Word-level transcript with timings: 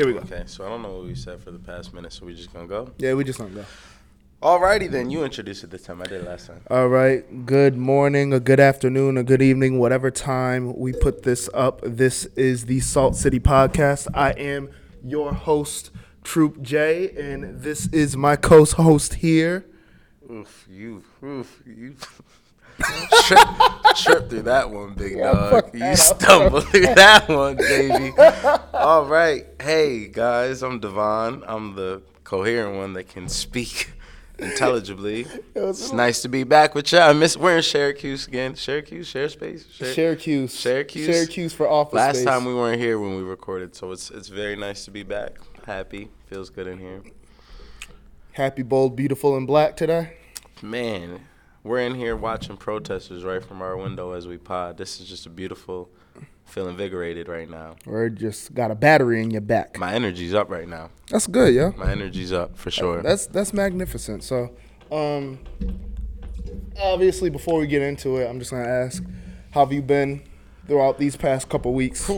Here 0.00 0.06
we 0.06 0.14
go. 0.14 0.20
Okay, 0.20 0.44
so 0.46 0.64
I 0.64 0.70
don't 0.70 0.80
know 0.80 0.94
what 0.94 1.04
we 1.04 1.14
said 1.14 1.42
for 1.42 1.50
the 1.50 1.58
past 1.58 1.92
minute, 1.92 2.10
so 2.10 2.24
we 2.24 2.34
just 2.34 2.50
gonna 2.54 2.66
go. 2.66 2.90
Yeah, 2.96 3.12
we 3.12 3.22
just 3.22 3.38
don't 3.38 3.54
go. 3.54 3.66
Alrighty 4.42 4.90
then, 4.90 5.10
you 5.10 5.24
introduced 5.24 5.62
it 5.62 5.68
this 5.68 5.82
time. 5.82 6.00
I 6.00 6.06
did 6.06 6.24
last 6.24 6.46
time. 6.46 6.62
All 6.70 6.88
right. 6.88 7.44
Good 7.44 7.76
morning, 7.76 8.32
a 8.32 8.40
good 8.40 8.60
afternoon, 8.60 9.18
a 9.18 9.22
good 9.22 9.42
evening, 9.42 9.78
whatever 9.78 10.10
time 10.10 10.74
we 10.74 10.94
put 10.94 11.24
this 11.24 11.50
up. 11.52 11.82
This 11.84 12.24
is 12.34 12.64
the 12.64 12.80
Salt 12.80 13.14
City 13.14 13.40
Podcast. 13.40 14.08
I 14.14 14.30
am 14.30 14.70
your 15.04 15.34
host, 15.34 15.90
Troop 16.24 16.62
J, 16.62 17.10
and 17.10 17.60
this 17.60 17.86
is 17.88 18.16
my 18.16 18.36
co-host 18.36 19.16
here. 19.16 19.66
Oof, 20.30 20.66
you, 20.66 21.04
oof, 21.22 21.62
you. 21.66 21.96
trip, 23.24 23.38
trip 23.96 24.30
through 24.30 24.42
that 24.42 24.70
one, 24.70 24.94
big 24.94 25.18
dog. 25.18 25.70
You 25.74 25.94
stumble 25.96 26.60
through 26.60 26.94
that 26.94 27.28
one, 27.28 27.56
baby. 27.56 28.12
All 28.74 29.04
right, 29.06 29.46
hey 29.60 30.08
guys, 30.08 30.62
I'm 30.62 30.80
Devon. 30.80 31.42
I'm 31.46 31.74
the 31.76 32.02
coherent 32.24 32.76
one 32.76 32.92
that 32.94 33.08
can 33.08 33.28
speak 33.28 33.92
intelligibly. 34.38 35.26
It's 35.54 35.92
nice 35.92 36.22
to 36.22 36.28
be 36.28 36.44
back 36.44 36.74
with 36.74 36.90
y'all. 36.92 37.02
I 37.10 37.12
miss 37.12 37.36
we're 37.36 37.56
in 37.58 37.62
Syracuse 37.62 38.26
again. 38.26 38.54
Syracuse, 38.56 39.06
share 39.08 39.28
space, 39.28 39.66
Syr- 39.72 39.92
Syracuse. 39.92 40.52
Syracuse? 40.58 41.06
Syracuse 41.06 41.52
for 41.52 41.68
office 41.68 41.94
Last 41.94 42.16
space. 42.16 42.26
time 42.26 42.44
we 42.46 42.54
weren't 42.54 42.80
here 42.80 42.98
when 42.98 43.16
we 43.16 43.22
recorded, 43.22 43.74
so 43.74 43.92
it's 43.92 44.10
it's 44.10 44.28
very 44.28 44.56
nice 44.56 44.84
to 44.86 44.90
be 44.90 45.02
back. 45.02 45.38
Happy, 45.66 46.08
feels 46.26 46.48
good 46.50 46.66
in 46.66 46.78
here. 46.78 47.02
Happy, 48.32 48.62
bold, 48.62 48.96
beautiful, 48.96 49.36
and 49.36 49.46
black 49.46 49.76
today. 49.76 50.16
Man, 50.62 51.20
we're 51.62 51.80
in 51.80 51.94
here 51.94 52.16
watching 52.16 52.56
protesters 52.56 53.24
right 53.24 53.44
from 53.44 53.62
our 53.62 53.76
window 53.76 54.12
as 54.12 54.26
we 54.26 54.38
pod. 54.38 54.76
This 54.78 55.00
is 55.00 55.08
just 55.08 55.26
a 55.26 55.30
beautiful, 55.30 55.90
feel 56.44 56.68
invigorated 56.68 57.28
right 57.28 57.48
now. 57.48 57.76
Or 57.86 58.08
just 58.08 58.54
got 58.54 58.70
a 58.70 58.74
battery 58.74 59.22
in 59.22 59.30
your 59.30 59.42
back. 59.42 59.78
My 59.78 59.94
energy's 59.94 60.34
up 60.34 60.50
right 60.50 60.68
now. 60.68 60.90
That's 61.08 61.26
good, 61.26 61.54
yo. 61.54 61.72
My 61.72 61.90
energy's 61.92 62.32
up 62.32 62.56
for 62.56 62.70
sure. 62.70 63.02
That's 63.02 63.26
that's 63.26 63.52
magnificent. 63.52 64.24
So, 64.24 64.54
um, 64.90 65.38
obviously, 66.80 67.30
before 67.30 67.58
we 67.60 67.66
get 67.66 67.82
into 67.82 68.16
it, 68.16 68.26
I'm 68.28 68.38
just 68.38 68.50
gonna 68.50 68.64
ask, 68.64 69.02
how 69.52 69.64
have 69.64 69.72
you 69.72 69.82
been 69.82 70.22
throughout 70.66 70.98
these 70.98 71.16
past 71.16 71.48
couple 71.48 71.72
weeks? 71.74 72.10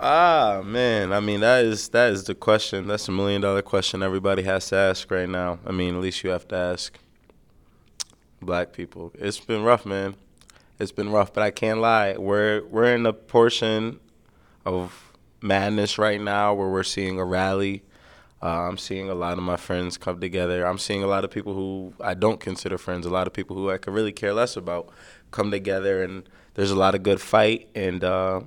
Ah 0.00 0.62
man, 0.64 1.12
I 1.12 1.18
mean 1.18 1.40
that 1.40 1.64
is 1.64 1.88
that 1.88 2.12
is 2.12 2.22
the 2.24 2.34
question. 2.34 2.86
That's 2.86 3.08
a 3.08 3.12
million 3.12 3.40
dollar 3.40 3.62
question 3.62 4.00
everybody 4.00 4.44
has 4.44 4.68
to 4.68 4.76
ask 4.76 5.10
right 5.10 5.28
now. 5.28 5.58
I 5.66 5.72
mean, 5.72 5.96
at 5.96 6.00
least 6.00 6.22
you 6.22 6.30
have 6.30 6.46
to 6.48 6.56
ask 6.56 6.96
black 8.40 8.72
people. 8.72 9.12
It's 9.14 9.40
been 9.40 9.62
rough, 9.62 9.84
man. 9.86 10.14
It's 10.78 10.92
been 10.92 11.10
rough, 11.10 11.32
but 11.32 11.42
I 11.42 11.50
can't 11.50 11.80
lie. 11.80 12.16
We're 12.16 12.64
we're 12.66 12.94
in 12.94 13.04
a 13.06 13.12
portion 13.12 13.98
of 14.64 15.12
madness 15.42 15.98
right 15.98 16.20
now 16.20 16.54
where 16.54 16.68
we're 16.68 16.82
seeing 16.82 17.18
a 17.18 17.24
rally. 17.24 17.82
Uh, 18.40 18.68
I'm 18.68 18.78
seeing 18.78 19.10
a 19.10 19.14
lot 19.14 19.36
of 19.36 19.42
my 19.42 19.56
friends 19.56 19.98
come 19.98 20.20
together. 20.20 20.64
I'm 20.64 20.78
seeing 20.78 21.02
a 21.02 21.08
lot 21.08 21.24
of 21.24 21.30
people 21.30 21.54
who 21.54 21.92
I 22.00 22.14
don't 22.14 22.38
consider 22.38 22.78
friends, 22.78 23.04
a 23.04 23.10
lot 23.10 23.26
of 23.26 23.32
people 23.32 23.56
who 23.56 23.70
I 23.70 23.78
could 23.78 23.92
really 23.92 24.12
care 24.12 24.32
less 24.32 24.56
about 24.56 24.88
come 25.32 25.50
together, 25.50 26.02
and 26.02 26.28
there's 26.54 26.70
a 26.70 26.76
lot 26.76 26.94
of 26.94 27.02
good 27.02 27.20
fight. 27.20 27.68
And 27.74 28.04
uh, 28.04 28.42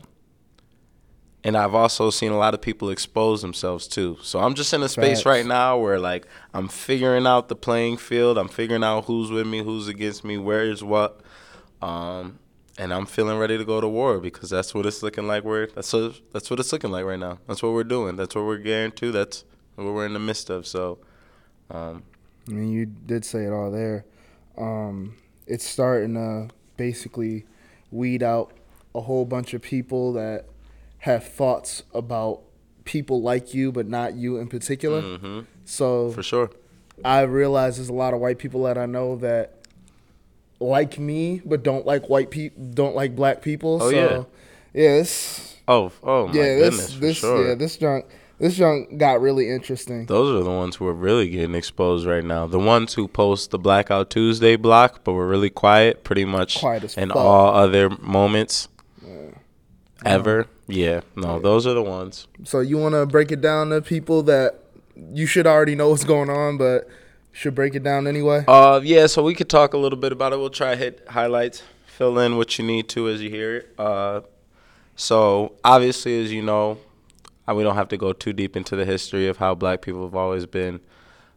and 1.43 1.57
I've 1.57 1.73
also 1.73 2.09
seen 2.09 2.31
a 2.31 2.37
lot 2.37 2.53
of 2.53 2.61
people 2.61 2.89
expose 2.89 3.41
themselves 3.41 3.87
too. 3.87 4.17
So 4.21 4.39
I'm 4.39 4.53
just 4.53 4.73
in 4.73 4.83
a 4.83 4.89
space 4.89 5.19
Facts. 5.19 5.25
right 5.25 5.45
now 5.45 5.77
where 5.77 5.99
like 5.99 6.27
I'm 6.53 6.67
figuring 6.67 7.25
out 7.25 7.49
the 7.49 7.55
playing 7.55 7.97
field. 7.97 8.37
I'm 8.37 8.47
figuring 8.47 8.83
out 8.83 9.05
who's 9.05 9.31
with 9.31 9.47
me, 9.47 9.63
who's 9.63 9.87
against 9.87 10.23
me, 10.23 10.37
where 10.37 10.63
is 10.63 10.83
what. 10.83 11.21
Um, 11.81 12.39
and 12.77 12.93
I'm 12.93 13.05
feeling 13.05 13.37
ready 13.37 13.57
to 13.57 13.65
go 13.65 13.81
to 13.81 13.87
war 13.87 14.19
because 14.19 14.49
that's 14.49 14.73
what 14.73 14.85
it's 14.85 15.01
looking 15.03 15.27
like. 15.27 15.43
We're 15.43 15.67
that's 15.67 15.91
what 15.93 16.21
that's 16.31 16.49
what 16.49 16.59
it's 16.59 16.71
looking 16.71 16.91
like 16.91 17.05
right 17.05 17.19
now. 17.19 17.39
That's 17.47 17.63
what 17.63 17.73
we're 17.73 17.83
doing. 17.83 18.15
That's 18.15 18.35
what 18.35 18.45
we're 18.45 18.57
getting 18.57 18.91
to. 18.93 19.11
That's 19.11 19.43
what 19.75 19.93
we're 19.93 20.05
in 20.05 20.13
the 20.13 20.19
midst 20.19 20.49
of. 20.49 20.67
So, 20.67 20.99
um, 21.69 22.03
I 22.47 22.51
mean, 22.51 22.71
you 22.71 22.85
did 22.85 23.25
say 23.25 23.45
it 23.45 23.51
all 23.51 23.71
there. 23.71 24.05
Um, 24.57 25.15
it's 25.47 25.65
starting 25.65 26.13
to 26.13 26.53
basically 26.77 27.45
weed 27.91 28.23
out 28.23 28.53
a 28.93 29.01
whole 29.01 29.25
bunch 29.25 29.53
of 29.53 29.61
people 29.61 30.13
that 30.13 30.45
have 31.01 31.23
thoughts 31.27 31.83
about 31.93 32.41
people 32.85 33.21
like 33.21 33.53
you, 33.53 33.71
but 33.71 33.87
not 33.87 34.15
you 34.15 34.37
in 34.37 34.47
particular. 34.47 35.01
mhm, 35.01 35.45
So 35.65 36.11
for 36.11 36.23
sure. 36.23 36.49
I 37.05 37.21
realize 37.21 37.77
there's 37.77 37.89
a 37.89 37.93
lot 37.93 38.13
of 38.13 38.19
white 38.19 38.37
people 38.39 38.63
that 38.63 38.77
I 38.77 38.85
know 38.85 39.15
that 39.17 39.55
like 40.59 40.99
me, 40.99 41.41
but 41.43 41.63
don't 41.63 41.85
like 41.85 42.09
white 42.09 42.29
people, 42.29 42.63
don't 42.73 42.95
like 42.95 43.15
black 43.15 43.41
people. 43.41 43.79
Oh, 43.81 43.89
so, 43.89 44.27
yeah. 44.73 44.81
yeah, 44.99 45.03
Oh, 45.67 45.91
oh 46.03 46.27
my 46.27 46.33
yeah, 46.33 46.55
this, 46.59 46.95
this, 46.95 47.17
sure. 47.17 47.47
yeah, 47.49 47.55
this 47.55 47.77
junk, 47.77 48.05
this 48.37 48.57
junk 48.57 48.97
got 48.97 49.21
really 49.21 49.49
interesting. 49.49 50.05
Those 50.05 50.39
are 50.39 50.43
the 50.43 50.51
ones 50.51 50.75
who 50.75 50.87
are 50.87 50.93
really 50.93 51.29
getting 51.29 51.55
exposed 51.55 52.05
right 52.05 52.23
now. 52.23 52.45
The 52.45 52.59
ones 52.59 52.93
who 52.95 53.07
post 53.07 53.51
the 53.51 53.57
Blackout 53.59 54.09
Tuesday 54.11 54.55
block, 54.55 55.03
but 55.03 55.13
were 55.13 55.27
really 55.27 55.49
quiet, 55.49 56.03
pretty 56.03 56.25
much 56.25 56.59
Quiet 56.59 56.83
as 56.83 56.97
in 56.97 57.09
fuck. 57.09 57.17
all 57.17 57.55
other 57.55 57.89
moments 57.89 58.67
ever. 60.05 60.47
Yeah, 60.71 61.01
no, 61.17 61.39
those 61.39 61.67
are 61.67 61.73
the 61.73 61.83
ones. 61.83 62.27
So 62.45 62.61
you 62.61 62.77
want 62.77 62.95
to 62.95 63.05
break 63.05 63.31
it 63.31 63.41
down 63.41 63.69
to 63.69 63.81
people 63.81 64.23
that 64.23 64.59
you 65.13 65.25
should 65.25 65.45
already 65.45 65.75
know 65.75 65.89
what's 65.89 66.05
going 66.05 66.29
on, 66.29 66.57
but 66.57 66.87
should 67.33 67.55
break 67.55 67.75
it 67.75 67.83
down 67.83 68.07
anyway. 68.07 68.45
Uh, 68.47 68.79
yeah, 68.81 69.07
so 69.07 69.21
we 69.21 69.33
could 69.33 69.49
talk 69.49 69.73
a 69.73 69.77
little 69.77 69.99
bit 69.99 70.13
about 70.13 70.31
it. 70.31 70.39
We'll 70.39 70.49
try 70.49 70.71
to 70.71 70.77
hit 70.77 71.05
highlights, 71.09 71.61
fill 71.85 72.17
in 72.19 72.37
what 72.37 72.57
you 72.57 72.65
need 72.65 72.87
to 72.89 73.09
as 73.09 73.21
you 73.21 73.29
hear 73.29 73.57
it. 73.57 73.73
Uh, 73.77 74.21
so 74.95 75.55
obviously, 75.63 76.23
as 76.23 76.31
you 76.31 76.41
know, 76.41 76.77
we 77.53 77.63
don't 77.63 77.75
have 77.75 77.89
to 77.89 77.97
go 77.97 78.13
too 78.13 78.31
deep 78.31 78.55
into 78.55 78.77
the 78.77 78.85
history 78.85 79.27
of 79.27 79.37
how 79.37 79.53
black 79.53 79.81
people 79.81 80.03
have 80.03 80.15
always 80.15 80.45
been 80.45 80.79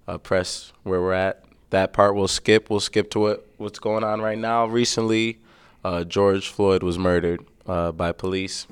oppressed 0.07 0.73
where 0.85 1.01
we're 1.01 1.13
at. 1.13 1.45
That 1.71 1.93
part 1.93 2.15
we'll 2.15 2.29
skip. 2.29 2.71
We'll 2.71 2.79
skip 2.79 3.11
to 3.11 3.19
what 3.19 3.49
what's 3.57 3.81
going 3.81 4.05
on 4.05 4.21
right 4.21 4.39
now. 4.39 4.67
Recently, 4.67 5.41
uh, 5.83 6.05
George 6.05 6.49
Floyd 6.49 6.85
was 6.85 6.99
murdered 6.99 7.45
uh, 7.67 7.91
by 7.91 8.13
police 8.13 8.69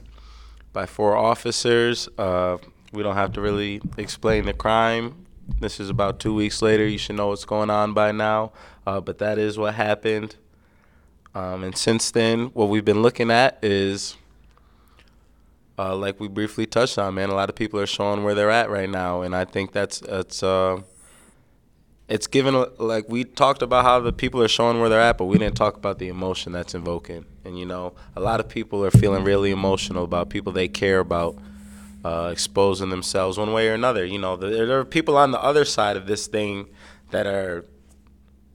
by 0.73 0.87
four 0.87 1.17
officers. 1.17 2.09
Uh, 2.19 2.59
we 2.93 3.03
don't 3.03 3.15
have 3.17 3.33
to 3.33 3.41
really 3.41 3.81
explain 3.97 4.47
the 4.47 4.53
crime. 4.53 5.27
This 5.61 5.81
is 5.81 5.91
about 5.91 6.21
two 6.21 6.35
weeks 6.35 6.63
later. 6.63 6.87
You 6.87 6.99
should 6.99 7.17
know 7.17 7.29
what's 7.29 7.45
going 7.45 7.71
on 7.71 7.95
by 7.95 8.13
now. 8.13 8.53
Uh, 8.87 9.01
but 9.01 9.19
that 9.19 9.39
is 9.39 9.59
what 9.59 9.75
happened. 9.75 10.37
Um, 11.35 11.65
and 11.65 11.77
since 11.77 12.11
then, 12.11 12.47
what 12.47 12.69
we've 12.69 12.85
been 12.85 13.03
looking 13.03 13.31
at 13.31 13.59
is, 13.63 14.17
uh, 15.79 15.97
like 15.97 16.21
we 16.21 16.29
briefly 16.29 16.67
touched 16.67 16.99
on, 16.99 17.15
man. 17.15 17.31
A 17.31 17.35
lot 17.35 17.49
of 17.49 17.55
people 17.55 17.81
are 17.81 17.87
showing 17.87 18.23
where 18.23 18.35
they're 18.35 18.51
at 18.51 18.69
right 18.69 18.91
now, 18.91 19.23
and 19.23 19.35
I 19.35 19.47
think 19.47 19.73
that's 19.73 20.01
that's 20.01 20.43
uh, 20.43 20.83
it's 22.13 22.27
given 22.27 22.67
like 22.77 23.09
we 23.09 23.25
talked 23.25 23.63
about 23.63 23.87
how 23.87 23.99
the 23.99 24.13
people 24.13 24.43
are 24.43 24.49
showing 24.49 24.81
where 24.81 24.91
they're 24.91 25.01
at, 25.01 25.17
but 25.17 25.25
we 25.25 25.39
didn't 25.39 25.57
talk 25.57 25.79
about 25.79 25.99
the 25.99 26.09
emotion 26.09 26.53
that's 26.53 26.75
invoking. 26.75 27.25
And 27.43 27.59
you 27.59 27.65
know, 27.65 27.95
a 28.15 28.21
lot 28.21 28.39
of 28.39 28.51
people 28.51 28.85
are 28.85 28.91
feeling 28.91 29.25
really 29.25 29.51
emotional 29.51 30.05
about 30.05 30.29
people 30.29 30.53
they 30.53 30.69
care 30.69 30.99
about 30.99 31.39
uh, 32.05 32.29
exposing 32.31 32.91
themselves 32.91 33.39
one 33.39 33.55
way 33.55 33.67
or 33.71 33.73
another. 33.73 34.05
You 34.05 34.19
know, 34.19 34.37
there, 34.37 34.67
there 34.67 34.79
are 34.79 34.85
people 34.85 35.17
on 35.17 35.31
the 35.31 35.43
other 35.43 35.65
side 35.65 35.97
of 35.97 36.07
this 36.07 36.27
thing 36.27 36.69
that 37.13 37.27
are 37.27 37.65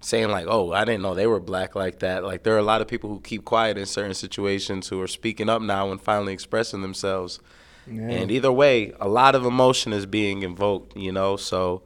saying 0.02 0.30
like, 0.30 0.46
"Oh, 0.48 0.72
I 0.72 0.86
didn't 0.86 1.02
know 1.02 1.16
they 1.16 1.26
were 1.26 1.40
black 1.40 1.76
like 1.76 1.98
that." 2.00 2.24
Like 2.24 2.44
there 2.44 2.54
are 2.54 2.60
a 2.60 2.70
lot 2.74 2.82
of 2.82 2.88
people 2.88 3.10
who 3.10 3.22
keep 3.22 3.44
quiet 3.44 3.76
in 3.76 3.88
certain 3.88 4.14
situations 4.14 4.90
who 4.90 5.02
are 5.02 5.08
speaking 5.08 5.50
up 5.50 5.64
now 5.64 5.90
and 5.90 6.00
finally 6.00 6.32
expressing 6.32 6.84
themselves. 6.84 7.40
Yeah. 7.88 8.04
And 8.04 8.30
either 8.30 8.52
way, 8.52 8.94
a 9.00 9.08
lot 9.08 9.34
of 9.34 9.46
emotion 9.48 9.94
is 9.94 10.06
being 10.06 10.44
invoked, 10.44 10.96
you 10.96 11.12
know. 11.12 11.38
So 11.38 11.82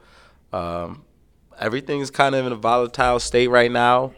um, 0.52 1.06
everything's 1.62 2.12
kind 2.12 2.36
of 2.36 2.46
in 2.46 2.52
a 2.52 2.56
volatile 2.56 3.20
state 3.20 3.48
right 3.48 3.72
now. 3.72 4.14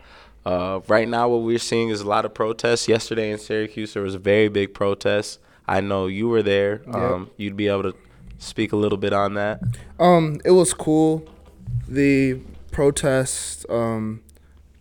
Uh, 0.45 0.81
right 0.87 1.07
now, 1.07 1.29
what 1.29 1.41
we're 1.41 1.59
seeing 1.59 1.89
is 1.89 2.01
a 2.01 2.07
lot 2.07 2.25
of 2.25 2.33
protests. 2.33 2.87
Yesterday 2.87 3.31
in 3.31 3.37
Syracuse, 3.37 3.93
there 3.93 4.03
was 4.03 4.15
a 4.15 4.19
very 4.19 4.49
big 4.49 4.73
protest. 4.73 5.39
I 5.67 5.79
know 5.81 6.07
you 6.07 6.27
were 6.27 6.43
there. 6.43 6.81
Um, 6.93 7.29
You'd 7.37 7.55
be 7.55 7.67
able 7.67 7.83
to 7.83 7.95
speak 8.39 8.73
a 8.73 8.75
little 8.75 8.97
bit 8.97 9.13
on 9.13 9.35
that. 9.35 9.61
Um, 9.99 10.41
it 10.43 10.51
was 10.51 10.73
cool. 10.73 11.25
The 11.87 12.41
protest 12.71 13.65
um, 13.69 14.21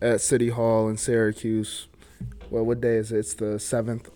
at 0.01 0.21
City 0.21 0.49
Hall 0.49 0.89
in 0.89 0.97
Syracuse. 0.97 1.87
Well, 2.51 2.65
what 2.65 2.81
day 2.81 2.97
is 2.97 3.13
it? 3.13 3.19
It's 3.19 3.35
the 3.35 3.61
seventh, 3.61 4.11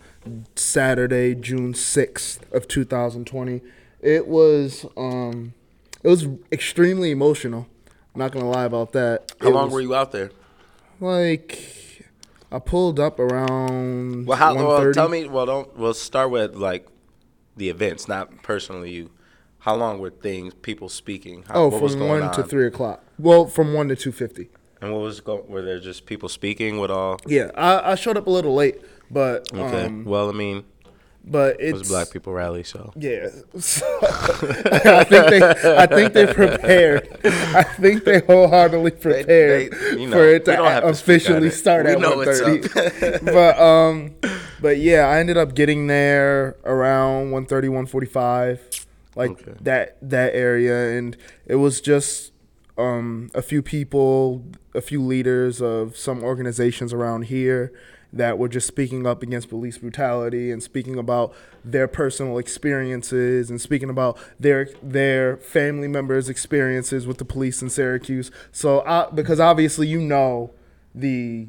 Saturday, 0.57 1.35
June 1.35 1.75
sixth 1.75 2.53
of 2.53 2.67
two 2.67 2.85
thousand 2.85 3.27
twenty. 3.27 3.63
It 4.01 4.27
was 4.27 4.85
um, 4.97 5.55
it 6.03 6.09
was 6.09 6.27
extremely 6.51 7.13
emotional. 7.13 7.69
Not 8.17 8.33
gonna 8.33 8.49
lie 8.49 8.65
about 8.65 8.93
that. 8.93 9.33
How 9.41 9.49
It 9.49 9.53
long 9.53 9.65
was, 9.67 9.75
were 9.75 9.81
you 9.81 9.95
out 9.95 10.13
there? 10.13 10.31
Like, 11.01 12.03
I 12.51 12.59
pulled 12.59 12.99
up 12.99 13.19
around. 13.19 14.27
Well, 14.27 14.39
how? 14.39 14.55
Well, 14.55 14.93
tell 14.93 15.09
me. 15.09 15.29
Well, 15.29 15.47
don't. 15.47 15.77
We'll 15.77 15.95
start 15.95 16.31
with 16.31 16.55
like 16.55 16.87
the 17.57 17.69
events, 17.69 18.09
not 18.09 18.43
personally 18.43 18.91
you. 18.91 19.11
How 19.59 19.75
long 19.75 19.99
were 19.99 20.11
things, 20.11 20.55
people 20.55 20.89
speaking? 20.89 21.45
How, 21.49 21.55
Oh, 21.55 21.69
what 21.69 21.83
was 21.83 21.93
from 21.93 22.01
going 22.01 22.21
one 22.23 22.33
to 22.33 22.43
three 22.45 22.67
o'clock. 22.67 23.05
Well, 23.19 23.47
from 23.47 23.73
one 23.75 23.89
to 23.89 23.97
two 23.97 24.13
fifty. 24.13 24.49
And 24.81 24.93
what 24.93 25.01
was 25.01 25.21
going? 25.21 25.49
Were 25.49 25.63
there 25.63 25.81
just 25.81 26.07
people 26.07 26.29
speaking 26.29 26.79
with 26.79 26.91
all? 26.91 27.19
Yeah, 27.27 27.51
I, 27.55 27.93
I 27.93 27.95
showed 27.97 28.17
up 28.17 28.27
a 28.27 28.31
little 28.31 28.55
late, 28.55 28.77
but 29.11 29.53
Okay. 29.53 29.87
um, 29.87 30.05
well, 30.05 30.29
I 30.29 30.33
mean, 30.33 30.65
but 31.27 31.61
It 31.61 31.71
it's 31.71 31.79
was 31.81 31.89
Black 31.89 32.11
People 32.13 32.33
Rally, 32.33 32.63
so 32.63 32.93
Yeah, 32.97 33.29
So, 33.59 33.85
I 34.03 35.05
think 35.05 35.27
they, 35.31 35.77
I 35.77 35.87
think 35.87 36.13
they 36.13 36.27
prepared. 36.33 37.09
I 37.25 37.63
think 37.63 38.05
they 38.05 38.21
wholeheartedly 38.21 38.93
prepared 38.93 39.73
they- 39.73 40.01
you 40.01 40.07
know, 40.09 40.17
for 40.17 40.25
it 40.29 40.45
to 40.45 40.53
don't 40.57 40.83
to 40.83 40.87
officially 40.89 41.49
it. 41.49 41.53
start 41.53 41.87
We 41.87 41.93
at 41.93 42.01
know 42.01 42.17
one 42.17 42.29
it's 42.29 42.41
thirty. 42.41 43.15
up. 43.17 43.23
but 43.25 43.59
um, 43.59 44.15
but 44.61 44.79
yeah, 44.79 45.07
I 45.09 45.19
ended 45.19 45.37
up 45.37 45.55
getting 45.55 45.87
there 45.87 46.57
around 46.65 47.31
1.30, 47.33 47.89
1.45, 47.89 48.87
like 49.15 49.31
Okay. 49.33 49.53
that 49.63 49.97
that 50.03 50.35
area, 50.35 50.97
and 50.97 51.17
it 51.47 51.57
was 51.57 51.81
just 51.81 52.33
um 52.79 53.31
a 53.35 53.43
few 53.43 53.63
people, 53.63 54.45
a 54.75 54.81
few 54.81 55.03
leaders 55.03 55.61
of 55.63 55.97
some 55.97 56.23
organizations 56.23 56.93
around 56.93 57.23
here 57.23 57.73
that 58.17 58.39
were 58.39 58.49
just 58.49 58.67
speaking 58.67 59.07
up 59.07 59.23
against 59.23 59.49
police 59.49 59.79
brutality 59.79 60.51
and 60.51 60.63
speaking 60.63 60.99
about 60.99 61.35
their 61.65 61.89
personal 61.89 62.39
experiences 62.39 63.51
and 63.51 63.61
speaking 63.61 63.91
about 63.91 64.19
their 64.39 64.69
their 64.83 65.37
family 65.39 65.89
members' 65.89 66.29
experiences 66.29 67.07
with 67.07 67.19
the 67.19 67.25
police 67.25 67.63
in 67.63 67.71
Syracuse. 67.71 68.31
So, 68.53 68.81
uh, 68.81 69.11
because 69.11 69.41
obviously 69.41 69.89
you 69.89 70.01
know 70.01 70.53
the 70.95 71.49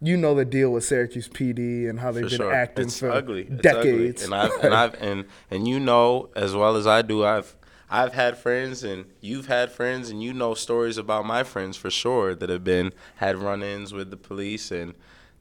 you 0.00 0.16
know 0.16 0.34
the 0.34 0.44
deal 0.44 0.70
with 0.70 0.84
Syracuse 0.84 1.28
PD 1.28 1.88
and 1.88 2.00
how 2.00 2.12
they've 2.12 2.24
for 2.24 2.30
been 2.30 2.38
sure, 2.38 2.52
acting 2.52 2.86
it's 2.86 2.98
for 2.98 3.10
ugly. 3.10 3.46
It's 3.50 3.62
decades. 3.62 4.24
ugly. 4.24 4.24
And 4.24 4.34
I've 4.34 4.64
and 4.64 4.74
I've 4.74 5.02
and 5.02 5.24
and 5.50 5.68
you 5.68 5.80
know 5.80 6.30
as 6.36 6.54
well 6.54 6.76
as 6.76 6.86
I 6.86 7.02
do, 7.02 7.24
I've 7.24 7.56
I've 7.88 8.12
had 8.14 8.36
friends 8.36 8.82
and 8.82 9.06
you've 9.20 9.46
had 9.46 9.70
friends 9.70 10.10
and 10.10 10.22
you 10.22 10.32
know 10.32 10.54
stories 10.54 10.98
about 10.98 11.24
my 11.24 11.44
friends 11.44 11.76
for 11.76 11.90
sure 11.90 12.34
that 12.34 12.48
have 12.50 12.64
been 12.64 12.92
had 13.16 13.36
run-ins 13.36 13.92
with 13.92 14.10
the 14.10 14.16
police 14.16 14.70
and 14.70 14.94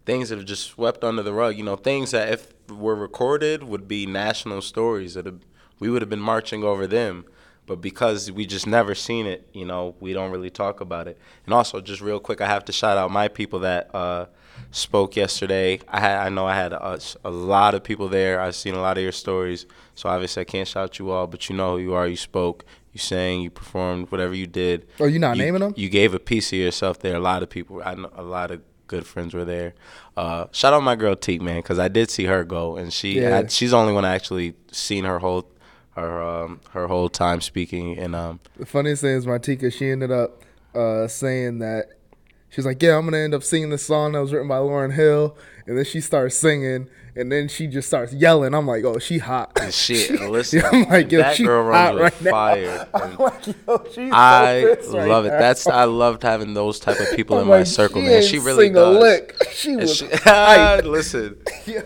things 0.06 0.30
that 0.30 0.38
have 0.38 0.46
just 0.46 0.68
swept 0.68 1.04
under 1.04 1.24
the 1.24 1.34
rug. 1.34 1.58
You 1.58 1.64
know, 1.64 1.76
things 1.76 2.12
that 2.12 2.32
if 2.32 2.54
were 2.70 2.96
recorded 2.96 3.64
would 3.64 3.88
be 3.88 4.06
national 4.06 4.62
stories 4.62 5.14
that 5.16 5.26
have, 5.26 5.40
we 5.80 5.90
would 5.90 6.02
have 6.02 6.10
been 6.10 6.20
marching 6.20 6.64
over 6.64 6.88
them. 6.88 7.26
But 7.68 7.82
because 7.82 8.32
we 8.32 8.46
just 8.46 8.68
never 8.68 8.94
seen 8.94 9.26
it, 9.26 9.50
you 9.52 9.66
know, 9.66 9.96
we 10.00 10.14
don't 10.14 10.30
really 10.30 10.52
talk 10.52 10.82
about 10.82 11.08
it. 11.08 11.18
And 11.46 11.54
also, 11.54 11.82
just 11.82 12.00
real 12.00 12.20
quick, 12.20 12.40
I 12.40 12.46
have 12.46 12.64
to 12.66 12.72
shout 12.72 12.96
out 12.98 13.10
my 13.10 13.28
people 13.28 13.60
that 13.62 13.94
uh, 13.96 14.28
spoke 14.70 15.16
yesterday. 15.16 15.80
I 15.88 16.00
had, 16.00 16.28
I 16.28 16.30
know 16.30 16.46
I 16.46 16.56
had 16.56 16.74
a, 16.74 17.00
a 17.24 17.32
lot 17.32 17.74
of 17.74 17.84
people 17.84 18.08
there. 18.08 18.40
I've 18.40 18.56
seen 18.56 18.76
a 18.76 18.82
lot 18.82 18.98
of 18.98 19.04
your 19.04 19.12
stories, 19.12 19.66
so 19.96 20.10
obviously 20.10 20.42
I 20.42 20.44
can't 20.44 20.68
shout 20.68 21.00
you 21.00 21.10
all, 21.10 21.26
but 21.26 21.50
you 21.50 21.56
know 21.56 21.72
who 21.72 21.82
you 21.82 21.94
are. 21.96 22.08
You 22.08 22.18
spoke, 22.18 22.66
you 22.94 23.00
sang, 23.00 23.42
you 23.42 23.50
performed, 23.50 24.12
whatever 24.12 24.36
you 24.36 24.46
did. 24.46 24.88
Oh, 25.00 25.06
you 25.06 25.18
not 25.18 25.36
you, 25.36 25.44
naming 25.44 25.62
them? 25.62 25.74
You 25.76 25.90
gave 25.90 26.14
a 26.14 26.20
piece 26.20 26.54
of 26.54 26.60
yourself 26.60 27.00
there. 27.00 27.16
A 27.16 27.20
lot 27.20 27.42
of 27.42 27.50
people, 27.50 27.82
I 27.84 27.96
know 27.96 28.12
a 28.16 28.22
lot 28.22 28.52
of 28.52 28.62
good 28.88 29.06
friends 29.06 29.34
were 29.34 29.46
there. 29.46 29.74
Uh, 30.18 30.46
shout 30.52 30.74
out 30.74 30.84
my 30.84 30.96
girl 30.96 31.16
Teak, 31.16 31.42
man, 31.42 31.58
because 31.58 31.80
I 31.80 31.88
did 31.88 32.10
see 32.10 32.26
her 32.26 32.44
go, 32.44 32.76
and 32.78 32.92
she 32.94 33.20
Yeah. 33.20 33.30
had, 33.30 33.52
she's 33.52 33.72
the 33.72 33.78
only 33.78 33.94
one 33.94 34.06
I 34.06 34.14
actually 34.16 34.54
seen 34.72 35.06
her 35.06 35.20
whole 35.20 35.48
her 35.96 36.22
um, 36.22 36.60
her 36.72 36.88
whole 36.88 37.08
time 37.10 37.40
speaking, 37.42 37.98
and 37.98 38.16
um, 38.16 38.40
The 38.58 38.66
funniest 38.66 39.02
thing 39.02 39.16
is 39.16 39.26
Martika, 39.26 39.72
she 39.72 39.90
ended 39.90 40.12
up 40.12 40.44
uh, 40.74 41.08
saying 41.08 41.60
that 41.60 41.86
she's 42.50 42.66
like, 42.66 42.82
Yeah, 42.84 42.98
I'm 42.98 43.06
gonna 43.06 43.18
end 43.18 43.34
up 43.34 43.44
singing 43.44 43.70
this 43.70 43.86
song 43.86 44.12
that 44.12 44.20
was 44.20 44.34
written 44.34 44.48
by 44.50 44.58
Lauryn 44.58 44.94
Hill 44.94 45.38
and 45.68 45.78
then 45.78 45.86
she 45.86 46.02
starts 46.02 46.38
singing 46.38 46.90
and 47.16 47.32
then 47.32 47.48
she 47.48 47.68
just 47.68 47.88
starts 47.88 48.14
yelling. 48.14 48.54
I'm 48.54 48.68
like, 48.68 48.84
Oh, 48.84 49.00
she 49.00 49.18
hot. 49.20 49.58
shit. 49.72 50.12
Listen, 50.22 50.62
I'm 50.66 50.84
like, 50.90 51.12
yo, 51.12 51.20
that 51.20 51.36
she 51.38 51.44
girl 51.44 51.64
hot 51.72 51.96
runs 51.96 52.14
with 52.16 52.22
right 52.24 52.32
fire. 52.32 52.88
I'm 52.94 53.16
like, 53.18 53.48
yo, 53.48 53.84
she's 53.86 53.96
so 53.96 54.10
I 54.12 54.66
right 54.66 55.08
love 55.08 55.26
it. 55.26 55.30
now. 55.30 55.40
That's 55.40 55.68
I 55.68 55.86
loved 55.86 56.24
having 56.24 56.54
those 56.54 56.80
type 56.80 57.00
of 57.00 57.16
people 57.16 57.38
in 57.38 57.44
I'm 57.44 57.48
my 57.50 57.58
like, 57.60 57.68
circle, 57.68 58.02
she 58.02 58.08
man. 58.08 58.24
She 58.24 58.40
really 58.40 58.70
does. 58.70 58.96
A 58.96 59.00
lick. 59.00 59.36
She 59.52 59.76
was 59.78 59.96
she- 59.98 60.06
listen, 60.88 61.38
Yeah. 61.66 61.82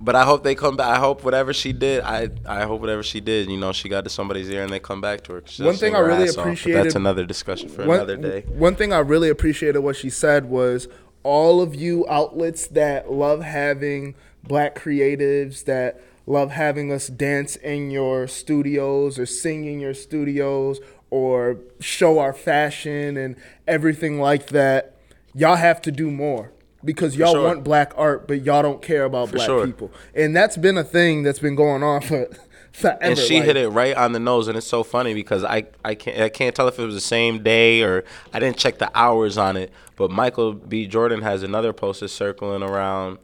but 0.00 0.14
I 0.14 0.24
hope 0.24 0.44
they 0.44 0.54
come 0.54 0.76
back. 0.76 0.88
I 0.88 0.98
hope 1.00 1.24
whatever 1.24 1.52
she 1.54 1.72
did, 1.72 2.02
I 2.04 2.28
I 2.46 2.64
hope 2.64 2.80
whatever 2.82 3.02
she 3.02 3.20
did, 3.20 3.48
you 3.48 3.56
know, 3.56 3.72
she 3.72 3.88
got 3.88 4.04
to 4.04 4.10
somebody's 4.10 4.50
ear 4.50 4.62
and 4.62 4.70
they 4.72 4.78
come 4.80 5.00
back 5.00 5.22
to 5.24 5.32
her. 5.32 5.42
One 5.64 5.74
thing 5.76 5.94
I 5.96 6.00
really 6.00 6.28
appreciated- 6.28 6.84
that's 6.84 6.94
another 6.94 7.24
discussion 7.24 7.68
for 7.70 7.86
one, 7.86 7.96
another 7.96 8.16
day. 8.18 8.42
One 8.48 8.76
thing 8.76 8.92
I 8.92 8.98
really 8.98 9.30
appreciated 9.30 9.78
what 9.80 9.96
she 9.96 10.10
said 10.10 10.44
was 10.44 10.88
all 11.24 11.60
of 11.60 11.74
you 11.74 12.06
outlets 12.08 12.68
that 12.68 13.10
love 13.10 13.42
having 13.42 14.14
black 14.42 14.78
creatives 14.78 15.64
that 15.64 16.00
love 16.26 16.50
having 16.52 16.92
us 16.92 17.08
dance 17.08 17.56
in 17.56 17.90
your 17.90 18.26
studios 18.26 19.18
or 19.18 19.26
sing 19.26 19.64
in 19.64 19.80
your 19.80 19.94
studios 19.94 20.80
or 21.10 21.58
show 21.80 22.18
our 22.18 22.32
fashion 22.32 23.16
and 23.16 23.36
everything 23.66 24.20
like 24.20 24.48
that. 24.48 24.96
Y'all 25.34 25.56
have 25.56 25.82
to 25.82 25.90
do 25.90 26.10
more 26.10 26.52
because 26.84 27.16
y'all 27.16 27.32
sure. 27.32 27.44
want 27.44 27.64
black 27.64 27.92
art, 27.96 28.28
but 28.28 28.42
y'all 28.42 28.62
don't 28.62 28.82
care 28.82 29.04
about 29.04 29.28
For 29.28 29.36
black 29.36 29.46
sure. 29.46 29.66
people. 29.66 29.90
And 30.14 30.34
that's 30.34 30.56
been 30.56 30.76
a 30.76 30.84
thing 30.84 31.22
that's 31.22 31.38
been 31.38 31.56
going 31.56 31.82
on 31.82 32.02
for 32.02 32.28
forever. 32.74 32.98
and 33.00 33.18
she 33.18 33.36
like- 33.36 33.44
hit 33.44 33.56
it 33.56 33.68
right 33.70 33.96
on 33.96 34.12
the 34.12 34.20
nose, 34.20 34.48
and 34.48 34.58
it's 34.58 34.66
so 34.66 34.82
funny 34.82 35.14
because 35.14 35.44
I, 35.44 35.64
I 35.84 35.94
can't 35.94 36.20
I 36.20 36.28
can't 36.28 36.54
tell 36.54 36.68
if 36.68 36.78
it 36.78 36.84
was 36.84 36.94
the 36.94 37.00
same 37.00 37.42
day 37.42 37.82
or 37.82 38.04
I 38.32 38.38
didn't 38.40 38.58
check 38.58 38.78
the 38.78 38.90
hours 38.94 39.38
on 39.38 39.56
it. 39.56 39.72
But 39.96 40.10
Michael 40.10 40.52
B. 40.52 40.86
Jordan 40.86 41.22
has 41.22 41.42
another 41.42 41.72
poster 41.72 42.08
circling 42.08 42.62
around 42.62 43.18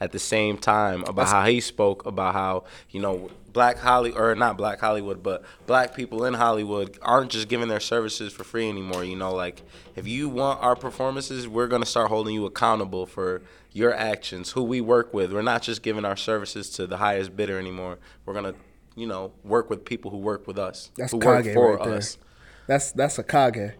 at 0.00 0.12
the 0.12 0.18
same 0.18 0.58
time 0.58 1.02
about 1.04 1.26
how 1.28 1.44
he 1.46 1.60
spoke 1.60 2.06
about 2.06 2.32
how 2.34 2.64
you 2.90 3.00
know 3.00 3.30
black 3.52 3.78
Holly 3.78 4.12
or 4.12 4.34
not 4.34 4.56
black 4.56 4.78
Hollywood, 4.80 5.22
but 5.22 5.42
black 5.66 5.94
people 5.96 6.24
in 6.24 6.34
Hollywood 6.34 6.98
aren't 7.02 7.30
just 7.30 7.48
giving 7.48 7.68
their 7.68 7.80
services 7.80 8.32
for 8.32 8.44
free 8.44 8.68
anymore. 8.68 9.04
You 9.04 9.16
know, 9.16 9.32
like 9.34 9.62
if 9.96 10.06
you 10.06 10.28
want 10.28 10.62
our 10.62 10.76
performances, 10.76 11.48
we're 11.48 11.66
gonna 11.68 11.86
start 11.86 12.08
holding 12.08 12.34
you 12.34 12.46
accountable 12.46 13.06
for 13.06 13.42
your 13.72 13.94
actions, 13.94 14.52
who 14.52 14.62
we 14.62 14.80
work 14.80 15.12
with. 15.12 15.32
We're 15.32 15.42
not 15.42 15.62
just 15.62 15.82
giving 15.82 16.04
our 16.04 16.16
services 16.16 16.70
to 16.70 16.86
the 16.86 16.98
highest 16.98 17.36
bidder 17.36 17.58
anymore. 17.58 17.98
We're 18.24 18.34
gonna 18.34 18.54
you 18.98 19.06
know, 19.06 19.32
work 19.44 19.70
with 19.70 19.84
people 19.84 20.10
who 20.10 20.18
work 20.18 20.46
with 20.46 20.58
us, 20.58 20.90
That's 20.96 21.12
who 21.12 21.18
work 21.18 21.44
Kage 21.44 21.54
for 21.54 21.76
right 21.76 21.82
there. 21.82 21.94
us. 21.94 22.18
That's 22.66 22.92
that's 22.92 23.18
a 23.18 23.24
Kage. 23.24 23.72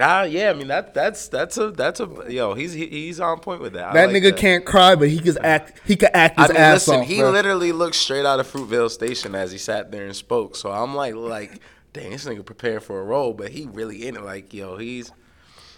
Ah, 0.00 0.22
yeah. 0.22 0.50
I 0.50 0.52
mean 0.54 0.68
that 0.68 0.94
that's 0.94 1.28
that's 1.28 1.56
a 1.58 1.70
that's 1.72 2.00
a 2.00 2.08
yo. 2.28 2.54
He's 2.54 2.72
he, 2.72 2.86
he's 2.86 3.18
on 3.20 3.40
point 3.40 3.60
with 3.60 3.72
that. 3.74 3.88
I 3.88 3.92
That 3.92 4.12
like 4.12 4.22
nigga 4.22 4.36
can't 4.36 4.64
cry, 4.64 4.94
but 4.94 5.08
he 5.08 5.18
can 5.18 5.36
act. 5.44 5.80
He 5.86 5.96
can 5.96 6.10
act 6.14 6.38
his 6.38 6.50
I 6.50 6.52
mean, 6.52 6.62
ass 6.62 6.86
listen. 6.88 7.00
off. 7.00 7.06
he 7.06 7.18
bro. 7.18 7.30
literally 7.30 7.72
looked 7.72 7.96
straight 7.96 8.24
out 8.26 8.38
of 8.40 8.46
Fruitvale 8.46 8.90
Station 8.90 9.34
as 9.34 9.50
he 9.52 9.58
sat 9.58 9.90
there 9.90 10.04
and 10.06 10.14
spoke. 10.14 10.54
So 10.56 10.70
I'm 10.70 10.94
like, 10.94 11.14
like, 11.14 11.60
dang, 11.92 12.10
this 12.10 12.26
nigga 12.26 12.44
preparing 12.44 12.80
for 12.80 13.00
a 13.00 13.04
role, 13.04 13.32
but 13.34 13.50
he 13.50 13.66
really 13.72 14.06
in 14.06 14.14
it. 14.16 14.22
Like, 14.22 14.54
yo, 14.54 14.76
he's. 14.76 15.10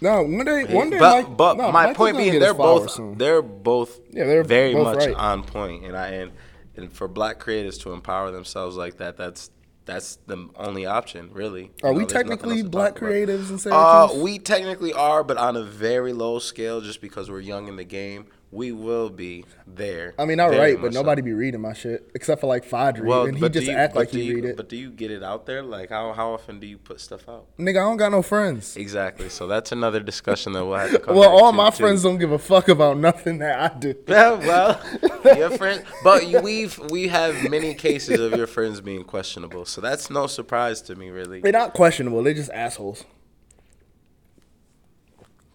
no 0.01 0.21
one 0.23 0.45
day. 0.45 0.65
One 0.65 0.89
day, 0.91 0.99
but 0.99 1.27
Mike, 1.27 1.37
but 1.37 1.57
no, 1.57 1.71
my 1.71 1.87
Michael's 1.87 1.97
point 1.97 2.17
being, 2.17 2.39
they're 2.39 2.53
both 2.53 2.91
soon. 2.91 3.17
they're 3.17 3.41
both 3.41 3.99
Yeah, 4.11 4.25
they're 4.25 4.43
very 4.43 4.73
both 4.73 4.83
much 4.83 5.05
right. 5.07 5.15
on 5.15 5.43
point, 5.43 5.83
and 5.85 5.97
I 5.97 6.07
and 6.09 6.31
and 6.75 6.91
for 6.91 7.07
black 7.07 7.39
creators 7.39 7.77
to 7.79 7.93
empower 7.93 8.31
themselves 8.31 8.75
like 8.75 8.97
that, 8.97 9.17
that's 9.17 9.51
that's 9.85 10.17
the 10.27 10.47
only 10.57 10.85
option, 10.85 11.29
really. 11.33 11.71
Are 11.83 11.89
You 11.91 11.97
we 11.97 12.03
know, 12.03 12.07
nothing 12.07 12.13
technically 12.13 12.63
black 12.63 12.95
creatives 12.95 13.49
in 13.49 13.55
Uh, 13.55 14.07
Syracuse? 14.07 14.23
we 14.23 14.37
technically 14.39 14.93
are, 14.93 15.23
but 15.23 15.37
on 15.37 15.57
a 15.57 15.63
very 15.63 16.13
low 16.13 16.37
scale, 16.39 16.81
just 16.81 17.01
because 17.01 17.31
we're 17.31 17.39
young 17.39 17.67
in 17.67 17.77
the 17.77 17.83
game. 17.83 18.27
We 18.53 18.73
will 18.73 19.09
be 19.09 19.45
there. 19.65 20.13
I 20.19 20.25
mean, 20.25 20.35
very 20.35 20.57
right, 20.73 20.81
but 20.81 20.91
nobody 20.91 21.21
be 21.21 21.31
reading 21.31 21.61
my 21.61 21.71
shit 21.71 22.11
except 22.13 22.41
for 22.41 22.47
like 22.47 22.65
Fadri, 22.67 23.05
Well, 23.05 23.23
and 23.25 23.37
he 23.37 23.47
just 23.47 23.65
you- 23.65 23.71
act 23.73 23.95
like 23.95 24.09
he 24.09 24.23
you- 24.23 24.35
read 24.35 24.43
it. 24.43 24.57
But 24.57 24.67
do 24.67 24.75
you 24.75 24.91
get 24.91 25.09
it 25.09 25.23
out 25.23 25.45
there? 25.45 25.63
Like, 25.63 25.89
how 25.89 26.11
how 26.11 26.33
often 26.33 26.59
do 26.59 26.67
you 26.67 26.77
put 26.77 26.99
stuff 26.99 27.29
out? 27.29 27.45
Nigga, 27.57 27.77
I 27.77 27.83
don't 27.87 27.95
got 27.95 28.11
no 28.11 28.21
friends. 28.21 28.75
Exactly. 28.75 29.29
So 29.29 29.47
that's 29.47 29.71
another 29.71 30.01
discussion 30.01 30.51
that 30.51 30.65
we'll 30.65 30.77
have 30.79 30.91
to 30.91 30.99
come. 30.99 31.15
Well, 31.15 31.29
all 31.29 31.51
to, 31.51 31.55
my 31.55 31.69
too. 31.69 31.77
friends 31.77 32.03
don't 32.03 32.17
give 32.17 32.33
a 32.33 32.37
fuck 32.39 32.67
about 32.67 32.97
nothing 32.97 33.37
that 33.37 33.71
I 33.71 33.77
do. 33.79 33.95
Yeah, 34.07 34.31
well, 34.33 34.81
your 35.37 35.51
friends, 35.51 35.83
but 36.03 36.21
we've 36.43 36.77
we 36.89 37.07
have 37.07 37.49
many 37.49 37.73
cases 37.73 38.19
of 38.19 38.33
your 38.33 38.47
friends 38.47 38.81
being 38.81 39.05
questionable, 39.05 39.63
so 39.63 39.79
that's 39.79 40.09
no 40.09 40.27
surprise 40.27 40.81
to 40.83 40.95
me, 40.95 41.09
really. 41.09 41.39
They're 41.39 41.53
not 41.53 41.73
questionable. 41.73 42.21
They're 42.21 42.33
just 42.33 42.51
assholes. 42.51 43.05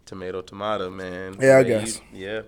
Tomato, 0.06 0.40
tomato, 0.40 0.88
man. 0.88 1.36
Yeah, 1.40 1.56
I 1.56 1.58
you- 1.58 1.64
guess. 1.66 2.00
yeah. 2.12 2.42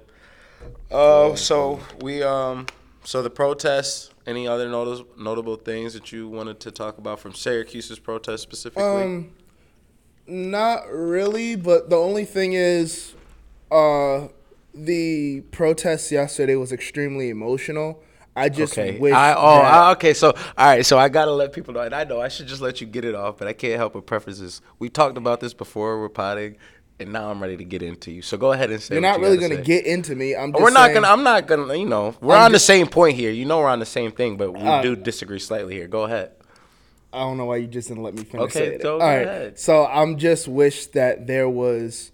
Oh, 0.91 1.35
so 1.35 1.81
we 2.01 2.23
um, 2.23 2.67
so 3.05 3.23
the 3.23 3.31
protests. 3.31 4.11
Any 4.27 4.47
other 4.47 4.69
notice, 4.69 5.03
notable 5.17 5.57
things 5.57 5.95
that 5.95 6.13
you 6.13 6.29
wanted 6.29 6.61
to 6.61 6.71
talk 6.71 6.99
about 6.99 7.19
from 7.19 7.33
Syracuse's 7.33 7.99
protest 7.99 8.43
specifically? 8.43 8.85
Um, 9.05 9.31
not 10.27 10.83
really, 10.91 11.57
but 11.57 11.89
the 11.89 11.97
only 11.97 12.27
thing 12.27 12.53
is, 12.53 13.15
uh, 13.71 14.29
the 14.75 15.41
protest 15.51 16.13
yesterday 16.13 16.57
was 16.57 16.73
extremely 16.73 17.31
emotional. 17.31 18.03
I 18.37 18.51
just 18.51 18.75
Okay. 18.79 18.99
wish. 18.99 19.15
I, 19.15 19.33
oh, 19.33 19.61
I- 19.63 19.91
okay. 19.93 20.13
So, 20.13 20.33
all 20.33 20.67
right. 20.67 20.85
So 20.85 20.99
I 20.99 21.09
gotta 21.09 21.33
let 21.33 21.55
people 21.55 21.73
know, 21.73 21.81
and 21.81 21.95
I 21.95 22.05
know 22.05 22.21
I 22.21 22.29
should 22.29 22.47
just 22.49 22.61
let 22.61 22.81
you 22.83 22.87
get 22.87 23.07
it 23.07 23.15
off, 23.15 23.39
but 23.39 23.49
I 23.49 23.55
can't 23.55 23.77
help 23.77 23.95
but 23.95 24.07
preface 24.07 24.39
this. 24.41 24.61
We 24.79 24.91
talked 24.91 25.17
about 25.17 25.41
this 25.41 25.55
before 25.55 25.99
we're 25.99 26.11
potting, 26.11 26.57
and 27.01 27.13
now 27.13 27.31
I'm 27.31 27.41
ready 27.41 27.57
to 27.57 27.65
get 27.65 27.83
into 27.83 28.11
you. 28.11 28.23
So 28.23 28.37
go 28.37 28.53
ahead 28.53 28.71
and 28.71 28.81
say. 28.83 28.95
you're 28.95 29.03
not 29.03 29.19
you 29.19 29.25
really 29.27 29.37
gonna 29.39 29.57
say. 29.57 29.63
get 29.63 29.87
into 29.87 30.15
me. 30.17 30.35
I'm. 30.35 30.53
Just 30.53 30.63
We're 30.63 30.71
not 30.71 30.87
saying- 30.87 30.95
gonna. 30.95 31.09
I'm 31.09 31.23
not 31.23 31.47
gonna. 31.47 31.75
You 31.77 31.87
know, 31.87 32.15
we're 32.21 32.35
I'm 32.35 32.45
on 32.47 32.51
just- 32.53 32.67
the 32.67 32.73
same 32.73 32.87
point 32.87 33.17
here. 33.17 33.31
You 33.31 33.45
know, 33.45 33.59
we're 33.59 33.69
on 33.69 33.79
the 33.79 33.87
same 33.87 34.11
thing, 34.13 34.37
but 34.37 34.53
we 34.53 34.61
Uh, 34.61 34.83
do 34.83 34.97
disagree 34.97 35.39
slightly 35.39 35.75
here. 35.75 35.87
Go 35.89 36.03
ahead. 36.05 36.33
I 37.13 37.21
don't 37.21 37.39
know 37.39 37.47
why 37.47 37.57
you 37.57 37.67
just 37.67 37.89
didn't 37.89 38.03
let 38.03 38.15
me 38.15 38.25
finish. 38.25 38.45
Okay, 38.47 38.59
saying 38.59 38.73
it. 38.75 38.83
go 38.83 38.95
All 38.95 38.99
right. 39.01 39.27
ahead. 39.27 39.59
So 39.59 39.87
I'm 39.87 40.19
just 40.19 40.47
wish 40.47 40.87
that 40.89 41.27
there 41.27 41.49
was 41.49 42.13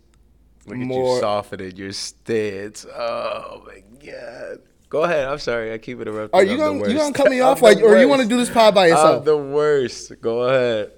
Look 0.66 0.76
at 0.76 0.80
more. 0.84 1.14
you 1.16 1.20
softening 1.20 1.76
your 1.76 1.92
stance. 1.92 2.86
Oh 2.86 3.62
my 3.66 3.82
god. 4.04 4.58
Go 4.90 5.02
ahead. 5.02 5.26
I'm 5.26 5.40
sorry. 5.40 5.72
I 5.72 5.78
keep 5.78 6.00
interrupting. 6.00 6.38
Are 6.38 6.44
you 6.44 6.62
I'm 6.62 6.78
gonna 6.78 6.92
you 6.92 6.96
gonna 6.98 7.12
cut 7.12 7.28
me 7.28 7.40
off 7.40 7.60
like, 7.60 7.78
or 7.82 7.98
you 7.98 8.06
want 8.06 8.22
to 8.22 8.28
do 8.28 8.36
this 8.36 8.48
pod 8.50 8.74
by 8.76 8.86
yourself? 8.86 9.18
I'm 9.20 9.24
the 9.24 9.36
worst. 9.36 10.12
Go 10.20 10.42
ahead. 10.42 10.92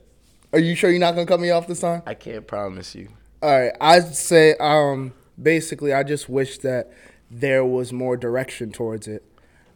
Are 0.52 0.58
you 0.58 0.74
sure 0.74 0.90
you're 0.90 1.00
not 1.00 1.14
gonna 1.14 1.26
cut 1.26 1.40
me 1.40 1.50
off 1.50 1.66
this 1.66 1.80
time? 1.80 2.02
I 2.04 2.12
can't 2.12 2.46
promise 2.46 2.94
you. 2.94 3.08
All 3.42 3.50
right, 3.50 3.72
I'd 3.80 4.14
say 4.14 4.54
um 4.58 5.12
basically 5.40 5.92
I 5.92 6.02
just 6.02 6.28
wish 6.28 6.58
that 6.58 6.90
there 7.30 7.64
was 7.64 7.92
more 7.92 8.16
direction 8.16 8.72
towards 8.72 9.06
it, 9.08 9.24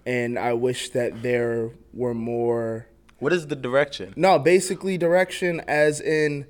and 0.06 0.38
I 0.38 0.54
wish 0.54 0.90
that 0.90 1.22
there 1.22 1.70
were 1.92 2.14
more. 2.14 2.86
What 3.18 3.32
is 3.32 3.48
the 3.48 3.56
direction? 3.56 4.14
No, 4.16 4.38
basically 4.38 4.96
direction 4.98 5.60
as 5.66 6.00
in. 6.00 6.46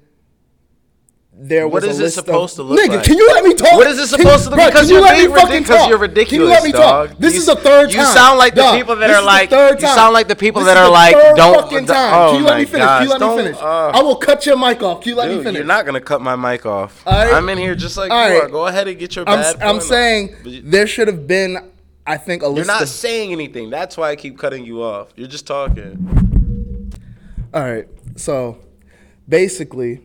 There 1.32 1.66
What 1.68 1.84
was 1.84 1.98
is 1.98 2.00
it 2.00 2.10
supposed 2.10 2.58
of, 2.58 2.66
to 2.66 2.74
look 2.74 2.80
Nigga, 2.80 2.96
like? 2.96 3.04
can 3.04 3.16
you 3.16 3.26
let 3.28 3.44
me 3.44 3.54
talk? 3.54 3.72
What 3.72 3.86
is 3.86 3.98
it 3.98 4.08
supposed 4.08 4.44
to 4.44 4.50
look- 4.50 4.58
Bro, 4.58 4.66
because 4.66 4.90
you 4.90 4.96
you're 4.96 5.04
let 5.04 5.16
me 5.16 5.26
fucking 5.34 5.62
ridiculous- 5.62 5.68
talk? 5.68 5.88
you're 5.88 6.08
Can 6.26 6.34
you 6.40 6.44
let 6.44 6.64
me 6.64 6.72
dog. 6.72 7.08
talk? 7.10 7.18
This 7.18 7.32
You 7.34 7.38
is 7.40 7.46
the 7.46 7.54
third 7.56 7.92
you 7.92 8.04
sound 8.04 8.38
like 8.38 8.54
the 8.54 8.72
people 8.72 8.96
that 8.96 9.06
this 9.06 9.16
are 9.16 9.22
like- 9.22 9.50
you 9.50 9.80
sound 9.88 10.12
like 10.12 10.28
the 10.28 10.36
people 10.36 10.62
This 10.62 10.74
that 10.74 10.76
are 10.84 10.90
like, 10.90 11.14
don't- 11.36 11.54
Fucking 11.62 11.86
time. 11.86 12.14
oh 12.14 12.30
Can 12.32 12.40
you 12.40 12.46
let 12.46 12.58
me 12.58 12.64
finish? 12.66 12.84
gosh, 12.86 12.98
Can 12.98 13.08
you 13.20 13.26
let 13.26 13.36
me 13.36 13.42
finish? 13.44 13.62
uh. 13.62 13.90
I 13.94 14.02
will 14.02 14.16
cut 14.16 14.44
your 14.44 14.58
mic 14.58 14.82
off. 14.82 15.00
Can 15.02 15.10
you 15.10 15.16
let 15.16 15.28
me 15.28 15.36
Dude, 15.36 15.44
finish? 15.44 15.58
you're 15.58 15.66
not 15.66 15.86
gonna 15.86 16.00
cut 16.00 16.20
my 16.20 16.36
mic 16.36 16.66
off. 16.66 17.06
Right. 17.06 17.32
I'm 17.32 17.48
in 17.48 17.58
here 17.58 17.74
just 17.74 17.96
like 17.96 18.10
All 18.10 18.28
you 18.28 18.34
right. 18.34 18.42
are. 18.44 18.48
Go 18.48 18.66
ahead 18.66 18.88
and 18.88 18.98
get 18.98 19.14
your 19.16 19.24
I'm, 19.28 19.40
bad. 19.40 19.62
I'm 19.62 19.80
saying 19.80 20.34
you- 20.44 20.62
there 20.64 20.86
should 20.86 21.06
have 21.08 21.26
been, 21.26 21.70
I 22.06 22.16
think, 22.18 22.42
a 22.42 22.48
list. 22.48 22.66
You're 22.66 22.78
not 22.78 22.86
saying 22.88 23.32
anything. 23.32 23.70
That's 23.70 23.96
why 23.96 24.10
I 24.10 24.16
keep 24.16 24.36
cutting 24.36 24.66
you 24.66 24.82
off. 24.82 25.08
You're 25.16 25.28
just 25.28 25.46
talking. 25.46 26.92
All 27.54 27.62
right. 27.62 27.86
So 28.16 28.58
basically, 29.28 30.00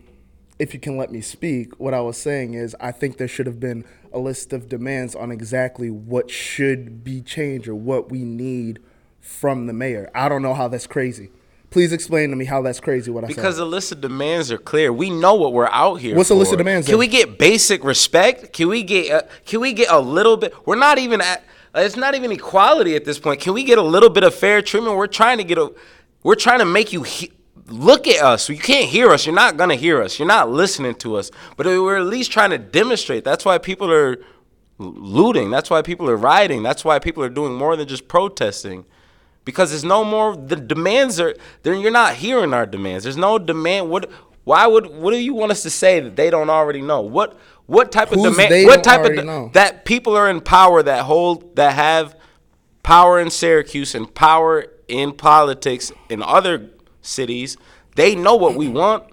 if 0.59 0.74
you 0.74 0.79
can 0.79 0.97
let 0.97 1.12
me 1.12 1.21
speak, 1.21 1.79
what 1.79 1.93
I 1.93 2.01
was 2.01 2.17
saying 2.17 2.53
is 2.53 2.75
I 2.79 2.91
think 2.91 3.17
there 3.17 3.27
should 3.27 3.45
have 3.45 3.59
been 3.59 3.83
a 4.13 4.19
list 4.19 4.53
of 4.53 4.69
demands 4.69 5.15
on 5.15 5.31
exactly 5.31 5.89
what 5.89 6.29
should 6.31 7.03
be 7.03 7.21
changed 7.21 7.67
or 7.67 7.75
what 7.75 8.09
we 8.09 8.19
need 8.24 8.79
from 9.19 9.67
the 9.67 9.74
mayor. 9.74 10.09
I 10.15 10.29
don't 10.29 10.41
know 10.41 10.53
how 10.53 10.67
that's 10.67 10.88
crazy. 10.88 11.29
Please 11.71 11.91
explain 11.91 12.29
to 12.29 12.38
me 12.38 12.45
how 12.45 12.62
that's 12.62 12.79
crazy 12.79 13.12
what 13.12 13.25
I 13.25 13.27
Because 13.27 13.55
said. 13.55 13.62
the 13.63 13.65
list 13.65 13.91
of 13.91 14.00
demands 14.00 14.50
are 14.51 14.57
clear. 14.57 14.93
We 14.93 15.09
know 15.09 15.35
what 15.35 15.51
we're 15.51 15.67
out 15.67 15.95
here. 15.95 16.15
What's 16.15 16.29
the 16.29 16.35
list 16.35 16.53
of 16.53 16.57
demands 16.57 16.85
Can 16.88 16.93
then? 16.93 17.00
we 17.00 17.07
get 17.07 17.38
basic 17.38 17.83
respect? 17.83 18.53
Can 18.53 18.69
we 18.69 18.81
get? 18.83 19.12
Uh, 19.12 19.27
can 19.45 19.59
we 19.59 19.74
get 19.74 19.91
a 19.91 20.00
little 20.00 20.38
bit? 20.38 20.53
We're 20.65 20.77
not 20.77 21.00
even 21.00 21.19
at. 21.19 21.43
uh, 21.75 21.81
It's 21.81 21.97
not 21.97 22.15
even 22.15 22.31
equality 22.31 22.95
at 22.95 23.03
this 23.03 23.19
point. 23.19 23.41
Can 23.41 23.53
we 23.53 23.65
get 23.65 23.77
a 23.77 23.81
little 23.81 24.09
bit 24.09 24.24
of 24.24 24.33
fair 24.33 24.62
treatment? 24.62 24.95
We're 24.95 25.07
trying 25.07 25.38
to 25.39 25.43
get 25.43 25.57
a. 25.57 25.74
We're 26.24 26.35
trying 26.35 26.59
to 26.59 26.65
make 26.65 26.93
you 26.93 27.03
he, 27.03 27.31
look 27.67 28.07
at 28.07 28.24
us. 28.24 28.50
You 28.50 28.57
can't 28.57 28.89
hear 28.89 29.12
us. 29.12 29.25
You're 29.25 29.36
not 29.36 29.57
gonna 29.57 29.75
hear 29.75 30.01
us. 30.01 30.19
You're 30.19 30.27
not 30.27 30.50
listening 30.50 30.95
to 30.95 31.15
us. 31.15 31.31
But 31.57 31.65
we're 31.65 31.98
at 31.98 32.05
least 32.05 32.31
trying 32.31 32.51
to 32.51 32.57
demonstrate. 32.57 33.24
That's 33.24 33.45
why 33.45 33.57
people 33.57 33.91
are 33.91 34.17
looting. 34.77 35.50
That's 35.50 35.69
why 35.69 35.81
people 35.81 36.10
are 36.10 36.17
rioting. 36.17 36.63
That's 36.63 36.84
why 36.84 37.00
people 37.00 37.24
are 37.24 37.29
doing 37.29 37.53
more 37.53 37.75
than 37.75 37.88
just 37.88 38.07
protesting. 38.07 38.86
Because 39.43 39.69
there's 39.69 39.84
no 39.84 40.03
more 40.03 40.36
the 40.36 40.55
demands 40.55 41.19
are 41.19 41.36
then 41.63 41.79
you're 41.79 41.91
not 41.91 42.15
hearing 42.15 42.53
our 42.53 42.65
demands. 42.65 43.03
There's 43.03 43.17
no 43.17 43.38
demand. 43.38 43.89
What 43.89 44.12
why 44.43 44.67
would 44.67 44.88
what 44.88 45.12
do 45.12 45.17
you 45.17 45.34
want 45.34 45.51
us 45.51 45.63
to 45.63 45.69
say 45.69 46.00
that 46.00 46.15
they 46.15 46.29
don't 46.29 46.50
already 46.50 46.81
know? 46.81 47.01
What 47.01 47.38
what 47.67 47.91
type 47.91 48.12
of 48.12 48.22
demand 48.22 48.65
what 48.67 48.84
type 48.84 49.05
of 49.05 49.25
know? 49.25 49.50
that 49.53 49.86
people 49.86 50.15
are 50.15 50.29
in 50.29 50.41
power 50.41 50.81
that 50.84 51.03
hold 51.05 51.55
that 51.55 51.74
have 51.74 52.15
power 52.84 53.19
in 53.19 53.29
Syracuse 53.29 53.95
and 53.95 54.13
power 54.13 54.65
in 54.88 55.13
politics 55.13 55.91
in 56.10 56.22
other 56.22 56.72
cities, 57.05 57.57
they 57.95 58.15
know 58.15 58.35
what 58.35 58.55
we 58.55 58.67
want. 58.67 59.03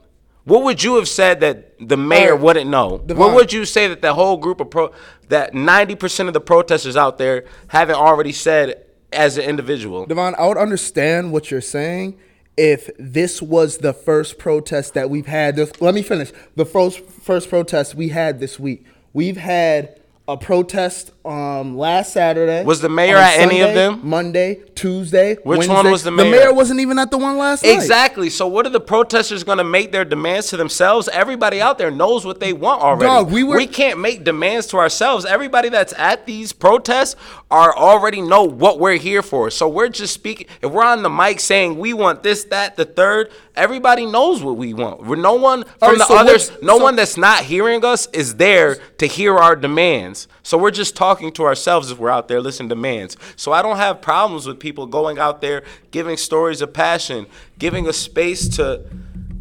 What 0.45 0.65
would 0.65 0.83
you 0.83 0.97
have 0.97 1.09
said 1.09 1.41
that 1.41 1.75
the 1.79 1.97
mayor 1.97 2.33
Alright, 2.33 2.43
wouldn't 2.43 2.71
know? 2.71 2.97
What 3.07 3.35
would 3.35 3.53
you 3.53 3.65
say 3.65 3.87
that 3.87 4.03
the 4.03 4.15
whole 4.15 4.37
group 4.37 4.61
of 4.61 4.71
pro 4.71 4.93
that 5.29 5.53
90% 5.53 6.27
of 6.27 6.35
the 6.35 6.41
protesters 6.41 6.97
out 6.97 7.17
there 7.19 7.45
haven't 7.69 7.95
already 7.95 8.33
said 8.33 8.85
as 9.13 9.39
an 9.39 9.45
individual? 9.45 10.05
Devon, 10.07 10.35
I 10.37 10.47
would 10.49 10.59
understand 10.59 11.33
what 11.33 11.51
you're 11.51 11.61
saying 11.61 12.19
if 12.57 12.91
this 12.99 13.41
was 13.41 13.79
the 13.79 13.93
first 13.93 14.39
protest 14.39 14.95
that 14.95 15.09
we've 15.09 15.27
had. 15.27 15.57
This, 15.57 15.81
let 15.81 15.95
me 15.95 16.03
finish. 16.03 16.33
The 16.57 16.67
first 16.67 17.01
first 17.01 17.49
protest 17.49 17.95
we 17.95 18.09
had 18.09 18.41
this 18.41 18.59
week. 18.59 18.85
We've 19.13 19.37
had 19.37 20.01
a 20.29 20.37
protest 20.37 21.11
um 21.25 21.77
last 21.77 22.13
Saturday. 22.13 22.65
Was 22.65 22.81
the 22.81 22.89
mayor 22.89 23.17
at 23.17 23.39
any 23.41 23.61
of 23.61 23.75
them? 23.75 24.01
Monday, 24.05 24.61
Tuesday. 24.77 25.35
Which 25.45 25.69
one 25.69 25.91
was 25.91 26.05
the 26.05 26.11
mayor? 26.13 26.25
The 26.25 26.31
mayor? 26.31 26.55
wasn't 26.55 26.79
even 26.81 26.99
at 27.01 27.11
the 27.11 27.19
one 27.19 27.39
last 27.39 27.65
night. 27.65 27.75
Exactly. 27.75 28.31
So 28.31 28.47
what 28.47 28.65
are 28.67 28.71
the 28.71 28.81
protesters 28.81 29.43
going 29.43 29.59
to 29.59 29.65
make 29.65 29.91
their 29.91 30.05
demands 30.05 30.49
to 30.51 30.57
themselves? 30.57 31.09
Everybody 31.09 31.61
out 31.61 31.77
there 31.79 31.91
knows 31.91 32.25
what 32.25 32.39
they 32.41 32.53
want 32.53 32.83
already. 32.83 33.07
Dog, 33.07 33.33
we 33.33 33.43
were- 33.43 33.57
we 33.57 33.67
can't 33.67 33.99
make 33.99 34.23
demands 34.25 34.69
to 34.69 34.77
ourselves. 34.79 35.25
Everybody 35.25 35.69
that's 35.69 35.93
at 35.99 36.25
these 36.27 36.53
protests 36.53 37.17
are 37.51 37.77
already 37.77 38.21
know 38.21 38.45
what 38.45 38.79
we're 38.79 38.99
here 38.99 39.23
for. 39.23 39.51
So 39.51 39.69
we're 39.69 39.89
just 39.89 40.15
speaking. 40.15 40.47
If 40.63 40.71
we're 40.71 40.85
on 40.85 41.03
the 41.03 41.11
mic 41.11 41.41
saying 41.41 41.79
we 41.79 41.93
want 41.93 42.23
this, 42.23 42.45
that, 42.45 42.77
the 42.77 42.85
third, 42.85 43.31
everybody 43.57 44.07
knows 44.07 44.43
what 44.43 44.57
we 44.57 44.75
want. 44.75 45.05
We're 45.05 45.17
no 45.17 45.35
one 45.35 45.65
from 45.65 45.73
Alright, 45.83 45.99
the 45.99 46.05
so 46.07 46.17
others. 46.17 46.53
No 46.63 46.79
so- 46.79 46.85
one 46.85 46.97
that's 46.97 47.17
not 47.17 47.45
hearing 47.45 47.85
us 47.85 48.09
is 48.13 48.37
there 48.37 48.77
to 48.99 49.07
hear 49.07 49.37
our 49.37 49.55
demands. 49.57 50.29
So 50.43 50.57
we're 50.59 50.71
just 50.71 50.97
talking 50.97 51.33
to 51.33 51.45
ourselves 51.45 51.91
if 51.91 51.99
we're 51.99 52.11
out 52.11 52.29
there 52.29 52.41
listening 52.41 52.69
to 52.71 52.75
demands. 52.75 53.17
So 53.37 53.53
I 53.53 53.63
don't 53.63 53.77
have 53.77 54.01
problems 54.01 54.47
with 54.47 54.59
people 54.59 54.87
going 54.87 55.19
out 55.19 55.41
there 55.41 55.63
giving 55.91 56.17
stories 56.17 56.61
of 56.63 56.73
passion, 56.73 57.27
giving 57.59 57.87
a 57.89 57.93
space 57.93 58.49
to 58.57 58.85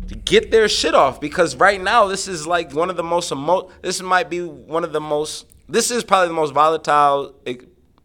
to 0.07 0.15
get 0.17 0.51
their 0.51 0.67
shit 0.67 0.93
off 0.93 1.21
because 1.21 1.55
right 1.55 1.79
now 1.81 2.05
this 2.05 2.27
is 2.27 2.45
like 2.45 2.73
one 2.73 2.89
of 2.89 2.97
the 2.97 3.03
most 3.03 3.31
emo- 3.31 3.69
this 3.81 4.01
might 4.01 4.29
be 4.29 4.41
one 4.43 4.83
of 4.83 4.91
the 4.91 4.99
most 4.99 5.45
this 5.69 5.89
is 5.89 6.03
probably 6.03 6.27
the 6.27 6.33
most 6.33 6.53
volatile 6.53 7.33
e- 7.47 7.59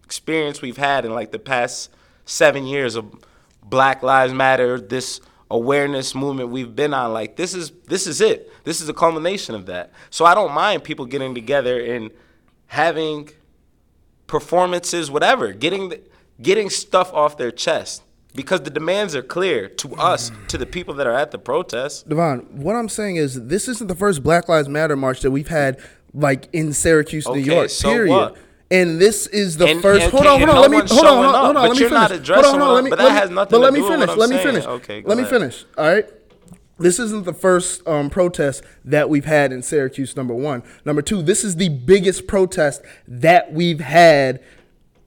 experience 0.05 0.63
we've 0.63 0.77
had 0.77 1.05
in 1.05 1.13
like 1.13 1.33
the 1.33 1.39
past 1.41 1.91
7 2.25 2.65
years 2.65 2.95
of 2.95 3.13
Black 3.61 4.05
Lives 4.05 4.33
Matter 4.33 4.81
this 4.81 5.21
awareness 5.51 6.15
movement 6.15 6.49
we've 6.49 6.75
been 6.75 6.93
on 6.93 7.13
like 7.13 7.37
this 7.37 7.55
is 7.55 7.71
this 7.87 8.07
is 8.07 8.21
it 8.21 8.51
this 8.65 8.81
is 8.81 8.89
a 8.89 8.93
culmination 8.93 9.55
of 9.55 9.67
that 9.67 9.93
so 10.11 10.25
i 10.25 10.35
don't 10.35 10.53
mind 10.53 10.83
people 10.83 11.07
getting 11.07 11.35
together 11.35 11.81
and 11.81 12.11
having 12.67 13.29
performances 14.27 15.09
whatever 15.09 15.53
getting 15.53 15.89
the, 15.91 16.01
getting 16.43 16.69
stuff 16.69 17.13
off 17.13 17.37
their 17.37 17.53
chest 17.53 18.03
because 18.35 18.61
the 18.63 18.71
demands 18.71 19.15
are 19.15 19.23
clear 19.23 19.69
to 19.69 19.95
us 19.95 20.33
to 20.49 20.59
the 20.59 20.67
people 20.67 20.95
that 20.95 21.07
are 21.07 21.15
at 21.15 21.31
the 21.31 21.39
protest 21.39 22.09
Devon, 22.09 22.41
what 22.51 22.75
I'm 22.75 22.89
saying 22.89 23.17
is 23.17 23.47
this 23.47 23.69
isn't 23.69 23.87
the 23.87 23.95
first 23.95 24.25
Black 24.25 24.49
Lives 24.49 24.69
Matter 24.69 24.97
march 24.97 25.21
that 25.21 25.31
we've 25.31 25.49
had 25.49 25.81
like 26.13 26.49
in 26.53 26.73
Syracuse, 26.73 27.29
New 27.29 27.39
York. 27.39 27.71
so 27.71 27.91
period. 27.91 28.11
what? 28.11 28.37
And 28.71 29.01
this 29.01 29.27
is 29.29 29.57
the 29.59 29.67
And- 29.67 29.81
first. 29.83 30.03
and- 30.03 30.13
hold 30.13 30.27
on, 30.27 30.39
hold 30.41 30.51
on. 30.51 30.55
no 30.57 30.61
let 30.61 30.71
me 30.71 30.77
hold 30.79 30.91
on, 30.91 30.97
hold 30.97 31.07
on, 31.07 31.25
up, 31.35 31.45
hold 31.45 31.57
on. 31.57 31.63
Let 31.69 31.79
me 31.79 31.89
finish. 31.89 32.29
hold 32.29 32.45
on, 32.45 32.45
hold 32.45 32.63
on. 32.63 32.75
Let 32.75 32.85
me. 32.85 32.91
but 32.91 32.97
that 32.99 33.05
let 33.05 33.13
me- 33.15 33.19
has 33.21 33.31
nothing 33.31 33.51
But 33.51 33.59
to 33.59 33.59
let 33.59 33.73
me 33.73 33.79
do 33.81 33.85
with 33.89 34.01
finish. 34.01 34.17
Let 34.17 34.29
me 34.31 34.37
saying. 34.37 34.47
finish. 34.49 34.65
Okay, 34.67 35.03
Let 35.05 35.19
me 35.19 35.25
finish. 35.25 35.65
All 35.79 35.87
right. 35.89 36.07
This 36.79 36.99
isn't 36.99 37.25
the 37.25 37.33
first 37.33 37.87
um, 37.89 38.11
protest 38.11 38.63
that 38.85 39.09
we've 39.09 39.25
had 39.25 39.51
in 39.53 39.63
Syracuse. 39.63 40.15
Number 40.17 40.35
one. 40.35 40.63
Number 40.85 41.01
two. 41.01 41.23
This 41.23 41.43
is 41.45 41.57
the 41.57 41.69
biggest 41.71 42.27
protest 42.27 42.83
that 43.09 43.53
we've 43.53 43.81
had 43.81 44.41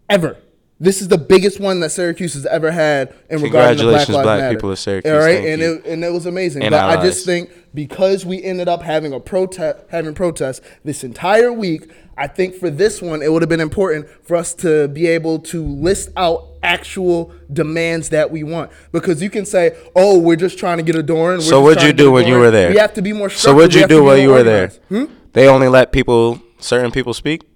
ever. 0.09 0.37
This 0.81 1.01
is 1.01 1.09
the 1.09 1.17
biggest 1.17 1.59
one 1.59 1.81
that 1.81 1.89
Syracuse 1.89 2.35
has 2.35 2.45
ever 2.45 2.71
had 2.71 3.13
in 3.29 3.41
regard 3.41 3.77
to 3.77 3.83
the 3.83 3.89
Black 3.89 4.07
Lives 4.07 4.23
black 4.23 4.39
Matter. 4.39 4.55
people 4.55 4.71
of 4.71 4.79
Syracuse. 4.79 5.11
All 5.13 5.19
right, 5.19 5.43
and 5.45 5.61
it 5.61 5.85
and 5.85 6.03
it 6.05 6.13
was 6.13 6.25
amazing. 6.25 6.63
And 6.63 6.71
but 6.71 6.97
I 6.97 7.01
just 7.01 7.25
think 7.25 7.51
because 7.73 8.25
we 8.25 8.41
ended 8.41 8.69
up 8.69 8.81
having 8.81 9.11
a 9.11 9.19
protest, 9.19 9.79
having 9.89 10.13
protests 10.13 10.61
this 10.85 11.03
entire 11.03 11.51
week, 11.51 11.91
I 12.17 12.27
think 12.27 12.55
for 12.55 12.69
this 12.69 13.01
one 13.01 13.21
it 13.21 13.29
would 13.31 13.41
have 13.41 13.49
been 13.49 13.59
important 13.59 14.07
for 14.23 14.37
us 14.37 14.53
to 14.55 14.87
be 14.87 15.07
able 15.07 15.39
to 15.39 15.61
list 15.65 16.11
out 16.15 16.47
actual 16.63 17.33
demands 17.51 18.07
that 18.09 18.31
we 18.31 18.43
want. 18.43 18.71
Because 18.93 19.21
you 19.21 19.29
can 19.29 19.45
say, 19.45 19.75
"Oh, 19.97 20.17
we're 20.17 20.37
just 20.37 20.57
trying 20.57 20.77
to 20.77 20.83
get 20.83 20.95
a 20.95 21.03
door 21.03 21.41
so 21.41 21.61
what'd 21.61 21.83
you 21.83 21.91
do 21.91 22.09
when 22.09 22.25
you 22.25 22.39
were 22.39 22.51
there 22.51 22.69
We 22.71 22.77
have 22.77 22.93
to 22.93 23.01
be 23.01 23.11
more. 23.11 23.29
so 23.29 23.53
what'd 23.53 23.73
you 23.73 23.85
do 23.85 24.03
while 24.05 24.17
you 24.17 24.29
were 24.29 24.43
there. 24.43 24.69
Hmm? 24.87 25.05
they 25.33 25.47
only 25.47 25.67
let 25.67 25.91
people 25.91 26.41
certain 26.59 26.91
people 26.91 27.13
speak 27.13 27.48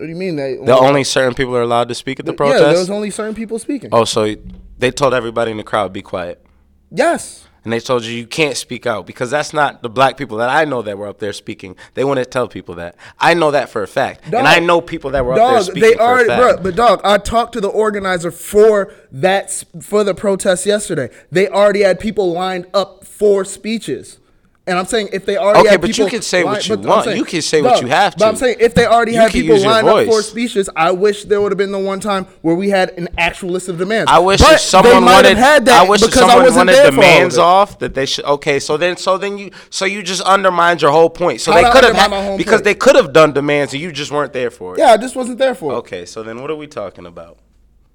What 0.00 0.06
do 0.06 0.12
you 0.12 0.16
mean 0.16 0.36
they? 0.36 0.56
the 0.56 0.76
only 0.78 1.04
certain 1.04 1.34
people 1.34 1.54
are 1.54 1.60
allowed 1.62 1.88
to 1.90 1.94
speak 1.94 2.18
at 2.18 2.24
the 2.24 2.32
yeah, 2.32 2.36
protest 2.36 2.62
there 2.64 2.78
was 2.78 2.88
only 2.90 3.10
certain 3.10 3.34
people 3.34 3.58
speaking. 3.58 3.90
oh 3.92 4.04
so 4.04 4.34
they 4.78 4.90
told 4.90 5.12
everybody 5.12 5.50
in 5.50 5.58
the 5.58 5.62
crowd 5.62 5.92
be 5.92 6.00
quiet 6.00 6.42
Yes. 6.90 7.46
and 7.64 7.72
they 7.72 7.80
told 7.80 8.04
you 8.04 8.12
you 8.14 8.26
can't 8.26 8.56
speak 8.56 8.86
out 8.86 9.06
because 9.06 9.30
that's 9.30 9.52
not 9.52 9.82
the 9.82 9.90
black 9.90 10.16
people 10.16 10.38
that 10.38 10.48
I 10.48 10.64
know 10.64 10.80
that 10.82 10.96
were 10.96 11.06
up 11.06 11.18
there 11.18 11.34
speaking. 11.34 11.76
They 11.94 12.02
want 12.02 12.18
to 12.18 12.24
tell 12.24 12.48
people 12.48 12.76
that. 12.76 12.96
I 13.18 13.34
know 13.34 13.50
that 13.50 13.68
for 13.68 13.82
a 13.82 13.86
fact, 13.86 14.24
and 14.24 14.48
I 14.48 14.58
know 14.58 14.80
people 14.80 15.10
that 15.10 15.24
were 15.24 15.34
up 15.34 15.38
there 15.38 15.60
speaking 15.62 15.82
they 15.82 15.94
for 15.96 16.00
already, 16.02 16.24
a 16.24 16.36
fact. 16.36 16.40
bro, 16.56 16.62
but 16.62 16.74
dog, 16.76 17.00
I 17.04 17.18
talked 17.18 17.52
to 17.52 17.60
the 17.60 17.68
organizer 17.68 18.30
for 18.30 18.92
that 19.12 19.62
for 19.82 20.02
the 20.02 20.14
protest 20.14 20.64
yesterday. 20.66 21.10
They 21.30 21.46
already 21.48 21.82
had 21.82 22.00
people 22.00 22.32
lined 22.32 22.66
up 22.72 23.04
for 23.04 23.44
speeches. 23.44 24.18
And 24.70 24.78
I'm 24.78 24.86
saying 24.86 25.08
if 25.12 25.26
they 25.26 25.36
already 25.36 25.66
Okay, 25.68 25.76
but 25.76 25.98
you 25.98 26.06
can 26.06 26.22
say 26.22 26.44
what 26.44 26.66
you 26.68 26.76
want. 26.78 27.04
saying- 27.04 27.16
You 27.16 27.24
can 27.24 27.42
say 27.42 27.60
what 27.60 27.80
you 27.82 27.88
have 27.88 28.14
to. 28.14 28.18
But 28.20 28.28
I'm 28.28 28.36
saying 28.36 28.56
if 28.60 28.74
they 28.74 28.86
already 28.86 29.14
had 29.14 29.32
people 29.32 29.58
lined 29.60 29.88
up 29.88 30.06
for 30.06 30.22
speeches, 30.22 30.70
I 30.76 30.92
wish 30.92 31.24
there 31.24 31.40
would 31.40 31.50
have 31.50 31.58
been 31.58 31.72
the 31.72 31.78
one 31.78 31.98
time 32.00 32.26
where 32.42 32.54
we 32.54 32.70
had 32.70 32.90
an 32.90 33.08
actual 33.18 33.50
list 33.50 33.68
of 33.68 33.78
demands. 33.78 34.10
I 34.10 34.18
wish 34.20 34.40
But 34.40 34.54
if 34.54 34.60
someone 34.60 35.04
wanted, 35.04 35.36
had 35.36 35.64
that 35.66 35.82
I 35.82 35.88
wish 35.88 36.02
if 36.02 36.08
because 36.08 36.22
I 36.22 36.26
someone 36.28 36.44
wasn't 36.44 36.68
wanted 36.68 36.90
demands 36.90 37.36
off 37.38 37.78
that 37.80 37.94
they 37.94 38.06
should. 38.06 38.24
Okay, 38.24 38.60
so 38.60 38.76
then, 38.76 38.96
so 38.96 39.18
then 39.18 39.38
you, 39.38 39.50
so 39.70 39.84
you 39.84 40.02
just 40.02 40.22
undermined 40.22 40.82
your 40.82 40.92
whole 40.92 41.10
point. 41.10 41.40
So 41.40 41.50
How 41.52 41.62
they 41.62 41.70
could 41.70 41.84
have 41.84 41.96
had, 41.96 42.38
because 42.38 42.54
point? 42.54 42.64
they 42.64 42.74
could 42.74 42.96
have 42.96 43.12
done 43.12 43.32
demands 43.32 43.72
and 43.72 43.82
you 43.82 43.90
just 43.92 44.12
weren't 44.12 44.32
there 44.32 44.50
for 44.50 44.74
it. 44.74 44.78
Yeah, 44.78 44.92
I 44.92 44.96
just 44.96 45.16
wasn't 45.16 45.38
there 45.38 45.54
for 45.54 45.72
it. 45.72 45.76
Okay, 45.76 46.04
so 46.06 46.22
then 46.22 46.40
what 46.40 46.50
are 46.50 46.56
we 46.56 46.66
talking 46.66 47.06
about? 47.06 47.38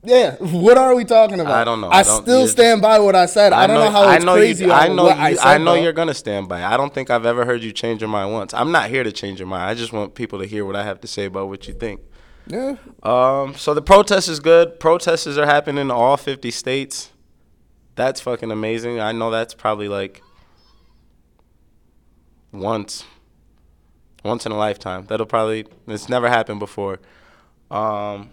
Yeah, 0.06 0.36
what 0.36 0.78
are 0.78 0.94
we 0.96 1.04
talking 1.04 1.40
about? 1.40 1.54
I 1.54 1.64
don't 1.64 1.82
know. 1.82 1.88
I, 1.90 2.00
I 2.00 2.04
don't- 2.04 2.22
still 2.22 2.48
stand 2.48 2.82
by 2.82 3.00
what 3.00 3.16
I 3.16 3.26
said. 3.26 3.54
I, 3.54 3.66
don't 3.68 3.76
know, 3.78 3.90
how 3.90 4.10
it's 4.12 4.24
crazy. 4.24 4.66
You, 4.66 4.72
I 4.72 4.88
know. 4.88 5.06
You, 5.06 5.10
I, 5.12 5.36
I, 5.56 5.58
know 5.58 5.74
though. 5.76 5.82
you're 5.82 5.94
gonna 5.94 6.14
stand 6.14 6.48
by. 6.48 6.62
it. 6.62 6.66
I 6.66 6.78
don't 6.78 6.94
think 6.94 7.10
I've 7.10 7.26
ever 7.26 7.44
heard 7.46 7.64
you 7.64 7.72
change 7.72 8.02
your 8.02 8.10
mind 8.10 8.32
once. 8.32 8.54
I'm 8.54 8.72
not 8.72 8.90
here 8.90 9.04
to 9.04 9.12
change 9.12 9.40
your 9.40 9.48
mind. 9.48 9.64
I 9.70 9.74
just 9.74 9.92
want 9.94 10.14
people 10.14 10.40
to 10.40 10.46
hear 10.46 10.64
what 10.66 10.76
I 10.76 10.84
have 10.84 11.02
to 11.02 11.08
say 11.08 11.26
about 11.26 11.50
what 11.50 11.68
you 11.68 11.74
think. 11.74 12.02
Yeah, 12.48 12.76
Um, 13.02 13.56
so 13.56 13.74
the 13.74 13.82
protest 13.82 14.30
is 14.30 14.40
good. 14.40 14.80
Protests 14.80 15.26
are 15.26 15.48
happening 15.48 15.82
in 15.82 15.90
all 15.90 16.16
50 16.16 16.52
states. 16.52 17.12
That's 17.96 18.22
fucking 18.22 18.52
amazing. 18.52 19.00
I 19.00 19.14
know 19.14 19.32
that's 19.32 19.56
probably 19.56 19.88
like 19.88 20.22
once, 22.52 23.04
once 24.24 24.46
in 24.46 24.52
a 24.52 24.58
lifetime. 24.58 25.06
That'll 25.08 25.26
probably 25.26 25.66
it's 25.88 26.10
never 26.10 26.30
happened 26.30 26.60
before. 26.60 27.00
Um, 27.72 28.30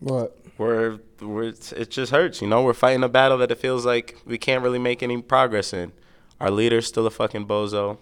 what? 0.00 0.36
we're, 0.58 0.98
we're 1.20 1.44
it 1.76 1.90
just 1.90 2.12
hurts, 2.12 2.42
you 2.42 2.48
know. 2.48 2.62
We're 2.62 2.74
fighting 2.74 3.02
a 3.04 3.08
battle 3.08 3.38
that 3.38 3.50
it 3.50 3.58
feels 3.58 3.86
like 3.86 4.18
we 4.26 4.38
can't 4.38 4.62
really 4.62 4.78
make 4.78 5.02
any 5.02 5.20
progress 5.22 5.72
in. 5.72 5.92
Our 6.40 6.50
leader's 6.50 6.86
still 6.86 7.06
a 7.06 7.10
fucking 7.10 7.46
bozo. 7.46 7.98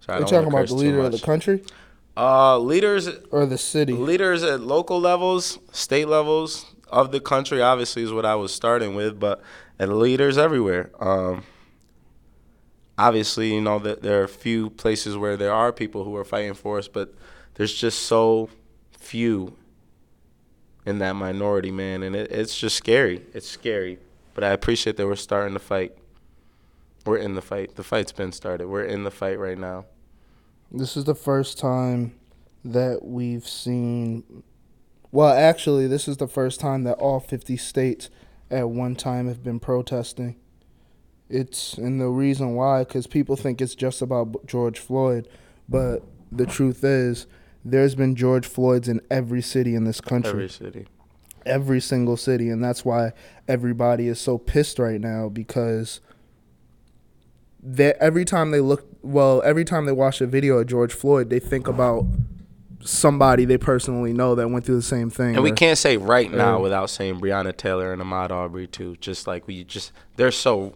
So 0.00 0.12
I 0.12 0.16
Are 0.16 0.20
you 0.20 0.26
don't 0.26 0.32
wanna 0.32 0.46
talking 0.46 0.48
about 0.48 0.68
the 0.68 0.74
leader 0.74 1.00
of 1.00 1.12
the 1.12 1.18
country 1.18 1.62
Uh, 2.16 2.58
leaders 2.58 3.08
or 3.30 3.46
the 3.46 3.58
city? 3.58 3.92
leaders 3.92 4.42
at 4.42 4.60
local 4.60 5.00
levels, 5.00 5.58
state 5.72 6.08
levels 6.08 6.66
of 6.88 7.12
the 7.12 7.20
country, 7.20 7.62
obviously 7.62 8.02
is 8.02 8.12
what 8.12 8.24
I 8.26 8.34
was 8.34 8.52
starting 8.52 8.94
with, 8.94 9.20
but 9.20 9.40
and 9.78 9.98
leaders 9.98 10.36
everywhere. 10.38 10.90
Um, 11.00 11.44
obviously, 12.96 13.54
you 13.54 13.60
know 13.60 13.78
that 13.80 14.02
there 14.02 14.20
are 14.20 14.24
a 14.24 14.28
few 14.28 14.70
places 14.70 15.16
where 15.16 15.36
there 15.36 15.52
are 15.52 15.72
people 15.72 16.04
who 16.04 16.16
are 16.16 16.24
fighting 16.24 16.54
for 16.54 16.78
us, 16.78 16.88
but 16.88 17.14
there's 17.54 17.74
just 17.74 18.00
so 18.02 18.48
few 18.98 19.54
in 20.88 21.00
that 21.00 21.14
minority, 21.14 21.70
man, 21.70 22.02
and 22.02 22.16
it, 22.16 22.32
it's 22.32 22.58
just 22.58 22.74
scary. 22.74 23.22
It's 23.34 23.46
scary, 23.46 23.98
but 24.32 24.42
I 24.42 24.48
appreciate 24.52 24.96
that 24.96 25.06
we're 25.06 25.16
starting 25.16 25.52
the 25.52 25.60
fight. 25.60 25.92
We're 27.04 27.18
in 27.18 27.34
the 27.34 27.42
fight. 27.42 27.76
The 27.76 27.84
fight's 27.84 28.10
been 28.10 28.32
started. 28.32 28.68
We're 28.68 28.84
in 28.84 29.04
the 29.04 29.10
fight 29.10 29.38
right 29.38 29.58
now. 29.58 29.84
This 30.72 30.96
is 30.96 31.04
the 31.04 31.14
first 31.14 31.58
time 31.58 32.14
that 32.64 33.04
we've 33.04 33.46
seen. 33.46 34.42
Well, 35.12 35.28
actually, 35.28 35.86
this 35.86 36.08
is 36.08 36.16
the 36.16 36.26
first 36.26 36.58
time 36.58 36.84
that 36.84 36.94
all 36.94 37.20
50 37.20 37.58
states 37.58 38.08
at 38.50 38.70
one 38.70 38.96
time 38.96 39.28
have 39.28 39.44
been 39.44 39.60
protesting. 39.60 40.36
It's 41.28 41.74
and 41.74 42.00
the 42.00 42.08
reason 42.08 42.54
why, 42.54 42.84
because 42.84 43.06
people 43.06 43.36
think 43.36 43.60
it's 43.60 43.74
just 43.74 44.00
about 44.00 44.46
George 44.46 44.78
Floyd, 44.78 45.28
but 45.68 46.02
the 46.32 46.46
truth 46.46 46.82
is, 46.82 47.26
there's 47.64 47.94
been 47.94 48.14
George 48.14 48.46
Floyd's 48.46 48.88
in 48.88 49.00
every 49.10 49.42
city 49.42 49.74
in 49.74 49.84
this 49.84 50.00
country, 50.00 50.30
Every 50.30 50.48
city. 50.48 50.86
every 51.44 51.80
single 51.80 52.16
city, 52.16 52.48
and 52.50 52.62
that's 52.62 52.84
why 52.84 53.12
everybody 53.46 54.08
is 54.08 54.20
so 54.20 54.38
pissed 54.38 54.78
right 54.78 55.00
now 55.00 55.28
because 55.28 56.00
they 57.62 57.92
every 57.94 58.24
time 58.24 58.50
they 58.50 58.60
look 58.60 58.86
well, 59.02 59.42
every 59.44 59.64
time 59.64 59.86
they 59.86 59.92
watch 59.92 60.20
a 60.20 60.26
video 60.26 60.58
of 60.58 60.66
George 60.66 60.92
Floyd, 60.92 61.30
they 61.30 61.40
think 61.40 61.66
about 61.66 62.04
somebody 62.80 63.44
they 63.44 63.58
personally 63.58 64.12
know 64.12 64.34
that 64.36 64.48
went 64.48 64.64
through 64.64 64.76
the 64.76 64.82
same 64.82 65.10
thing. 65.10 65.34
And 65.34 65.42
we 65.42 65.50
can't 65.52 65.76
say 65.76 65.96
right 65.96 66.30
now 66.30 66.58
or- 66.58 66.62
without 66.62 66.90
saying 66.90 67.20
Breonna 67.20 67.56
Taylor 67.56 67.92
and 67.92 68.00
Ahmaud 68.00 68.30
Arbery 68.30 68.66
too. 68.68 68.96
Just 69.00 69.26
like 69.26 69.46
we 69.48 69.64
just 69.64 69.92
they're 70.16 70.30
so 70.30 70.74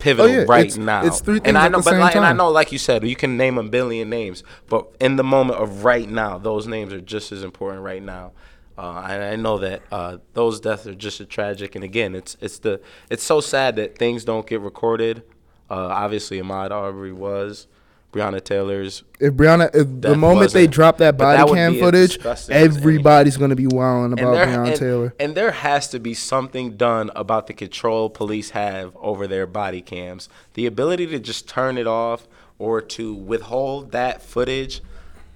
pivotal 0.00 0.30
Oh, 0.30 0.34
yeah, 0.40 0.44
right 0.48 0.66
it's- 0.66 0.76
now. 0.76 1.04
it's 1.06 1.20
three 1.20 1.36
and 1.36 1.44
things 1.44 1.56
I 1.56 1.66
at 1.66 1.72
know, 1.72 1.78
the 1.78 1.84
but 1.84 1.90
same 1.90 2.00
like, 2.00 2.16
and 2.16 2.24
I 2.26 2.32
know, 2.32 2.48
like 2.50 2.72
you 2.72 2.78
said, 2.78 3.04
you 3.06 3.14
can 3.16 3.36
name 3.36 3.56
a 3.58 3.62
billion 3.62 4.10
names, 4.10 4.42
but 4.68 4.88
in 5.00 5.14
the 5.16 5.22
moment 5.24 5.60
of 5.60 5.84
right 5.84 6.08
now, 6.08 6.38
those 6.38 6.66
names 6.66 6.92
are 6.92 7.00
just 7.00 7.30
as 7.32 7.42
important 7.44 7.82
right 7.84 8.02
now. 8.02 8.32
Uh, 8.78 9.04
and 9.08 9.22
I 9.22 9.36
know 9.36 9.58
that 9.58 9.82
uh, 9.92 10.16
those 10.32 10.58
deaths 10.58 10.86
are 10.86 10.94
just 10.94 11.20
as 11.20 11.26
tragic. 11.26 11.74
And 11.74 11.84
again, 11.84 12.14
it's 12.14 12.36
it's 12.40 12.58
the 12.60 12.80
it's 13.10 13.22
so 13.22 13.40
sad 13.40 13.76
that 13.76 13.98
things 13.98 14.24
don't 14.24 14.46
get 14.46 14.60
recorded. 14.60 15.22
Uh, 15.70 15.74
obviously, 15.88 16.40
Ahmaud 16.40 16.70
Arbery 16.70 17.12
was. 17.12 17.66
Breonna 18.12 18.42
Taylor's 18.42 19.04
If 19.20 19.34
Breonna, 19.34 19.74
if 19.74 20.00
the 20.00 20.16
moment 20.16 20.52
they 20.52 20.66
drop 20.66 20.98
that 20.98 21.16
But 21.16 21.36
that 21.36 21.46
body 21.46 21.54
cam 21.54 21.78
footage, 21.78 22.18
everybody's 22.50 23.36
gonna 23.36 23.56
be 23.56 23.66
wilding 23.66 24.18
about 24.18 24.32
there, 24.32 24.46
Breonna 24.46 24.68
and, 24.68 24.76
Taylor. 24.76 25.14
and 25.20 25.34
there 25.34 25.52
has 25.52 25.88
to 25.90 26.00
be 26.00 26.14
something 26.14 26.76
done 26.76 27.10
about 27.14 27.46
the 27.46 27.52
control 27.52 28.10
police 28.10 28.50
have 28.50 28.96
over 28.96 29.26
their 29.26 29.46
body 29.46 29.80
cams. 29.80 30.28
The 30.54 30.66
ability 30.66 31.06
to 31.08 31.20
just 31.20 31.48
turn 31.48 31.78
it 31.78 31.86
off 31.86 32.26
or 32.58 32.80
to 32.80 33.14
withhold 33.14 33.92
that 33.92 34.22
footage. 34.22 34.80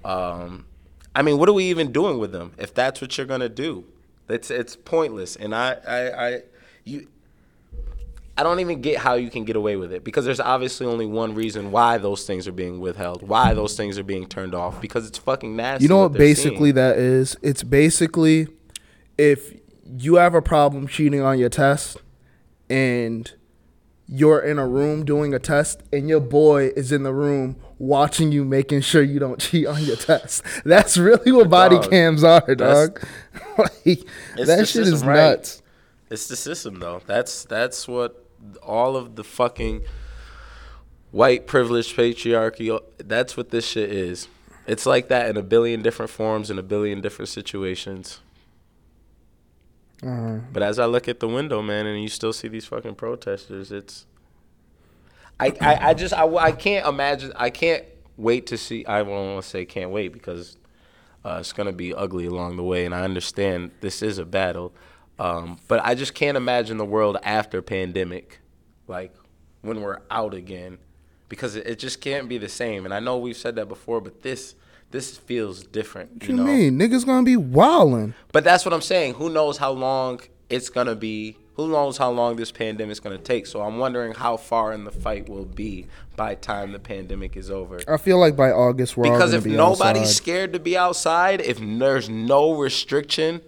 Um, 0.05 0.67
I 1.15 1.23
mean, 1.23 1.39
what 1.39 1.49
are 1.49 1.53
we 1.53 1.65
even 1.65 1.93
doing 1.93 2.19
with 2.19 2.33
them 2.33 2.53
if 2.59 2.75
that's 2.75 3.01
what 3.01 3.17
you're 3.17 3.27
gonna 3.27 3.49
do? 3.49 3.85
It's 4.29 4.51
it's 4.51 4.75
pointless. 4.75 5.37
And 5.37 5.55
I 5.55 5.77
I, 5.87 6.27
I 6.29 6.43
you. 6.85 7.07
I 8.37 8.43
don't 8.43 8.59
even 8.59 8.81
get 8.81 8.99
how 8.99 9.15
you 9.15 9.31
can 9.31 9.45
get 9.45 9.55
away 9.55 9.77
with 9.77 9.93
it 9.93 10.03
because 10.03 10.25
there's 10.25 10.41
obviously 10.41 10.87
only 10.87 11.07
one 11.07 11.35
reason 11.35 11.71
why 11.71 11.99
those 11.99 12.27
things 12.27 12.49
are 12.49 12.53
being 12.53 12.81
withheld, 12.81 13.23
why 13.27 13.55
those 13.55 13.77
things 13.77 13.97
are 13.97 14.03
being 14.03 14.27
turned 14.27 14.55
off 14.55 14.81
because 14.81 15.07
it's 15.07 15.19
fucking 15.19 15.55
nasty. 15.55 15.85
You 15.85 15.89
know 15.89 16.03
what 16.03 16.13
they're 16.13 16.19
basically 16.19 16.71
seeing. 16.71 16.75
that 16.75 16.99
is? 16.99 17.37
It's 17.43 17.63
basically 17.63 18.49
if 19.17 19.55
you 19.99 20.17
have 20.17 20.35
a 20.35 20.43
problem 20.43 20.89
cheating 20.89 21.21
on 21.21 21.39
your 21.39 21.49
test 21.49 21.99
and 22.69 23.33
you're 24.07 24.41
in 24.41 24.59
a 24.59 24.67
room 24.67 25.05
doing 25.05 25.33
a 25.33 25.39
test 25.39 25.83
and 25.93 26.09
your 26.09 26.21
boy 26.21 26.73
is 26.77 26.91
in 26.91 27.05
the 27.05 27.15
room 27.15 27.57
watching 27.79 28.33
you 28.33 28.45
making 28.45 28.81
sure 28.81 29.03
you 29.03 29.21
don't 29.21 29.41
cheat 29.41 29.67
on 29.67 29.83
your 29.85 29.97
test. 29.97 30.43
That's 30.65 30.97
really 30.97 31.31
what 31.31 31.49
body 31.49 31.77
Dog, 31.77 31.91
cams 31.91 32.25
are, 32.25 32.55
dog. 32.55 33.01
like, 33.59 34.05
that 34.37 34.47
the 34.47 34.67
shit 34.67 34.89
is 34.89 35.05
right? 35.05 35.17
nuts. 35.17 35.63
It's 36.11 36.27
the 36.27 36.37
system, 36.37 36.81
though. 36.81 37.01
That's 37.07 37.45
that's 37.45 37.89
what 37.89 38.24
all 38.63 38.97
of 38.97 39.17
the 39.17 39.25
fucking 39.25 39.83
white 41.11 41.47
privileged 41.47 41.97
patriarchy. 41.97 42.79
That's 42.99 43.37
what 43.37 43.51
this 43.51 43.67
shit 43.67 43.91
is. 43.91 44.29
It's 44.67 44.87
like 44.87 45.09
that 45.09 45.29
in 45.29 45.37
a 45.37 45.43
billion 45.43 45.83
different 45.83 46.11
forms 46.11 46.51
in 46.51 46.59
a 46.59 46.63
billion 46.63 47.01
different 47.01 47.29
situations. 47.29 48.21
Uh, 50.03 50.39
But 50.53 50.63
as 50.63 50.79
I 50.79 50.87
look 50.87 51.09
at 51.09 51.21
the 51.21 51.29
window, 51.29 51.63
man, 51.63 51.87
and 51.87 52.01
you 52.03 52.09
still 52.09 52.33
see 52.33 52.49
these 52.49 52.67
fucking 52.67 52.95
protesters, 52.95 53.71
it's. 53.73 54.07
I, 55.41 55.53
I, 55.61 55.89
I 55.91 55.95
just 55.95 56.15
I, 56.15 56.27
I 56.37 56.53
can't 56.53 56.87
imagine 56.87 57.33
I 57.37 57.51
can't 57.51 57.85
wait 58.17 58.47
to 58.47 58.57
see 58.57 58.87
I 58.87 59.03
won't 59.03 59.45
say 59.45 59.65
can't 59.65 59.91
wait 59.91 60.13
because 60.13 60.57
uh, 61.25 61.39
it's 61.41 61.53
gonna 61.53 61.73
be 61.73 61.93
ugly 61.93 62.27
along 62.27 62.57
the 62.57 62.63
way 62.63 62.85
and 62.85 62.95
I 62.95 63.03
understand 63.03 63.73
this 63.81 64.01
is 64.01 64.19
a 64.19 64.25
battle, 64.25 64.73
um, 65.19 65.59
but 65.69 65.85
I 65.85 65.95
just 65.95 66.15
can't 66.15 66.37
imagine 66.37 66.77
the 66.77 66.85
world 66.85 67.17
after 67.23 67.63
pandemic, 67.63 68.41
like 68.89 69.15
when 69.63 69.81
we're 69.81 70.01
out 70.11 70.35
again, 70.35 70.79
because 71.29 71.57
it, 71.57 71.67
it 71.67 71.79
just 71.79 72.01
can't 72.01 72.29
be 72.29 72.39
the 72.39 72.49
same. 72.49 72.85
And 72.85 72.93
I 72.93 73.01
know 73.01 73.19
we've 73.19 73.37
said 73.37 73.57
that 73.57 73.67
before, 73.69 74.01
but 74.01 74.23
this 74.23 74.55
this 74.91 75.17
feels 75.17 75.65
different. 75.65 76.13
what 76.13 76.23
you 76.29 76.37
you 76.37 76.37
know? 76.37 76.45
mean? 76.45 76.79
Niggas 76.79 77.05
gonna 77.07 77.25
be 77.25 77.37
wilding. 77.37 78.15
But 78.33 78.45
that's 78.45 78.65
what 78.65 78.73
I'm 78.73 78.81
saying. 78.83 79.15
Who 79.15 79.29
knows 79.31 79.59
how 79.59 79.73
long 79.73 80.21
it's 80.49 80.69
gonna 80.69 80.95
be? 80.95 81.37
Who 81.55 81.69
knows 81.69 81.97
how 81.97 82.11
long 82.11 82.35
this 82.37 82.51
pandemic's 82.51 83.01
gonna 83.01 83.19
take? 83.19 83.47
So 83.47 83.61
I'm 83.63 83.79
wondering 83.79 84.15
how 84.15 84.37
far 84.37 84.73
in 84.73 84.85
the 84.85 84.91
fight 84.91 85.29
we'll 85.29 85.45
be 85.45 85.87
by 86.17 86.35
time 86.35 86.73
the 86.73 86.79
pandemic 86.81 87.37
is 87.37 87.51
over. 87.51 87.81
I 87.87 87.97
feel 87.97 88.19
like 88.19 88.37
by 88.37 88.51
August 88.51 88.97
we're 88.97 89.05
Because 89.05 89.33
if 89.33 89.45
be 89.45 89.57
nobody's 89.57 90.03
outside. 90.03 90.15
scared 90.15 90.53
to 90.53 90.59
be 90.59 90.77
outside, 90.77 91.41
if 91.41 91.59
there's 91.61 92.09
no 92.09 92.53
restriction, 92.55 93.41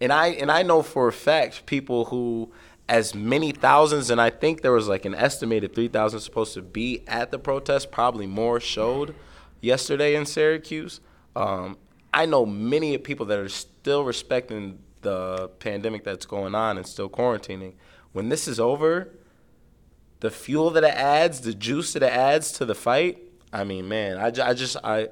and 0.00 0.12
I 0.12 0.28
and 0.28 0.50
I 0.50 0.62
know 0.62 0.82
for 0.82 1.08
a 1.08 1.12
fact 1.12 1.66
people 1.66 2.06
who 2.06 2.52
as 2.88 3.14
many 3.14 3.52
thousands, 3.52 4.08
and 4.08 4.20
I 4.20 4.30
think 4.30 4.62
there 4.62 4.72
was 4.72 4.88
like 4.88 5.04
an 5.04 5.14
estimated 5.14 5.74
three 5.74 5.88
thousand 5.88 6.20
supposed 6.20 6.54
to 6.54 6.62
be 6.62 7.04
at 7.06 7.30
the 7.30 7.38
protest, 7.38 7.90
probably 7.90 8.26
more 8.26 8.60
showed 8.60 9.14
yesterday 9.60 10.14
in 10.14 10.24
Syracuse. 10.24 11.00
Um, 11.36 11.76
I 12.12 12.26
know 12.26 12.46
many 12.46 12.96
people 12.98 13.26
that 13.26 13.38
are 13.38 13.48
still 13.48 14.04
respecting 14.04 14.78
the 15.02 15.48
pandemic 15.58 16.04
that's 16.04 16.26
going 16.26 16.54
on 16.54 16.76
and 16.76 16.86
still 16.86 17.08
quarantining. 17.08 17.74
When 18.12 18.30
this 18.30 18.48
is 18.48 18.58
over, 18.58 19.12
the 20.20 20.30
fuel 20.30 20.70
that 20.70 20.84
it 20.84 20.94
adds, 20.94 21.42
the 21.42 21.54
juice 21.54 21.92
that 21.92 22.02
it 22.02 22.12
adds 22.12 22.50
to 22.52 22.64
the 22.64 22.74
fight. 22.74 23.18
I 23.52 23.64
mean, 23.64 23.88
man, 23.88 24.18
I, 24.18 24.26
I 24.26 24.54
just 24.54 24.76
I 24.82 25.08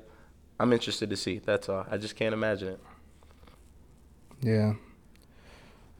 I'm 0.58 0.72
interested 0.72 1.10
to 1.10 1.16
see. 1.16 1.38
That's 1.38 1.68
all. 1.68 1.86
I 1.90 1.98
just 1.98 2.16
can't 2.16 2.32
imagine 2.32 2.68
it. 2.68 2.80
Yeah. 4.46 4.74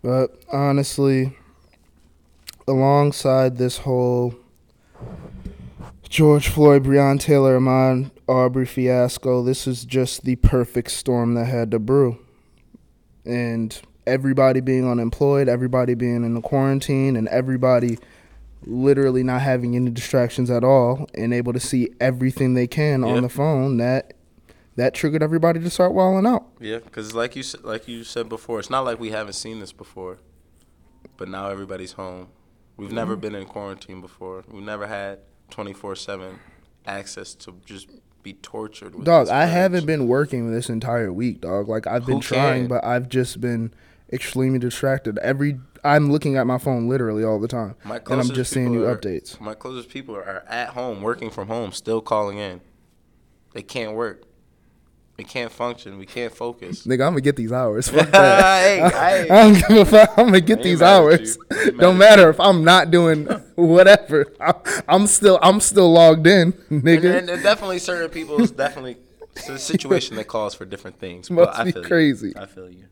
But 0.03 0.41
honestly, 0.53 1.37
alongside 2.69 3.57
this 3.57 3.79
whole 3.79 4.37
George 6.09 6.47
Floyd, 6.47 6.85
Breon 6.85 7.19
Taylor, 7.19 7.59
Ahmaud 7.59 8.13
Aubrey 8.29 8.65
fiasco, 8.67 9.43
this 9.43 9.67
is 9.67 9.85
just 9.85 10.25
the 10.25 10.37
perfect 10.37 10.93
storm 10.93 11.35
that 11.35 11.47
had 11.47 11.73
to 11.73 11.81
brew. 11.81 12.19
And 13.25 13.77
everybody 14.07 14.61
being 14.61 14.89
unemployed, 14.89 15.49
everybody 15.49 15.95
being 15.95 16.25
in 16.25 16.35
the 16.35 16.41
quarantine, 16.41 17.17
and 17.17 17.27
everybody 17.27 17.99
literally 18.65 19.25
not 19.25 19.43
having 19.43 19.75
any 19.75 19.91
distractions 19.91 20.51
at 20.51 20.63
all 20.63 21.09
and 21.15 21.35
able 21.35 21.53
to 21.53 21.61
see 21.61 21.89
everything 22.01 22.55
they 22.55 22.69
can 22.69 23.03
Yeah. 23.03 23.09
on 23.09 23.23
the 23.25 23.29
phone, 23.29 23.79
that 23.79 24.15
that 24.77 24.95
triggered 24.95 25.23
everybody 25.23 25.59
to 25.61 25.71
start 25.71 25.93
walling 25.95 26.27
out. 26.27 26.47
Yeah, 26.61 26.79
because 26.79 27.15
like 27.15 27.35
you 27.37 27.43
like 27.62 27.89
you 27.89 28.05
said 28.05 28.29
before, 28.29 28.59
it's 28.61 28.71
not 28.71 28.85
like 28.85 29.01
we 29.01 29.11
haven't 29.11 29.35
seen 29.35 29.61
this 29.61 29.73
before, 29.73 30.19
but 31.17 31.29
now 31.29 31.49
everybody's 31.49 31.93
home. 31.93 32.29
We've 32.77 32.93
never 32.93 33.12
Mm-hmm. 33.15 33.21
been 33.21 33.35
in 33.35 33.47
quarantine 33.47 34.01
before. 34.01 34.45
We've 34.51 34.62
never 34.62 34.87
had 34.87 35.21
twenty 35.51 35.73
four 35.73 35.97
seven 35.97 36.39
access 36.87 37.35
to 37.35 37.55
just 37.65 37.89
be 38.23 38.35
tortured. 38.35 38.95
With 38.95 39.05
Dog, 39.07 39.29
I 39.29 39.47
haven't 39.47 39.87
been 39.87 40.09
working 40.09 40.53
this 40.53 40.69
entire 40.69 41.12
week, 41.12 41.41
dog. 41.41 41.69
Like 41.69 41.87
I've 41.87 42.05
been 42.05 42.17
Who 42.17 42.23
trying, 42.23 42.62
can? 42.62 42.69
but 42.69 42.85
I've 42.85 43.09
just 43.09 43.41
been 43.41 43.73
extremely 44.12 44.59
distracted. 44.59 45.17
Every 45.19 45.59
I'm 45.85 46.11
looking 46.12 46.37
at 46.37 46.47
my 46.47 46.59
phone 46.59 46.89
literally 46.89 47.25
all 47.25 47.39
the 47.41 47.49
time, 47.49 47.77
My 47.85 47.97
and 48.11 48.21
I'm 48.21 48.29
just 48.31 48.53
seeing 48.53 48.73
new 48.73 48.85
are- 48.85 48.97
updates. 48.97 49.41
My 49.41 49.55
closest 49.55 49.89
people 49.89 50.15
are 50.17 50.45
at 50.49 50.71
home, 50.71 51.01
working 51.01 51.31
from 51.31 51.49
home, 51.49 51.73
still 51.73 52.01
calling 52.01 52.37
in. 52.39 52.61
They 53.55 53.62
can't 53.62 53.95
work. 53.95 54.25
They 55.17 55.25
can't 55.25 55.51
function. 55.51 55.97
We 55.99 56.05
can't 56.05 56.33
focus. 56.35 56.87
Nigga, 56.87 57.07
I'm 57.07 57.13
gonna 57.13 57.21
get 57.23 57.37
these 57.37 57.51
hours. 57.53 57.89
Fuck 57.91 58.11
that. 58.11 58.63
Hey, 58.63 58.81
I, 58.83 58.91
hey. 58.91 59.29
I 59.31 59.43
don't 59.53 59.69
give 59.69 59.77
a 59.79 59.85
fuck. 59.87 60.19
I'm 60.19 60.27
gonna 60.27 60.41
get 60.43 60.63
these 60.63 60.81
mad 60.81 60.87
at 60.89 60.97
hours. 61.01 61.37
you. 61.37 61.45
I 61.51 61.55
ain't 61.63 61.77
mad 61.77 61.81
Don't 61.81 61.95
at 61.95 61.99
matter 61.99 62.29
if 62.31 62.39
I'm 62.41 62.65
not 62.65 62.91
doing 62.91 63.25
whatever. 63.55 64.27
I, 64.41 64.55
I'm 64.89 65.07
still 65.07 65.39
I'm 65.41 65.61
still 65.61 65.91
logged 65.91 66.27
in, 66.27 66.53
nigga. 66.71 67.19
and, 67.19 67.31
and 67.31 67.43
definitely 67.43 67.79
certain 67.79 68.11
people 68.11 68.43
is 68.43 68.51
definitely 68.51 68.99
it's 69.35 69.49
a 69.49 69.59
situation 69.59 70.17
that 70.17 70.27
calls 70.29 70.55
for 70.55 70.65
different 70.67 70.99
things. 70.99 71.31
Must 71.31 71.51
but 71.51 71.59
I 71.59 71.65
be 71.65 71.73
feel 71.73 71.83
you. 71.83 71.89
crazy. 71.89 72.33
I 72.37 72.47
feel 72.47 72.69
you. 72.71 72.85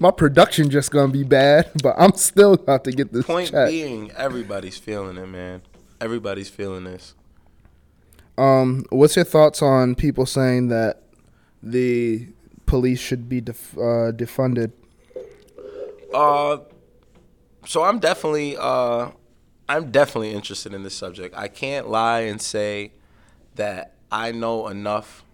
My 0.00 0.10
production 0.10 0.70
just 0.70 0.90
gonna 0.90 1.12
be 1.12 1.24
bad, 1.24 1.70
but 1.82 1.96
I'm 1.98 2.14
still 2.14 2.54
about 2.54 2.84
to 2.84 2.92
get 2.92 3.12
this 3.12 3.26
Point 3.26 3.50
check. 3.50 3.68
being, 3.68 4.10
everybody's 4.12 4.78
feeling 4.78 5.18
it, 5.18 5.26
man. 5.26 5.62
Everybody's 6.00 6.48
feeling 6.48 6.84
this. 6.84 7.14
Um, 8.36 8.84
what's 8.90 9.16
your 9.16 9.24
thoughts 9.24 9.62
on 9.62 9.94
people 9.94 10.26
saying 10.26 10.68
that 10.68 11.02
the 11.62 12.28
police 12.66 13.00
should 13.00 13.28
be 13.28 13.40
def- 13.40 13.76
uh, 13.76 14.12
defunded? 14.12 14.72
Uh, 16.12 16.58
so 17.64 17.82
I'm 17.84 17.98
definitely 17.98 18.56
uh, 18.56 19.10
I'm 19.68 19.90
definitely 19.90 20.32
interested 20.32 20.74
in 20.74 20.82
this 20.82 20.94
subject. 20.94 21.34
I 21.36 21.48
can't 21.48 21.88
lie 21.88 22.20
and 22.20 22.40
say 22.40 22.92
that 23.54 23.94
I 24.10 24.32
know 24.32 24.68
enough. 24.68 25.24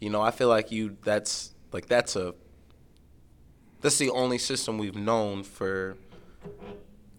You 0.00 0.10
know, 0.10 0.22
I 0.22 0.30
feel 0.30 0.48
like 0.48 0.70
you. 0.70 0.96
That's 1.04 1.54
like 1.72 1.86
that's 1.86 2.14
a. 2.16 2.34
That's 3.80 3.98
the 3.98 4.10
only 4.10 4.38
system 4.38 4.76
we've 4.76 4.96
known 4.96 5.44
for 5.44 5.96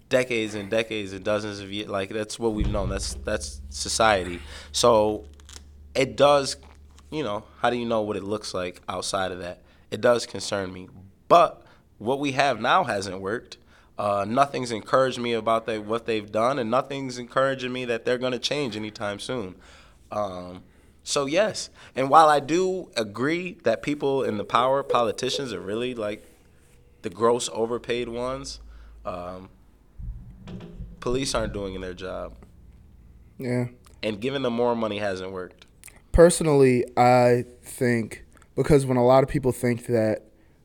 decades 0.10 0.56
and 0.56 0.70
decades 0.70 1.14
and 1.14 1.24
dozens 1.24 1.60
of 1.60 1.72
years. 1.72 1.88
Like 1.88 2.10
that's 2.10 2.38
what 2.38 2.54
we've 2.54 2.70
known. 2.70 2.90
That's 2.90 3.14
that's 3.14 3.62
society. 3.70 4.40
So 4.72 5.26
it 5.96 6.16
does. 6.16 6.58
You 7.12 7.24
know, 7.24 7.44
how 7.60 7.70
do 7.70 7.78
you 7.78 7.86
know 7.86 8.02
what 8.02 8.18
it 8.18 8.24
looks 8.24 8.54
like 8.54 8.82
outside 8.88 9.32
of 9.32 9.40
that? 9.40 9.62
It 9.90 10.02
does 10.02 10.28
concern 10.28 10.72
me, 10.72 10.88
but 11.28 11.66
what 11.98 12.20
we 12.20 12.34
have 12.34 12.60
now 12.60 12.84
hasn't 12.84 13.20
worked. 13.20 13.58
Uh, 13.98 14.26
nothing's 14.26 14.72
encouraged 14.72 15.20
me 15.20 15.34
about 15.34 15.68
what 15.84 16.06
they've 16.06 16.32
done, 16.32 16.58
and 16.58 16.72
nothing's 16.72 17.18
encouraging 17.18 17.74
me 17.74 17.84
that 17.86 18.06
they're 18.06 18.18
going 18.18 18.32
to 18.32 18.40
change 18.40 18.78
anytime 18.78 19.20
soon. 19.20 19.56
Um, 20.12 20.64
so 21.04 21.26
yes, 21.26 21.70
and 21.96 22.10
while 22.10 22.30
I 22.30 22.40
do 22.40 22.92
agree 22.96 23.58
that 23.64 23.82
people 23.82 24.24
in 24.24 24.38
the 24.38 24.46
power, 24.46 24.84
politicians, 24.84 25.52
are 25.52 25.60
really 25.60 25.94
like 25.96 26.24
the 27.02 27.10
gross 27.10 27.50
overpaid 27.52 28.08
ones, 28.08 28.60
um, 29.06 29.50
police 31.00 31.34
aren't 31.34 31.54
doing 31.54 31.80
their 31.82 31.94
job, 31.94 32.34
Yeah. 33.38 33.68
and 34.04 34.20
giving 34.20 34.42
them 34.44 34.54
more 34.54 34.76
money 34.76 34.98
hasn't 34.98 35.32
worked. 35.32 35.66
Personally, 36.12 36.86
I 36.98 37.46
think 37.62 38.26
because 38.56 38.86
when 38.86 38.98
a 38.98 39.06
lot 39.06 39.24
of 39.24 39.30
people 39.30 39.52
think 39.52 39.86
that 39.86 40.24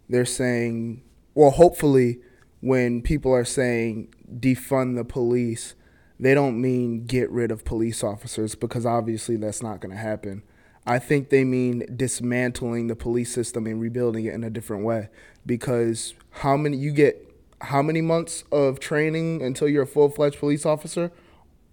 they're 0.08 0.24
saying, 0.24 1.02
well, 1.34 1.50
hopefully, 1.50 2.18
when 2.60 3.02
people 3.02 3.32
are 3.32 3.44
saying 3.44 4.08
defund 4.40 4.96
the 4.96 5.04
police, 5.04 5.74
they 6.18 6.34
don't 6.34 6.60
mean 6.60 7.04
get 7.06 7.30
rid 7.30 7.50
of 7.50 7.64
police 7.64 8.02
officers 8.02 8.54
because 8.54 8.84
obviously 8.86 9.36
that's 9.36 9.62
not 9.62 9.80
going 9.80 9.92
to 9.92 9.98
happen. 10.00 10.42
I 10.86 10.98
think 10.98 11.30
they 11.30 11.44
mean 11.44 11.84
dismantling 11.96 12.88
the 12.88 12.96
police 12.96 13.32
system 13.32 13.66
and 13.66 13.80
rebuilding 13.80 14.24
it 14.26 14.34
in 14.34 14.44
a 14.44 14.50
different 14.50 14.84
way 14.84 15.08
because 15.46 16.14
how 16.30 16.56
many 16.56 16.76
you 16.76 16.90
get 16.92 17.23
how 17.64 17.82
many 17.82 18.00
months 18.00 18.44
of 18.52 18.80
training 18.80 19.42
until 19.42 19.68
you're 19.68 19.82
a 19.82 19.86
full-fledged 19.86 20.38
police 20.38 20.64
officer? 20.64 21.10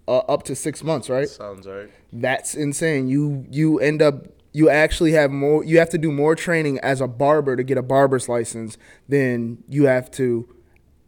Uh, 0.08 0.18
up 0.18 0.42
to 0.42 0.56
6 0.56 0.82
months, 0.82 1.08
right? 1.08 1.28
Sounds 1.28 1.66
right. 1.66 1.88
That's 2.12 2.54
insane. 2.54 3.08
You 3.08 3.46
you 3.50 3.78
end 3.78 4.02
up 4.02 4.26
you 4.52 4.68
actually 4.68 5.12
have 5.12 5.30
more 5.30 5.64
you 5.64 5.78
have 5.78 5.90
to 5.90 5.98
do 5.98 6.10
more 6.10 6.34
training 6.34 6.78
as 6.80 7.00
a 7.00 7.06
barber 7.06 7.56
to 7.56 7.62
get 7.62 7.78
a 7.78 7.82
barber's 7.82 8.28
license 8.28 8.76
than 9.08 9.62
you 9.68 9.84
have 9.84 10.10
to 10.12 10.48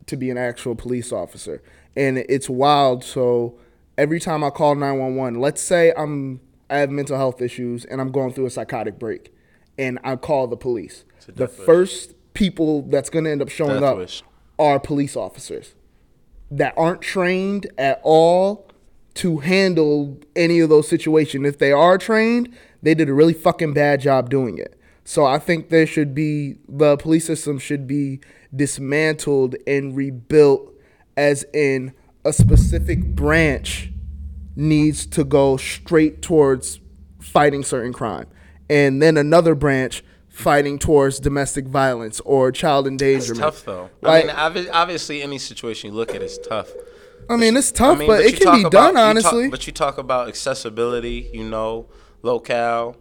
to 0.06 0.16
be 0.16 0.30
an 0.30 0.38
actual 0.38 0.74
police 0.74 1.12
officer. 1.12 1.62
And 1.96 2.18
it's 2.18 2.48
wild. 2.48 3.04
So 3.04 3.58
every 3.98 4.20
time 4.20 4.44
I 4.44 4.50
call 4.50 4.74
911, 4.74 5.40
let's 5.40 5.60
say 5.60 5.92
I'm 5.96 6.40
I 6.70 6.78
have 6.78 6.90
mental 6.90 7.16
health 7.16 7.42
issues 7.42 7.84
and 7.84 8.00
I'm 8.00 8.10
going 8.10 8.32
through 8.32 8.46
a 8.46 8.50
psychotic 8.50 8.98
break 8.98 9.32
and 9.78 9.98
I 10.04 10.16
call 10.16 10.46
the 10.46 10.56
police. 10.56 11.04
The 11.26 11.48
first 11.48 12.14
people 12.34 12.82
that's 12.82 13.10
going 13.10 13.24
to 13.24 13.30
end 13.30 13.42
up 13.42 13.48
showing 13.48 13.82
up 13.82 13.96
wish. 13.96 14.22
Are 14.58 14.78
police 14.78 15.16
officers 15.16 15.74
that 16.50 16.74
aren't 16.76 17.02
trained 17.02 17.66
at 17.78 18.00
all 18.02 18.68
to 19.14 19.38
handle 19.38 20.18
any 20.34 20.60
of 20.60 20.68
those 20.68 20.88
situations. 20.88 21.46
If 21.46 21.58
they 21.58 21.72
are 21.72 21.98
trained, 21.98 22.54
they 22.82 22.94
did 22.94 23.08
a 23.08 23.14
really 23.14 23.32
fucking 23.32 23.74
bad 23.74 24.00
job 24.00 24.28
doing 24.28 24.58
it. 24.58 24.78
So 25.04 25.24
I 25.24 25.38
think 25.38 25.68
there 25.68 25.86
should 25.86 26.14
be 26.14 26.56
the 26.68 26.96
police 26.96 27.26
system 27.26 27.58
should 27.58 27.86
be 27.86 28.20
dismantled 28.54 29.56
and 29.66 29.94
rebuilt 29.96 30.72
as 31.16 31.44
in 31.52 31.92
a 32.24 32.32
specific 32.32 33.04
branch 33.04 33.90
needs 34.56 35.04
to 35.06 35.24
go 35.24 35.56
straight 35.56 36.22
towards 36.22 36.80
fighting 37.20 37.62
certain 37.62 37.92
crime. 37.92 38.26
And 38.70 39.02
then 39.02 39.16
another 39.16 39.54
branch 39.54 40.02
fighting 40.34 40.78
towards 40.78 41.20
domestic 41.20 41.66
violence 41.66 42.20
or 42.24 42.50
child 42.50 42.86
endangerment. 42.88 43.30
It's 43.30 43.62
tough 43.62 43.64
though. 43.64 43.90
Like- 44.02 44.24
I 44.36 44.48
mean, 44.50 44.64
obvi- 44.66 44.70
obviously, 44.72 45.22
any 45.22 45.38
situation 45.38 45.90
you 45.92 45.96
look 45.96 46.14
at 46.14 46.22
is 46.22 46.38
tough. 46.38 46.70
I 47.30 47.36
mean, 47.36 47.56
it's 47.56 47.72
tough, 47.72 47.96
I 47.96 47.98
mean, 48.00 48.08
but, 48.08 48.22
you 48.22 48.28
it 48.30 48.40
can 48.40 48.54
be 48.54 48.60
about- 48.66 48.72
done 48.72 48.88
you 48.88 48.92
talk- 49.22 49.32
honestly. 49.32 49.48
but 49.48 49.66
you 49.66 49.72
talk 49.72 49.96
about 49.96 50.28
accessibility, 50.28 51.30
you 51.32 51.44
know, 51.44 51.86
locale. 52.22 52.96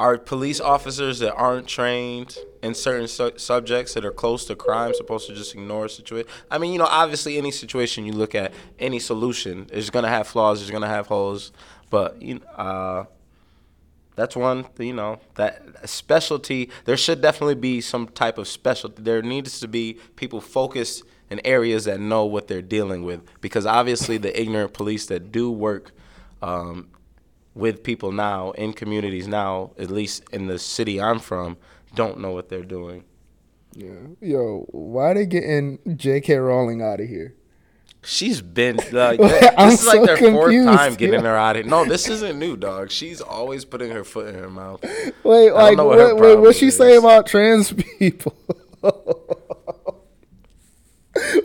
Are 0.00 0.16
police 0.16 0.60
officers 0.60 1.18
that 1.20 1.34
aren't 1.34 1.66
trained 1.66 2.36
in 2.62 2.74
certain 2.74 3.08
su- 3.08 3.32
subjects 3.36 3.94
that 3.94 4.04
are 4.04 4.12
close 4.12 4.44
to 4.44 4.54
crime 4.54 4.94
supposed 4.94 5.26
to 5.28 5.34
just 5.34 5.54
ignore 5.54 5.86
a 5.86 5.88
situation? 5.88 6.28
I 6.50 6.58
mean, 6.58 6.72
you 6.72 6.78
know, 6.78 6.86
obviously, 6.88 7.36
any 7.38 7.50
situation 7.50 8.04
you 8.04 8.12
look 8.12 8.34
at, 8.34 8.52
any 8.78 9.00
solution 9.00 9.66
is 9.72 9.90
going 9.90 10.04
to 10.04 10.08
have 10.08 10.28
flaws, 10.28 10.60
is 10.62 10.70
going 10.70 10.82
to 10.82 10.88
have 10.88 11.06
holes. 11.08 11.50
But 11.90 12.20
you, 12.22 12.40
uh, 12.56 13.04
that's 14.18 14.34
one, 14.34 14.66
you 14.80 14.92
know, 14.92 15.20
that 15.36 15.88
specialty. 15.88 16.70
There 16.86 16.96
should 16.96 17.20
definitely 17.20 17.54
be 17.54 17.80
some 17.80 18.08
type 18.08 18.36
of 18.36 18.48
specialty. 18.48 19.00
There 19.00 19.22
needs 19.22 19.60
to 19.60 19.68
be 19.68 19.98
people 20.16 20.40
focused 20.40 21.04
in 21.30 21.40
areas 21.44 21.84
that 21.84 22.00
know 22.00 22.24
what 22.24 22.48
they're 22.48 22.60
dealing 22.60 23.04
with, 23.04 23.20
because 23.40 23.64
obviously 23.64 24.18
the 24.18 24.38
ignorant 24.38 24.72
police 24.72 25.06
that 25.06 25.30
do 25.30 25.52
work 25.52 25.92
um, 26.42 26.88
with 27.54 27.84
people 27.84 28.10
now 28.10 28.50
in 28.52 28.72
communities 28.72 29.28
now, 29.28 29.70
at 29.78 29.88
least 29.88 30.24
in 30.32 30.48
the 30.48 30.58
city 30.58 31.00
I'm 31.00 31.20
from, 31.20 31.56
don't 31.94 32.18
know 32.18 32.32
what 32.32 32.48
they're 32.48 32.64
doing. 32.64 33.04
yeah. 33.74 34.00
Yo, 34.20 34.66
why 34.70 35.14
they 35.14 35.26
getting 35.26 35.78
J.K. 35.96 36.34
Rowling 36.36 36.82
out 36.82 37.00
of 37.00 37.08
here? 37.08 37.36
She's 38.02 38.40
been 38.40 38.76
like 38.92 39.18
this 39.20 39.50
I'm 39.56 39.70
is 39.70 39.86
like 39.86 39.96
so 39.96 40.06
their 40.06 40.16
fourth 40.16 40.54
time 40.64 40.94
getting 40.94 41.22
her 41.22 41.36
out 41.36 41.56
of 41.56 41.64
here. 41.64 41.70
No, 41.70 41.84
this 41.84 42.08
isn't 42.08 42.38
new, 42.38 42.56
dog. 42.56 42.90
She's 42.90 43.20
always 43.20 43.64
putting 43.64 43.90
her 43.90 44.04
foot 44.04 44.28
in 44.28 44.34
her 44.36 44.48
mouth. 44.50 44.82
Wait, 45.24 45.50
like 45.52 45.76
what? 45.76 45.86
what 45.86 45.98
her 45.98 46.14
What, 46.14 46.40
what, 46.40 46.56
she 46.56 46.66
is. 46.68 46.76
say 46.76 46.96
about 46.96 47.26
trans 47.26 47.72
people? 47.72 48.34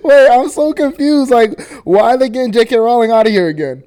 Wait, 0.03 0.27
I'm 0.29 0.49
so 0.49 0.71
confused. 0.73 1.31
Like, 1.31 1.59
why 1.83 2.13
are 2.13 2.17
they 2.17 2.29
getting 2.29 2.51
J.K. 2.51 2.77
Rowling 2.77 3.11
out 3.11 3.25
of 3.25 3.31
here 3.31 3.47
again? 3.47 3.83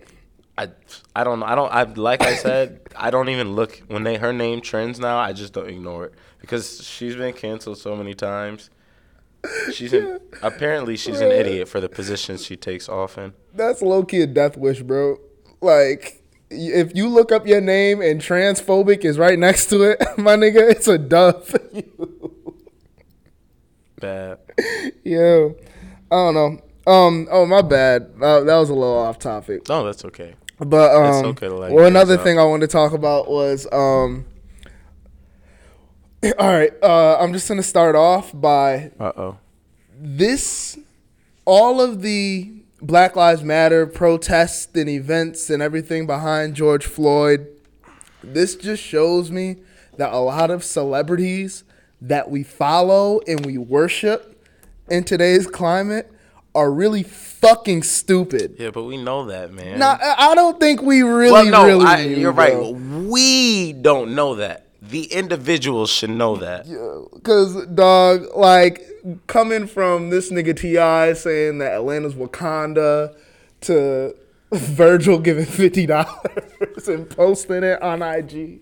I 0.59 0.69
I 1.15 1.23
don't 1.25 1.41
know. 1.41 1.47
I 1.47 1.55
don't. 1.55 1.73
I 1.73 1.83
like 1.85 2.23
I 2.23 2.35
said. 2.35 2.81
I 2.97 3.11
don't 3.11 3.29
even 3.29 3.53
look 3.53 3.83
when 3.89 4.03
they 4.03 4.17
her 4.17 4.33
name 4.33 4.61
trends 4.61 4.99
now. 4.99 5.19
I 5.19 5.33
just 5.33 5.53
don't 5.53 5.69
ignore 5.69 6.07
it 6.07 6.15
because 6.41 6.83
she's 6.85 7.15
been 7.15 7.35
canceled 7.35 7.79
so 7.79 7.95
many 7.95 8.15
times. 8.15 8.71
She's 9.73 9.93
an, 9.93 10.21
apparently 10.43 10.97
she's 10.97 11.21
an 11.21 11.31
idiot 11.31 11.69
for 11.69 11.81
the 11.81 11.89
positions 11.89 12.45
she 12.45 12.57
takes 12.57 12.89
often. 12.89 13.35
That's 13.55 13.83
low 13.83 14.05
key 14.05 14.23
a 14.23 14.27
death 14.27 14.57
wish, 14.57 14.83
bro. 14.83 15.19
Like, 15.61 16.23
if 16.51 16.95
you 16.95 17.09
look 17.09 17.33
up 17.33 17.47
your 17.47 17.61
name 17.61 18.01
and 18.01 18.21
transphobic 18.21 19.05
is 19.05 19.19
right 19.19 19.39
next 19.39 19.67
to 19.71 19.83
it, 19.83 20.01
my 20.19 20.37
nigga, 20.37 20.71
it's 20.71 20.89
a 20.89 20.99
dub 20.99 21.45
for 21.45 21.61
you. 21.73 22.55
Bad. 24.01 24.39
Yeah, 25.05 25.49
I 26.11 26.15
don't 26.15 26.35
know. 26.35 26.61
Um, 26.87 27.27
oh 27.31 27.47
my 27.47 27.63
bad. 27.63 28.11
Uh, 28.21 28.41
that 28.41 28.57
was 28.57 28.71
a 28.71 28.75
little 28.75 28.99
off 28.99 29.19
topic. 29.19 29.69
No, 29.69 29.85
that's 29.85 30.05
okay. 30.05 30.35
But 30.59 30.95
um, 30.95 31.27
okay 31.27 31.49
well, 31.49 31.87
another 31.87 32.17
guys 32.17 32.25
thing 32.25 32.39
I 32.39 32.45
wanted 32.45 32.69
to 32.69 32.73
talk 32.73 32.93
about 32.93 33.29
was 33.29 33.67
um, 33.73 34.25
All 36.39 36.49
right, 36.53 36.73
uh, 36.83 37.19
I'm 37.19 37.33
just 37.33 37.49
gonna 37.49 37.63
start 37.63 37.95
off 37.95 38.31
by 38.35 38.91
Uh 38.99 39.13
oh. 39.17 39.39
this. 39.99 40.79
All 41.45 41.81
of 41.81 42.03
the 42.03 42.53
Black 42.83 43.15
Lives 43.15 43.43
Matter 43.45 43.87
protests 43.87 44.75
and 44.75 44.89
events 44.89 45.49
and 45.49 45.63
everything 45.63 46.07
behind 46.07 46.55
George 46.57 46.85
Floyd. 46.87 47.47
This 48.25 48.57
just 48.57 48.83
shows 48.83 49.31
me 49.31 49.57
that 49.97 50.13
a 50.13 50.19
lot 50.19 50.51
of 50.51 50.65
celebrities 50.65 51.63
that 52.01 52.31
we 52.31 52.43
follow 52.43 53.21
and 53.29 53.47
we 53.47 53.59
worship 53.59 54.45
in 54.89 55.05
today's 55.05 55.47
climate 55.47 56.13
are 56.55 56.73
really 56.73 57.03
fucking 57.05 57.83
stupid. 57.85 58.57
Yeah, 58.59 58.71
but 58.71 58.83
we 58.85 58.97
know 58.97 59.27
that, 59.27 59.53
man. 59.53 59.79
Now, 59.79 59.93
I 60.03 60.31
I 60.31 60.35
don't 60.35 60.59
think 60.59 60.83
we 60.83 61.03
really, 61.03 61.31
well, 61.33 61.45
no, 61.47 61.65
really. 61.67 61.85
I, 61.87 62.07
knew, 62.07 62.17
you're 62.17 62.33
bro. 62.33 62.73
right. 62.73 62.75
We 63.07 63.73
don't 63.73 64.15
know 64.17 64.35
that. 64.37 64.66
The 64.89 65.05
individuals 65.05 65.91
should 65.91 66.11
know 66.11 66.37
that. 66.37 66.67
Cause 67.23 67.67
dog, 67.67 68.27
like 68.37 68.83
coming 69.27 69.67
from 69.67 70.11
this 70.11 70.31
nigga 70.31 70.57
T.I. 70.57 71.13
saying 71.15 71.59
that 71.59 71.73
Atlanta's 71.73 72.15
Wakanda 72.15 73.15
to 73.63 74.15
Virgil 74.53 75.19
giving 75.19 75.45
fifty 75.45 75.87
dollars 75.87 76.87
and 76.89 77.09
posting 77.09 77.65
it 77.65 77.83
on 77.83 78.03
IG. 78.03 78.61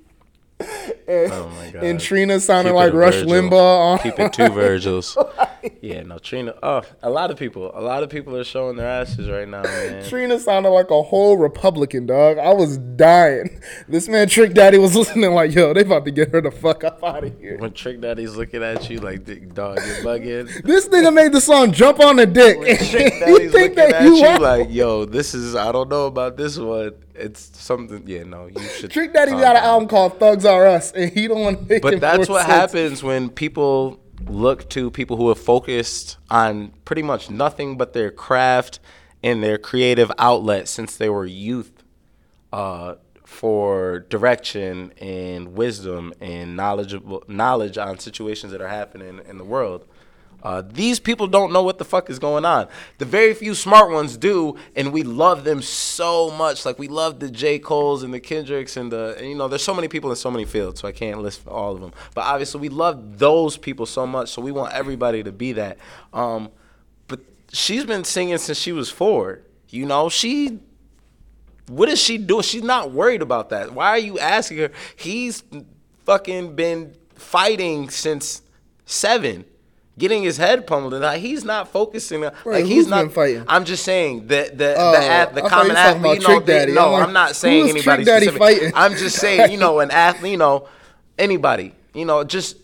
And, 0.61 1.33
Oh 1.33 1.49
my 1.57 1.71
God. 1.71 1.83
and 1.85 2.01
Trina 2.01 2.39
sounded 2.41 2.71
Keep 2.71 2.77
like 2.77 2.93
Rush 2.93 3.15
Virgil. 3.15 3.31
Limbaugh 3.33 3.79
on 3.81 3.99
Keep 3.99 4.19
it 4.21 4.33
two 4.33 4.49
Virgils. 4.49 5.19
yeah, 5.83 6.03
no, 6.03 6.19
Trina. 6.19 6.55
Oh, 6.63 6.83
a 7.03 7.11
lot 7.11 7.31
of 7.31 7.37
people. 7.39 7.71
A 7.75 7.81
lot 7.83 8.03
of 8.03 8.09
people 8.09 8.37
are 8.37 8.45
showing 8.45 8.77
their 8.77 8.89
asses 8.89 9.29
right 9.29 9.49
now, 9.49 9.63
man. 9.63 10.05
Trina 10.09 10.39
sounded 10.39 10.71
like 10.71 10.91
a 10.91 11.03
whole 11.03 11.37
Republican 11.37 12.07
dog. 12.07 12.39
I 12.39 12.55
was 12.55 12.79
dying. 12.79 13.61
This 13.89 14.09
man 14.09 14.29
Trick 14.29 14.55
Daddy 14.55 14.79
was 14.79 14.95
listening 14.95 15.33
like, 15.33 15.53
yo, 15.55 15.75
they 15.75 15.81
about 15.83 16.05
to 16.05 16.11
get 16.11 16.31
her 16.31 16.41
the 16.41 16.51
fuck 16.51 16.85
up 16.85 17.03
out 17.03 17.25
of 17.25 17.39
here. 17.39 17.59
When 17.59 17.73
Trick 17.73 18.01
Daddy's 18.01 18.37
looking 18.37 18.63
at 18.63 18.89
you 18.89 19.01
like, 19.01 19.25
"Dick, 19.25 19.53
dog, 19.55 19.79
you're 19.85 19.97
bugging. 19.97 20.51
This 20.65 20.89
nigga 20.89 21.13
made 21.13 21.33
the 21.33 21.41
song 21.41 21.73
jump 21.73 22.01
on 22.01 22.17
the 22.17 22.27
dick. 22.27 22.59
When 22.59 22.77
Trick 22.77 23.13
you 23.27 23.51
think 23.51 23.53
looking 23.53 23.75
that 23.75 23.93
at 23.95 24.05
you 24.05 24.15
you 24.15 24.39
like, 24.39 24.69
yo, 24.71 25.05
this 25.05 25.35
is. 25.35 25.55
I 25.57 25.73
don't 25.73 25.89
know 25.91 26.07
about 26.07 26.37
this 26.37 26.57
one. 26.57 26.93
It's 27.15 27.61
something. 27.61 28.03
Yeah, 28.07 28.25
no, 28.25 28.47
you 28.47 28.61
should. 28.79 28.91
Trick 28.91 29.13
Daddy 29.13 29.33
got 29.33 29.57
an 29.57 29.63
album 29.65 29.89
called 29.89 30.19
Thugs 30.19 30.45
Are 30.45 30.67
Us, 30.67 30.93
and 30.93 31.13
he 31.13 31.29
don't 31.29 31.41
want 31.41 31.61
to 31.61 31.65
make 31.67 31.83
But 31.83 32.01
that's 32.01 32.29
what 32.29 32.47
sense. 32.47 32.53
happens 32.53 33.03
when 33.03 33.31
people 33.31 34.01
look 34.27 34.69
to 34.71 34.91
people 34.91 35.17
who 35.17 35.29
have 35.29 35.39
focused 35.39 36.19
on 36.31 36.73
pretty 36.85 37.03
much 37.03 37.31
nothing 37.31 37.77
but 37.77 37.93
their 37.93 38.11
craft 38.11 38.81
and 39.23 39.43
their 39.43 39.59
creative 39.59 40.11
outlet 40.19 40.69
since 40.69 40.97
they 40.97 41.09
were 41.09 41.27
youth 41.27 41.71
uh, 42.53 42.95
for 43.25 44.01
direction 44.09 44.93
and 45.01 45.55
wisdom 45.57 46.13
and 46.21 46.57
knowledgeable 46.57 47.23
knowledge 47.29 47.77
on 47.79 47.99
situations 47.99 48.53
that 48.53 48.61
are 48.61 48.69
happening 48.69 49.21
in 49.29 49.39
the 49.39 49.45
world. 49.45 49.87
Uh, 50.45 50.63
these 50.63 51.01
people 51.01 51.27
don't 51.27 51.53
know 51.53 51.63
what 51.63 51.79
the 51.79 51.85
fuck 51.85 52.11
is 52.11 52.19
going 52.19 52.45
on. 52.45 52.69
The 52.99 53.07
very 53.07 53.33
few 53.33 53.55
smart 53.55 53.91
ones 53.91 54.17
do, 54.17 54.57
and 54.77 54.93
we 54.93 55.03
love 55.03 55.45
them 55.45 55.63
so 55.63 56.31
much. 56.31 56.67
Like 56.67 56.79
we 56.79 56.87
love 56.87 57.19
the 57.19 57.31
J. 57.31 57.59
Cole's 57.59 58.03
and 58.03 58.13
the 58.13 58.21
Kendricks 58.21 58.77
and 58.77 58.93
the, 58.93 59.17
and, 59.19 59.27
you 59.27 59.35
know, 59.35 59.49
there's 59.49 59.65
so 59.65 59.75
many 59.75 59.89
people 59.89 60.11
in 60.11 60.17
so 60.17 60.31
many 60.31 60.45
fields, 60.45 60.81
so 60.81 60.87
I 60.87 60.93
can't 60.93 61.21
list 61.23 61.49
all 61.49 61.75
of 61.75 61.81
them. 61.81 61.93
But 62.15 62.25
obviously, 62.25 62.61
we 62.61 62.69
love 62.69 63.19
those 63.19 63.57
people 63.57 63.87
so 63.87 64.07
much, 64.07 64.29
so 64.29 64.43
we 64.43 64.53
want 64.53 64.75
everybody 64.75 65.23
to 65.23 65.33
be 65.33 65.53
that. 65.53 65.79
Um, 66.13 66.51
but 67.09 67.21
she's 67.51 67.85
been 67.85 68.05
singing 68.05 68.39
since 68.39 68.59
she 68.59 68.73
was 68.73 68.91
four. 68.91 69.41
You 69.71 69.87
know, 69.87 70.11
she 70.11 70.61
what 71.67 71.89
is 71.89 72.01
she 72.01 72.19
doing? 72.19 72.43
She's 72.43 72.63
not 72.63 72.93
worried 72.93 73.23
about 73.23 73.51
that. 73.51 73.73
Why 73.73 73.89
are 73.89 73.99
you 73.99 74.19
asking 74.19 74.59
her? 74.59 74.71
He's 74.97 75.43
fucking 76.05 76.55
been 76.55 76.95
fighting 77.15 77.89
since 77.89 78.43
seven, 78.85 79.45
getting 79.97 80.23
his 80.23 80.37
head 80.37 80.67
pummeled, 80.67 80.95
and 80.95 81.03
like, 81.03 81.21
he's 81.21 81.45
not 81.45 81.69
focusing. 81.69 82.25
On, 82.25 82.33
like 82.45 82.65
he's 82.65 82.89
not 82.89 83.13
fighting? 83.13 83.45
I'm 83.49 83.65
just 83.65 83.85
saying 83.85 84.27
the 84.27 84.51
the 84.55 84.75
Oh, 84.77 84.93
the, 84.93 84.99
ath- 84.99 85.35
the 85.35 85.45
I 85.45 85.49
thought 85.49 85.67
you 85.67 85.73
common 85.73 85.77
athlete. 85.77 86.15
You 86.23 86.29
know, 86.29 86.35
Trick 86.35 86.47
they- 86.47 86.59
Daddy. 86.59 86.73
no, 86.73 86.87
I'm 86.87 86.93
like, 86.93 87.07
I'm 87.09 87.13
not 87.13 87.37
saying 87.37 87.69
anybody 87.71 88.05
specific. 88.05 88.39
fighting? 88.39 88.73
I'm 88.75 88.93
just 88.97 89.17
saying, 89.17 89.53
you 89.53 89.59
know, 89.59 89.81
an 89.81 89.91
athlete. 89.91 90.33
You 90.33 90.39
know, 90.39 90.69
anybody. 91.19 91.73
You 91.95 92.05
know, 92.05 92.25
just 92.25 92.57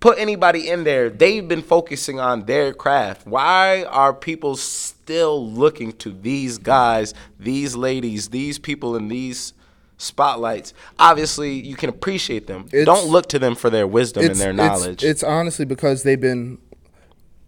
put 0.00 0.18
anybody 0.18 0.68
in 0.70 0.84
there. 0.84 1.10
They've 1.10 1.46
been 1.46 1.60
focusing 1.60 2.18
on 2.18 2.46
their 2.46 2.72
craft. 2.72 3.26
Why 3.26 3.84
are 3.84 4.14
people 4.14 4.56
still 4.56 5.46
looking 5.52 5.92
to 5.98 6.10
these 6.10 6.56
guys, 6.56 7.12
these 7.38 7.76
ladies, 7.76 8.30
these 8.30 8.58
people 8.58 8.96
in 8.96 9.08
these 9.08 9.52
spotlights? 9.98 10.72
Obviously, 10.98 11.52
you 11.52 11.76
can 11.76 11.90
appreciate 11.90 12.46
them. 12.46 12.62
It's- 12.72 12.86
Don't 12.86 13.08
look 13.10 13.28
to 13.28 13.38
them 13.38 13.54
for 13.54 13.68
their 13.68 13.86
wisdom 13.86 14.24
and 14.24 14.36
their 14.36 14.52
it's- 14.52 14.66
knowledge. 14.80 15.04
It's, 15.04 15.22
honestly 15.22 15.66
because 15.66 16.02
they've 16.04 16.18
been. 16.20 16.56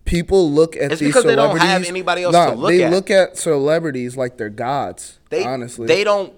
People 0.05 0.51
look 0.51 0.77
at 0.77 0.93
It's 0.93 1.01
these 1.01 1.09
because 1.11 1.25
they 1.25 1.37
don't 1.37 1.51
celebrities. 1.57 1.69
have 1.71 1.85
anybody 1.85 2.23
else 2.25 2.33
Nah, 2.33 2.51
to 2.51 2.57
look 2.57 2.71
they 2.71 2.83
at. 2.85 2.91
look 2.91 3.11
at 3.11 3.37
celebrities 3.39 4.17
like 4.17 4.37
they're 4.37 4.51
gods. 4.51 5.21
they 5.31 5.45
honestly, 5.45 5.87
they 5.87 6.03
don't 6.05 6.33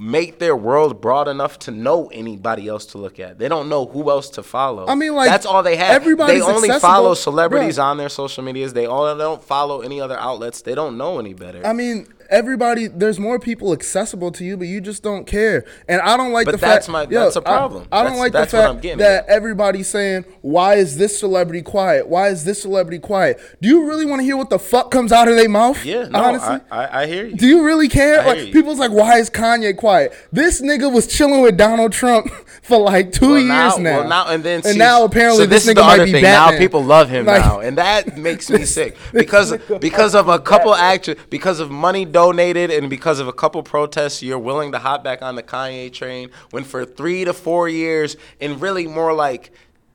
make 0.00 0.38
their 0.40 0.56
world 0.56 1.00
broad 1.00 1.28
enough 1.28 1.58
to 1.60 1.70
know 1.70 2.08
anybody 2.12 2.66
else 2.66 2.86
to 2.86 2.98
look 2.98 3.20
at. 3.20 3.38
They 3.38 3.46
don't 3.48 3.68
know 3.68 3.86
who 3.86 4.10
else 4.10 4.30
to 4.30 4.42
follow. 4.42 4.86
I 4.88 4.94
mean, 4.96 5.14
like, 5.14 5.28
that's 5.30 5.46
all 5.46 5.62
they 5.62 5.76
have. 5.76 5.90
everybody's 5.90 6.40
they 6.40 6.52
only 6.52 6.68
accessible. 6.70 6.80
follow 6.80 7.14
celebrities 7.14 7.78
Bruh. 7.78 7.84
on 7.84 7.96
their 7.98 8.08
social 8.08 8.42
medias. 8.42 8.72
They 8.72 8.86
all 8.86 9.14
they 9.14 9.22
don't 9.22 9.44
follow 9.44 9.82
any 9.82 10.00
other 10.00 10.18
outlets. 10.18 10.62
They 10.62 10.74
don't 10.74 10.96
know 10.98 11.18
any 11.20 11.34
better. 11.34 11.64
I 11.64 11.72
mean, 11.72 12.08
everybody. 12.32 12.88
There's 12.88 13.20
more 13.20 13.38
people 13.38 13.72
accessible 13.72 14.32
to 14.32 14.44
you, 14.44 14.56
but 14.56 14.66
you 14.66 14.80
just 14.80 15.02
don't 15.02 15.26
care. 15.26 15.64
And 15.88 16.00
I 16.00 16.16
don't 16.16 16.32
like 16.32 16.46
But 16.46 16.52
the 16.52 16.56
that's 16.58 16.86
fact. 16.86 16.92
my- 16.92 17.02
yo, 17.14 17.24
that's 17.24 17.36
a 17.36 17.40
I- 17.40 17.42
problem. 17.42 17.86
I, 17.92 17.98
don't 18.02 18.14
That's- 18.14 18.18
like 18.18 18.32
the 18.32 18.46
fact 18.46 18.82
that 18.98 19.24
at. 19.24 19.28
everybody's 19.28 19.86
saying, 19.88 20.24
"Why 20.40 20.74
is 20.74 20.96
this 20.96 21.18
celebrity 21.18 21.62
quiet? 21.62 22.08
Why 22.08 22.28
is 22.28 22.44
this 22.44 22.60
celebrity 22.62 22.98
quiet?" 22.98 23.38
Do 23.60 23.68
you 23.68 23.86
really 23.86 24.06
want 24.06 24.20
to 24.20 24.24
hear 24.24 24.36
what 24.36 24.50
the 24.50 24.58
fuck 24.58 24.90
comes 24.90 25.12
out 25.12 25.28
of 25.28 25.36
their 25.36 25.48
mouth? 25.48 25.84
yeah, 25.84 26.08
no, 26.08 26.18
honestly. 26.22 26.58
I, 26.70 26.84
I, 26.84 27.02
I 27.02 27.06
hear 27.06 27.26
you. 27.26 27.36
Do 27.36 27.46
you 27.46 27.64
really 27.64 27.88
care? 27.88 28.20
I 28.22 28.26
like 28.26 28.46
you. 28.46 28.52
people's 28.52 28.78
like, 28.78 28.90
why 28.90 29.18
is 29.18 29.30
Kanye 29.30 29.76
quiet? 29.76 30.12
This 30.32 30.60
nigga 30.60 30.92
was 30.92 31.06
chilling 31.06 31.42
with 31.42 31.56
Donald 31.56 31.92
Trump 31.92 32.28
for 32.62 32.78
like 32.78 33.12
two 33.12 33.32
Well, 33.32 33.38
years 33.38 33.78
now. 33.78 34.00
Well, 34.00 34.08
now 34.08 34.26
and 34.28 34.42
then, 34.42 34.56
and 34.56 34.64
see, 34.64 34.78
now 34.78 35.04
apparently 35.04 35.44
so 35.44 35.46
this, 35.46 35.64
this, 35.64 35.68
is 35.68 35.74
nigga 35.74 35.76
the 35.76 35.82
might 35.98 36.04
be 36.06 36.12
thing. 36.12 36.22
Batman. 36.22 36.52
Now 36.54 36.58
people 36.58 36.82
love 36.84 37.08
him 37.10 37.26
Like- 37.26 37.42
now, 37.44 37.60
and 37.60 37.78
that 37.78 38.16
makes 38.16 38.48
me 38.50 38.64
sick 38.76 38.96
because 39.12 39.56
because 39.80 40.14
of 40.14 40.28
a 40.28 40.38
couple 40.38 40.74
actors, 40.74 41.16
because 41.30 41.60
of 41.60 41.70
money 41.70 42.04
donated, 42.22 42.70
and 42.70 42.88
because 42.88 43.18
of 43.18 43.26
a 43.26 43.32
couple 43.32 43.60
protests. 43.64 44.22
You're 44.22 44.38
willing 44.38 44.70
to 44.72 44.78
hop 44.78 45.02
back 45.02 45.22
on 45.22 45.34
the 45.34 45.42
Kanye 45.42 45.92
train 45.92 46.30
when 46.52 46.62
for 46.62 46.84
three 46.84 47.24
to 47.24 47.32
four 47.32 47.68
years, 47.68 48.16
and 48.40 48.60
really 48.60 48.86
more 48.86 49.12
like. 49.12 49.52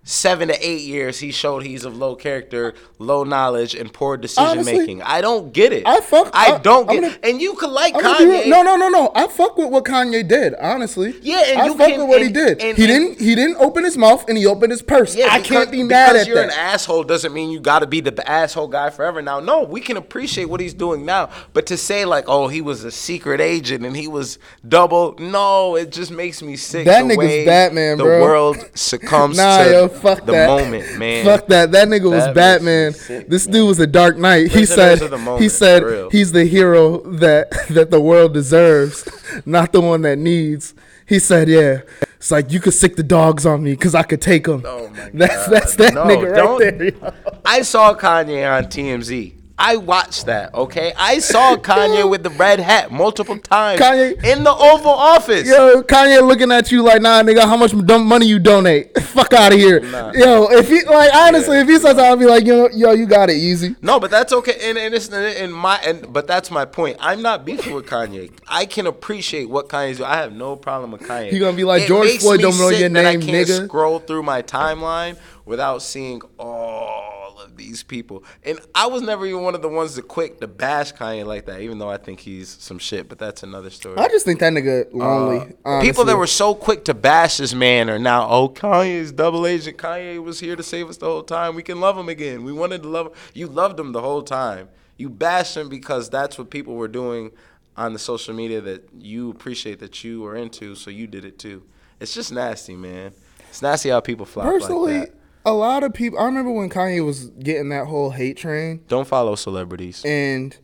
Seven 0.10 0.48
to 0.48 0.56
eight 0.65 0.84
years, 0.84 1.20
he 1.20 1.34
showed 1.34 1.63
he's 1.63 1.84
of 1.84 1.98
low 1.98 2.15
character, 2.15 2.74
low 2.98 3.26
knowledge, 3.26 3.76
and 3.76 3.91
poor 3.91 4.15
decision 4.15 4.50
Honestly, 4.52 4.78
making. 4.78 5.02
I 5.02 5.20
don't 5.20 5.52
get 5.52 5.74
it. 5.74 5.84
I 5.86 6.00
fuck- 6.00 6.30
I 6.34 6.54
I- 6.54 6.58
don't 6.60 6.88
get. 6.89 7.02
gonna- 7.02 7.17
and 7.24 7.41
you 7.41 7.56
could 7.56 7.72
like 7.72 7.93
I'm 7.93 8.02
Kanye. 8.04 8.48
No, 8.48 8.62
no, 8.63 8.78
no, 8.78 8.88
no. 8.88 9.12
I 9.13 9.28
fuck 9.28 9.58
with 9.58 9.67
what 9.70 9.84
Kanye 9.84 10.26
did, 10.26 10.56
honestly. 10.62 11.13
Yeah, 11.22 11.43
and 11.48 11.60
I 11.62 11.65
you 11.65 11.76
fuck 11.78 11.89
can- 11.89 12.00
with 12.00 12.08
what 12.08 12.22
he 12.22 12.30
did. 12.30 12.62
and- 12.62 12.78
he 12.78 12.86
and- 12.86 13.17
didn't. 13.17 13.20
He 13.20 13.36
didn't 13.36 13.58
open 13.60 13.84
his 13.84 13.98
mouth 13.98 14.24
and 14.30 14.38
he 14.38 14.46
opened 14.46 14.72
his 14.72 14.82
purse. 14.82 15.13
Yeah, 15.13 15.28
I 15.30 15.41
can't 15.41 15.70
be 15.70 15.84
mad 15.84 16.13
because 16.13 16.22
at 16.22 16.28
you're 16.28 16.38
that. 16.38 16.54
an 16.54 16.58
asshole 16.58 17.04
doesn't 17.04 17.34
mean 17.34 17.50
you 17.52 17.60
got 17.60 17.80
to 17.80 17.86
be 17.88 18.00
the 18.00 18.26
asshole 18.32 18.70
guy 18.70 18.89
forever. 18.89 19.22
Now, 19.22 19.41
no, 19.41 19.63
we 19.63 19.82
can 19.82 19.98
appreciate 19.98 20.46
what 20.46 20.62
he's 20.62 20.74
doing 20.74 21.04
now, 21.06 21.28
but 21.52 21.65
to 21.65 21.76
say 21.76 22.06
like, 22.06 22.24
oh, 22.30 22.48
he 22.48 22.62
was 22.62 22.86
a 22.86 22.91
secret 22.91 23.41
agent 23.41 23.86
and 23.86 23.98
he 23.98 24.08
was 24.08 24.39
double, 24.65 25.15
no, 25.20 25.76
it 25.76 25.91
just 25.91 26.12
makes 26.12 26.41
me 26.41 26.56
sick. 26.56 26.86
That 26.86 27.06
the 27.06 27.15
nigga's 27.15 27.46
Batman, 27.46 27.98
the 27.98 28.06
bro. 28.06 28.22
world 28.22 28.58
succumbs 28.74 29.36
Nah, 29.36 29.63
to 29.65 29.70
yo, 29.72 29.88
fuck 30.00 30.26
the 30.26 30.32
that. 30.34 30.48
moment, 30.48 30.98
man. 30.98 31.26
Fuck 31.26 31.48
that. 31.48 31.72
That 31.72 31.88
nigga 31.88 32.10
was 32.12 32.26
That 32.26 32.62
makes 32.62 32.64
me 32.64 32.70
Batman. 32.70 32.94
sick, 32.94 33.30
this 33.30 33.46
man. 33.48 33.54
dude 33.54 33.68
was 33.68 33.80
a 33.80 33.88
Dark 33.88 34.18
Knight. 34.18 34.52
He 34.52 34.66
said. 34.66 35.00
the 35.00 35.38
he 35.40 35.50
said 35.50 36.12
he's 36.12 36.32
the 36.32 36.46
hero 36.46 37.00
that 37.18 37.50
that 37.70 37.92
the 37.92 38.02
world 38.02 38.34
deserves, 38.34 39.08
not 39.46 39.72
the 39.72 39.82
one 39.82 40.02
that 40.04 40.18
needs. 40.18 40.74
He 41.06 41.20
said, 41.20 41.48
"Yeah, 41.48 41.82
it's 42.18 42.32
like 42.32 42.52
you 42.52 42.60
could 42.60 42.74
sick 42.74 42.98
the 42.98 43.04
dogs 43.04 43.46
on 43.46 43.64
me 43.64 43.72
because 43.72 43.96
I 43.96 44.04
could 44.04 44.22
take 44.22 44.44
them." 44.46 44.64
Oh 44.66 44.90
my 44.90 45.10
that's 45.14 45.46
God. 45.48 45.54
that's 45.54 45.76
that 45.78 45.94
No, 45.94 46.04
nigga 46.06 46.60
right 46.60 47.02
there. 47.02 47.14
I 47.46 47.62
saw 47.62 47.94
Kanye 47.96 48.46
on 48.58 48.66
TMZ. 48.66 49.34
I 49.60 49.78
watched 49.78 50.28
that, 50.28 50.54
okay? 50.54 50.93
I 50.96 51.17
saw 51.17 51.56
Kanye 51.56 52.08
with 52.08 52.22
the 52.22 52.30
red 52.30 52.60
hat 52.60 52.91
multiple 52.91 53.39
times 53.39 53.82
Kanye- 53.82 54.24
in 54.24 54.43
the 54.43 54.52
Oval 54.54 54.91
Office. 54.91 55.48
Yo, 55.48 55.82
Kanye 55.82 56.26
looking 56.26 56.52
at 56.52 56.72
you 56.72 56.84
like, 56.84 57.02
nah, 57.02 57.24
nigga, 57.24 57.41
how 57.41 57.58
much 57.58 57.74
money 57.74 58.28
you 58.28 58.38
donate? 58.38 58.96
Fuck 59.02 59.34
out 59.34 59.54
of 59.54 59.58
here. 59.58 59.80
Nah. 59.80 60.12
Yo, 60.13 60.48
if 60.52 60.70
he 60.70 60.84
like 60.86 61.12
honestly, 61.13 61.56
Yeah. 61.56 61.63
if 61.63 61.67
he 61.70 61.80
says, 61.80 61.98
I'll 61.98 62.15
be 62.15 62.26
like, 62.26 62.46
yo, 62.46 62.70
yo, 62.70 62.91
you 62.91 63.08
got 63.08 63.32
it 63.32 63.38
easy. 63.38 63.76
No, 63.82 64.00
but 64.00 64.12
that's 64.12 64.32
okay. 64.32 64.58
And, 64.70 64.78
and 64.78 64.93
it's 64.93 65.10
in 65.10 65.52
my 65.52 65.78
and 65.84 66.13
but 66.13 66.28
that's 66.28 66.52
my 66.52 66.65
point. 66.65 66.98
I'm 67.00 67.24
not 67.24 67.43
beefing 67.43 67.74
with 67.74 67.88
Kanye. 67.88 68.32
I 68.48 68.65
can 68.67 68.86
appreciate 68.86 69.50
what 69.50 69.70
Kanye's 69.70 69.98
doing. 69.98 70.10
I 70.10 70.17
have 70.17 70.34
no 70.34 70.56
problem 70.56 70.91
with 70.91 71.02
Kanye. 71.02 71.32
He 71.32 71.39
gonna 71.39 71.58
be 71.58 71.63
like, 71.63 71.84
It 71.84 71.88
"George 71.88 72.17
Floyd 72.20 72.41
don't 72.41 72.58
know 72.60 72.70
your 72.70 72.89
that 72.89 73.06
I 73.06 73.15
name, 73.15 73.22
can't 73.22 73.48
nigga." 73.48 73.65
Scroll 73.65 73.98
through 74.00 74.22
my 74.22 74.43
timeline 74.43 75.17
without 75.46 75.82
seeing 75.82 76.22
all 76.38 77.13
of 77.13 77.17
these 77.58 77.84
people. 77.84 78.24
And 78.43 78.60
I 78.74 78.88
was 78.88 79.02
never 79.02 79.26
even 79.26 79.41
one 79.41 79.56
of 79.56 79.62
the 79.62 79.70
ones 79.70 79.96
to 79.96 80.02
quick 80.02 80.39
to 80.39 80.48
bash 80.48 80.93
Kanye 80.93 81.26
like 81.26 81.46
that, 81.46 81.62
even 81.62 81.80
though 81.80 81.89
I 81.89 81.98
think 81.98 82.20
he's 82.20 82.50
some 82.50 82.80
shit. 82.80 83.10
But 83.10 83.20
that's 83.20 83.43
another 83.43 83.70
story. 83.70 83.98
I 83.98 84.08
just 84.08 84.26
think 84.26 84.39
that 84.39 84.54
nigga 84.54 84.93
lonely. 84.93 85.54
Uh, 85.65 85.82
people 85.82 86.06
that 86.06 86.17
were 86.17 86.28
so 86.28 86.56
quick 86.56 86.86
to 86.86 86.93
bash 86.93 87.38
this 87.38 87.54
man 87.54 87.89
are 87.89 88.00
now, 88.00 88.28
oh, 88.30 88.50
Kanye's 88.50 89.12
double 89.12 89.46
agent. 89.46 89.78
Kanye 89.78 90.24
was 90.24 90.39
here 90.39 90.56
to 90.56 90.63
save 90.63 90.89
us 90.89 90.98
the 90.98 91.06
whole 91.06 91.24
time. 91.24 91.56
We 91.56 91.63
can 91.63 91.80
love 91.80 91.98
him 91.98 92.10
again. 92.10 92.43
We 92.43 92.54
wanted 92.54 92.84
to 92.84 92.89
love 92.89 93.08
him. 93.08 93.13
You 93.34 93.48
loved 93.48 93.80
him 93.80 93.91
the 93.91 94.02
whole 94.02 94.22
time. 94.22 94.70
You 94.98 95.10
bashed 95.10 95.58
him 95.58 95.70
because 95.70 96.10
that's 96.10 96.38
what 96.38 96.50
people 96.50 96.76
were 96.76 96.88
doing 96.88 97.32
on 97.76 97.93
the 97.93 98.00
social 98.00 98.34
media 98.34 98.60
that 98.62 98.89
you 98.98 99.30
appreciate 99.30 99.80
that 99.80 100.04
you 100.04 100.22
were 100.22 100.36
into, 100.36 100.74
so 100.74 100.89
you 100.89 101.06
did 101.06 101.24
it 101.24 101.38
too. 101.38 101.63
It's 102.00 102.13
just 102.13 102.32
nasty, 102.32 102.76
man. 102.76 103.13
It's 103.50 103.62
nasty 103.62 103.89
how 103.89 104.00
people 104.00 104.26
flop 104.26 104.46
personally, 104.46 105.00
like 105.00 105.10
that. 105.12 105.17
A 105.48 105.54
lot 105.54 105.84
of 105.84 105.94
people. 105.94 106.20
I 106.20 106.26
remember 106.26 106.52
when 106.52 106.70
Kanye 106.70 107.04
was 107.04 107.28
getting 107.40 107.70
that 107.70 107.88
whole 107.88 108.12
hate 108.12 108.36
train. 108.36 108.84
Don't 108.90 109.08
follow 109.08 109.36
celebrities. 109.36 110.04
And 110.06 110.56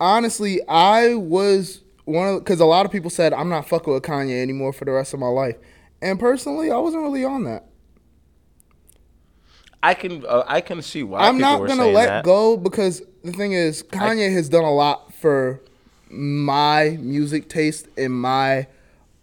honestly, 0.00 0.66
I 0.66 1.14
was 1.14 1.82
one 2.06 2.28
of 2.28 2.40
because 2.42 2.60
a 2.60 2.64
lot 2.64 2.86
of 2.86 2.92
people 2.92 3.10
said 3.10 3.34
I'm 3.34 3.50
not 3.50 3.68
fucking 3.68 3.92
with 3.92 4.02
Kanye 4.02 4.42
anymore 4.42 4.72
for 4.72 4.86
the 4.86 4.92
rest 4.92 5.12
of 5.12 5.20
my 5.20 5.28
life. 5.28 5.56
And 6.00 6.18
personally, 6.18 6.70
I 6.70 6.78
wasn't 6.78 7.02
really 7.02 7.24
on 7.26 7.44
that. 7.44 7.66
I 9.82 9.92
can 9.92 10.24
uh, 10.26 10.44
I 10.46 10.62
can 10.62 10.80
see 10.80 11.02
why 11.02 11.20
I'm 11.20 11.38
not 11.38 11.66
gonna 11.66 11.86
let 11.86 12.06
that. 12.06 12.24
go 12.24 12.56
because 12.56 13.02
the 13.22 13.32
thing 13.32 13.52
is, 13.52 13.82
Kanye 13.82 14.32
has 14.32 14.48
done 14.48 14.64
a 14.64 14.72
lot 14.72 15.12
for 15.12 15.60
my 16.08 16.98
music 17.00 17.50
taste 17.50 17.86
and 17.98 18.14
my 18.14 18.66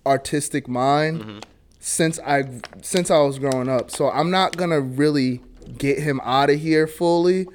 artistic 0.05 0.67
mind 0.67 1.19
Mm-hmm. 1.21 1.39
Since 1.87 2.19
I 2.19 2.43
since 2.81 3.09
I 3.09 3.19
was 3.19 3.39
growing 3.39 3.69
up. 3.69 3.89
So 3.89 4.11
I'm 4.11 4.29
not 4.29 4.57
gonna 4.57 4.81
really 4.81 5.41
get 5.77 5.99
him 5.99 6.19
out 6.21 6.49
of 6.49 6.59
here 6.59 6.85
fully 6.85 7.47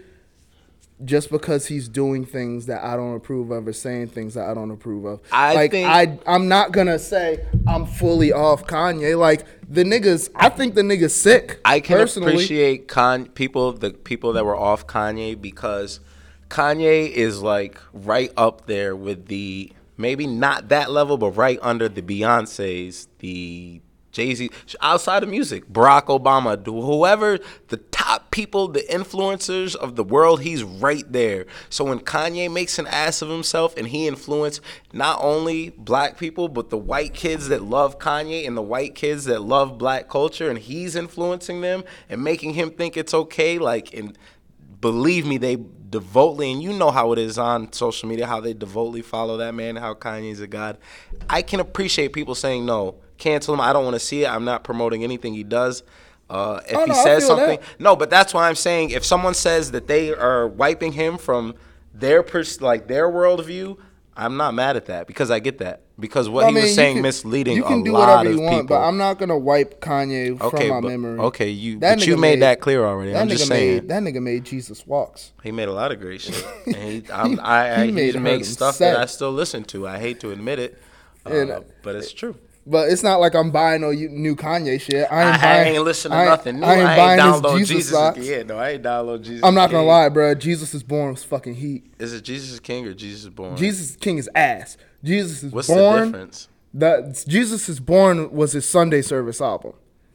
just 1.04 1.30
because 1.30 1.66
he's 1.66 1.86
doing 1.88 2.24
things 2.24 2.66
that 2.66 2.82
I 2.82 2.96
don't 2.96 3.14
approve 3.14 3.50
of 3.50 3.68
or 3.68 3.72
saying 3.74 4.08
things 4.08 4.34
that 4.34 4.48
I 4.48 4.54
don't 4.54 4.70
approve 4.70 5.04
of. 5.04 5.20
I 5.30 5.54
like 5.54 5.70
think- 5.72 5.86
I 5.86 6.18
I'm 6.26 6.48
not 6.48 6.72
gonna 6.72 6.98
say 6.98 7.44
I'm 7.66 7.84
fully 7.84 8.32
off 8.32 8.66
Kanye. 8.66 9.18
Like 9.18 9.44
the 9.68 9.84
niggas 9.84 10.30
I 10.34 10.48
think 10.48 10.76
the 10.76 10.82
nigga's 10.82 11.14
sick. 11.14 11.60
I 11.66 11.80
can 11.80 11.98
personally. 11.98 12.32
appreciate 12.32 12.88
Con 12.88 13.26
people, 13.26 13.72
the 13.72 13.90
people 13.90 14.32
that 14.32 14.46
were 14.46 14.56
off 14.56 14.86
Kanye 14.86 15.38
because 15.38 16.00
Kanye 16.48 17.10
is 17.10 17.42
like 17.42 17.78
right 17.92 18.32
up 18.38 18.66
there 18.66 18.96
with 18.96 19.26
the 19.26 19.72
maybe 19.98 20.26
not 20.26 20.70
that 20.70 20.90
level, 20.90 21.18
but 21.18 21.32
right 21.32 21.58
under 21.60 21.86
the 21.88 22.00
Beyonces, 22.00 23.08
the 23.18 23.82
Jay 24.12 24.34
Z, 24.34 24.50
outside 24.80 25.22
of 25.22 25.28
music, 25.28 25.66
Barack 25.68 26.04
Obama, 26.06 26.64
whoever 26.64 27.38
the 27.68 27.78
top 27.78 28.30
people, 28.30 28.68
the 28.68 28.82
influencers 28.90 29.74
of 29.74 29.96
the 29.96 30.04
world, 30.04 30.42
he's 30.42 30.62
right 30.62 31.10
there. 31.10 31.46
So 31.70 31.84
when 31.84 31.98
Kanye 31.98 32.52
makes 32.52 32.78
an 32.78 32.86
ass 32.86 33.22
of 33.22 33.30
himself 33.30 33.76
and 33.76 33.88
he 33.88 34.06
influenced 34.06 34.60
not 34.92 35.18
only 35.22 35.70
black 35.70 36.18
people, 36.18 36.48
but 36.48 36.70
the 36.70 36.76
white 36.76 37.14
kids 37.14 37.48
that 37.48 37.62
love 37.62 37.98
Kanye 37.98 38.46
and 38.46 38.56
the 38.56 38.62
white 38.62 38.94
kids 38.94 39.24
that 39.24 39.42
love 39.42 39.78
black 39.78 40.08
culture, 40.08 40.50
and 40.50 40.58
he's 40.58 40.94
influencing 40.94 41.62
them 41.62 41.82
and 42.08 42.22
making 42.22 42.54
him 42.54 42.70
think 42.70 42.96
it's 42.96 43.14
okay, 43.14 43.58
like, 43.58 43.94
and 43.94 44.16
believe 44.80 45.26
me, 45.26 45.38
they 45.38 45.56
devoutly, 45.88 46.50
and 46.50 46.62
you 46.62 46.72
know 46.72 46.90
how 46.90 47.12
it 47.12 47.18
is 47.18 47.38
on 47.38 47.72
social 47.72 48.08
media, 48.08 48.26
how 48.26 48.40
they 48.40 48.54
devoutly 48.54 49.02
follow 49.02 49.36
that 49.36 49.54
man, 49.54 49.76
how 49.76 49.94
Kanye's 49.94 50.40
a 50.40 50.46
god. 50.46 50.78
I 51.28 51.42
can 51.42 51.60
appreciate 51.60 52.12
people 52.12 52.34
saying 52.34 52.66
no, 52.66 52.96
cancel 53.22 53.54
him. 53.54 53.60
I 53.60 53.72
don't 53.72 53.84
want 53.84 53.94
to 53.94 54.00
see 54.00 54.24
it. 54.24 54.28
I'm 54.28 54.44
not 54.44 54.64
promoting 54.64 55.04
anything 55.04 55.34
he 55.34 55.44
does. 55.44 55.82
Uh, 56.30 56.60
if 56.66 56.76
Oh, 56.76 56.80
he 56.84 56.90
no, 56.90 56.94
I 56.94 57.04
says 57.04 57.26
something, 57.26 57.58
that. 57.60 57.80
no, 57.80 57.94
but 57.96 58.08
that's 58.10 58.32
why 58.32 58.48
I'm 58.48 58.54
saying 58.54 58.90
if 58.90 59.04
someone 59.04 59.34
says 59.34 59.70
that 59.72 59.86
they 59.86 60.14
are 60.14 60.48
wiping 60.48 60.92
him 60.92 61.18
from 61.18 61.54
their 61.94 62.22
pers- 62.22 62.60
like 62.62 62.88
their 62.88 63.08
worldview, 63.10 63.76
I'm 64.16 64.36
not 64.36 64.54
mad 64.54 64.76
at 64.76 64.86
that 64.86 65.06
because 65.06 65.30
I 65.30 65.40
get 65.40 65.58
that 65.58 65.82
because 65.98 66.28
what 66.28 66.44
I 66.44 66.48
he 66.48 66.54
mean, 66.54 66.64
was 66.64 66.74
saying 66.74 66.96
can- 66.96 67.02
misleading 67.02 67.56
You 67.56 67.64
can 67.64 67.80
a 67.80 67.84
do 67.84 67.92
lot 67.92 68.00
whatever 68.18 68.28
of 68.30 68.34
you 68.34 68.40
want, 68.42 68.54
people. 68.62 68.76
but 68.76 68.82
I'm 68.86 68.96
not 68.98 69.18
gonna 69.18 69.38
wipe 69.38 69.80
Kanye 69.80 70.40
okay, 70.40 70.68
from 70.68 70.68
my 70.68 70.80
but- 70.80 70.88
memory. 70.88 71.18
okay, 71.20 71.48
you 71.50 71.78
That 71.80 71.98
but 71.98 72.06
you 72.06 72.16
nigga 72.16 72.20
made, 72.20 72.42
that 72.42 72.60
clear 72.60 72.84
already. 72.84 73.12
That 73.12 73.20
I'm 73.22 73.28
nigga 73.28 73.32
just 73.32 73.46
saying. 73.48 73.74
made 73.74 73.88
that 73.88 74.02
nigga 74.02 74.22
made 74.22 74.44
Jesus 74.44 74.86
walks. 74.86 75.32
He 75.42 75.50
made 75.52 75.68
a 75.68 75.72
lot 75.72 75.92
of 75.92 76.00
great 76.00 76.20
shit. 76.22 76.46
And 76.66 76.76
he, 76.76 77.04
I'm, 77.12 77.40
I, 77.40 77.74
I, 77.74 77.80
He 77.80 77.86
he, 77.86 77.92
made 77.92 78.14
hurt 78.14 78.44
stuff 78.46 78.78
that 78.78 78.96
I 78.98 79.04
still 79.06 79.32
listen 79.32 79.64
to. 79.64 79.86
I 79.88 79.98
hate 79.98 80.20
to 80.20 80.30
admit 80.30 80.58
it, 80.58 80.78
uh, 81.26 81.30
And- 81.30 81.64
but 81.82 81.94
it's 81.96 82.12
true. 82.12 82.36
But 82.64 82.90
it's 82.90 83.02
not 83.02 83.18
like 83.18 83.34
I'm 83.34 83.50
buying 83.50 83.80
no 83.80 83.90
new 83.90 84.36
Kanye 84.36 84.80
shit. 84.80 85.08
I 85.10 85.32
ain't, 85.32 85.42
I, 85.42 85.42
buying, 85.42 85.74
ain't 85.74 85.84
listen 85.84 86.12
to 86.12 86.16
I 86.16 86.20
ain't- 86.20 86.30
nothing 86.30 86.60
new. 86.60 86.66
I 86.66 86.74
ain't 86.74 86.84
buying 86.84 87.20
his 87.32 87.40
download 87.42 87.58
Jesus, 87.58 87.90
Jesus. 88.16 88.28
yeah, 88.28 88.42
no, 88.44 88.56
I 88.56 88.70
ain't 88.70 88.82
download 88.84 89.22
Jesus. 89.22 89.40
I'm 89.42 89.54
not 89.54 89.70
gonna 89.70 89.82
King. 89.82 89.88
lie, 89.88 90.08
bro. 90.10 90.34
Jesus 90.36 90.72
is 90.72 90.82
born 90.84 91.10
was 91.10 91.24
fucking 91.24 91.56
heat. 91.56 91.84
Is 91.98 92.12
it 92.12 92.22
Jesus 92.22 92.52
is 92.52 92.60
King 92.60 92.86
or 92.86 92.94
Jesus 92.94 93.22
is 93.24 93.30
born? 93.30 93.56
Jesus 93.56 93.90
is 93.90 93.96
King 93.96 94.18
is 94.18 94.30
ass. 94.34 94.76
Jesus 95.02 95.42
is 95.42 95.50
born. 95.50 95.56
What's 95.56 95.66
the 95.68 96.04
difference? 96.04 96.48
That 96.74 97.24
Jesus 97.26 97.68
is 97.68 97.80
born 97.80 98.30
was 98.30 98.52
his 98.52 98.68
Sunday 98.68 99.02
service 99.02 99.40
album. 99.40 99.72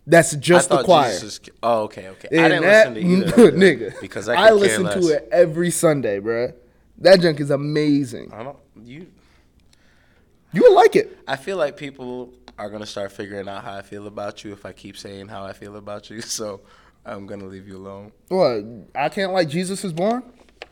That's 0.10 0.34
just 0.38 0.72
I 0.72 0.78
the 0.78 0.84
choir. 0.84 1.12
Jesus 1.12 1.34
is, 1.34 1.50
oh, 1.62 1.82
okay, 1.82 2.08
okay. 2.08 2.30
I 2.32 2.44
And 2.46 2.52
didn't 2.54 2.62
that, 2.64 2.94
listen 2.94 3.34
to 3.36 3.42
either. 3.42 3.52
nigga. 3.92 4.00
because 4.00 4.30
I, 4.30 4.36
I, 4.36 4.52
listen 4.52 4.86
to 4.86 5.00
it 5.10 5.28
every 5.34 5.70
Sunday, 5.70 6.20
bro. 6.20 6.54
That 7.00 7.20
junk 7.20 7.42
is 7.42 7.50
amazing. 7.52 8.32
I 8.34 8.44
don't. 8.44 8.58
You. 8.86 9.08
You 10.58 10.64
would 10.64 10.74
like 10.74 10.96
it. 10.96 11.20
I 11.28 11.36
feel 11.36 11.58
like 11.58 11.78
people 11.78 12.34
are 12.58 12.68
gonna 12.72 12.88
start 12.88 13.12
figuring 13.12 13.48
out 13.48 13.64
how 13.64 13.74
I 13.76 13.84
feel 13.84 14.08
about 14.08 14.44
you 14.44 14.52
if 14.54 14.66
I 14.66 14.72
keep 14.72 14.98
saying 14.98 15.28
how 15.28 15.44
I 15.46 15.54
feel 15.54 15.76
about 15.76 16.10
you. 16.10 16.22
So 16.38 16.62
I'm 17.06 17.28
gonna 17.28 17.46
leave 17.46 17.68
you 17.68 17.78
alone. 17.78 18.12
What? 18.30 18.64
I 18.96 19.10
can't 19.10 19.34
like 19.34 19.50
Jesus 19.50 19.84
is 19.86 19.94
born. 19.94 20.24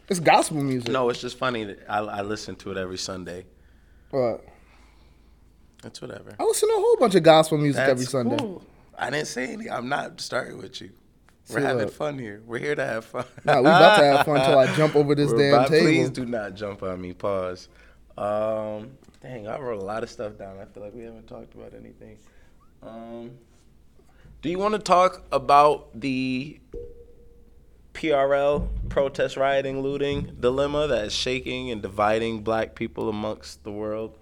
It's 0.09 0.19
gospel 0.19 0.57
music. 0.63 0.89
No, 0.91 1.09
it's 1.09 1.21
just 1.21 1.37
funny 1.37 1.65
that 1.65 1.85
I, 1.87 1.99
I 1.99 2.21
listen 2.23 2.55
to 2.57 2.71
it 2.71 2.77
every 2.77 2.97
Sunday. 2.97 3.45
What? 4.09 4.43
It's 5.83 6.01
whatever. 6.01 6.35
I 6.39 6.43
listen 6.43 6.67
to 6.69 6.73
a 6.75 6.79
whole 6.79 6.97
bunch 6.97 7.13
of 7.13 7.21
gospel 7.21 7.59
music 7.59 7.77
That's 7.77 7.91
every 7.91 8.05
Sunday. 8.05 8.37
cool. 8.37 8.63
I 8.97 9.11
didn't 9.11 9.27
say 9.27 9.43
anything. 9.43 9.71
I'm 9.71 9.87
not 9.87 10.19
starting 10.19 10.57
with 10.57 10.81
you. 10.81 10.89
We're 11.49 11.59
See, 11.59 11.63
having 11.65 11.85
look. 11.85 11.93
fun 11.93 12.17
here. 12.17 12.41
We're 12.47 12.57
here 12.57 12.73
to 12.73 12.85
have 12.85 13.05
fun. 13.05 13.25
Nah, 13.43 13.57
we 13.61 13.67
about 13.67 13.97
to 13.99 14.03
have 14.05 14.25
fun 14.25 14.43
till 14.43 14.57
I 14.57 14.75
jump 14.75 14.95
over 14.95 15.13
this 15.19 15.31
We're 15.31 15.37
damn 15.37 15.53
about- 15.53 15.67
table. 15.69 15.85
Please 15.85 16.09
do 16.09 16.25
not 16.25 16.55
jump 16.55 16.81
on 16.81 16.99
me. 16.99 17.13
Pause. 17.13 17.67
Um, 18.17 18.97
dang, 19.25 19.47
I 19.47 19.59
wrote 19.59 19.81
a 19.81 19.85
lot 19.85 20.03
of 20.03 20.09
stuff 20.09 20.37
down. 20.37 20.59
I 20.59 20.65
feel 20.65 20.83
like 20.83 20.93
we 20.93 21.03
haven't 21.03 21.27
talked 21.27 21.53
about 21.55 21.73
anything. 21.73 22.17
Um, 22.83 23.31
do 24.41 24.49
you 24.49 24.59
want 24.59 24.73
to 24.73 24.79
talk 24.79 25.23
about 25.31 25.99
the 25.99 26.59
PRL 27.93 28.67
protest, 28.89 29.35
rioting, 29.35 29.81
looting 29.81 30.35
dilemma 30.39 30.87
that 30.87 31.05
is 31.05 31.13
shaking 31.13 31.71
and 31.71 31.81
dividing 31.81 32.43
black 32.43 32.75
people 32.75 33.09
amongst 33.09 33.63
the 33.63 33.71
world? 33.71 34.15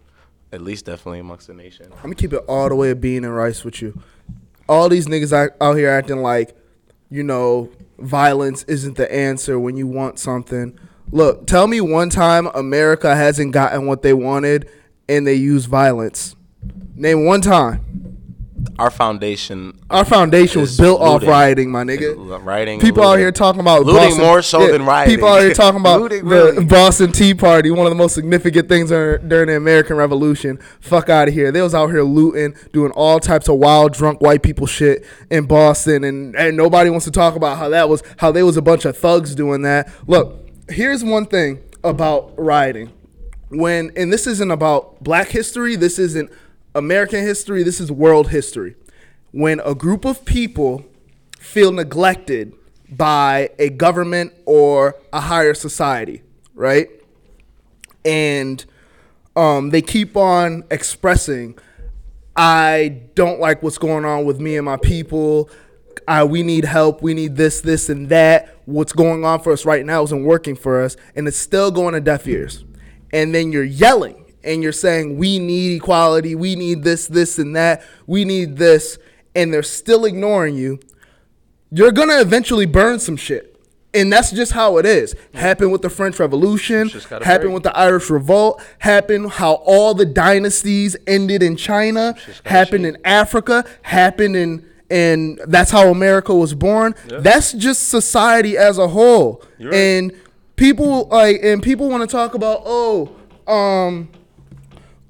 At 0.53 0.61
least, 0.61 0.85
definitely 0.85 1.19
amongst 1.19 1.47
the 1.47 1.53
nation. 1.53 1.87
I'm 1.91 2.03
gonna 2.03 2.15
keep 2.15 2.31
it 2.31 2.43
all 2.47 2.69
the 2.69 2.75
way 2.75 2.91
of 2.91 3.01
being 3.01 3.25
and 3.25 3.35
rice 3.35 3.65
with 3.65 3.81
you. 3.81 3.99
All 4.69 4.87
these 4.87 5.07
niggas 5.07 5.33
out, 5.33 5.49
out 5.59 5.75
here 5.75 5.89
acting 5.89 6.21
like, 6.21 6.55
you 7.09 7.23
know, 7.23 7.69
violence 7.99 8.63
isn't 8.63 8.95
the 8.95 9.13
answer 9.13 9.59
when 9.59 9.75
you 9.75 9.87
want 9.87 10.19
something. 10.19 10.79
Look, 11.11 11.47
tell 11.47 11.67
me 11.67 11.81
one 11.81 12.09
time 12.09 12.47
America 12.53 13.15
hasn't 13.15 13.51
gotten 13.51 13.87
what 13.87 14.03
they 14.03 14.13
wanted 14.13 14.69
and 15.07 15.25
they 15.27 15.35
use 15.35 15.65
violence. 15.65 16.35
Name 16.95 17.25
one 17.25 17.41
time. 17.41 17.93
Our 18.79 18.89
foundation 18.89 19.79
Our 19.89 20.05
foundation 20.05 20.61
was 20.61 20.77
built 20.77 20.99
off 20.99 21.21
rioting, 21.23 21.69
my 21.69 21.83
nigga. 21.83 22.43
Rioting, 22.43 22.79
People 22.79 23.03
out 23.03 23.19
here 23.19 23.31
talking 23.31 23.61
about 23.61 23.83
Looting 23.85 24.09
Boston, 24.09 24.25
more 24.25 24.41
so 24.41 24.71
than 24.71 24.85
rioting. 24.85 25.15
People 25.15 25.27
out 25.27 25.41
here 25.41 25.53
talking 25.53 25.79
about 25.79 26.01
Looting, 26.01 26.23
the 26.23 26.29
really. 26.29 26.65
Boston 26.65 27.11
Tea 27.11 27.33
Party, 27.33 27.69
one 27.71 27.85
of 27.85 27.91
the 27.91 27.95
most 27.95 28.15
significant 28.15 28.69
things 28.69 28.89
during, 28.89 29.27
during 29.27 29.47
the 29.47 29.57
American 29.57 29.97
Revolution. 29.97 30.57
Fuck 30.79 31.09
out 31.09 31.27
of 31.27 31.33
here. 31.33 31.51
They 31.51 31.61
was 31.61 31.75
out 31.75 31.87
here 31.87 32.03
looting, 32.03 32.55
doing 32.71 32.91
all 32.93 33.19
types 33.19 33.47
of 33.47 33.55
wild, 33.57 33.93
drunk 33.93 34.21
white 34.21 34.41
people 34.41 34.65
shit 34.65 35.05
in 35.29 35.45
Boston, 35.45 36.03
and, 36.03 36.35
and 36.35 36.57
nobody 36.57 36.89
wants 36.89 37.05
to 37.05 37.11
talk 37.11 37.35
about 37.35 37.57
how 37.57 37.69
that 37.69 37.89
was 37.89 38.01
how 38.17 38.31
they 38.31 38.43
was 38.43 38.57
a 38.57 38.61
bunch 38.61 38.85
of 38.85 38.97
thugs 38.97 39.35
doing 39.35 39.61
that. 39.63 39.91
Look, 40.07 40.49
here's 40.69 41.03
one 41.03 41.25
thing 41.25 41.61
about 41.83 42.33
rioting. 42.37 42.91
When 43.53 43.91
and 43.95 44.11
this 44.11 44.27
isn't 44.27 44.51
about 44.51 45.03
black 45.03 45.29
history, 45.29 45.75
this 45.75 45.99
isn't 45.99 46.31
American 46.75 47.21
history, 47.21 47.63
this 47.63 47.79
is 47.79 47.91
world 47.91 48.29
history. 48.29 48.75
When 49.31 49.59
a 49.61 49.75
group 49.75 50.05
of 50.05 50.25
people 50.25 50.85
feel 51.39 51.71
neglected 51.71 52.54
by 52.89 53.49
a 53.60 53.69
government 53.69 54.33
or 54.45 54.95
a 55.12 55.21
higher 55.21 55.54
society, 55.54 56.23
right? 56.56 56.87
And 58.06 58.63
um, 59.35 59.69
they 59.69 59.81
keep 59.81 60.15
on 60.15 60.63
expressing, 60.69 61.58
I 62.35 63.01
don't 63.15 63.39
like 63.39 63.63
what's 63.63 63.77
going 63.77 64.06
on 64.06 64.25
with 64.25 64.39
me 64.39 64.58
and 64.58 64.65
my 64.65 64.77
people. 64.77 65.49
Uh, 66.08 66.27
we 66.29 66.43
need 66.43 66.65
help. 66.65 67.01
We 67.01 67.13
need 67.13 67.35
this, 67.35 67.62
this, 67.62 67.89
and 67.89 68.10
that. 68.10 68.58
What's 68.65 68.93
going 68.93 69.23
on 69.25 69.41
for 69.41 69.51
us 69.51 69.65
right 69.65 69.85
now 69.85 70.04
isn't 70.04 70.23
working 70.23 70.56
for 70.56 70.81
us, 70.81 70.95
and 71.15 71.27
it's 71.27 71.37
still 71.37 71.71
going 71.71 71.93
to 71.93 72.01
deaf 72.01 72.27
ears. 72.27 72.63
And 73.13 73.33
then 73.33 73.51
you're 73.51 73.63
yelling 73.63 74.25
and 74.43 74.61
you're 74.61 74.71
saying, 74.71 75.17
We 75.17 75.39
need 75.39 75.77
equality. 75.77 76.35
We 76.35 76.55
need 76.55 76.83
this, 76.83 77.07
this, 77.07 77.39
and 77.39 77.55
that. 77.55 77.83
We 78.07 78.25
need 78.25 78.57
this. 78.57 78.97
And 79.35 79.53
they're 79.53 79.63
still 79.63 80.05
ignoring 80.05 80.55
you. 80.55 80.79
You're 81.71 81.91
going 81.91 82.09
to 82.09 82.19
eventually 82.19 82.65
burn 82.65 82.99
some 82.99 83.15
shit. 83.15 83.49
And 83.95 84.11
that's 84.11 84.31
just 84.31 84.53
how 84.53 84.77
it 84.77 84.85
is. 84.85 85.15
Happened 85.33 85.71
with 85.71 85.83
the 85.83 85.89
French 85.89 86.19
Revolution, 86.19 86.89
happened 86.89 87.23
break. 87.23 87.53
with 87.53 87.63
the 87.63 87.77
Irish 87.77 88.09
Revolt, 88.09 88.61
happened 88.79 89.31
how 89.31 89.53
all 89.65 89.93
the 89.93 90.05
dynasties 90.05 90.97
ended 91.05 91.43
in 91.43 91.55
China, 91.55 92.15
happened 92.43 92.85
shake. 92.85 92.95
in 92.95 93.01
Africa, 93.05 93.65
happened 93.83 94.35
in 94.35 94.65
and 94.89 95.41
that's 95.47 95.71
how 95.71 95.89
America 95.89 96.35
was 96.35 96.53
born. 96.53 96.93
That's 97.07 97.51
just 97.53 97.89
society 97.89 98.57
as 98.57 98.77
a 98.77 98.87
whole. 98.87 99.43
Right. 99.59 99.73
And 99.73 100.11
people 100.56 101.08
like 101.08 101.39
and 101.43 101.62
people 101.63 101.89
want 101.89 102.01
to 102.01 102.08
talk 102.08 102.33
about 102.33 102.62
oh 102.65 103.15
um 103.47 104.10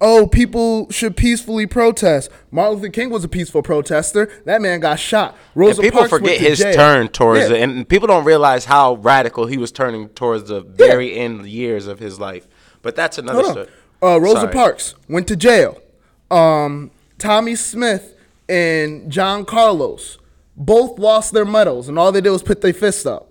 oh 0.01 0.27
people 0.27 0.89
should 0.91 1.15
peacefully 1.15 1.65
protest. 1.65 2.29
Martin 2.51 2.75
Luther 2.79 2.89
King 2.91 3.09
was 3.09 3.23
a 3.23 3.27
peaceful 3.29 3.61
protester. 3.61 4.29
That 4.45 4.61
man 4.61 4.79
got 4.79 4.99
shot. 4.99 5.37
Rosa 5.55 5.81
And 5.81 5.85
people 5.87 5.99
Parks 5.99 6.09
forget 6.09 6.39
his 6.39 6.59
jail. 6.59 6.73
turn 6.73 7.07
towards 7.09 7.41
Yeah. 7.43 7.47
the, 7.49 7.61
and 7.61 7.87
people 7.87 8.07
don't 8.07 8.25
realize 8.25 8.65
how 8.65 8.95
radical 8.95 9.45
he 9.45 9.57
was 9.57 9.71
turning 9.71 10.09
towards 10.09 10.49
the 10.49 10.61
very 10.61 11.15
end 11.15 11.45
years 11.47 11.87
of 11.87 11.99
his 11.99 12.19
life. 12.19 12.47
But 12.81 12.95
that's 12.95 13.17
another 13.17 13.43
story. 13.43 13.67
Uh, 14.01 14.19
Rosa 14.19 14.41
Sorry. 14.41 14.53
Parks 14.53 14.95
went 15.07 15.27
to 15.29 15.37
jail. 15.37 15.81
Um, 16.29 16.91
Tommie 17.17 17.55
Smith 17.55 18.15
and 18.49 19.09
John 19.09 19.45
Carlos 19.45 20.17
both 20.57 20.99
lost 20.99 21.31
their 21.33 21.45
medals, 21.45 21.87
and 21.87 21.97
all 21.97 22.11
they 22.11 22.19
did 22.19 22.31
was 22.31 22.43
put 22.43 22.59
their 22.59 22.73
fist 22.73 23.07
up. 23.07 23.29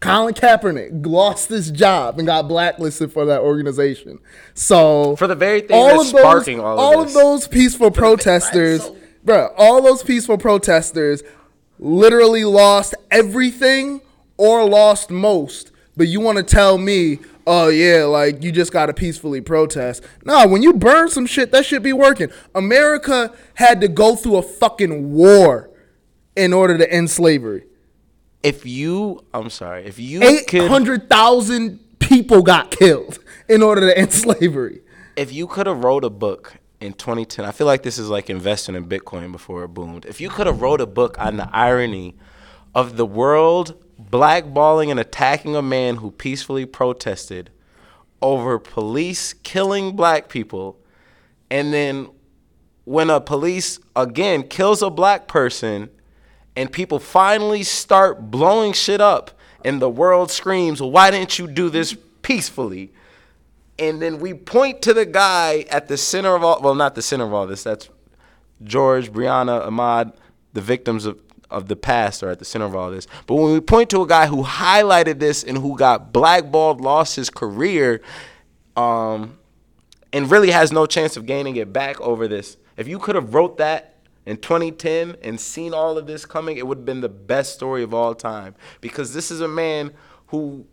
Colin 0.00 0.32
Kaepernick 0.34 1.04
lost 1.06 1.48
his 1.48 1.70
job 1.70 2.18
and 2.18 2.26
got 2.26 2.46
blacklisted 2.46 3.12
for 3.12 3.26
that 3.26 3.40
organization. 3.40 4.20
So 4.54 5.16
For 5.16 5.26
the 5.26 5.34
very 5.34 5.60
thing 5.62 5.76
that's 5.96 6.08
sparking 6.10 6.60
all 6.60 6.74
of 6.74 6.78
all 6.78 7.02
of 7.02 7.12
those 7.12 7.48
peaceful 7.48 7.90
protesters, 7.90 8.82
so- 8.84 8.96
bruh, 9.26 9.52
all 9.56 9.82
those 9.82 10.02
peaceful 10.02 10.38
protesters 10.38 11.22
literally 11.80 12.44
lost 12.44 12.94
everything 13.10 14.00
or 14.36 14.64
lost 14.68 15.10
most. 15.10 15.72
But 15.96 16.06
you 16.08 16.20
want 16.20 16.38
to 16.38 16.44
tell 16.44 16.78
me, 16.78 17.18
oh 17.44 17.68
yeah, 17.68 18.04
like 18.04 18.44
you 18.44 18.52
just 18.52 18.72
gotta 18.72 18.92
peacefully 18.94 19.40
protest. 19.40 20.04
No, 20.24 20.46
when 20.46 20.62
you 20.62 20.74
burn 20.74 21.08
some 21.08 21.26
shit, 21.26 21.50
that 21.50 21.66
should 21.66 21.82
be 21.82 21.92
working. 21.92 22.28
America 22.54 23.32
had 23.54 23.80
to 23.80 23.88
go 23.88 24.14
through 24.14 24.36
a 24.36 24.42
fucking 24.42 25.12
war 25.12 25.70
in 26.36 26.52
order 26.52 26.78
to 26.78 26.92
end 26.92 27.10
slavery. 27.10 27.64
If 28.42 28.64
you, 28.66 29.24
I'm 29.34 29.50
sorry, 29.50 29.84
if 29.84 29.98
you 29.98 30.22
Eight 30.22 30.50
hundred 30.52 31.08
thousand 31.10 31.80
people 31.98 32.42
got 32.42 32.70
killed 32.70 33.18
in 33.48 33.62
order 33.62 33.80
to 33.82 33.98
end 33.98 34.12
slavery. 34.24 34.80
if 35.16 35.32
you 35.32 35.46
could 35.46 35.66
have 35.66 35.82
wrote 35.82 36.04
a 36.04 36.10
book 36.10 36.54
in 36.80 36.92
2010, 36.92 37.44
I 37.44 37.50
feel 37.50 37.66
like 37.66 37.82
this 37.82 37.98
is 37.98 38.08
like 38.08 38.30
investing 38.30 38.74
in 38.76 38.86
Bitcoin 38.88 39.32
before 39.32 39.64
it 39.64 39.68
boomed. 39.68 40.06
If 40.06 40.20
you 40.20 40.30
could 40.30 40.46
have 40.46 40.60
wrote 40.62 40.80
a 40.80 40.86
book 40.86 41.18
on 41.18 41.36
the 41.36 41.48
irony 41.52 42.16
of 42.74 42.96
the 42.96 43.06
world 43.06 43.74
blackballing 44.00 44.90
and 44.90 45.00
attacking 45.00 45.56
a 45.56 45.62
man 45.62 45.96
who 45.96 46.12
peacefully 46.12 46.64
protested 46.64 47.50
over 48.22 48.58
police 48.60 49.32
killing 49.32 49.96
black 49.96 50.28
people, 50.28 50.78
and 51.50 51.72
then 51.72 52.08
when 52.84 53.10
a 53.10 53.20
police 53.20 53.80
again 53.96 54.44
kills 54.44 54.80
a 54.82 54.90
black 54.90 55.26
person 55.26 55.90
and 56.58 56.70
people 56.72 56.98
finally 56.98 57.62
start 57.62 58.30
blowing 58.30 58.72
shit 58.72 59.00
up 59.00 59.30
and 59.64 59.80
the 59.80 59.88
world 59.88 60.30
screams, 60.30 60.82
"Why 60.82 61.10
didn't 61.10 61.38
you 61.38 61.46
do 61.46 61.70
this 61.70 61.96
peacefully?" 62.22 62.92
and 63.78 64.02
then 64.02 64.18
we 64.18 64.34
point 64.34 64.82
to 64.82 64.92
the 64.92 65.06
guy 65.06 65.64
at 65.70 65.88
the 65.88 65.96
center 65.96 66.34
of 66.34 66.42
all 66.42 66.60
well 66.60 66.74
not 66.74 66.94
the 66.94 67.02
center 67.02 67.24
of 67.24 67.32
all 67.32 67.46
this 67.46 67.62
that's 67.62 67.88
george 68.64 69.12
Breonna 69.12 69.66
Ahmaud 69.66 70.14
the 70.52 70.60
victims 70.60 71.04
of, 71.04 71.20
of 71.50 71.68
the 71.68 71.76
past 71.76 72.22
are 72.22 72.30
at 72.30 72.38
the 72.38 72.44
center 72.44 72.64
of 72.64 72.74
all 72.74 72.90
this 72.90 73.06
but 73.26 73.36
when 73.36 73.52
we 73.52 73.60
point 73.60 73.90
to 73.90 74.02
a 74.02 74.06
guy 74.06 74.26
who 74.26 74.42
highlighted 74.42 75.20
this 75.20 75.44
and 75.44 75.58
who 75.58 75.76
got 75.76 76.12
blackballed 76.12 76.80
lost 76.80 77.16
his 77.16 77.30
career 77.30 78.00
um, 78.76 79.38
and 80.12 80.30
really 80.30 80.50
has 80.50 80.72
no 80.72 80.86
chance 80.86 81.16
of 81.16 81.26
gaining 81.26 81.56
it 81.56 81.72
back 81.72 82.00
over 82.00 82.26
this 82.26 82.56
if 82.76 82.88
you 82.88 82.98
could 82.98 83.14
have 83.14 83.34
wrote 83.34 83.58
that 83.58 83.94
in 84.28 84.36
2010 84.36 85.16
and 85.22 85.40
seen 85.40 85.72
all 85.72 85.96
of 85.96 86.06
this 86.06 86.26
coming 86.26 86.58
it 86.58 86.66
would 86.66 86.78
have 86.78 86.84
been 86.84 87.00
the 87.00 87.08
best 87.08 87.54
story 87.54 87.82
of 87.82 87.94
all 87.94 88.14
time 88.14 88.54
because 88.82 89.14
this 89.14 89.30
is 89.30 89.40
a 89.40 89.48
man 89.48 89.90
who 90.26 90.66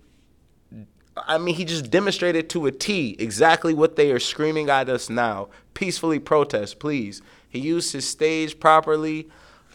I 1.18 1.38
mean, 1.38 1.56
he 1.56 1.64
just 1.64 1.90
demonstrated 1.90 2.50
to 2.50 2.66
a 2.66 2.74
T 2.74 3.16
exactly 3.20 3.74
what 3.74 3.96
they 3.96 4.12
are 4.12 4.20
screaming 4.20 4.70
at 4.70 4.90
us 4.90 5.10
now. 5.10 5.48
Peacefully 5.74 6.20
protest, 6.20 6.78
please. 6.78 7.22
He 7.48 7.60
used 7.60 7.94
his 7.94 8.06
stage 8.06 8.60
properly. 8.60 9.30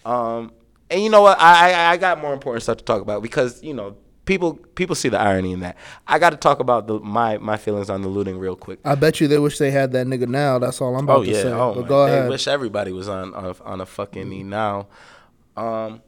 Um, 0.04 0.52
and 0.90 1.02
you 1.02 1.08
know 1.08 1.22
what? 1.22 1.40
I, 1.40 1.72
I 1.72 1.92
I 1.92 1.96
got 1.96 2.20
more 2.20 2.34
important 2.34 2.64
stuff 2.64 2.76
to 2.76 2.84
talk 2.84 3.00
about 3.00 3.22
because 3.22 3.62
you 3.62 3.72
know 3.72 3.96
people 4.30 4.54
people 4.80 4.94
see 4.94 5.08
the 5.08 5.18
irony 5.18 5.50
in 5.52 5.60
that. 5.60 5.76
I 6.06 6.20
got 6.20 6.30
to 6.30 6.36
talk 6.36 6.60
about 6.60 6.86
the, 6.86 7.00
my 7.00 7.38
my 7.38 7.56
feelings 7.56 7.90
on 7.90 8.02
the 8.02 8.08
looting 8.08 8.38
real 8.38 8.54
quick. 8.54 8.78
I 8.84 8.94
bet 8.94 9.20
you 9.20 9.26
they 9.26 9.38
wish 9.38 9.58
they 9.58 9.72
had 9.72 9.90
that 9.92 10.06
nigga 10.06 10.28
now. 10.28 10.58
That's 10.60 10.80
all 10.80 10.94
I'm 10.96 11.04
about 11.04 11.18
Oh 11.18 11.24
to 11.24 11.30
yeah. 11.30 11.42
say. 11.42 11.52
Oh 11.52 11.74
but 11.74 11.88
go 11.88 12.06
They 12.06 12.18
ahead. 12.18 12.30
wish 12.30 12.46
everybody 12.46 12.92
was 12.92 13.08
on 13.08 13.34
on 13.34 13.44
a, 13.44 13.54
on 13.64 13.80
a 13.80 13.86
fucking 13.86 14.28
knee 14.28 14.44
now. 14.44 14.86
Um, 15.56 16.00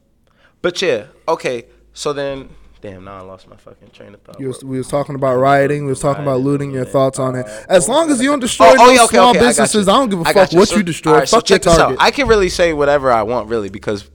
but 0.61 0.81
yeah. 0.81 1.07
Okay. 1.27 1.65
So 1.93 2.13
then, 2.13 2.49
damn. 2.81 3.03
Now 3.03 3.17
I 3.17 3.21
lost 3.21 3.47
my 3.49 3.57
fucking 3.57 3.89
train 3.91 4.13
of 4.13 4.21
thought. 4.21 4.39
You 4.39 4.47
was, 4.47 4.63
we 4.63 4.77
was 4.77 4.87
talking 4.87 5.15
about 5.15 5.35
rioting. 5.35 5.83
We 5.83 5.89
was 5.89 5.99
talking 5.99 6.23
about 6.23 6.39
looting. 6.39 6.71
Your 6.71 6.85
thoughts 6.85 7.19
on 7.19 7.35
it. 7.35 7.45
Uh, 7.45 7.65
As 7.67 7.89
long 7.89 8.09
as 8.09 8.21
you 8.21 8.29
don't 8.29 8.39
destroy 8.39 8.67
Oh, 8.69 8.75
oh, 8.79 8.91
yeah, 8.91 9.03
okay, 9.03 9.17
small 9.17 9.29
okay, 9.31 9.39
I 9.39 9.41
businesses, 9.49 9.85
you. 9.87 9.91
I 9.93 9.95
don't 9.97 10.09
give 10.09 10.21
a 10.21 10.25
fuck 10.25 10.53
what 10.53 10.69
So- 10.69 10.77
you 10.77 10.83
destroy. 10.83 11.13
right, 11.13 11.27
so 11.29 11.37
fuck 11.37 11.49
your 11.49 11.59
this 11.59 11.67
out. 11.73 11.77
target. 11.77 11.97
I 12.01 12.11
can 12.11 12.27
really 12.27 12.49
say 12.49 12.71
whatever 12.73 13.11
I 13.11 13.23
want, 13.23 13.49
really, 13.49 13.69
because 13.69 14.09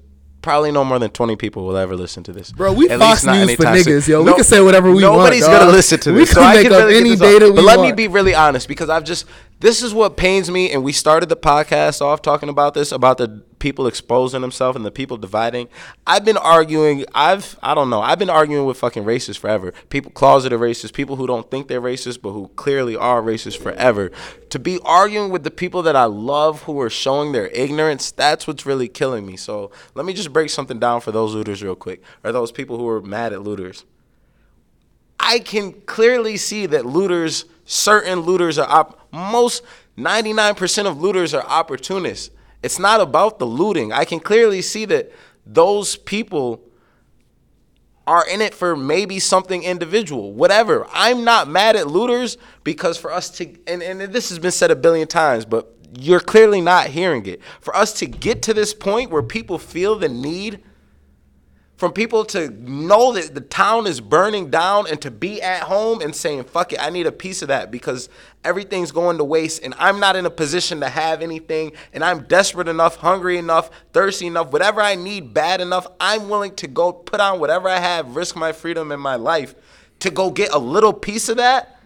probably 0.49 0.73
no 0.73 0.83
more 0.83 0.99
than 0.99 1.11
20 1.11 1.37
people 1.37 1.67
will 1.67 1.77
ever 1.77 1.95
listen 1.95 2.23
to 2.23 2.33
this. 2.33 2.53
Bro, 2.53 2.73
we 2.73 2.89
At 2.89 3.01
Fox 3.01 3.23
not 3.23 3.37
News 3.37 3.55
for 3.55 3.67
anytime 3.67 3.83
soon. 3.83 3.93
niggas, 3.93 4.09
yo. 4.09 4.23
We 4.23 4.33
can 4.33 4.45
say 4.45 4.63
whatever 4.63 4.89
we 4.91 5.05
want, 5.05 5.19
Nobody's 5.19 5.47
gonna 5.47 5.71
listen 5.71 6.01
to 6.01 6.13
this. 6.13 6.21
We 6.21 6.25
can 6.25 6.35
so 6.37 6.41
I 6.41 6.55
make 6.55 6.63
can 6.63 6.73
up 6.73 6.87
really 6.87 6.97
any 6.97 7.17
data 7.17 7.51
we 7.51 7.57
But 7.57 7.65
let 7.65 7.81
me 7.81 7.93
be 7.93 8.09
really 8.09 8.35
honest, 8.35 8.67
because 8.67 8.89
I've 8.89 9.05
just 9.05 9.27
this 9.61 9.83
is 9.83 9.93
what 9.93 10.17
pains 10.17 10.51
me, 10.51 10.73
and 10.73 10.83
we 10.83 10.93
started 10.93 11.29
the 11.29 11.37
podcast 11.37 12.01
off 12.01 12.23
talking 12.23 12.49
about 12.49 12.73
this 12.73 12.93
about 12.93 13.19
the 13.19 13.43
people 13.59 13.87
exposing 13.87 14.41
themselves 14.41 14.77
and 14.77 14.85
the 14.85 14.91
people 14.91 15.17
dividing. 15.17 15.69
I've 16.07 16.25
been 16.25 16.37
arguing. 16.37 17.05
I've 17.15 17.59
I 17.63 17.75
don't 17.75 17.91
know. 17.91 18.01
I've 18.01 18.19
been 18.19 18.31
arguing 18.31 18.67
with 18.67 18.79
fucking 18.79 19.05
racists 19.05 19.39
forever. 19.39 19.73
People 19.91 20.13
closeted 20.13 20.59
racists, 20.59 20.93
people 20.93 21.17
who 21.17 21.27
don't 21.27 21.51
think 21.51 21.69
they're 21.69 21.81
racist 21.81 22.23
but 22.23 22.31
who 22.31 22.49
clearly 22.57 22.97
are 22.97 23.23
racist 23.23 23.59
forever. 23.59 24.11
To 24.51 24.59
be 24.59 24.79
arguing 24.85 25.31
with 25.31 25.45
the 25.45 25.51
people 25.51 25.83
that 25.83 25.97
I 25.97 26.05
love 26.05 26.63
who 26.63 26.81
are 26.81 26.91
showing 26.91 27.33
their 27.33 27.49
ignorance, 27.49 28.11
that's 28.11 28.47
what's 28.47 28.65
really 28.65 28.89
killing 28.89 29.27
me. 29.27 29.37
So 29.37 29.71
let 29.95 30.07
me 30.07 30.13
just 30.13 30.33
break 30.33 30.51
something 30.51 30.79
down 30.79 31.01
for 31.01 31.13
those 31.13 31.35
looters 31.35 31.63
real 31.63 31.75
quick, 31.75 32.03
or 32.25 32.33
those 32.33 32.53
people 32.53 32.79
who 32.79 32.89
are 32.89 33.03
mad 33.03 33.33
at 33.33 33.43
looters. 33.43 33.85
I 35.21 35.41
can 35.41 35.73
clearly 35.73 36.37
see 36.37 36.67
that 36.67 36.87
looters, 36.87 37.45
certain 37.65 38.21
looters 38.21 38.59
are 38.59 38.69
op- 38.69 39.09
most 39.13 39.63
99% 39.99 40.87
of 40.87 41.01
looters 41.01 41.35
are 41.35 41.45
opportunists. 41.45 42.31
It's 42.63 42.79
not 42.79 43.01
about 43.01 43.39
the 43.39 43.47
looting. 43.47 43.93
I 43.93 44.05
can 44.05 44.21
clearly 44.21 44.63
see 44.63 44.85
that 44.87 45.13
those 45.47 45.97
people 45.97 46.63
are 48.07 48.27
in 48.27 48.41
it 48.41 48.55
for 48.55 48.75
maybe 48.75 49.19
something 49.19 49.63
individual, 49.63 50.33
whatever. 50.33 50.87
I'm 50.93 51.25
not 51.25 51.47
mad 51.47 51.77
at 51.77 51.89
looters 51.89 52.39
because 52.65 52.97
for 52.97 53.13
us 53.13 53.29
to, 53.33 53.55
and, 53.67 53.83
and 53.83 54.01
this 54.01 54.31
has 54.31 54.39
been 54.39 54.51
said 54.51 54.71
a 54.71 54.77
billion 54.77 55.07
times, 55.07 55.45
but 55.45 55.75
you're 55.99 56.21
clearly 56.21 56.61
not 56.61 56.87
hearing 56.89 57.27
it. 57.27 57.41
For 57.61 57.77
us 57.77 57.93
to 57.95 58.07
get 58.07 58.43
to 58.43 58.55
this 58.55 58.73
point 58.73 59.11
where 59.11 59.23
people 59.23 59.59
feel 59.59 59.97
the 59.97 60.09
need 60.09 60.63
from 61.79 61.93
people 61.93 62.25
to 62.25 62.51
know 62.69 63.13
that 63.13 63.37
the 63.37 63.41
town 63.41 63.87
is 63.87 64.01
burning 64.01 64.51
down 64.51 64.89
and 64.89 65.01
to 65.01 65.13
be 65.13 65.41
at 65.41 65.63
home 65.63 66.01
and 66.01 66.15
saying, 66.15 66.43
fuck 66.43 66.73
it, 66.73 66.83
I 66.83 66.91
need 66.91 67.07
a 67.07 67.13
piece 67.13 67.41
of 67.41 67.49
that 67.49 67.71
because 67.71 68.09
everything's 68.43 68.91
going 68.91 69.19
to 69.19 69.25
waste 69.25 69.63
and 69.63 69.73
I'm 69.79 70.01
not 70.01 70.17
in 70.17 70.27
a 70.27 70.31
position 70.31 70.81
to 70.81 70.89
have 70.89 71.23
anything 71.23 71.71
and 71.93 72.03
I'm 72.03 72.25
desperate 72.25 72.67
enough, 72.67 72.97
hungry 72.97 73.39
enough, 73.39 73.71
thirsty 73.93 74.27
enough, 74.27 74.51
whatever 74.51 74.81
I 74.81 74.97
need 74.97 75.33
bad 75.33 75.61
enough, 75.61 75.87
I'm 76.01 76.29
willing 76.29 76.57
to 76.57 76.67
go 76.67 76.93
put 76.93 77.21
on 77.21 77.39
whatever 77.39 77.69
I 77.69 77.79
have, 77.79 78.17
risk 78.17 78.35
my 78.35 78.51
freedom 78.51 78.91
and 78.91 79.01
my 79.01 79.15
life 79.15 79.55
to 80.01 80.11
go 80.11 80.33
get 80.33 80.53
a 80.53 80.59
little 80.59 80.93
piece 80.93 81.29
of 81.29 81.37
that. 81.37 81.79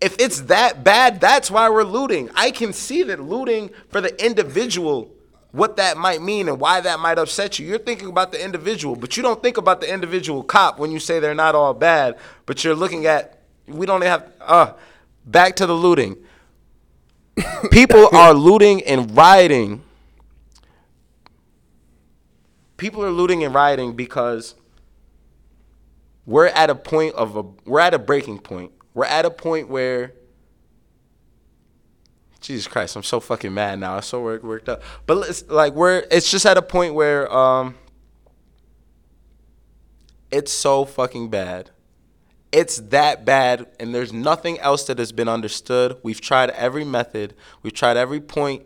If 0.00 0.16
it's 0.18 0.40
that 0.42 0.82
bad, 0.82 1.20
that's 1.20 1.52
why 1.52 1.68
we're 1.70 1.84
looting. 1.84 2.30
I 2.34 2.50
can 2.50 2.72
see 2.72 3.04
that 3.04 3.20
looting 3.20 3.70
for 3.90 4.00
the 4.00 4.24
individual 4.24 5.13
what 5.54 5.76
that 5.76 5.96
might 5.96 6.20
mean 6.20 6.48
and 6.48 6.58
why 6.58 6.80
that 6.80 6.98
might 6.98 7.16
upset 7.16 7.60
you. 7.60 7.66
You're 7.68 7.78
thinking 7.78 8.08
about 8.08 8.32
the 8.32 8.44
individual, 8.44 8.96
but 8.96 9.16
you 9.16 9.22
don't 9.22 9.40
think 9.40 9.56
about 9.56 9.80
the 9.80 9.92
individual 9.92 10.42
cop 10.42 10.80
when 10.80 10.90
you 10.90 10.98
say 10.98 11.20
they're 11.20 11.32
not 11.32 11.54
all 11.54 11.72
bad, 11.72 12.18
but 12.44 12.64
you're 12.64 12.74
looking 12.74 13.06
at 13.06 13.38
we 13.68 13.86
don't 13.86 14.02
have 14.02 14.32
uh 14.40 14.72
back 15.24 15.54
to 15.56 15.66
the 15.66 15.72
looting. 15.72 16.16
People 17.70 18.08
are 18.12 18.34
looting 18.34 18.82
and 18.82 19.16
rioting. 19.16 19.84
People 22.76 23.04
are 23.04 23.12
looting 23.12 23.44
and 23.44 23.54
rioting 23.54 23.94
because 23.94 24.56
we're 26.26 26.48
at 26.48 26.68
a 26.68 26.74
point 26.74 27.14
of 27.14 27.36
a 27.36 27.42
we're 27.64 27.78
at 27.78 27.94
a 27.94 27.98
breaking 28.00 28.40
point. 28.40 28.72
We're 28.92 29.04
at 29.04 29.24
a 29.24 29.30
point 29.30 29.68
where 29.68 30.14
Jesus 32.44 32.68
Christ, 32.68 32.94
I'm 32.94 33.02
so 33.02 33.20
fucking 33.20 33.52
mad 33.52 33.78
now. 33.80 33.96
I'm 33.96 34.02
so 34.02 34.22
worked, 34.22 34.44
worked 34.44 34.68
up. 34.68 34.82
But 35.06 35.28
it's 35.28 35.48
like 35.48 35.72
we're 35.74 36.04
it's 36.10 36.30
just 36.30 36.44
at 36.46 36.56
a 36.58 36.62
point 36.62 36.94
where 36.94 37.32
um 37.32 37.74
It's 40.34 40.52
so 40.52 40.84
fucking 40.84 41.30
bad. 41.30 41.70
It's 42.50 42.78
that 42.78 43.24
bad, 43.24 43.68
and 43.78 43.94
there's 43.94 44.12
nothing 44.12 44.58
else 44.58 44.82
that 44.88 44.98
has 44.98 45.12
been 45.12 45.28
understood. 45.28 45.96
We've 46.02 46.20
tried 46.20 46.50
every 46.50 46.84
method, 46.84 47.34
we've 47.62 47.72
tried 47.72 47.96
every 47.96 48.20
point 48.20 48.64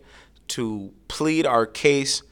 to 0.49 0.95
plead 1.09 1.45
our 1.45 1.67
case, 1.67 2.23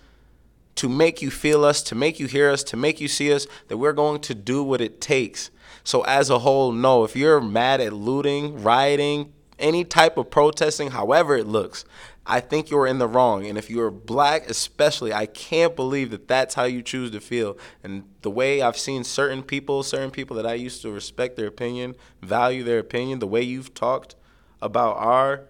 to 0.76 0.88
make 0.88 1.20
you 1.20 1.30
feel 1.30 1.66
us, 1.66 1.82
to 1.82 1.94
make 1.94 2.18
you 2.18 2.26
hear 2.26 2.50
us, 2.50 2.64
to 2.64 2.78
make 2.78 2.98
you 2.98 3.08
see 3.08 3.30
us, 3.30 3.46
that 3.68 3.76
we're 3.76 3.92
going 3.92 4.22
to 4.22 4.34
do 4.34 4.62
what 4.62 4.80
it 4.80 5.02
takes. 5.02 5.50
So, 5.84 6.00
as 6.04 6.30
a 6.30 6.38
whole, 6.38 6.72
no, 6.72 7.04
if 7.04 7.14
you're 7.14 7.38
mad 7.38 7.82
at 7.82 7.92
looting, 7.92 8.62
rioting, 8.62 9.34
any 9.58 9.84
type 9.84 10.16
of 10.16 10.30
protesting, 10.30 10.90
however 10.90 11.36
it 11.36 11.46
looks, 11.46 11.84
I 12.26 12.40
think 12.40 12.70
you're 12.70 12.86
in 12.86 12.98
the 12.98 13.06
wrong. 13.06 13.46
And 13.46 13.56
if 13.56 13.70
you're 13.70 13.90
black, 13.90 14.50
especially, 14.50 15.12
I 15.12 15.26
can't 15.26 15.76
believe 15.76 16.10
that 16.10 16.26
that's 16.26 16.54
how 16.54 16.64
you 16.64 16.82
choose 16.82 17.10
to 17.12 17.20
feel. 17.20 17.56
And 17.84 18.04
the 18.22 18.30
way 18.30 18.60
I've 18.60 18.76
seen 18.76 19.04
certain 19.04 19.42
people, 19.42 19.82
certain 19.82 20.10
people 20.10 20.36
that 20.36 20.46
I 20.46 20.54
used 20.54 20.82
to 20.82 20.90
respect 20.90 21.36
their 21.36 21.46
opinion, 21.46 21.94
value 22.20 22.64
their 22.64 22.80
opinion, 22.80 23.20
the 23.20 23.26
way 23.26 23.42
you've 23.42 23.74
talked 23.74 24.16
about 24.60 24.96
our 24.96 25.44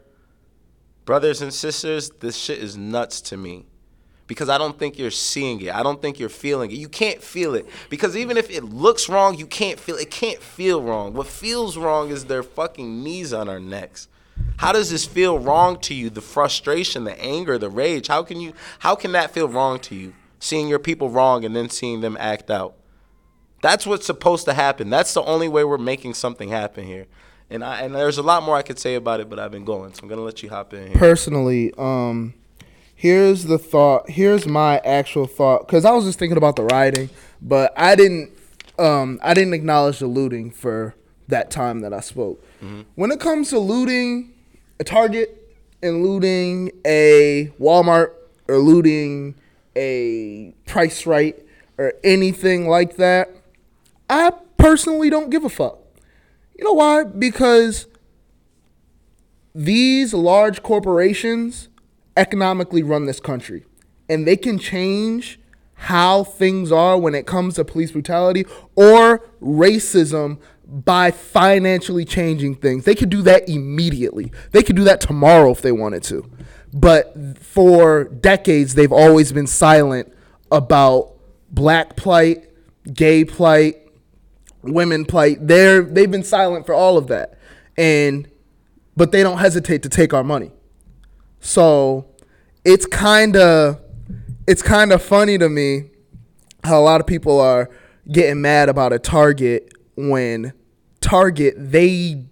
brothers 1.06 1.40
and 1.40 1.54
sisters, 1.54 2.10
this 2.20 2.36
shit 2.36 2.58
is 2.58 2.76
nuts 2.76 3.20
to 3.22 3.36
me. 3.36 3.66
Because 4.26 4.48
I 4.48 4.58
don't 4.58 4.78
think 4.78 4.98
you're 4.98 5.10
seeing 5.10 5.60
it. 5.60 5.74
I 5.74 5.82
don't 5.82 6.02
think 6.02 6.18
you're 6.18 6.28
feeling 6.28 6.70
it. 6.70 6.76
You 6.76 6.88
can't 6.88 7.22
feel 7.22 7.54
it. 7.54 7.68
Because 7.88 8.16
even 8.16 8.36
if 8.36 8.50
it 8.50 8.64
looks 8.64 9.08
wrong, 9.08 9.36
you 9.36 9.46
can't 9.46 9.78
feel 9.78 9.96
it. 9.96 10.10
Can't 10.10 10.40
feel 10.40 10.82
wrong. 10.82 11.14
What 11.14 11.28
feels 11.28 11.76
wrong 11.76 12.10
is 12.10 12.24
their 12.24 12.42
fucking 12.42 13.04
knees 13.04 13.32
on 13.32 13.48
our 13.48 13.60
necks. 13.60 14.08
How 14.58 14.72
does 14.72 14.90
this 14.90 15.04
feel 15.04 15.38
wrong 15.38 15.78
to 15.80 15.94
you? 15.94 16.10
The 16.10 16.20
frustration, 16.20 17.04
the 17.04 17.18
anger, 17.20 17.58
the 17.58 17.70
rage. 17.70 18.08
How 18.08 18.22
can 18.22 18.40
you 18.40 18.52
how 18.80 18.94
can 18.94 19.12
that 19.12 19.30
feel 19.30 19.48
wrong 19.48 19.78
to 19.80 19.94
you? 19.94 20.14
Seeing 20.38 20.68
your 20.68 20.78
people 20.78 21.10
wrong 21.10 21.44
and 21.44 21.54
then 21.54 21.70
seeing 21.70 22.00
them 22.00 22.16
act 22.18 22.50
out. 22.50 22.74
That's 23.62 23.86
what's 23.86 24.06
supposed 24.06 24.44
to 24.46 24.54
happen. 24.54 24.90
That's 24.90 25.14
the 25.14 25.22
only 25.22 25.48
way 25.48 25.64
we're 25.64 25.78
making 25.78 26.14
something 26.14 26.48
happen 26.48 26.84
here. 26.84 27.06
And 27.48 27.64
I 27.64 27.80
and 27.82 27.94
there's 27.94 28.18
a 28.18 28.22
lot 28.22 28.42
more 28.42 28.56
I 28.56 28.62
could 28.62 28.78
say 28.78 28.94
about 28.94 29.20
it, 29.20 29.30
but 29.30 29.38
I've 29.38 29.50
been 29.50 29.64
going, 29.64 29.92
so 29.94 30.02
I'm 30.02 30.08
gonna 30.08 30.22
let 30.22 30.42
you 30.42 30.48
hop 30.48 30.72
in 30.74 30.88
here. 30.88 30.96
Personally, 30.96 31.72
um, 31.78 32.34
here's 32.96 33.44
the 33.44 33.58
thought. 33.58 34.10
Here's 34.10 34.46
my 34.46 34.78
actual 34.78 35.28
thought, 35.28 35.66
because 35.66 35.84
I 35.84 35.92
was 35.92 36.04
just 36.04 36.18
thinking 36.18 36.36
about 36.36 36.56
the 36.56 36.64
rioting, 36.64 37.10
but 37.40 37.72
I 37.76 37.94
didn't. 37.94 38.32
Um, 38.78 39.20
I 39.22 39.32
didn't 39.32 39.54
acknowledge 39.54 40.00
the 40.00 40.06
looting 40.06 40.50
for 40.50 40.94
that 41.28 41.50
time 41.50 41.80
that 41.80 41.92
I 41.94 42.00
spoke. 42.00 42.44
When 42.94 43.10
it 43.10 43.20
comes 43.20 43.50
to 43.50 43.58
looting 43.58 44.32
a 44.80 44.84
Target 44.84 45.56
and 45.82 46.04
looting 46.04 46.72
a 46.84 47.52
Walmart 47.60 48.10
or 48.48 48.58
looting 48.58 49.34
a 49.76 50.52
Price 50.66 51.06
Rite 51.06 51.42
or 51.78 51.94
anything 52.04 52.68
like 52.68 52.96
that, 52.96 53.30
I 54.10 54.32
personally 54.58 55.08
don't 55.08 55.30
give 55.30 55.44
a 55.44 55.48
fuck. 55.48 55.78
You 56.54 56.64
know 56.64 56.72
why? 56.72 57.04
Because 57.04 57.86
these 59.54 60.12
large 60.12 60.62
corporations 60.62 61.68
economically 62.16 62.82
run 62.82 63.06
this 63.06 63.20
country 63.20 63.64
and 64.08 64.26
they 64.26 64.36
can 64.36 64.58
change 64.58 65.38
how 65.74 66.24
things 66.24 66.72
are 66.72 66.98
when 66.98 67.14
it 67.14 67.26
comes 67.26 67.54
to 67.56 67.64
police 67.64 67.92
brutality 67.92 68.46
or 68.74 69.18
racism 69.42 70.38
by 70.66 71.10
financially 71.10 72.04
changing 72.04 72.54
things. 72.54 72.84
They 72.84 72.94
could 72.94 73.10
do 73.10 73.22
that 73.22 73.48
immediately. 73.48 74.32
They 74.52 74.62
could 74.62 74.76
do 74.76 74.84
that 74.84 75.00
tomorrow 75.00 75.50
if 75.50 75.62
they 75.62 75.72
wanted 75.72 76.02
to. 76.04 76.28
But 76.72 77.38
for 77.38 78.04
decades, 78.04 78.74
they've 78.74 78.92
always 78.92 79.32
been 79.32 79.46
silent 79.46 80.12
about 80.50 81.14
black 81.50 81.96
plight, 81.96 82.50
gay 82.92 83.24
plight, 83.24 83.76
women 84.62 85.04
plight. 85.04 85.46
They're 85.46 85.82
they've 85.82 86.10
been 86.10 86.24
silent 86.24 86.66
for 86.66 86.74
all 86.74 86.98
of 86.98 87.06
that. 87.08 87.38
And 87.76 88.28
but 88.96 89.12
they 89.12 89.22
don't 89.22 89.38
hesitate 89.38 89.82
to 89.84 89.88
take 89.88 90.12
our 90.12 90.24
money. 90.24 90.50
So 91.46 92.06
it's 92.64 92.86
kind 92.86 93.36
of 93.36 93.80
it's 94.48 94.62
kind 94.62 94.92
of 94.92 95.00
funny 95.00 95.38
to 95.38 95.48
me 95.48 95.90
how 96.64 96.80
a 96.80 96.82
lot 96.82 97.00
of 97.00 97.06
people 97.06 97.40
are 97.40 97.70
getting 98.10 98.40
mad 98.40 98.68
about 98.68 98.92
a 98.92 98.98
Target 98.98 99.72
when 99.96 100.52
Target 101.00 101.54
they 101.56 102.24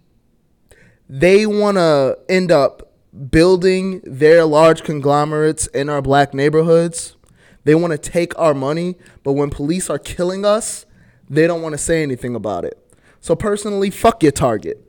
they 1.08 1.46
want 1.46 1.76
to 1.76 2.18
end 2.28 2.50
up 2.50 2.92
building 3.30 4.00
their 4.04 4.44
large 4.44 4.82
conglomerates 4.82 5.68
in 5.68 5.88
our 5.88 6.02
black 6.02 6.34
neighborhoods. 6.34 7.16
They 7.62 7.76
want 7.76 7.92
to 7.92 7.98
take 7.98 8.36
our 8.36 8.52
money, 8.52 8.96
but 9.22 9.34
when 9.34 9.48
police 9.48 9.88
are 9.88 9.98
killing 9.98 10.44
us, 10.44 10.86
they 11.30 11.46
don't 11.46 11.62
want 11.62 11.74
to 11.74 11.78
say 11.78 12.02
anything 12.02 12.34
about 12.34 12.64
it. 12.64 12.76
So 13.20 13.36
personally, 13.36 13.90
fuck 13.90 14.24
your 14.24 14.32
Target. 14.32 14.80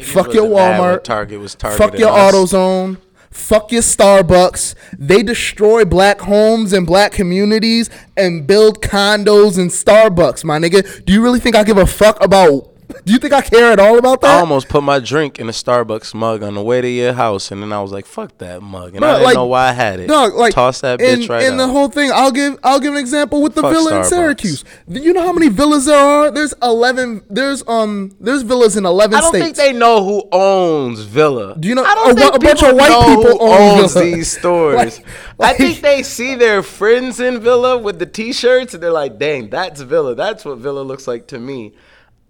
Fuck 0.00 0.34
your 0.34 0.44
wasn't 0.44 0.54
mad 0.54 0.80
when 0.80 0.98
Walmart. 0.98 1.04
Target 1.04 1.40
was 1.40 1.54
Fuck 1.56 1.76
targeting 1.78 2.00
your 2.00 2.10
us. 2.10 2.32
AutoZone. 2.32 2.98
Fuck 3.36 3.70
your 3.70 3.82
Starbucks. 3.82 4.74
They 4.98 5.22
destroy 5.22 5.84
black 5.84 6.22
homes 6.22 6.72
and 6.72 6.84
black 6.84 7.12
communities 7.12 7.88
and 8.16 8.44
build 8.44 8.82
condos 8.82 9.56
and 9.56 9.70
Starbucks, 9.70 10.42
my 10.42 10.58
nigga. 10.58 11.04
Do 11.04 11.12
you 11.12 11.22
really 11.22 11.38
think 11.38 11.54
I 11.54 11.62
give 11.62 11.76
a 11.76 11.86
fuck 11.86 12.20
about? 12.24 12.75
Do 13.04 13.12
you 13.12 13.18
think 13.18 13.32
I 13.32 13.40
care 13.40 13.72
at 13.72 13.80
all 13.80 13.98
about 13.98 14.20
that? 14.20 14.36
I 14.36 14.40
almost 14.40 14.68
put 14.68 14.82
my 14.82 14.98
drink 15.00 15.38
in 15.40 15.48
a 15.48 15.52
Starbucks 15.52 16.14
mug 16.14 16.42
on 16.42 16.54
the 16.54 16.62
way 16.62 16.80
to 16.80 16.88
your 16.88 17.12
house, 17.14 17.50
and 17.50 17.60
then 17.62 17.72
I 17.72 17.80
was 17.82 17.90
like, 17.92 18.06
"Fuck 18.06 18.38
that 18.38 18.62
mug," 18.62 18.94
and 18.94 19.04
I 19.04 19.12
didn't 19.14 19.24
like, 19.24 19.34
know 19.34 19.46
why 19.46 19.68
I 19.68 19.72
had 19.72 19.98
it. 20.00 20.06
Dog, 20.06 20.34
like 20.34 20.52
toss 20.54 20.80
that 20.82 21.00
bitch 21.00 21.28
right 21.28 21.42
in 21.44 21.56
the 21.56 21.66
whole 21.66 21.88
thing. 21.88 22.10
I'll 22.12 22.30
give 22.30 22.58
I'll 22.62 22.78
give 22.80 22.92
an 22.92 22.98
example 22.98 23.42
with 23.42 23.54
the 23.54 23.62
Fuck 23.62 23.72
villa 23.72 23.98
in 23.98 24.04
Syracuse. 24.04 24.64
Do 24.88 25.00
you 25.00 25.12
know 25.12 25.22
how 25.22 25.32
many 25.32 25.48
villas 25.48 25.86
there 25.86 25.98
are? 25.98 26.30
There's 26.30 26.54
eleven. 26.62 27.22
There's 27.28 27.62
um. 27.66 28.14
There's 28.20 28.42
villas 28.42 28.76
in 28.76 28.86
eleven 28.86 29.16
I 29.16 29.20
don't 29.20 29.30
states. 29.30 29.44
think 29.44 29.56
they 29.56 29.72
know 29.72 30.04
who 30.04 30.28
owns 30.32 31.00
Villa. 31.00 31.56
Do 31.58 31.68
you 31.68 31.74
know- 31.74 31.84
I 31.84 31.94
don't 31.94 32.12
a- 32.12 32.14
think 32.14 32.34
a 32.34 32.38
bunch 32.38 32.62
of 32.62 32.74
white 32.76 33.06
people 33.16 33.42
own 33.42 33.80
owns 33.80 33.94
Villa. 33.94 34.04
these 34.04 34.30
stores. 34.38 34.76
Like- 34.98 35.06
I 35.40 35.52
think 35.54 35.80
they 35.80 36.02
see 36.02 36.34
their 36.34 36.62
friends 36.62 37.20
in 37.20 37.40
Villa 37.40 37.76
with 37.78 37.98
the 37.98 38.06
T-shirts, 38.06 38.74
and 38.74 38.82
they're 38.82 38.90
like, 38.92 39.18
"Dang, 39.18 39.50
that's 39.50 39.80
Villa. 39.80 40.14
That's 40.14 40.44
what 40.44 40.58
Villa 40.58 40.80
looks 40.80 41.06
like 41.08 41.26
to 41.28 41.38
me." 41.38 41.74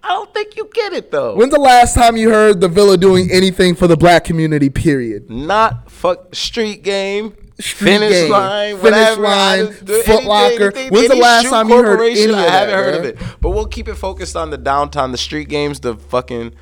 I 0.06 0.10
don't 0.10 0.32
think 0.32 0.56
you 0.56 0.70
get 0.72 0.92
it 0.92 1.10
though. 1.10 1.34
When's 1.34 1.52
the 1.52 1.58
last 1.58 1.94
time 1.94 2.16
you 2.16 2.30
heard 2.30 2.60
the 2.60 2.68
villa 2.68 2.96
doing 2.96 3.28
anything 3.32 3.74
for 3.74 3.88
the 3.88 3.96
black 3.96 4.22
community? 4.22 4.70
Period. 4.70 5.28
Not 5.28 5.90
fuck 5.90 6.32
street 6.32 6.84
game. 6.84 7.34
Street 7.58 7.88
finish 7.88 8.12
game, 8.12 8.30
line, 8.30 8.76
Finish 8.76 8.82
whatever. 8.82 9.22
Line, 9.22 9.66
just 9.66 9.84
do 9.86 10.02
Foot 10.02 10.24
Locker. 10.24 10.70
When's 10.90 11.08
the 11.08 11.16
last 11.16 11.48
time 11.48 11.68
you 11.70 11.82
heard 11.82 12.00
any 12.02 12.32
I 12.32 12.42
haven't 12.42 12.74
heard 12.74 12.94
of 12.94 13.04
it. 13.04 13.18
But 13.40 13.50
we'll 13.50 13.66
keep 13.66 13.88
it 13.88 13.94
focused 13.94 14.36
on 14.36 14.50
the 14.50 14.58
downtown, 14.58 15.10
the 15.10 15.18
street 15.18 15.48
games, 15.48 15.80
the 15.80 15.96
fucking. 15.96 16.54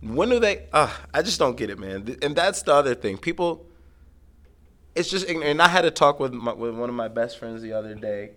When 0.00 0.28
do 0.30 0.38
they? 0.38 0.66
Uh, 0.72 0.90
I 1.12 1.22
just 1.22 1.38
don't 1.38 1.56
get 1.56 1.68
it, 1.68 1.78
man. 1.78 2.16
And 2.22 2.34
that's 2.34 2.62
the 2.62 2.72
other 2.72 2.94
thing. 2.94 3.18
People. 3.18 3.66
It's 4.94 5.10
just 5.10 5.28
ignorant. 5.28 5.50
And 5.50 5.60
I 5.60 5.68
had 5.68 5.84
a 5.84 5.90
talk 5.90 6.18
with 6.18 6.32
my, 6.32 6.54
with 6.54 6.74
one 6.74 6.88
of 6.88 6.94
my 6.94 7.08
best 7.08 7.38
friends 7.38 7.60
the 7.60 7.72
other 7.74 7.94
day, 7.94 8.30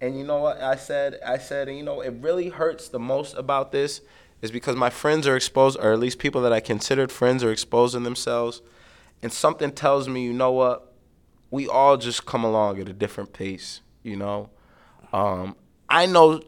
and 0.00 0.18
you 0.18 0.24
know 0.24 0.38
what 0.38 0.60
I 0.60 0.76
said? 0.76 1.18
I 1.24 1.38
said, 1.38 1.68
and 1.68 1.76
you 1.76 1.82
know, 1.82 2.00
it 2.00 2.14
really 2.20 2.48
hurts 2.48 2.88
the 2.88 2.98
most 2.98 3.34
about 3.34 3.72
this 3.72 4.00
is 4.42 4.50
because 4.50 4.76
my 4.76 4.90
friends 4.90 5.26
are 5.26 5.36
exposed, 5.36 5.78
or 5.78 5.92
at 5.92 5.98
least 5.98 6.18
people 6.18 6.42
that 6.42 6.52
I 6.52 6.60
considered 6.60 7.10
friends 7.10 7.42
are 7.42 7.50
exposing 7.50 8.02
themselves, 8.02 8.60
and 9.22 9.32
something 9.32 9.72
tells 9.72 10.08
me, 10.08 10.24
you 10.24 10.32
know 10.32 10.52
what? 10.52 10.92
We 11.50 11.68
all 11.68 11.96
just 11.96 12.26
come 12.26 12.44
along 12.44 12.80
at 12.80 12.88
a 12.88 12.92
different 12.92 13.32
pace, 13.32 13.80
you 14.02 14.16
know. 14.16 14.50
Um, 15.12 15.56
I 15.88 16.06
know 16.06 16.42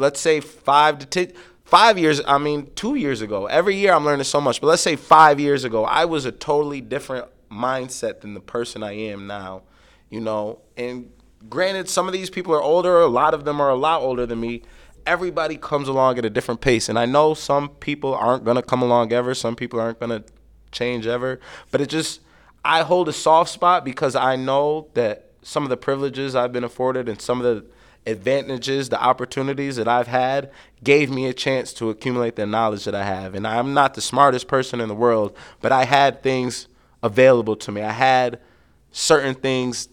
let's 0.00 0.20
say 0.20 0.40
five 0.40 0.98
to 0.98 1.06
ten, 1.06 1.32
five 1.64 1.98
years. 1.98 2.20
I 2.26 2.38
mean, 2.38 2.70
two 2.74 2.96
years 2.96 3.20
ago. 3.20 3.46
Every 3.46 3.76
year 3.76 3.92
I'm 3.92 4.04
learning 4.04 4.24
so 4.24 4.40
much. 4.40 4.60
But 4.60 4.68
let's 4.68 4.82
say 4.82 4.96
five 4.96 5.38
years 5.38 5.64
ago, 5.64 5.84
I 5.84 6.06
was 6.06 6.24
a 6.24 6.32
totally 6.32 6.80
different 6.80 7.26
mindset 7.50 8.20
than 8.20 8.34
the 8.34 8.40
person 8.40 8.82
I 8.82 8.92
am 8.92 9.26
now. 9.26 9.62
You 10.08 10.20
know, 10.20 10.60
and 10.76 11.12
granted, 11.48 11.88
some 11.88 12.06
of 12.06 12.12
these 12.12 12.30
people 12.30 12.54
are 12.54 12.62
older. 12.62 13.00
A 13.00 13.06
lot 13.06 13.34
of 13.34 13.44
them 13.44 13.60
are 13.60 13.70
a 13.70 13.76
lot 13.76 14.02
older 14.02 14.26
than 14.26 14.40
me. 14.40 14.62
Everybody 15.06 15.56
comes 15.56 15.88
along 15.88 16.18
at 16.18 16.24
a 16.24 16.30
different 16.30 16.60
pace, 16.60 16.88
and 16.88 16.98
I 16.98 17.06
know 17.06 17.34
some 17.34 17.70
people 17.70 18.14
aren't 18.14 18.44
gonna 18.44 18.62
come 18.62 18.82
along 18.82 19.12
ever. 19.12 19.34
Some 19.34 19.56
people 19.56 19.80
aren't 19.80 19.98
gonna 19.98 20.24
change 20.72 21.06
ever. 21.06 21.40
But 21.70 21.80
it 21.80 21.88
just, 21.88 22.20
I 22.64 22.82
hold 22.82 23.08
a 23.08 23.12
soft 23.12 23.50
spot 23.50 23.84
because 23.84 24.14
I 24.14 24.36
know 24.36 24.88
that 24.94 25.30
some 25.42 25.62
of 25.62 25.70
the 25.70 25.76
privileges 25.76 26.34
I've 26.34 26.52
been 26.52 26.64
afforded 26.64 27.08
and 27.08 27.20
some 27.20 27.40
of 27.40 27.44
the 27.44 27.66
advantages, 28.06 28.88
the 28.88 29.02
opportunities 29.02 29.76
that 29.76 29.88
I've 29.88 30.06
had 30.06 30.50
gave 30.82 31.10
me 31.10 31.26
a 31.26 31.34
chance 31.34 31.72
to 31.74 31.90
accumulate 31.90 32.36
the 32.36 32.46
knowledge 32.46 32.84
that 32.84 32.94
I 32.94 33.04
have. 33.04 33.34
And 33.34 33.46
I'm 33.46 33.74
not 33.74 33.94
the 33.94 34.00
smartest 34.00 34.48
person 34.48 34.80
in 34.80 34.88
the 34.88 34.94
world, 34.94 35.36
but 35.60 35.72
I 35.72 35.84
had 35.84 36.22
things 36.22 36.68
available 37.02 37.56
to 37.56 37.72
me. 37.72 37.82
I 37.82 37.92
had 37.92 38.40
certain 38.90 39.34
things, 39.34 39.88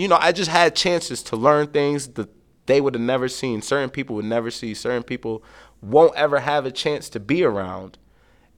you 0.00 0.08
know, 0.08 0.18
I 0.18 0.32
just 0.32 0.50
had 0.50 0.74
chances 0.74 1.22
to 1.24 1.36
learn 1.36 1.68
things 1.68 2.08
that 2.08 2.30
they 2.64 2.80
would 2.80 2.94
have 2.94 3.02
never 3.02 3.28
seen. 3.28 3.60
Certain 3.60 3.90
people 3.90 4.16
would 4.16 4.24
never 4.24 4.50
see. 4.50 4.72
Certain 4.72 5.02
people 5.02 5.42
won't 5.82 6.16
ever 6.16 6.40
have 6.40 6.64
a 6.64 6.70
chance 6.70 7.10
to 7.10 7.20
be 7.20 7.44
around. 7.44 7.98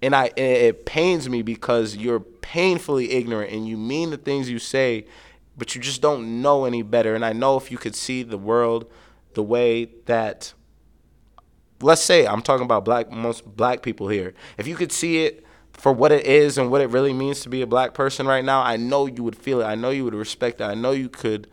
And 0.00 0.14
I 0.14 0.26
it 0.36 0.86
pains 0.86 1.28
me 1.28 1.42
because 1.42 1.96
you're 1.96 2.20
painfully 2.20 3.10
ignorant 3.10 3.52
and 3.52 3.66
you 3.66 3.76
mean 3.76 4.10
the 4.10 4.16
things 4.16 4.50
you 4.50 4.60
say, 4.60 5.06
but 5.56 5.74
you 5.74 5.80
just 5.80 6.00
don't 6.00 6.42
know 6.42 6.64
any 6.64 6.82
better. 6.82 7.14
And 7.14 7.24
I 7.24 7.32
know 7.32 7.56
if 7.56 7.72
you 7.72 7.78
could 7.78 7.96
see 7.96 8.22
the 8.22 8.38
world 8.38 8.88
the 9.34 9.42
way 9.42 9.88
that 10.06 10.52
let's 11.80 12.02
say 12.02 12.24
I'm 12.24 12.42
talking 12.42 12.64
about 12.64 12.84
black 12.84 13.10
most 13.10 13.44
black 13.56 13.82
people 13.82 14.06
here. 14.08 14.34
If 14.58 14.68
you 14.68 14.76
could 14.76 14.92
see 14.92 15.24
it 15.24 15.41
for 15.72 15.92
what 15.92 16.12
it 16.12 16.26
is 16.26 16.58
and 16.58 16.70
what 16.70 16.80
it 16.80 16.90
really 16.90 17.12
means 17.12 17.40
to 17.40 17.48
be 17.48 17.62
a 17.62 17.66
black 17.66 17.94
person 17.94 18.26
right 18.26 18.44
now, 18.44 18.62
I 18.62 18.76
know 18.76 19.06
you 19.06 19.22
would 19.22 19.36
feel 19.36 19.60
it. 19.60 19.64
I 19.64 19.74
know 19.74 19.90
you 19.90 20.04
would 20.04 20.14
respect 20.14 20.60
it. 20.60 20.64
I 20.64 20.74
know 20.74 20.92
you 20.92 21.08
could 21.08 21.48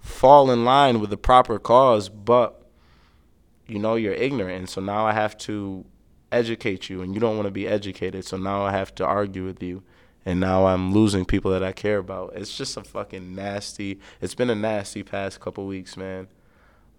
fall 0.00 0.50
in 0.50 0.64
line 0.64 1.00
with 1.00 1.10
the 1.10 1.16
proper 1.16 1.58
cause, 1.58 2.08
but 2.08 2.62
you 3.66 3.78
know 3.78 3.94
you're 3.94 4.12
ignorant 4.12 4.58
and 4.58 4.68
so 4.68 4.80
now 4.80 5.06
I 5.06 5.12
have 5.12 5.38
to 5.38 5.86
educate 6.34 6.90
you 6.90 7.00
and 7.00 7.14
you 7.14 7.20
don't 7.20 7.36
want 7.36 7.46
to 7.46 7.52
be 7.52 7.66
educated. 7.66 8.24
So 8.24 8.36
now 8.36 8.62
I 8.62 8.72
have 8.72 8.94
to 8.96 9.04
argue 9.04 9.44
with 9.44 9.62
you. 9.62 9.82
And 10.26 10.40
now 10.40 10.66
I'm 10.66 10.92
losing 10.92 11.26
people 11.26 11.50
that 11.50 11.62
I 11.62 11.72
care 11.72 11.98
about. 11.98 12.32
It's 12.34 12.56
just 12.56 12.76
a 12.76 12.82
fucking 12.82 13.34
nasty. 13.34 14.00
It's 14.22 14.34
been 14.34 14.48
a 14.48 14.54
nasty 14.54 15.02
past 15.02 15.38
couple 15.38 15.66
weeks, 15.66 15.96
man. 15.98 16.28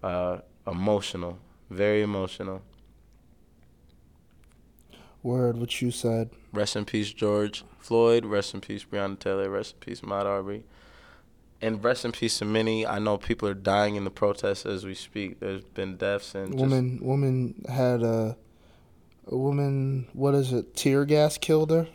Uh, 0.02 0.38
emotional, 0.66 1.38
very 1.68 2.02
emotional. 2.02 2.62
Word, 5.24 5.58
what 5.58 5.82
you 5.82 5.90
said. 5.90 6.30
Rest 6.56 6.74
in 6.74 6.86
peace, 6.86 7.12
George 7.12 7.64
Floyd. 7.78 8.24
Rest 8.24 8.54
in 8.54 8.60
peace, 8.60 8.84
Breonna 8.84 9.18
Taylor. 9.18 9.50
Rest 9.50 9.74
in 9.74 9.80
peace, 9.80 10.02
Arbery. 10.02 10.64
And 11.60 11.82
rest 11.84 12.04
in 12.04 12.12
peace 12.12 12.38
to 12.38 12.44
many. 12.44 12.86
I 12.86 12.98
know 12.98 13.18
people 13.18 13.48
are 13.48 13.54
dying 13.54 13.96
in 13.96 14.04
the 14.04 14.10
protests 14.10 14.66
as 14.66 14.84
we 14.84 14.94
speak. 14.94 15.40
There's 15.40 15.62
been 15.62 15.96
deaths 15.96 16.34
and 16.34 16.54
woman. 16.54 16.98
woman 17.02 17.64
had 17.68 18.02
a, 18.02 18.36
a 19.26 19.36
woman. 19.36 20.06
What 20.12 20.34
is 20.34 20.52
it? 20.52 20.74
Tear 20.74 21.04
gas 21.04 21.38
killed 21.38 21.70
her. 21.70 21.88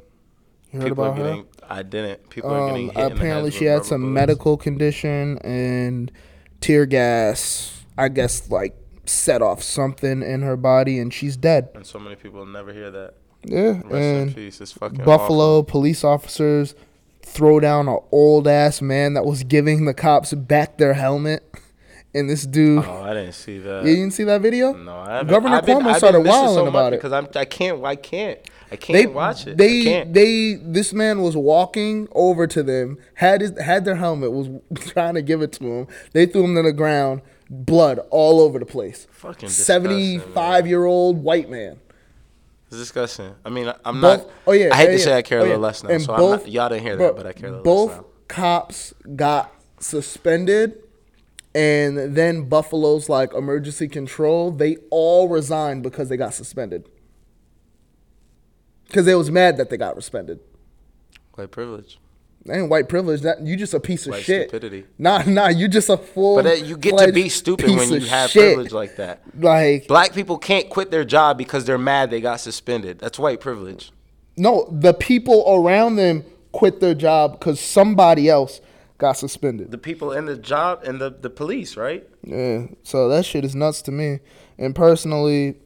You 0.71 0.79
heard 0.79 0.89
people 0.89 1.03
about 1.03 1.19
are 1.19 1.23
getting, 1.23 1.41
her? 1.41 1.67
I 1.69 1.83
didn't. 1.83 2.29
People 2.29 2.51
are 2.51 2.69
getting 2.69 2.89
Um, 2.89 2.95
hit 2.95 3.11
apparently, 3.11 3.51
she 3.51 3.65
had 3.65 3.85
some 3.85 4.01
bullets. 4.01 4.13
medical 4.13 4.57
condition 4.57 5.37
and 5.39 6.11
tear 6.59 6.85
gas. 6.85 7.83
I 7.97 8.07
guess 8.07 8.49
like 8.49 8.75
set 9.05 9.41
off 9.41 9.61
something 9.61 10.21
in 10.23 10.41
her 10.43 10.55
body, 10.57 10.97
and 10.97 11.13
she's 11.13 11.35
dead. 11.35 11.69
And 11.75 11.85
so 11.85 11.99
many 11.99 12.15
people 12.15 12.45
never 12.45 12.73
hear 12.73 12.89
that. 12.91 13.15
Yeah, 13.43 13.81
Rest 13.85 13.93
and 13.93 14.35
peace. 14.35 14.61
It's 14.61 14.71
fucking 14.73 15.03
Buffalo 15.03 15.59
awful. 15.59 15.63
police 15.63 16.03
officers 16.03 16.75
throw 17.23 17.59
down 17.59 17.87
an 17.87 17.97
old 18.11 18.47
ass 18.47 18.81
man 18.81 19.13
that 19.15 19.25
was 19.25 19.43
giving 19.43 19.85
the 19.85 19.93
cops 19.93 20.33
back 20.33 20.77
their 20.77 20.93
helmet, 20.93 21.43
and 22.13 22.29
this 22.29 22.45
dude. 22.45 22.85
Oh, 22.85 23.03
I 23.03 23.13
didn't 23.13 23.33
see 23.33 23.57
that. 23.59 23.83
you 23.85 23.95
didn't 23.95 24.11
see 24.13 24.23
that 24.25 24.41
video? 24.41 24.73
No, 24.73 24.95
I 24.95 25.11
haven't. 25.13 25.27
Governor 25.27 25.55
I've 25.55 25.65
been, 25.65 25.79
Cuomo 25.79 25.87
I've 25.91 25.97
started 25.97 26.19
been 26.19 26.27
wilding 26.27 26.53
so 26.55 26.67
about 26.67 26.93
it. 26.93 26.97
because 26.97 27.11
I'm. 27.13 27.27
I 27.35 27.45
can't. 27.45 27.83
I 27.83 27.95
can't. 27.95 28.39
I 28.73 28.75
can't 28.77 28.97
They 28.97 29.05
watch 29.05 29.47
it. 29.47 29.57
They 29.57 29.83
can't. 29.83 30.13
they 30.13 30.53
this 30.53 30.93
man 30.93 31.21
was 31.21 31.35
walking 31.35 32.07
over 32.13 32.47
to 32.47 32.63
them, 32.63 32.97
had 33.15 33.41
his 33.41 33.59
had 33.59 33.83
their 33.85 33.95
helmet, 33.95 34.31
was 34.31 34.49
trying 34.91 35.15
to 35.15 35.21
give 35.21 35.41
it 35.41 35.51
to 35.53 35.65
him. 35.65 35.87
They 36.13 36.25
threw 36.25 36.45
him 36.45 36.55
to 36.55 36.61
the 36.61 36.71
ground, 36.71 37.21
blood 37.49 37.99
all 38.11 38.39
over 38.39 38.59
the 38.59 38.65
place. 38.65 39.07
Fucking 39.11 39.49
seventy 39.49 40.19
five 40.19 40.67
year 40.67 40.85
old 40.85 41.21
white 41.21 41.49
man. 41.49 41.80
It's 42.71 42.79
disgusting. 42.79 43.35
I 43.43 43.49
mean, 43.49 43.71
I'm 43.83 43.99
Both, 43.99 44.25
not. 44.25 44.33
oh 44.47 44.53
yeah, 44.53 44.69
I 44.71 44.77
hate 44.77 44.85
yeah, 44.85 44.91
to 44.91 44.99
say. 44.99 45.17
I 45.17 45.21
care 45.21 45.39
Oh, 45.39 45.41
a 45.41 45.43
little 45.43 45.57
yeah. 45.57 45.61
less 45.67 45.83
now. 45.83 45.89
And 45.89 46.01
so 46.01 46.15
both- 46.15 46.39
I'm 46.39 46.45
not, 46.45 46.51
y'all 46.51 46.69
didn't 46.69 46.83
hear 46.83 46.95
that, 46.95 47.15
but 47.17 47.27
I 47.27 47.33
care 47.33 47.49
a 47.49 47.51
little 47.51 47.63
both 47.65 47.89
less 47.91 47.97
now. 47.99 48.05
cops 48.29 48.93
got 49.15 49.53
suspended, 49.79 50.81
and 51.53 52.15
then 52.15 52.47
Buffalo's 52.47 53.09
like 53.09 53.33
emergency 53.33 53.89
control. 53.89 54.51
They 54.51 54.77
all 54.89 55.27
resigned 55.27 55.83
because 55.83 56.07
they 56.07 56.15
got 56.15 56.33
suspended. 56.33 56.87
Because 58.87 59.05
they 59.05 59.15
was 59.15 59.29
mad 59.31 59.57
that 59.57 59.69
they 59.69 59.77
got 59.77 59.95
suspended. 59.95 60.39
White 61.35 61.51
privilege. 61.51 61.97
Ain't 62.49 62.69
white 62.69 62.89
privilege. 62.89 63.21
That 63.21 63.41
you 63.41 63.55
just 63.55 63.73
a 63.73 63.79
piece 63.79 64.07
of 64.07 64.13
White 64.13 64.23
shit. 64.23 64.49
stupidity. 64.49 64.85
Nah, 64.97 65.23
nah, 65.27 65.49
you 65.49 65.67
just 65.67 65.89
a 65.89 65.97
full. 65.97 66.37
But 66.37 66.45
that, 66.45 66.65
you 66.65 66.75
get 66.75 66.97
to 66.97 67.11
be 67.11 67.29
stupid 67.29 67.69
when 67.69 67.89
you 67.91 67.99
have 68.07 68.31
shit. 68.31 68.55
privilege 68.55 68.71
like 68.71 68.95
that. 68.95 69.21
Like 69.39 69.87
Black 69.87 70.13
people 70.13 70.37
can't 70.39 70.69
quit 70.69 70.89
their 70.89 71.05
job 71.05 71.37
because 71.37 71.65
they're 71.65 71.77
mad 71.77 72.09
they 72.09 72.19
got 72.21 72.39
suspended. 72.39 72.97
That's 72.99 73.19
white 73.19 73.41
privilege. 73.41 73.91
no, 74.37 74.67
the 74.71 74.93
people 74.93 75.43
around 75.47 75.97
them 75.97 76.23
quit 76.51 76.79
their 76.79 76.95
job 76.95 77.33
because 77.33 77.59
somebody 77.59 78.27
else 78.27 78.59
got 78.97 79.13
suspended. 79.13 79.69
The 79.71 79.77
people 79.77 80.11
in 80.11 80.25
the 80.25 80.35
job 80.37 80.81
and 80.83 80.99
the, 80.99 81.09
the 81.11 81.29
police, 81.29 81.77
right? 81.77 82.07
Yeah, 82.23 82.67
so 82.83 83.07
that 83.09 83.23
shit 83.25 83.45
is 83.45 83.55
nuts 83.55 83.81
to 83.83 83.91
me. 83.91 84.19
And 84.57 84.75
personally, 84.75 85.57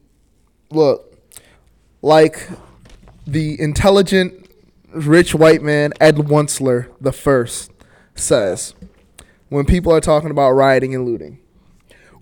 look, 0.72 1.18
like 2.02 2.48
the 3.28 3.60
intelligent, 3.60 4.45
rich 4.96 5.36
white 5.36 5.62
man 5.62 5.94
Ed 6.00 6.16
Wuncler 6.16 6.88
the 7.02 7.12
first 7.12 7.72
says, 8.16 8.74
when 9.50 9.66
people 9.66 9.92
are 9.94 10.02
talking 10.02 10.32
about 10.32 10.52
rioting 10.52 10.96
and 10.96 11.06
looting, 11.06 11.40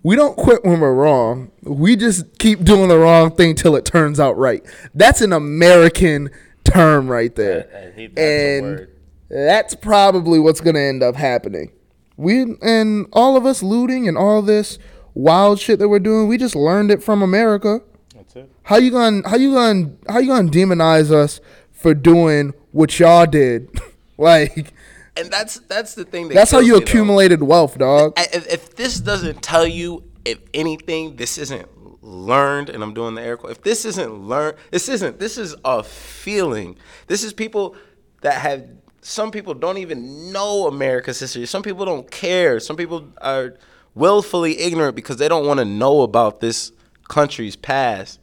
we 0.02 0.16
don't 0.16 0.36
quit 0.36 0.64
when 0.64 0.80
we're 0.80 0.92
wrong. 0.94 1.50
We 1.62 1.96
just 1.96 2.38
keep 2.38 2.62
doing 2.62 2.88
the 2.88 2.98
wrong 2.98 3.34
thing 3.34 3.54
till 3.54 3.74
it 3.76 3.84
turns 3.84 4.20
out 4.20 4.36
right. 4.36 4.64
That's 4.94 5.20
an 5.22 5.32
American 5.32 6.30
term 6.64 7.08
right 7.08 7.34
there. 7.34 7.68
I- 7.74 7.78
I 7.88 7.90
think 7.92 8.14
that's 8.14 8.20
a 8.20 8.56
and 8.58 8.88
that's 9.30 9.74
probably 9.74 10.38
what's 10.38 10.60
going 10.60 10.74
to 10.74 10.80
end 10.80 11.02
up 11.02 11.16
happening. 11.16 11.72
We 12.16 12.56
and 12.62 13.06
all 13.12 13.36
of 13.36 13.46
us 13.46 13.62
looting 13.62 14.06
and 14.06 14.16
all 14.18 14.42
this 14.42 14.78
wild 15.14 15.58
shit 15.58 15.78
that 15.78 15.88
we're 15.88 15.98
doing, 15.98 16.28
we 16.28 16.36
just 16.36 16.54
learned 16.54 16.90
it 16.90 17.02
from 17.02 17.22
America. 17.22 17.80
That's 18.14 18.36
it. 18.36 18.50
How 18.64 18.76
you 18.76 18.90
going 18.90 19.22
to 19.22 19.28
how 19.28 19.36
you 19.36 19.52
going 19.54 19.96
to 20.06 20.12
how 20.12 20.18
you 20.18 20.28
going 20.28 20.50
to 20.50 20.58
demonize 20.58 21.10
us 21.10 21.40
for 21.84 21.92
doing 21.92 22.54
what 22.72 22.98
y'all 22.98 23.26
did? 23.26 23.68
like 24.16 24.72
And 25.18 25.30
that's 25.30 25.60
that's 25.60 25.94
the 25.94 26.06
thing. 26.06 26.28
That 26.28 26.34
that's 26.34 26.50
how 26.50 26.60
you 26.60 26.72
me, 26.72 26.78
though. 26.78 26.84
accumulated 26.84 27.42
wealth, 27.42 27.76
dog. 27.76 28.14
If, 28.16 28.50
if 28.50 28.74
this 28.74 28.98
doesn't 29.00 29.42
tell 29.42 29.66
you, 29.66 30.02
if 30.24 30.38
anything, 30.54 31.16
this 31.16 31.36
isn't 31.36 31.68
learned, 32.02 32.70
and 32.70 32.82
I'm 32.82 32.94
doing 32.94 33.14
the 33.14 33.20
air 33.20 33.36
quote. 33.36 33.52
If 33.52 33.62
this 33.62 33.84
isn't 33.84 34.14
learned, 34.14 34.56
this 34.70 34.88
isn't. 34.88 35.18
This 35.18 35.36
is 35.36 35.54
a 35.62 35.82
feeling. 35.82 36.78
This 37.06 37.22
is 37.22 37.34
people 37.34 37.76
that 38.22 38.34
have. 38.34 38.66
Some 39.02 39.30
people 39.30 39.52
don't 39.52 39.76
even 39.76 40.32
know 40.32 40.66
America's 40.66 41.20
history. 41.20 41.44
Some 41.44 41.62
people 41.62 41.84
don't 41.84 42.10
care. 42.10 42.60
Some 42.60 42.76
people 42.76 43.12
are 43.20 43.58
willfully 43.94 44.58
ignorant 44.58 44.96
because 44.96 45.18
they 45.18 45.28
don't 45.28 45.46
want 45.46 45.58
to 45.58 45.66
know 45.66 46.00
about 46.00 46.40
this 46.40 46.72
country's 47.08 47.56
past, 47.56 48.20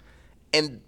and 0.51 0.81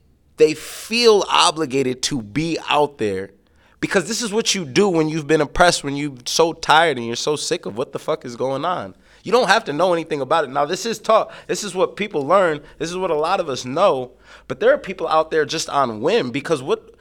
they 0.43 0.53
feel 0.53 1.23
obligated 1.29 2.01
to 2.03 2.21
be 2.21 2.57
out 2.67 2.97
there 2.97 3.31
because 3.79 4.09
this 4.09 4.21
is 4.21 4.33
what 4.33 4.53
you 4.53 4.65
do 4.65 4.89
when 4.89 5.07
you've 5.07 5.25
been 5.25 5.39
oppressed, 5.39 5.85
when 5.85 5.95
you're 5.95 6.17
so 6.25 6.51
tired 6.51 6.97
and 6.97 7.07
you're 7.07 7.15
so 7.15 7.37
sick 7.37 7.65
of 7.65 7.77
what 7.77 7.93
the 7.93 7.99
fuck 7.99 8.25
is 8.25 8.35
going 8.35 8.65
on. 8.65 8.93
You 9.23 9.31
don't 9.31 9.47
have 9.47 9.63
to 9.65 9.73
know 9.73 9.93
anything 9.93 10.19
about 10.19 10.43
it. 10.43 10.49
Now, 10.49 10.65
this 10.65 10.85
is 10.85 10.99
taught. 10.99 11.31
This 11.47 11.63
is 11.63 11.73
what 11.73 11.95
people 11.95 12.27
learn. 12.27 12.59
This 12.77 12.89
is 12.89 12.97
what 12.97 13.09
a 13.09 13.15
lot 13.15 13.39
of 13.39 13.47
us 13.47 13.63
know. 13.63 14.11
But 14.49 14.59
there 14.59 14.73
are 14.73 14.77
people 14.77 15.07
out 15.07 15.31
there 15.31 15.45
just 15.45 15.69
on 15.69 16.01
whim 16.01 16.31
because 16.31 16.61
what 16.61 16.93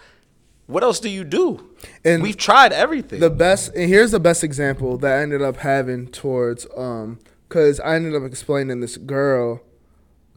what 0.67 0.85
else 0.85 1.01
do 1.01 1.11
you 1.11 1.25
do? 1.25 1.69
And 2.05 2.23
We've 2.23 2.37
tried 2.37 2.73
everything. 2.73 3.19
The 3.19 3.29
best 3.29 3.75
and 3.75 3.89
here's 3.89 4.13
the 4.13 4.21
best 4.21 4.45
example 4.45 4.99
that 4.99 5.19
I 5.19 5.23
ended 5.23 5.43
up 5.43 5.57
having 5.57 6.07
towards 6.07 6.69
um 6.77 7.19
cuz 7.49 7.81
I 7.81 7.97
ended 7.97 8.15
up 8.15 8.23
explaining 8.23 8.79
this 8.79 8.97
girl 8.97 9.63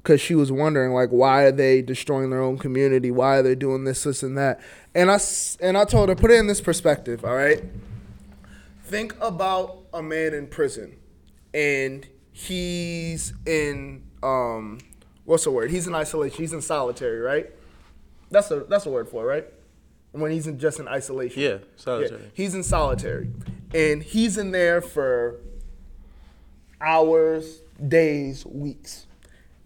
cuz 0.05 0.21
she 0.21 0.35
was 0.35 0.51
wondering 0.51 0.93
like 0.93 1.09
why 1.09 1.43
are 1.43 1.51
they 1.51 1.81
destroying 1.81 2.29
their 2.29 2.41
own 2.41 2.57
community? 2.57 3.11
Why 3.11 3.37
are 3.37 3.43
they 3.43 3.55
doing 3.55 3.83
this 3.83 4.03
this 4.03 4.23
and 4.23 4.37
that? 4.37 4.61
And 4.93 5.11
I 5.11 5.19
and 5.59 5.77
I 5.77 5.83
told 5.83 6.07
her 6.07 6.15
put 6.15 6.31
it 6.31 6.35
in 6.35 6.47
this 6.47 6.61
perspective, 6.61 7.25
all 7.25 7.35
right? 7.35 7.61
Think 8.85 9.15
about 9.19 9.79
a 9.93 10.01
man 10.01 10.33
in 10.33 10.47
prison 10.47 10.95
and 11.53 12.07
he's 12.31 13.33
in 13.45 14.03
um 14.23 14.79
what's 15.25 15.43
the 15.43 15.51
word? 15.51 15.71
He's 15.71 15.87
in 15.87 15.95
isolation. 15.95 16.37
He's 16.37 16.53
in 16.53 16.61
solitary, 16.61 17.19
right? 17.19 17.49
That's 18.31 18.49
a 18.51 18.61
that's 18.61 18.85
a 18.85 18.89
word 18.89 19.09
for 19.09 19.23
it, 19.23 19.27
right? 19.27 19.45
When 20.11 20.31
he's 20.31 20.47
in 20.47 20.59
just 20.59 20.79
in 20.79 20.87
isolation. 20.87 21.41
Yeah, 21.41 21.57
solitary. 21.75 22.31
He's 22.33 22.55
in 22.55 22.63
solitary. 22.63 23.29
And 23.73 24.01
he's 24.01 24.37
in 24.37 24.51
there 24.51 24.81
for 24.81 25.41
hours, 26.79 27.61
days, 27.85 28.45
weeks. 28.45 29.04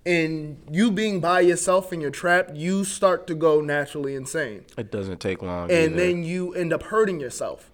And 0.10 0.58
you 0.72 0.90
being 0.90 1.20
by 1.20 1.42
yourself 1.42 1.94
in 1.94 2.02
your 2.02 2.10
trap, 2.10 2.50
you 2.56 2.84
start 2.84 3.28
to 3.28 3.36
go 3.36 3.62
naturally 3.62 4.16
insane. 4.16 4.66
it 4.76 4.92
doesn't 4.92 5.20
take 5.20 5.44
long. 5.44 5.70
And 5.70 5.94
either. 5.94 5.96
then 5.96 6.24
you 6.24 6.52
end 6.56 6.74
up 6.74 6.82
hurting 6.82 7.20
yourself. 7.20 7.72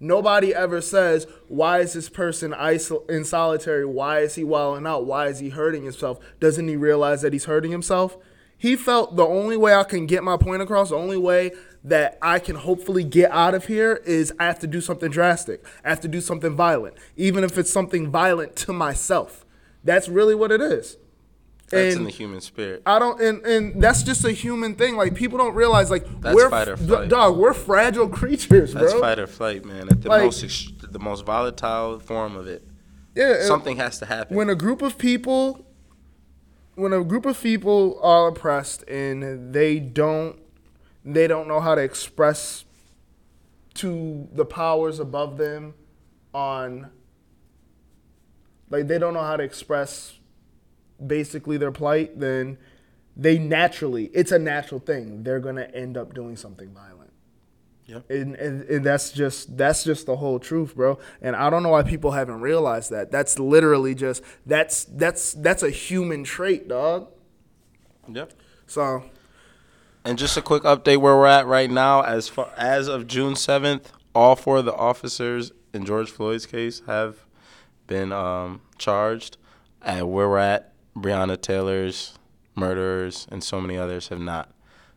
Nobody 0.00 0.52
ever 0.52 0.80
says, 0.80 1.28
why 1.46 1.78
is 1.78 1.92
this 1.92 2.08
person 2.08 2.50
isol- 2.50 3.08
in 3.08 3.24
solitary? 3.24 3.86
Why 3.86 4.18
is 4.18 4.34
he 4.34 4.42
wilding 4.42 4.84
out? 4.84 5.06
Why 5.06 5.28
is 5.28 5.38
he 5.38 5.50
hurting 5.50 5.84
himself? 5.84 6.18
Doesn't 6.40 6.66
he 6.66 6.74
realize 6.74 7.22
that 7.22 7.32
he's 7.32 7.44
hurting 7.44 7.70
himself? 7.70 8.16
He 8.58 8.74
felt 8.74 9.14
the 9.14 9.24
only 9.24 9.56
way 9.56 9.72
I 9.72 9.84
can 9.84 10.06
get 10.06 10.24
my 10.24 10.36
point 10.36 10.62
across, 10.62 10.88
the 10.88 10.96
only 10.96 11.16
way 11.16 11.52
that 11.84 12.18
I 12.20 12.40
can 12.40 12.56
hopefully 12.56 13.04
get 13.04 13.30
out 13.30 13.54
of 13.54 13.66
here 13.66 14.02
is 14.04 14.32
I 14.40 14.46
have 14.46 14.58
to 14.58 14.66
do 14.66 14.80
something 14.80 15.12
drastic. 15.12 15.64
I 15.84 15.90
have 15.90 16.00
to 16.00 16.08
do 16.08 16.20
something 16.20 16.56
violent, 16.56 16.96
even 17.16 17.44
if 17.44 17.56
it's 17.56 17.72
something 17.72 18.10
violent 18.10 18.56
to 18.56 18.72
myself. 18.72 19.46
That's 19.84 20.08
really 20.08 20.34
what 20.34 20.50
it 20.50 20.60
is. 20.60 20.96
That's 21.68 21.96
in 21.96 22.04
the 22.04 22.10
human 22.10 22.40
spirit. 22.40 22.82
I 22.86 22.98
don't, 22.98 23.20
and, 23.20 23.44
and 23.44 23.82
that's 23.82 24.02
just 24.02 24.24
a 24.24 24.32
human 24.32 24.74
thing. 24.76 24.96
Like 24.96 25.14
people 25.14 25.36
don't 25.38 25.54
realize, 25.54 25.90
like 25.90 26.04
That's 26.20 26.34
we're 26.34 26.48
fight 26.50 26.68
or 26.68 26.76
flight. 26.76 27.08
dog, 27.08 27.36
we're 27.36 27.52
fragile 27.54 28.08
creatures, 28.20 28.72
That's 28.72 28.92
bro. 28.92 29.00
fight 29.00 29.18
or 29.18 29.26
flight, 29.26 29.64
man. 29.64 29.88
At 29.88 30.02
the 30.02 30.08
Like- 30.08 30.24
most 30.24 30.44
ex- 30.44 30.70
the 30.80 30.98
most 31.00 31.24
volatile 31.26 31.98
form 31.98 32.36
of 32.36 32.46
it. 32.46 32.62
Yeah, 33.14 33.42
Something 33.44 33.78
has 33.78 33.98
to 34.00 34.06
happen. 34.06 34.36
when 34.36 34.48
a 34.50 34.54
group 34.54 34.82
of 34.82 34.98
people 34.98 35.64
when 36.74 36.92
a 36.92 37.02
group 37.02 37.24
of 37.24 37.40
people 37.42 37.98
are 38.02 38.28
oppressed 38.28 38.82
and 38.86 39.54
they 39.54 39.78
don't 39.80 40.38
they 41.06 41.26
don't 41.26 41.48
know 41.48 41.58
how 41.60 41.74
to 41.74 41.80
express 41.80 42.66
to 43.74 44.28
the 44.34 44.44
powers 44.44 44.98
above 45.00 45.38
them 45.38 45.72
on 46.34 46.90
like 48.68 48.86
they 48.88 48.98
don't 48.98 49.14
know 49.14 49.22
how 49.22 49.36
to 49.36 49.42
express 49.42 50.18
basically 51.04 51.56
their 51.56 51.72
plight, 51.72 52.18
then 52.18 52.58
they 53.16 53.38
naturally 53.38 54.06
it's 54.12 54.32
a 54.32 54.38
natural 54.38 54.80
thing. 54.80 55.22
They're 55.22 55.40
gonna 55.40 55.68
end 55.74 55.96
up 55.96 56.14
doing 56.14 56.36
something 56.36 56.70
violent. 56.70 57.12
Yep. 57.86 58.10
And, 58.10 58.34
and, 58.34 58.62
and 58.62 58.84
that's 58.84 59.12
just 59.12 59.56
that's 59.56 59.84
just 59.84 60.06
the 60.06 60.16
whole 60.16 60.40
truth, 60.40 60.74
bro. 60.74 60.98
And 61.22 61.36
I 61.36 61.50
don't 61.50 61.62
know 61.62 61.68
why 61.68 61.82
people 61.84 62.10
haven't 62.10 62.40
realized 62.40 62.90
that. 62.90 63.12
That's 63.12 63.38
literally 63.38 63.94
just 63.94 64.22
that's 64.44 64.84
that's 64.84 65.34
that's 65.34 65.62
a 65.62 65.70
human 65.70 66.24
trait, 66.24 66.68
dog. 66.68 67.08
Yep. 68.08 68.32
So 68.66 69.04
And 70.04 70.18
just 70.18 70.36
a 70.36 70.42
quick 70.42 70.64
update 70.64 70.98
where 70.98 71.16
we're 71.16 71.26
at 71.26 71.46
right 71.46 71.70
now. 71.70 72.02
As 72.02 72.28
far 72.28 72.50
as 72.56 72.88
of 72.88 73.06
June 73.06 73.36
seventh, 73.36 73.92
all 74.14 74.34
four 74.34 74.58
of 74.58 74.64
the 74.64 74.74
officers 74.74 75.52
in 75.72 75.84
George 75.84 76.10
Floyd's 76.10 76.46
case 76.46 76.82
have 76.86 77.24
been 77.86 78.12
um, 78.12 78.62
charged. 78.78 79.36
And 79.80 80.10
where 80.10 80.28
we're 80.28 80.38
at, 80.38 80.72
Breonna 80.96 81.40
Taylor's 81.40 82.14
murderers 82.54 83.26
and 83.30 83.42
so 83.44 83.60
many 83.60 83.76
others 83.76 84.08
have 84.08 84.20
not. 84.20 84.50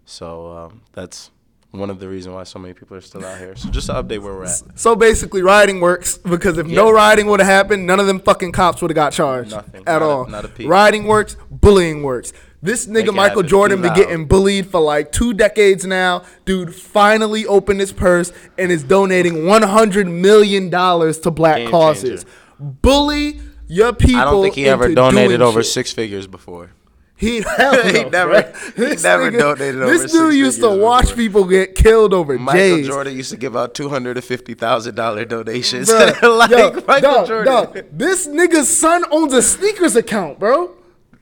So 0.06 0.52
um, 0.52 0.82
that's 0.94 1.30
one 1.72 1.90
of 1.92 2.00
the 2.00 2.08
reasons 2.08 2.34
why 2.34 2.44
so 2.46 2.58
many 2.58 2.74
people 2.74 2.98
are 2.98 3.02
still 3.02 3.24
out 3.24 3.38
here. 3.38 3.56
So 3.56 3.70
just 3.70 3.88
to 3.88 3.94
update 3.94 4.20
where 4.20 4.34
we're 4.34 4.46
at. 4.46 4.62
so 4.80 4.96
basically, 4.96 5.42
rioting 5.44 5.80
works 5.82 6.18
because 6.18 6.58
if 6.58 6.66
no 6.66 6.88
Yeah. 6.88 6.94
rioting 6.94 7.28
would 7.28 7.40
have 7.40 7.48
happened, 7.50 7.86
none 7.86 8.00
of 8.00 8.08
them 8.08 8.20
fucking 8.20 8.54
cops 8.54 8.82
would 8.82 8.90
have 8.90 8.96
got 8.96 9.14
charged 9.14 9.52
Nothing. 9.52 9.82
at 9.86 10.00
Not 10.00 10.02
a- 10.02 10.06
all. 10.06 10.26
not 10.28 10.46
a 10.46 10.48
peep. 10.48 10.68
Rioting 10.70 11.06
works, 11.06 11.38
bullying 11.52 12.02
works. 12.02 12.34
This 12.62 12.88
nigga 12.88 13.14
Michael. 13.14 13.44
Jordan 13.44 13.82
been 13.82 13.94
getting 13.94 14.26
bullied 14.26 14.68
for 14.68 14.82
like 14.82 15.14
two 15.14 15.34
decades 15.34 15.86
now. 15.86 16.24
Dude 16.44 16.76
finally 16.76 17.46
opened 17.46 17.80
his 17.80 17.94
purse 17.94 18.34
and 18.58 18.70
is 18.72 18.84
donating 18.84 19.46
one 19.46 19.62
hundred 19.62 20.08
million 20.08 20.70
dollars 20.70 21.20
to 21.20 21.32
black 21.32 21.58
Game 21.58 21.70
causes. 21.72 22.24
changer. 22.26 22.76
Bully 22.82 23.40
your 23.70 23.94
people. 23.94 24.20
I 24.20 24.26
don't 24.26 24.44
think 24.44 24.56
he 24.56 24.68
ever 24.68 24.94
donated 24.94 25.42
over 25.42 25.64
shit. 25.64 25.72
six 25.72 25.94
figures 25.94 26.28
before. 26.28 26.72
He, 27.16 27.42
hell 27.58 27.84
He 27.84 28.04
no, 28.04 28.10
never- 28.10 28.54
he 28.78 28.96
never 28.96 29.30
donated 29.30 29.82
over 29.82 29.92
This 29.98 30.12
dude 30.12 30.36
used 30.36 30.62
to 30.62 30.70
watch 30.70 31.04
before. 31.10 31.16
people 31.18 31.44
get 31.46 31.76
killed 31.76 32.14
over 32.14 32.38
Michael 32.40 32.78
J's. 32.78 32.88
Jordan 32.88 33.16
used 33.18 33.32
to 33.32 33.38
give 33.38 33.58
out 33.58 33.74
two 33.76 33.90
hundred 33.90 34.16
and 34.18 34.24
fifty 34.26 34.54
thousand 34.54 34.96
dollar 34.96 35.26
donations. 35.26 35.90
Bruh, 35.90 36.38
like 36.38 36.50
yo, 36.50 36.72
Michael 36.88 37.02
dog, 37.02 37.28
Jordan. 37.28 37.46
dog, 37.54 37.84
this 37.92 38.26
nigga's 38.26 38.70
son 38.70 39.04
owns 39.12 39.34
a 39.34 39.42
sneakers 39.42 39.96
account, 39.98 40.40
bro. 40.40 40.76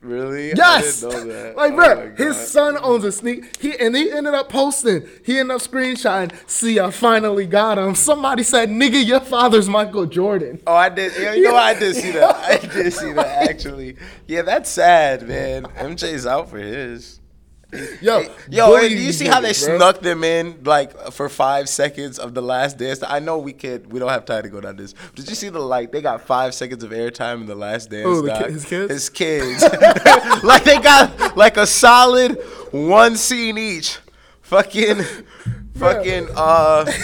Really? 0.07 0.53
Yes. 0.55 1.03
I 1.03 1.09
didn't 1.09 1.27
know 1.27 1.33
that. 1.33 1.57
Like, 1.57 1.73
Oh 1.73 1.75
bro, 1.75 2.15
his 2.15 2.37
son 2.37 2.77
owns 2.81 3.03
a 3.03 3.11
sneak. 3.11 3.57
He 3.59 3.77
and 3.77 3.95
he 3.95 4.09
ended 4.11 4.33
up 4.33 4.47
posting. 4.49 5.05
He 5.25 5.37
ended 5.37 5.55
up 5.55 5.61
screenshotting. 5.61 6.31
See, 6.49 6.79
I 6.79 6.91
finally 6.91 7.45
got 7.45 7.77
him. 7.77 7.93
Somebody 7.93 8.43
said, 8.43 8.69
"Nigga, 8.69 9.05
your 9.05 9.19
father's 9.19 9.67
Michael 9.67 10.05
Jordan." 10.05 10.61
Oh, 10.65 10.75
I 10.75 10.89
did. 10.89 11.13
You 11.37 11.43
know? 11.43 11.55
I 11.55 11.73
did 11.77 11.95
see 11.95 12.11
that. 12.11 12.35
I 12.63 12.65
did 12.65 12.93
see 12.93 13.11
that 13.13 13.49
actually. 13.49 13.97
Yeah, 14.27 14.43
that's 14.43 14.69
sad, 14.69 15.27
man. 15.27 15.63
MJ's 15.63 16.25
out 16.25 16.49
for 16.49 16.57
his. 16.57 17.16
Yo, 18.01 18.23
Yo, 18.49 18.75
and 18.75 18.89
do 18.89 18.97
you 18.97 19.11
see 19.11 19.27
how 19.27 19.39
they 19.39 19.53
bro. 19.53 19.77
snuck 19.77 19.99
them 19.99 20.23
in 20.23 20.63
like 20.63 21.11
for 21.11 21.29
five 21.29 21.69
seconds 21.69 22.19
of 22.19 22.33
the 22.33 22.41
last 22.41 22.77
dance? 22.77 23.03
I 23.07 23.19
know 23.19 23.37
we 23.37 23.53
can't. 23.53 23.87
We 23.87 23.99
don't 23.99 24.09
have 24.09 24.25
time 24.25 24.43
to 24.43 24.49
go 24.49 24.61
down 24.61 24.75
this. 24.75 24.93
Did 25.15 25.29
you 25.29 25.35
see 25.35 25.49
the 25.49 25.59
like? 25.59 25.91
They 25.91 26.01
got 26.01 26.21
five 26.21 26.53
seconds 26.53 26.83
of 26.83 26.91
airtime 26.91 27.41
in 27.41 27.45
the 27.45 27.55
last 27.55 27.89
dance. 27.89 28.05
Who, 28.05 28.23
the 28.23 28.35
his 28.35 28.65
kids? 28.65 28.91
His 28.91 29.09
kids. 29.09 29.63
like 30.43 30.63
they 30.63 30.79
got 30.79 31.37
like 31.37 31.57
a 31.57 31.67
solid 31.67 32.33
one 32.71 33.15
scene 33.15 33.57
each. 33.57 33.99
Fucking, 34.41 35.01
fucking. 35.75 36.27
Uh. 36.35 36.91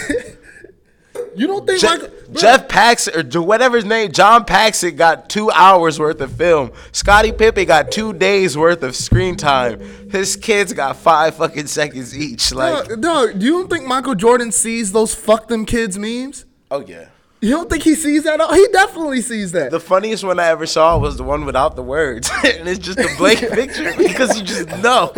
You 1.36 1.46
don't 1.46 1.66
think 1.66 1.80
Je- 1.80 1.86
Michael, 1.86 2.08
bro, 2.08 2.40
Jeff 2.40 2.68
Paxson 2.68 3.36
or 3.36 3.42
whatever 3.42 3.76
his 3.76 3.84
name, 3.84 4.12
John 4.12 4.44
Paxson 4.44 4.96
got 4.96 5.28
two 5.28 5.50
hours 5.50 5.98
worth 5.98 6.20
of 6.20 6.32
film. 6.32 6.70
Scottie 6.92 7.32
Pippen 7.32 7.66
got 7.66 7.90
two 7.90 8.12
days 8.12 8.56
worth 8.56 8.82
of 8.82 8.94
screen 8.94 9.36
time. 9.36 9.80
His 10.10 10.36
kids 10.36 10.72
got 10.72 10.96
five 10.96 11.36
fucking 11.36 11.66
seconds 11.66 12.16
each. 12.16 12.52
Like, 12.52 12.88
dog, 12.88 13.00
dog, 13.00 13.42
you 13.42 13.52
don't 13.52 13.70
think 13.70 13.86
Michael 13.86 14.14
Jordan 14.14 14.52
sees 14.52 14.92
those 14.92 15.14
"fuck 15.14 15.48
them 15.48 15.66
kids" 15.66 15.98
memes? 15.98 16.44
oh 16.70 16.80
yeah. 16.80 17.06
You 17.40 17.50
don't 17.50 17.68
think 17.68 17.82
he 17.82 17.94
sees 17.94 18.24
that? 18.24 18.40
He 18.54 18.66
definitely 18.72 19.20
sees 19.20 19.52
that. 19.52 19.70
The 19.70 19.78
funniest 19.78 20.24
one 20.24 20.40
I 20.40 20.46
ever 20.46 20.64
saw 20.64 20.96
was 20.96 21.18
the 21.18 21.24
one 21.24 21.44
without 21.44 21.76
the 21.76 21.82
words, 21.82 22.30
and 22.44 22.66
it's 22.66 22.78
just 22.78 22.98
a 22.98 23.08
blank 23.18 23.40
picture 23.52 23.92
because 23.98 24.38
you 24.38 24.46
just 24.46 24.68
know. 24.82 25.12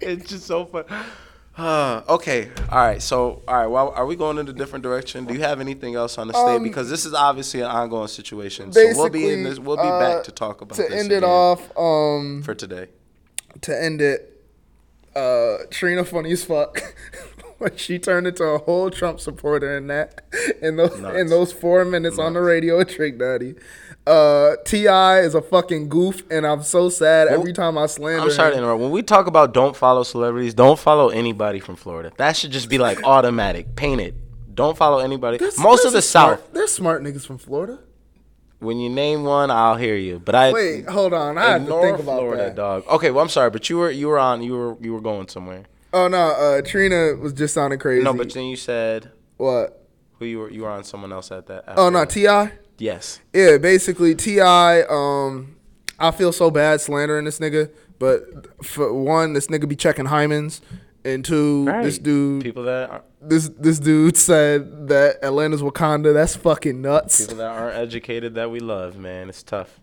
it's 0.00 0.30
just 0.30 0.46
so 0.46 0.64
fun. 0.64 0.84
Uh, 1.56 2.02
okay, 2.08 2.50
all 2.70 2.78
right. 2.78 3.00
So, 3.00 3.42
all 3.48 3.56
right. 3.56 3.66
Well, 3.66 3.90
are 3.90 4.04
we 4.04 4.14
going 4.14 4.36
in 4.36 4.46
a 4.48 4.52
different 4.52 4.82
direction? 4.82 5.24
Do 5.24 5.32
you 5.32 5.40
have 5.40 5.58
anything 5.60 5.94
else 5.94 6.18
on 6.18 6.28
the 6.28 6.34
state? 6.34 6.56
Um, 6.56 6.62
because 6.62 6.90
this 6.90 7.06
is 7.06 7.14
obviously 7.14 7.60
an 7.60 7.70
ongoing 7.70 8.08
situation. 8.08 8.72
So 8.72 8.80
we'll 8.94 9.08
be 9.08 9.32
in 9.32 9.42
this. 9.42 9.58
We'll 9.58 9.76
be 9.76 9.82
uh, 9.82 9.98
back 9.98 10.24
to 10.24 10.32
talk 10.32 10.60
about 10.60 10.76
to 10.76 10.82
this 10.82 10.92
end 10.92 11.12
it 11.12 11.24
off. 11.24 11.74
Um, 11.76 12.42
for 12.42 12.54
today. 12.54 12.88
to 13.62 13.82
end 13.82 14.02
it, 14.02 14.44
uh, 15.14 15.58
Trina 15.70 16.04
funny 16.04 16.32
as 16.32 16.44
fuck. 16.44 16.78
she 17.76 17.98
turned 17.98 18.26
into 18.26 18.44
a 18.44 18.58
whole 18.58 18.90
Trump 18.90 19.20
supporter 19.20 19.76
in 19.76 19.86
that 19.88 20.22
in 20.62 20.76
those 20.76 20.98
in 21.16 21.28
those 21.28 21.52
four 21.52 21.84
minutes 21.84 22.18
on 22.18 22.34
the 22.34 22.40
radio 22.40 22.78
with 22.78 22.88
Trick 22.94 23.18
Daddy. 23.18 23.54
Uh, 24.06 24.54
T.I 24.64 25.20
is 25.22 25.34
a 25.34 25.42
fucking 25.42 25.88
goof, 25.88 26.22
and 26.30 26.46
I'm 26.46 26.62
so 26.62 26.88
sad 26.88 27.26
every 27.26 27.52
time 27.52 27.76
I 27.76 27.86
slander. 27.86 28.22
I'm 28.22 28.30
sorry 28.30 28.52
to 28.52 28.58
interrupt. 28.58 28.80
When 28.80 28.92
we 28.92 29.02
talk 29.02 29.26
about 29.26 29.52
don't 29.52 29.74
follow 29.74 30.04
celebrities, 30.04 30.54
don't 30.54 30.78
follow 30.78 31.08
anybody 31.08 31.58
from 31.58 31.74
Florida. 31.74 32.12
That 32.16 32.36
should 32.36 32.52
just 32.52 32.68
be 32.68 32.78
like 32.78 33.02
automatic. 33.02 33.74
Paint 33.74 34.00
it. 34.00 34.14
Don't 34.54 34.76
follow 34.76 35.00
anybody. 35.00 35.38
There's- 35.38 35.58
Most 35.58 35.78
there's 35.82 35.86
of 35.86 35.92
the 35.94 36.02
smart- 36.02 36.38
South. 36.38 36.52
There's 36.52 36.72
smart 36.72 37.02
niggas 37.02 37.26
from 37.26 37.38
Florida. 37.38 37.80
When 38.60 38.78
you 38.78 38.88
name 38.88 39.24
one, 39.24 39.50
I'll 39.50 39.76
hear 39.76 39.96
you. 39.96 40.18
But 40.18 40.34
I 40.36 40.52
Wait, 40.52 40.88
hold 40.88 41.12
on. 41.12 41.36
I 41.36 41.50
have 41.50 41.66
to 41.66 41.80
think 41.80 41.98
about 41.98 42.18
Florida, 42.20 42.44
that. 42.44 42.54
dog. 42.56 42.84
Okay, 42.88 43.10
well 43.10 43.22
I'm 43.22 43.28
sorry, 43.28 43.50
but 43.50 43.68
you 43.68 43.76
were 43.78 43.90
you 43.90 44.06
were 44.08 44.18
on 44.18 44.40
you 44.42 44.52
were 44.54 44.76
you 44.80 44.92
were 44.94 45.00
going 45.00 45.28
somewhere. 45.28 45.64
Oh 45.92 46.08
no, 46.08 46.18
uh, 46.18 46.62
Trina 46.62 47.14
was 47.14 47.32
just 47.32 47.54
sounding 47.54 47.78
crazy. 47.78 48.04
No, 48.04 48.12
but 48.12 48.32
then 48.32 48.44
you 48.46 48.56
said 48.56 49.10
what? 49.36 49.86
who 50.18 50.24
you 50.24 50.38
were 50.38 50.50
you 50.50 50.62
were 50.62 50.70
on 50.70 50.84
someone 50.84 51.12
else 51.12 51.30
at 51.30 51.46
that. 51.46 51.64
Oh 51.68 51.86
after 51.86 51.90
no. 51.90 52.04
T.I. 52.04 52.52
Yes. 52.78 53.20
Yeah, 53.32 53.58
basically 53.58 54.14
T.I. 54.14 54.82
Um, 54.82 55.56
I 55.98 56.10
feel 56.10 56.32
so 56.32 56.50
bad 56.50 56.80
slandering 56.80 57.24
this 57.24 57.38
nigga, 57.38 57.70
but 57.98 58.64
for 58.64 58.92
one, 58.92 59.32
this 59.32 59.46
nigga 59.46 59.66
be 59.68 59.76
checking 59.76 60.06
hymens, 60.06 60.60
and 61.04 61.24
two, 61.24 61.64
this 61.64 61.98
dude, 61.98 62.42
People 62.42 62.64
that 62.64 62.90
are, 62.90 63.02
this 63.22 63.48
this 63.48 63.78
dude 63.78 64.16
said 64.16 64.88
that 64.88 65.22
Atlanta's 65.22 65.62
Wakanda. 65.62 66.12
That's 66.12 66.36
fucking 66.36 66.80
nuts. 66.82 67.20
people 67.20 67.36
that 67.36 67.50
aren't 67.50 67.76
educated 67.76 68.34
that 68.34 68.50
we 68.50 68.60
love, 68.60 68.98
man. 68.98 69.28
It's 69.30 69.42
tough. 69.42 69.80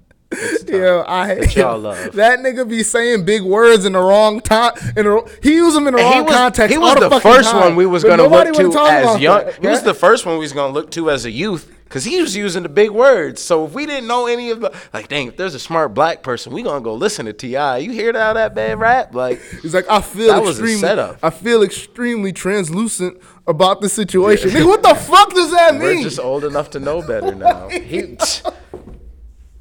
Yeah, 0.68 1.04
I 1.08 1.36
But 1.40 1.56
y'all 1.56 1.78
love. 1.80 2.14
that 2.14 2.40
nigga 2.40 2.68
be 2.68 2.84
saying 2.84 3.26
big 3.26 3.42
words 3.44 3.86
in 3.86 3.94
the 3.94 4.00
wrong 4.02 4.40
time. 4.42 4.74
In 4.96 5.06
the, 5.06 5.38
he 5.42 5.54
use 5.56 5.74
them 5.74 5.88
in 5.88 5.94
the 5.94 6.00
And 6.02 6.10
wrong 6.16 6.26
was, 6.26 6.36
context. 6.36 6.72
he 6.72 6.78
was 6.78 6.96
the, 6.96 7.10
fucking 7.10 7.20
first 7.20 7.52
time. 7.52 7.62
one 7.62 7.76
we 7.76 7.86
was 7.86 8.04
But 8.04 8.10
gonna 8.18 8.24
look 8.24 8.32
wanna 8.32 8.90
as 8.90 9.20
young. 9.20 9.46
that, 9.46 9.56
he 9.62 9.68
was 9.68 9.84
the 9.84 9.94
first 9.94 10.26
one 10.26 10.36
we 10.36 10.42
was 10.42 10.54
gonna 10.54 10.74
look 10.74 10.90
to 10.92 11.10
as 11.12 11.26
a 11.26 11.32
youth 11.32 11.70
because 11.84 12.04
he 12.06 12.20
was 12.22 12.36
using 12.36 12.64
the 12.64 12.70
big 12.70 12.90
words. 12.90 13.40
So 13.40 13.66
if 13.66 13.74
we 13.74 13.86
didn't 13.86 14.08
know 14.08 14.26
any 14.26 14.50
of 14.50 14.62
the 14.62 14.74
like, 14.94 15.10
dang, 15.10 15.28
if 15.28 15.38
there's 15.38 15.54
a 15.54 15.60
smart 15.60 15.94
black 15.94 16.24
person, 16.24 16.52
we 16.54 16.64
gonna 16.64 16.82
go 16.82 16.96
listen 16.96 17.28
to 17.28 17.34
T.I. 17.34 17.78
You 17.78 17.92
hear 17.92 18.12
that 18.14 18.34
that 18.34 18.56
bad 18.56 18.80
rap? 18.80 19.14
Like, 19.14 19.40
He's 19.62 19.76
like, 19.76 19.88
I 19.90 20.02
feel 20.02 20.28
That 20.30 20.42
was 20.42 20.58
a 20.60 20.64
extremely, 20.64 20.80
setup. 20.82 21.20
I 21.22 21.30
feel 21.30 21.62
extremely 21.62 22.34
translucent 22.34 23.22
about 23.46 23.82
the 23.82 23.90
situation. 23.90 24.50
Nigga, 24.50 24.66
what 24.66 24.82
the 24.82 24.96
fuck 24.96 25.34
does 25.36 25.52
that 25.52 25.76
we're 25.76 25.94
mean? 25.96 26.04
just 26.04 26.20
old 26.20 26.44
enough 26.46 26.72
to 26.72 26.80
know 26.80 27.02
better 27.06 27.36
now. 27.36 27.70
He. 27.70 28.18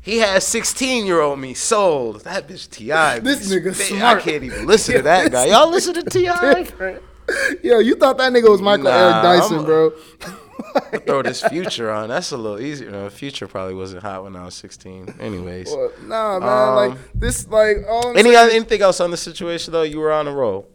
He 0.03 0.19
has 0.19 0.45
16 0.47 1.07
year 1.07 1.21
old 1.21 1.39
me 1.39 1.55
sold. 1.55 2.23
That 2.25 2.49
bitch 2.49 2.69
T.I. 2.69 3.21
This 3.21 3.53
nigga 3.53 3.73
smart. 3.75 4.19
I 4.19 4.21
can't 4.21 4.43
even 4.43 4.67
listen 4.67 4.97
to 4.97 5.03
that 5.03 5.31
guy. 5.31 5.47
Y'all 5.47 5.71
listen 5.71 5.95
to 5.95 6.03
T.I? 6.03 6.99
Yo, 7.63 7.79
you 7.79 7.95
thought 7.95 8.19
that 8.19 8.33
nigga 8.33 8.51
was 8.51 8.61
Michael 8.61 8.85
Nah, 8.85 8.91
Eric 8.91 9.23
Dyson, 9.23 9.57
I'm- 9.59 9.65
bro. 9.65 9.91
Throw 11.07 11.23
this 11.23 11.43
future 11.43 11.91
on. 11.91 12.09
That's 12.09 12.33
a 12.33 12.37
little 12.37 12.61
easier. 12.61 12.91
No, 12.91 13.09
future 13.11 13.47
probably 13.47 13.75
wasn't 13.75 14.03
hot 14.03 14.25
when 14.25 14.35
I 14.37 14.45
was 14.45 14.55
16. 14.55 15.15
Anyways. 15.21 15.69
Well, 15.71 15.93
nah, 16.05 16.39
man. 16.39 16.49
Um, 16.49 16.75
like 16.91 17.13
this, 17.15 17.47
like 17.49 17.79
all 17.89 18.17
Any 18.17 18.35
other, 18.35 18.51
anything 18.51 18.81
else 18.81 19.01
on 19.01 19.11
the 19.11 19.17
situation 19.17 19.73
though? 19.73 19.83
You 19.83 20.01
were 20.01 20.13
on 20.13 20.27
a 20.29 20.33
roll. 20.33 20.69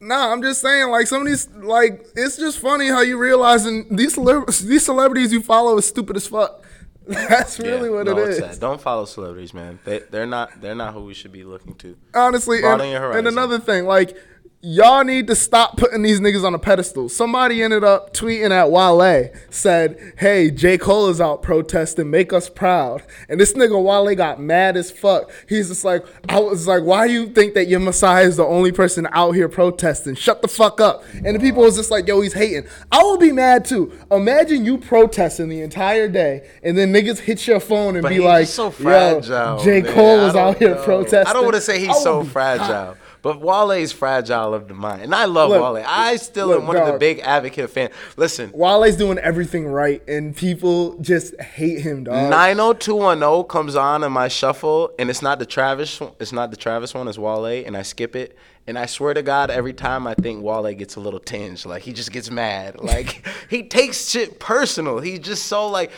Nah, 0.00 0.32
I'm 0.32 0.42
just 0.42 0.60
saying, 0.60 0.90
like 0.90 1.06
some 1.06 1.22
of 1.22 1.26
these, 1.28 1.48
like 1.50 2.04
it's 2.16 2.36
just 2.36 2.58
funny 2.58 2.88
how 2.88 3.00
you 3.00 3.16
realizing 3.16 3.86
these 3.94 4.16
these 4.62 4.84
celebrities 4.84 5.32
you 5.32 5.40
follow 5.42 5.78
is 5.78 5.86
stupid 5.86 6.16
as 6.16 6.26
fuck. 6.26 6.62
That's 7.28 7.58
really 7.58 7.90
Yeah, 7.90 7.96
what 7.96 8.06
no, 8.06 8.16
it's 8.18 8.38
is. 8.38 8.58
Don't 8.58 8.80
follow 8.80 9.04
celebrities, 9.04 9.52
man. 9.52 9.78
They 9.84 9.98
they're 10.10 10.26
not 10.26 10.60
they're 10.60 10.74
not 10.74 10.94
who 10.94 11.04
we 11.04 11.12
should 11.12 11.32
be 11.32 11.44
looking 11.44 11.74
to. 11.76 11.96
Honestly, 12.14 12.58
and, 12.62 12.78
Broaden 12.78 13.18
and 13.18 13.28
another 13.28 13.58
thing, 13.58 13.84
like 13.84 14.16
y'all 14.64 15.04
need 15.04 15.26
to 15.26 15.36
stop 15.36 15.76
putting 15.76 16.00
these 16.00 16.20
niggas 16.20 16.42
on 16.42 16.54
a 16.54 16.58
pedestal. 16.58 17.10
Somebody 17.10 17.62
ended 17.62 17.84
up 17.84 18.14
tweeting 18.14 18.50
at 18.50 18.70
Wale, 18.70 19.30
said, 19.50 20.14
hey, 20.16 20.50
J. 20.50 20.78
Cole 20.78 21.10
is 21.10 21.20
out 21.20 21.42
protesting, 21.42 22.10
make 22.10 22.32
us 22.32 22.48
proud. 22.48 23.02
And 23.28 23.38
this 23.38 23.52
nigga 23.52 23.80
Wale 23.80 24.14
got 24.16 24.40
mad 24.40 24.78
as 24.78 24.90
fuck. 24.90 25.30
He's 25.48 25.68
just 25.68 25.84
like, 25.84 26.04
I 26.30 26.40
was 26.40 26.66
like, 26.66 26.82
why 26.82 27.04
you 27.04 27.26
think 27.26 27.52
that 27.54 27.66
your 27.66 27.80
Messiah 27.80 28.24
is 28.24 28.38
the 28.38 28.46
only 28.46 28.72
person 28.72 29.06
out 29.12 29.32
here 29.32 29.50
protesting? 29.50 30.14
Shut 30.14 30.40
the 30.40 30.48
fuck 30.48 30.80
up. 30.80 31.04
And 31.12 31.36
the 31.36 31.40
people 31.40 31.62
was 31.62 31.76
just 31.76 31.90
like, 31.90 32.08
yo, 32.08 32.22
he's 32.22 32.32
hating. 32.32 32.66
I 32.90 33.02
would 33.02 33.20
be 33.20 33.32
mad 33.32 33.66
too. 33.66 33.92
Imagine 34.10 34.64
you 34.64 34.78
protesting 34.78 35.50
the 35.50 35.60
entire 35.60 36.08
day 36.08 36.48
and 36.62 36.76
then 36.76 36.90
niggas 36.90 37.18
hit 37.18 37.46
your 37.46 37.60
phone 37.60 37.96
and 37.96 38.02
But 38.02 38.08
be 38.08 38.20
like, 38.20 38.46
so 38.46 38.64
yo, 38.64 38.70
fragile. 38.70 39.62
J. 39.62 39.82
Cole 39.82 40.20
is 40.20 40.34
out 40.34 40.56
here 40.56 40.74
know. 40.74 40.84
protesting. 40.84 41.26
I 41.26 41.34
don't 41.34 41.44
want 41.44 41.56
to 41.56 41.60
say 41.60 41.78
he's 41.78 42.02
so 42.02 42.24
fragile, 42.24 42.96
but 43.24 43.40
Wale's 43.40 43.90
fragile 43.90 44.52
of 44.52 44.68
the 44.68 44.74
mind, 44.74 45.00
and 45.00 45.14
I 45.14 45.24
love 45.24 45.48
Look, 45.48 45.62
Wale. 45.62 45.82
I 45.88 46.16
still 46.16 46.48
look, 46.48 46.60
am 46.60 46.66
one 46.66 46.76
of 46.76 46.86
the 46.86 46.98
big 46.98 47.20
advocate 47.20 47.70
fan. 47.70 47.88
Listen, 48.18 48.50
Wale's 48.52 48.96
doing 48.96 49.16
everything 49.16 49.66
right, 49.66 50.06
and 50.06 50.36
people 50.36 50.98
just 50.98 51.40
hate 51.40 51.80
him, 51.80 52.04
dog. 52.04 52.28
90210 52.28 53.48
comes 53.48 53.76
on 53.76 54.04
in 54.04 54.12
my 54.12 54.28
shuffle, 54.28 54.92
and 54.98 55.08
it's 55.08 55.22
not 55.22 55.38
the 55.38 55.46
Travis. 55.46 56.02
It's 56.20 56.32
not 56.32 56.50
the 56.50 56.58
Travis 56.58 56.92
one. 56.92 57.08
It's 57.08 57.16
Wale, 57.16 57.46
and 57.46 57.78
I 57.78 57.80
skip 57.80 58.14
it. 58.14 58.36
And 58.66 58.78
I 58.78 58.84
swear 58.84 59.14
to 59.14 59.22
God, 59.22 59.50
every 59.50 59.72
time 59.72 60.06
I 60.06 60.12
think 60.12 60.44
Wale 60.44 60.74
gets 60.74 60.96
a 60.96 61.00
little 61.00 61.18
tinge, 61.18 61.64
like 61.64 61.82
he 61.82 61.94
just 61.94 62.12
gets 62.12 62.30
mad, 62.30 62.78
like 62.82 63.26
he 63.48 63.62
takes 63.62 64.10
shit 64.10 64.38
personal. 64.38 64.98
He's 65.00 65.20
just 65.20 65.46
so 65.46 65.68
like, 65.68 65.92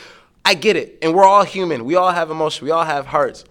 I 0.45 0.53
get 0.53 0.77
it, 0.77 0.97
and 1.01 1.13
we're 1.13 1.25
all 1.25 1.43
human. 1.43 1.83
We 1.83 1.95
all 1.95 2.11
have 2.11 2.31
emotions. 2.31 2.61
We 2.61 2.71
all 2.71 2.85
have 2.85 3.05
hearts. 3.05 3.43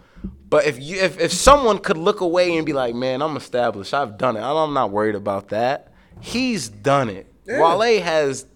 But 0.48 0.66
if 0.66 0.80
you, 0.80 0.96
if, 0.96 1.18
if 1.18 1.32
someone 1.32 1.78
could 1.78 1.96
look 1.96 2.20
away 2.20 2.56
and 2.56 2.64
be 2.64 2.72
like, 2.72 2.94
man, 2.94 3.22
I'm 3.22 3.36
established. 3.36 3.92
I've 3.92 4.16
done 4.16 4.36
it. 4.36 4.40
I'm 4.40 4.72
not 4.74 4.90
worried 4.90 5.14
about 5.14 5.48
that. 5.48 5.92
He's 6.20 6.68
done 6.68 7.08
it. 7.08 7.32
Yeah. 7.46 7.60
Wale 7.60 8.02
has, 8.02 8.46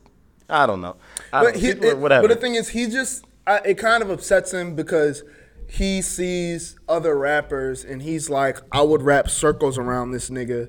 I 0.48 0.66
don't 0.66 0.80
know. 0.80 0.96
I 1.32 1.44
but 1.44 1.52
don't, 1.54 1.60
he, 1.60 1.68
it- 1.68 1.98
whatever. 1.98 2.28
But 2.28 2.34
the 2.34 2.40
thing 2.40 2.54
is, 2.54 2.68
he 2.70 2.86
just 2.86 3.24
I, 3.46 3.58
it 3.58 3.78
kind 3.78 4.02
of 4.02 4.10
upsets 4.10 4.52
him 4.52 4.74
because 4.76 5.22
he 5.68 6.02
sees 6.02 6.76
other 6.88 7.16
rappers 7.16 7.84
and 7.84 8.02
he's 8.02 8.28
like, 8.30 8.58
I 8.72 8.82
would 8.82 9.02
wrap 9.02 9.28
circles 9.28 9.78
around 9.78 10.10
this 10.12 10.30
nigga. 10.30 10.68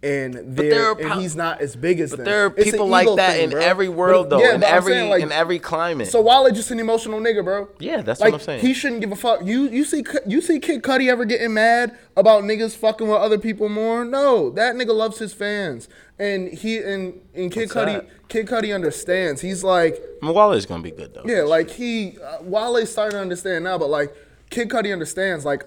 And 0.00 0.56
there 0.56 0.92
are 0.92 1.00
and 1.00 1.20
he's 1.20 1.34
not 1.34 1.60
as 1.60 1.74
big 1.74 1.98
as 1.98 2.10
But 2.10 2.18
them. 2.18 2.24
there 2.26 2.44
are 2.44 2.50
people 2.50 2.86
like 2.86 3.08
that 3.16 3.32
thing, 3.32 3.44
in 3.44 3.50
bro. 3.50 3.60
every 3.60 3.88
world, 3.88 4.30
though. 4.30 4.38
yeah, 4.38 4.54
in 4.54 4.62
every 4.62 4.92
saying, 4.92 5.10
like, 5.10 5.22
in 5.24 5.32
every 5.32 5.58
climate. 5.58 6.06
So 6.06 6.20
Wale 6.20 6.48
just 6.52 6.70
an 6.70 6.78
emotional 6.78 7.18
nigga, 7.18 7.42
bro. 7.42 7.68
Yeah, 7.80 8.02
that's 8.02 8.20
like, 8.20 8.30
what 8.30 8.40
I'm 8.40 8.44
saying. 8.44 8.60
He 8.60 8.74
shouldn't 8.74 9.00
give 9.00 9.10
a 9.10 9.16
fuck. 9.16 9.44
You 9.44 9.68
you 9.68 9.84
see 9.84 10.04
you 10.24 10.40
see 10.40 10.60
Kid 10.60 10.82
Cudi 10.82 11.08
ever 11.08 11.24
getting 11.24 11.52
mad 11.52 11.98
about 12.16 12.44
niggas 12.44 12.76
fucking 12.76 13.08
with 13.08 13.16
other 13.16 13.38
people 13.38 13.68
more? 13.68 14.04
No, 14.04 14.50
that 14.50 14.76
nigga 14.76 14.94
loves 14.94 15.18
his 15.18 15.32
fans, 15.32 15.88
and 16.16 16.48
he 16.48 16.78
and 16.78 17.20
and 17.34 17.50
Kid 17.50 17.62
What's 17.62 17.72
Cudi 17.74 17.94
that? 17.94 18.28
Kid 18.28 18.46
Cudi 18.46 18.72
understands. 18.72 19.40
He's 19.40 19.64
like, 19.64 20.00
I 20.22 20.26
mean, 20.26 20.34
Wale's 20.34 20.64
gonna 20.64 20.80
be 20.80 20.92
good 20.92 21.12
though. 21.12 21.24
yeah, 21.24 21.42
like 21.42 21.70
he 21.70 22.18
uh, 22.22 22.38
Wale's 22.42 22.92
starting 22.92 23.16
to 23.16 23.20
understand 23.20 23.64
now, 23.64 23.76
but 23.78 23.90
like 23.90 24.14
Kid 24.50 24.68
Cudi 24.68 24.92
understands. 24.92 25.44
Like, 25.44 25.64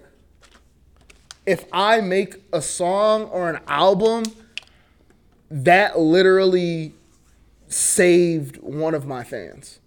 if 1.52 1.66
I 1.74 2.00
make 2.00 2.36
a 2.54 2.62
song 2.62 3.24
or 3.24 3.50
an 3.50 3.60
album, 3.68 4.24
that 5.50 6.00
literally 6.00 6.94
saved 7.68 8.58
one 8.58 8.96
of 8.96 9.06
my 9.06 9.26
fans. 9.26 9.80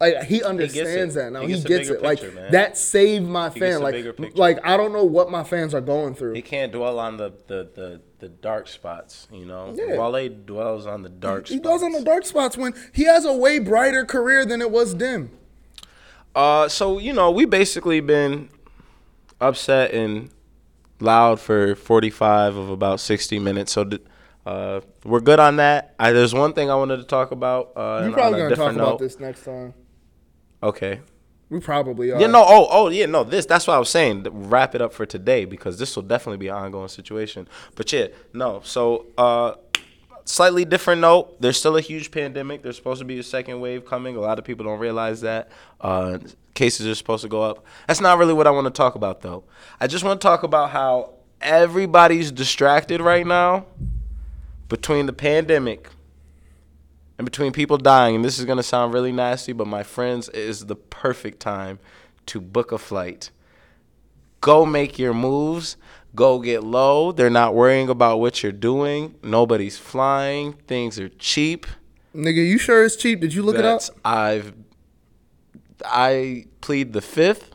Like 0.00 0.24
he 0.24 0.42
understands 0.42 1.14
it. 1.16 1.20
that 1.20 1.32
now. 1.32 1.40
He 1.42 1.48
He 1.48 1.52
gets 1.54 1.64
gets, 1.64 1.88
a 1.88 1.92
bigger 1.94 2.04
it. 2.04 2.04
Like 2.04 2.34
man. 2.34 2.52
that 2.52 2.76
saved 2.78 3.26
my 3.28 3.48
gets 3.48 3.58
fan. 3.58 3.80
Like 3.80 3.94
picture. 3.94 4.30
like 4.34 4.58
I 4.64 4.76
don't 4.76 4.92
know 4.92 5.04
what 5.04 5.30
my 5.30 5.44
fans 5.44 5.72
are 5.72 5.80
going 5.80 6.14
through. 6.14 6.34
He 6.34 6.42
can't 6.42 6.72
dwell 6.72 6.98
on 6.98 7.16
the 7.16 7.32
the, 7.46 7.68
the, 7.74 8.00
the 8.18 8.28
dark 8.28 8.66
spots, 8.68 9.28
you 9.32 9.44
know. 9.44 9.74
Yeah. 9.76 9.96
Wale 9.96 10.28
dwells 10.28 10.86
on 10.86 11.02
the 11.02 11.08
dark 11.08 11.46
spots. 11.46 11.50
He 11.50 11.56
spots. 11.58 11.68
goes 11.68 11.82
on 11.82 11.92
the 11.92 12.02
dark 12.02 12.26
spots 12.26 12.56
when 12.56 12.74
he 12.92 13.04
has 13.04 13.24
a 13.24 13.32
way 13.32 13.60
brighter 13.60 14.04
career 14.04 14.44
than 14.44 14.60
it 14.60 14.70
was 14.70 14.94
dim. 14.94 15.30
Uh, 16.34 16.68
so 16.68 16.98
you 16.98 17.12
know, 17.12 17.30
we 17.30 17.44
basically 17.44 18.00
been 18.00 18.48
upset 19.40 19.92
and 19.92 20.30
loud 21.00 21.40
for 21.40 21.74
45 21.74 22.56
of 22.56 22.70
about 22.70 23.00
60 23.00 23.38
minutes. 23.38 23.72
So 23.72 23.88
uh, 24.46 24.80
we're 25.04 25.20
good 25.20 25.40
on 25.40 25.56
that. 25.56 25.94
I, 25.98 26.12
there's 26.12 26.34
one 26.34 26.52
thing 26.52 26.70
I 26.70 26.74
wanted 26.74 26.98
to 26.98 27.04
talk 27.04 27.30
about. 27.32 27.72
Uh, 27.76 28.02
We're 28.02 28.12
probably 28.12 28.38
gonna 28.38 28.48
talk 28.48 28.48
different 28.50 28.76
about 28.76 28.88
note. 28.92 28.98
this 29.00 29.20
next 29.20 29.44
time. 29.44 29.74
Okay. 30.62 31.00
We 31.50 31.60
probably 31.60 32.12
are. 32.12 32.20
Yeah, 32.20 32.26
no, 32.26 32.44
oh, 32.46 32.68
oh, 32.70 32.88
yeah, 32.88 33.06
no. 33.06 33.24
This, 33.24 33.46
that's 33.46 33.66
what 33.66 33.74
I 33.74 33.78
was 33.78 33.88
saying. 33.88 34.26
Wrap 34.30 34.74
it 34.74 34.82
up 34.82 34.92
for 34.92 35.06
today 35.06 35.46
because 35.46 35.78
this 35.78 35.96
will 35.96 36.02
definitely 36.02 36.36
be 36.36 36.48
an 36.48 36.56
ongoing 36.56 36.88
situation. 36.88 37.48
But 37.74 37.90
yeah, 37.92 38.08
no. 38.34 38.60
So, 38.64 39.06
uh, 39.16 39.54
slightly 40.28 40.64
different 40.64 41.00
note. 41.00 41.40
There's 41.40 41.58
still 41.58 41.76
a 41.76 41.80
huge 41.80 42.10
pandemic. 42.10 42.62
There's 42.62 42.76
supposed 42.76 43.00
to 43.00 43.04
be 43.04 43.18
a 43.18 43.22
second 43.22 43.60
wave 43.60 43.84
coming. 43.86 44.16
A 44.16 44.20
lot 44.20 44.38
of 44.38 44.44
people 44.44 44.64
don't 44.64 44.78
realize 44.78 45.22
that. 45.22 45.50
Uh, 45.80 46.18
cases 46.54 46.86
are 46.86 46.94
supposed 46.94 47.22
to 47.22 47.28
go 47.28 47.42
up. 47.42 47.64
That's 47.86 48.00
not 48.00 48.18
really 48.18 48.34
what 48.34 48.46
I 48.46 48.50
want 48.50 48.66
to 48.66 48.70
talk 48.70 48.94
about, 48.94 49.22
though. 49.22 49.44
I 49.80 49.86
just 49.86 50.04
want 50.04 50.20
to 50.20 50.24
talk 50.26 50.42
about 50.42 50.70
how 50.70 51.14
everybody's 51.40 52.32
distracted 52.32 53.00
right 53.00 53.26
now 53.26 53.66
between 54.68 55.06
the 55.06 55.12
pandemic 55.12 55.90
and 57.16 57.24
between 57.24 57.52
people 57.52 57.78
dying, 57.78 58.14
and 58.16 58.24
this 58.24 58.38
is 58.38 58.44
gonna 58.44 58.62
sound 58.62 58.94
really 58.94 59.12
nasty, 59.12 59.52
but 59.52 59.66
my 59.66 59.82
friends, 59.82 60.28
it 60.28 60.36
is 60.36 60.66
the 60.66 60.76
perfect 60.76 61.40
time 61.40 61.80
to 62.26 62.40
book 62.40 62.70
a 62.70 62.78
flight. 62.78 63.30
Go 64.40 64.64
make 64.64 64.98
your 64.98 65.12
moves. 65.12 65.76
Go 66.18 66.40
get 66.40 66.64
low. 66.64 67.12
They're 67.12 67.30
not 67.30 67.54
worrying 67.54 67.88
about 67.88 68.18
what 68.18 68.42
you're 68.42 68.50
doing. 68.50 69.14
Nobody's 69.22 69.78
flying. 69.78 70.54
Things 70.66 70.98
are 70.98 71.08
cheap. 71.10 71.64
Nigga, 72.12 72.44
you 72.44 72.58
sure 72.58 72.84
it's 72.84 72.96
cheap? 72.96 73.20
Did 73.20 73.32
you 73.34 73.44
look 73.44 73.54
That's- 73.54 73.88
it 73.88 73.94
up? 73.94 74.00
I've 74.04 74.52
I 75.84 76.46
plead 76.60 76.92
the 76.92 77.00
fifth. 77.00 77.52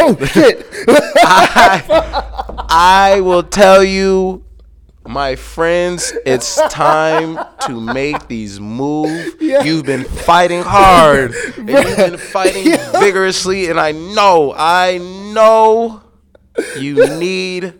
Oh 0.00 0.16
shit! 0.24 0.64
I, 0.88 2.64
I 2.70 3.20
will 3.20 3.42
tell 3.42 3.84
you, 3.84 4.44
my 5.06 5.36
friends, 5.36 6.14
it's 6.24 6.56
time 6.70 7.38
to 7.66 7.78
make 7.78 8.28
these 8.28 8.58
moves. 8.60 9.34
Yeah. 9.40 9.64
You've 9.64 9.84
been 9.84 10.04
fighting 10.04 10.62
hard. 10.62 11.34
and 11.58 11.68
you've 11.68 11.96
been 11.96 12.16
fighting 12.16 12.72
vigorously, 13.00 13.68
and 13.68 13.78
I 13.78 13.92
know, 13.92 14.54
I 14.56 14.98
know 15.34 16.00
you 16.78 16.94
need 17.18 17.74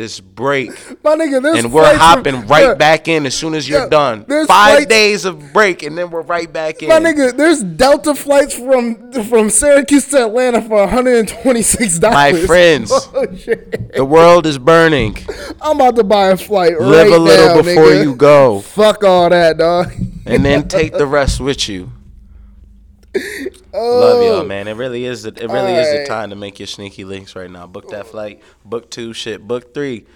this 0.00 0.18
break. 0.18 0.70
My 1.04 1.14
nigga, 1.14 1.42
there's 1.42 1.58
And 1.62 1.72
we're 1.72 1.82
flights 1.82 1.98
from- 1.98 2.06
hopping 2.06 2.46
right 2.48 2.64
yeah, 2.68 2.74
back 2.74 3.06
in 3.06 3.26
as 3.26 3.34
soon 3.34 3.52
as 3.54 3.68
you're 3.68 3.80
Yeah, 3.82 3.88
done. 3.88 4.24
there's 4.26 4.46
Five 4.46 4.72
flights- 4.76 4.86
days 4.86 5.24
of 5.26 5.52
break, 5.52 5.82
and 5.82 5.96
then 5.98 6.10
we're 6.10 6.22
right 6.22 6.50
back 6.50 6.82
in. 6.82 6.88
My 6.88 6.98
nigga, 7.00 7.36
there's 7.36 7.62
Delta 7.62 8.14
flights 8.14 8.54
from 8.54 9.12
from 9.24 9.50
Syracuse 9.50 10.08
to 10.08 10.24
Atlanta 10.24 10.62
for 10.62 10.76
126 10.86 11.98
dollars. 11.98 12.14
My 12.14 12.30
oh, 12.34 12.46
friends. 12.46 12.90
oh. 12.92 13.26
The 13.94 14.04
world 14.04 14.46
is 14.46 14.56
burning. 14.58 15.18
I'm 15.60 15.76
about 15.76 15.96
to 15.96 16.04
buy 16.04 16.28
a 16.28 16.36
flight 16.38 16.80
Live 16.80 17.08
right 17.08 17.12
a 17.12 17.18
little 17.18 17.56
now, 17.56 17.62
before 17.62 17.84
nigga. 17.84 18.02
you 18.04 18.14
go. 18.16 18.60
Fuck 18.60 19.04
all 19.04 19.28
that, 19.28 19.58
dog. 19.58 19.92
and 20.24 20.42
then 20.44 20.66
take 20.78 20.92
the 20.94 21.06
rest 21.06 21.40
with 21.40 21.68
you. 21.68 21.92
Oh, 23.72 23.98
Love 24.00 24.22
y'all, 24.22 24.32
oh. 24.42 24.44
man. 24.44 24.68
It 24.68 24.74
really 24.74 25.04
is. 25.04 25.22
The, 25.22 25.28
it 25.30 25.48
really 25.50 25.74
is 25.74 25.90
the 26.00 26.06
time 26.06 26.30
to 26.30 26.36
make 26.36 26.58
your 26.58 26.66
sneaky 26.66 27.04
links 27.04 27.36
right 27.36 27.50
now. 27.50 27.66
Book 27.66 27.88
that 27.90 28.06
flight. 28.06 28.42
Book 28.64 28.90
two. 28.90 29.12
Shit. 29.12 29.46
Book 29.46 29.74
three. 29.74 30.06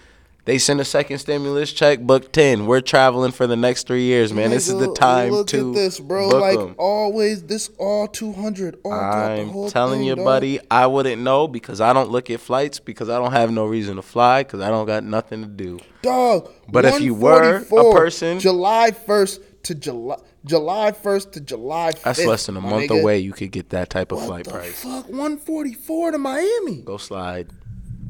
They 0.47 0.59
send 0.59 0.79
a 0.79 0.85
second 0.85 1.21
stimulus 1.21 1.73
check. 1.73 2.01
Book 2.01 2.31
ten. 2.31 2.67
We're 2.67 2.83
traveling 2.83 3.33
for 3.33 3.47
the 3.47 3.57
next 3.57 3.87
three 3.87 4.03
years, 4.03 4.31
man. 4.31 4.51
this 4.51 4.69
is 4.69 4.79
the 4.79 4.93
time 4.93 5.31
look 5.31 5.47
to 5.49 5.71
at 5.71 5.75
this, 5.75 5.99
bro. 5.99 6.29
book 6.29 6.41
like 6.43 6.59
'em. 6.59 6.75
always, 6.77 7.43
this 7.45 7.71
all 7.79 8.07
200. 8.09 8.77
All 8.85 8.91
throughout 8.91 9.37
the 9.37 9.43
I'm 9.65 9.71
telling 9.71 10.01
thing, 10.01 10.09
you, 10.09 10.17
dog. 10.17 10.25
buddy. 10.27 10.61
I 10.71 10.87
wouldn't 10.87 11.23
know 11.23 11.49
because 11.49 11.81
I 11.81 11.95
don't 11.95 12.11
look 12.11 12.29
at 12.29 12.41
flights 12.41 12.79
because 12.79 13.09
I 13.09 13.19
don't 13.19 13.33
have 13.33 13.51
no 13.53 13.65
reason 13.65 13.97
to 13.97 14.03
fly 14.03 14.43
because 14.43 14.61
I 14.61 14.69
don't 14.69 14.85
got 14.87 15.03
nothing 15.03 15.41
to 15.41 15.49
do. 15.49 15.79
Dog. 16.03 16.51
But 16.71 16.85
if 16.85 17.01
you 17.01 17.15
were 17.15 17.61
a 17.61 17.93
person- 17.93 18.39
July 18.39 18.91
1st 18.91 19.41
to 19.63 19.75
July 19.75 20.17
July 20.45 20.93
1st 20.93 21.33
to 21.33 21.41
July 21.41 21.93
5th. 21.93 22.03
That's 22.03 22.25
less 22.27 22.47
than 22.47 22.57
a 22.57 22.61
month 22.61 22.91
nigga. 22.91 23.01
away. 23.01 23.19
You 23.19 23.33
could 23.33 23.51
get 23.51 23.71
that 23.71 23.89
type 23.91 24.13
of 24.13 24.19
What 24.19 24.27
flight 24.27 24.45
the 24.45 24.51
price. 24.51 24.83
fuck? 24.83 25.09
144 25.09 26.11
to 26.13 26.19
Miami. 26.19 26.83
Go 26.83 26.97
slide. 26.99 27.49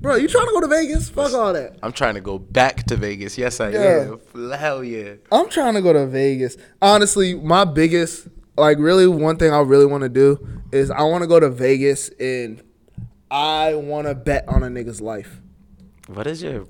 Bro, 0.00 0.16
you 0.16 0.28
trying 0.28 0.46
to 0.46 0.52
go 0.52 0.60
to 0.60 0.66
Vegas? 0.68 1.08
Fuck 1.08 1.32
all 1.32 1.52
that. 1.54 1.78
I'm 1.82 1.92
trying 1.92 2.14
to 2.14 2.20
go 2.20 2.38
back 2.38 2.84
to 2.88 2.96
Vegas. 2.96 3.38
Yes, 3.38 3.58
I 3.60 3.70
Yeah. 3.70 4.16
am. 4.34 4.50
Hell 4.50 4.84
yeah. 4.84 5.14
I'm 5.32 5.48
trying 5.48 5.74
to 5.74 5.80
go 5.82 5.92
to 5.94 6.06
Vegas. 6.06 6.56
Honestly, 6.82 7.34
my 7.34 7.64
biggest, 7.64 8.26
like, 8.58 8.78
really, 8.78 9.06
one 9.06 9.36
thing 9.38 9.50
I 9.52 9.60
really 9.60 9.86
want 9.86 10.02
to 10.02 10.08
do 10.10 10.46
is 10.72 10.90
I 10.90 11.02
want 11.04 11.22
to 11.22 11.28
go 11.28 11.40
to 11.40 11.48
Vegas 11.48 12.10
and 12.20 12.60
I 13.30 13.74
want 13.76 14.06
to 14.06 14.14
bet 14.14 14.44
on 14.48 14.62
a 14.62 14.66
nigga's 14.68 15.00
life. 15.00 15.40
What 16.08 16.26
is 16.26 16.42
your 16.42 16.66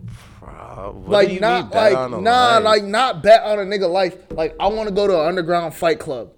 Uh, 0.54 0.90
what 0.90 1.28
like 1.28 1.40
not 1.40 1.70
like 1.72 1.96
on 1.96 2.22
nah, 2.22 2.54
life? 2.58 2.64
like 2.64 2.84
not 2.84 3.22
bet 3.22 3.42
on 3.42 3.58
a 3.58 3.62
nigga 3.62 3.90
life. 3.90 4.16
Like 4.30 4.54
I 4.60 4.68
want 4.68 4.88
to 4.88 4.94
go 4.94 5.06
to 5.06 5.20
an 5.20 5.26
underground 5.26 5.74
fight 5.74 5.98
club. 5.98 6.30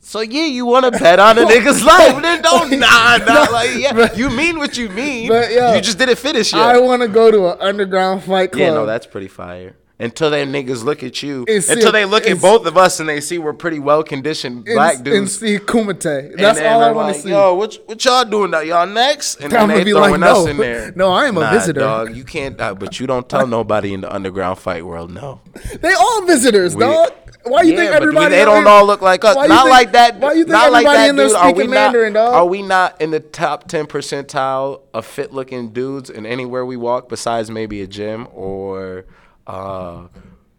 So 0.00 0.20
yeah, 0.20 0.46
you 0.46 0.66
want 0.66 0.84
to 0.84 0.90
bet 0.90 1.20
on 1.20 1.38
a 1.38 1.42
nigga's 1.42 1.84
life, 1.92 2.20
then 2.22 2.42
don't 2.42 2.70
nah 2.78 3.18
nah 3.18 3.46
like 3.52 3.70
yeah, 3.76 3.92
But- 3.92 4.18
you 4.18 4.30
mean 4.30 4.58
what 4.58 4.76
you 4.76 4.88
mean. 4.88 5.28
but, 5.28 5.52
yo, 5.52 5.74
you 5.74 5.80
just 5.80 5.98
didn't 5.98 6.18
finish 6.18 6.52
yet. 6.52 6.60
I 6.60 6.78
want 6.80 7.02
to 7.02 7.08
go 7.08 7.30
to 7.30 7.52
an 7.52 7.58
underground 7.60 8.24
fight 8.24 8.50
club. 8.50 8.60
yeah, 8.60 8.74
no, 8.74 8.84
that's 8.86 9.06
pretty 9.06 9.28
fire. 9.28 9.76
Until 10.02 10.30
them 10.30 10.52
niggas 10.52 10.82
look 10.84 11.02
at 11.02 11.22
you, 11.22 11.44
And 11.48 11.62
see- 11.62 11.74
until 11.74 11.92
they 11.92 12.04
look 12.04 12.26
at 12.26 12.40
both 12.40 12.66
of 12.66 12.76
us 12.76 12.98
and 13.00 13.08
they 13.08 13.20
see 13.20 13.38
we're 13.38 13.52
pretty 13.52 13.78
well 13.78 14.02
conditioned 14.02 14.64
black 14.64 15.02
dudes. 15.02 15.16
and 15.16 15.30
see 15.30 15.58
Kumite. 15.64 16.30
And 16.32 16.38
That's 16.38 16.58
then 16.58 16.72
all 16.72 16.82
I 16.82 16.90
want 16.90 17.06
like, 17.08 17.16
to 17.16 17.22
see. 17.22 17.30
Yo, 17.30 17.54
what, 17.54 17.78
what 17.86 18.04
y'all 18.04 18.24
doing 18.24 18.50
now? 18.50 18.60
Y'all 18.60 18.86
next? 18.86 19.36
And 19.36 19.52
I'm 19.54 19.68
then 19.68 19.78
they 19.78 19.84
be 19.84 19.92
throwing 19.92 20.20
like, 20.20 20.30
us 20.30 20.44
no. 20.44 20.50
in 20.50 20.56
there. 20.56 20.92
No, 20.96 21.12
I 21.12 21.26
am 21.26 21.36
a 21.38 21.48
visitor. 21.50 21.80
dog. 21.80 22.16
You 22.16 22.24
can't, 22.24 22.60
uh, 22.60 22.74
but 22.74 22.98
you 23.00 23.06
don't 23.06 23.28
tell 23.28 23.46
nobody 23.58 23.94
in 23.94 24.00
the 24.00 24.12
underground 24.12 24.58
fight 24.58 24.84
world, 24.84 25.10
no. 25.12 25.40
They 25.80 25.92
all 25.94 26.26
visitors, 26.26 26.74
We- 26.74 26.80
dog. 26.84 27.12
Why 27.44 27.62
you 27.62 27.72
yeah, 27.72 27.78
think 27.78 27.92
everybody? 27.92 28.36
they 28.36 28.44
don't 28.44 28.66
all 28.68 28.86
look 28.86 29.02
like 29.02 29.24
us. 29.24 29.34
Not 29.34 29.48
think- 29.48 29.70
like 29.70 29.92
that. 29.92 30.20
Why 30.20 30.32
you 30.32 30.44
think 30.44 30.50
not 30.50 30.70
like 30.70 30.86
that 30.86 31.10
in 31.10 31.16
there 31.16 31.26
dude. 31.28 31.56
We 31.56 31.66
not? 31.66 31.92
Dog? 31.92 32.34
Are 32.34 32.46
we 32.46 32.62
not 32.62 33.00
in 33.00 33.10
the 33.10 33.18
top 33.18 33.66
ten 33.66 33.86
percentile 33.86 34.82
of 34.94 35.04
fit 35.04 35.32
looking 35.32 35.70
dudes 35.72 36.08
in 36.08 36.24
anywhere 36.24 36.64
we 36.64 36.76
walk 36.76 37.08
besides 37.08 37.50
maybe 37.50 37.82
a 37.82 37.86
gym 37.88 38.28
or 38.32 39.06
uh, 39.46 40.06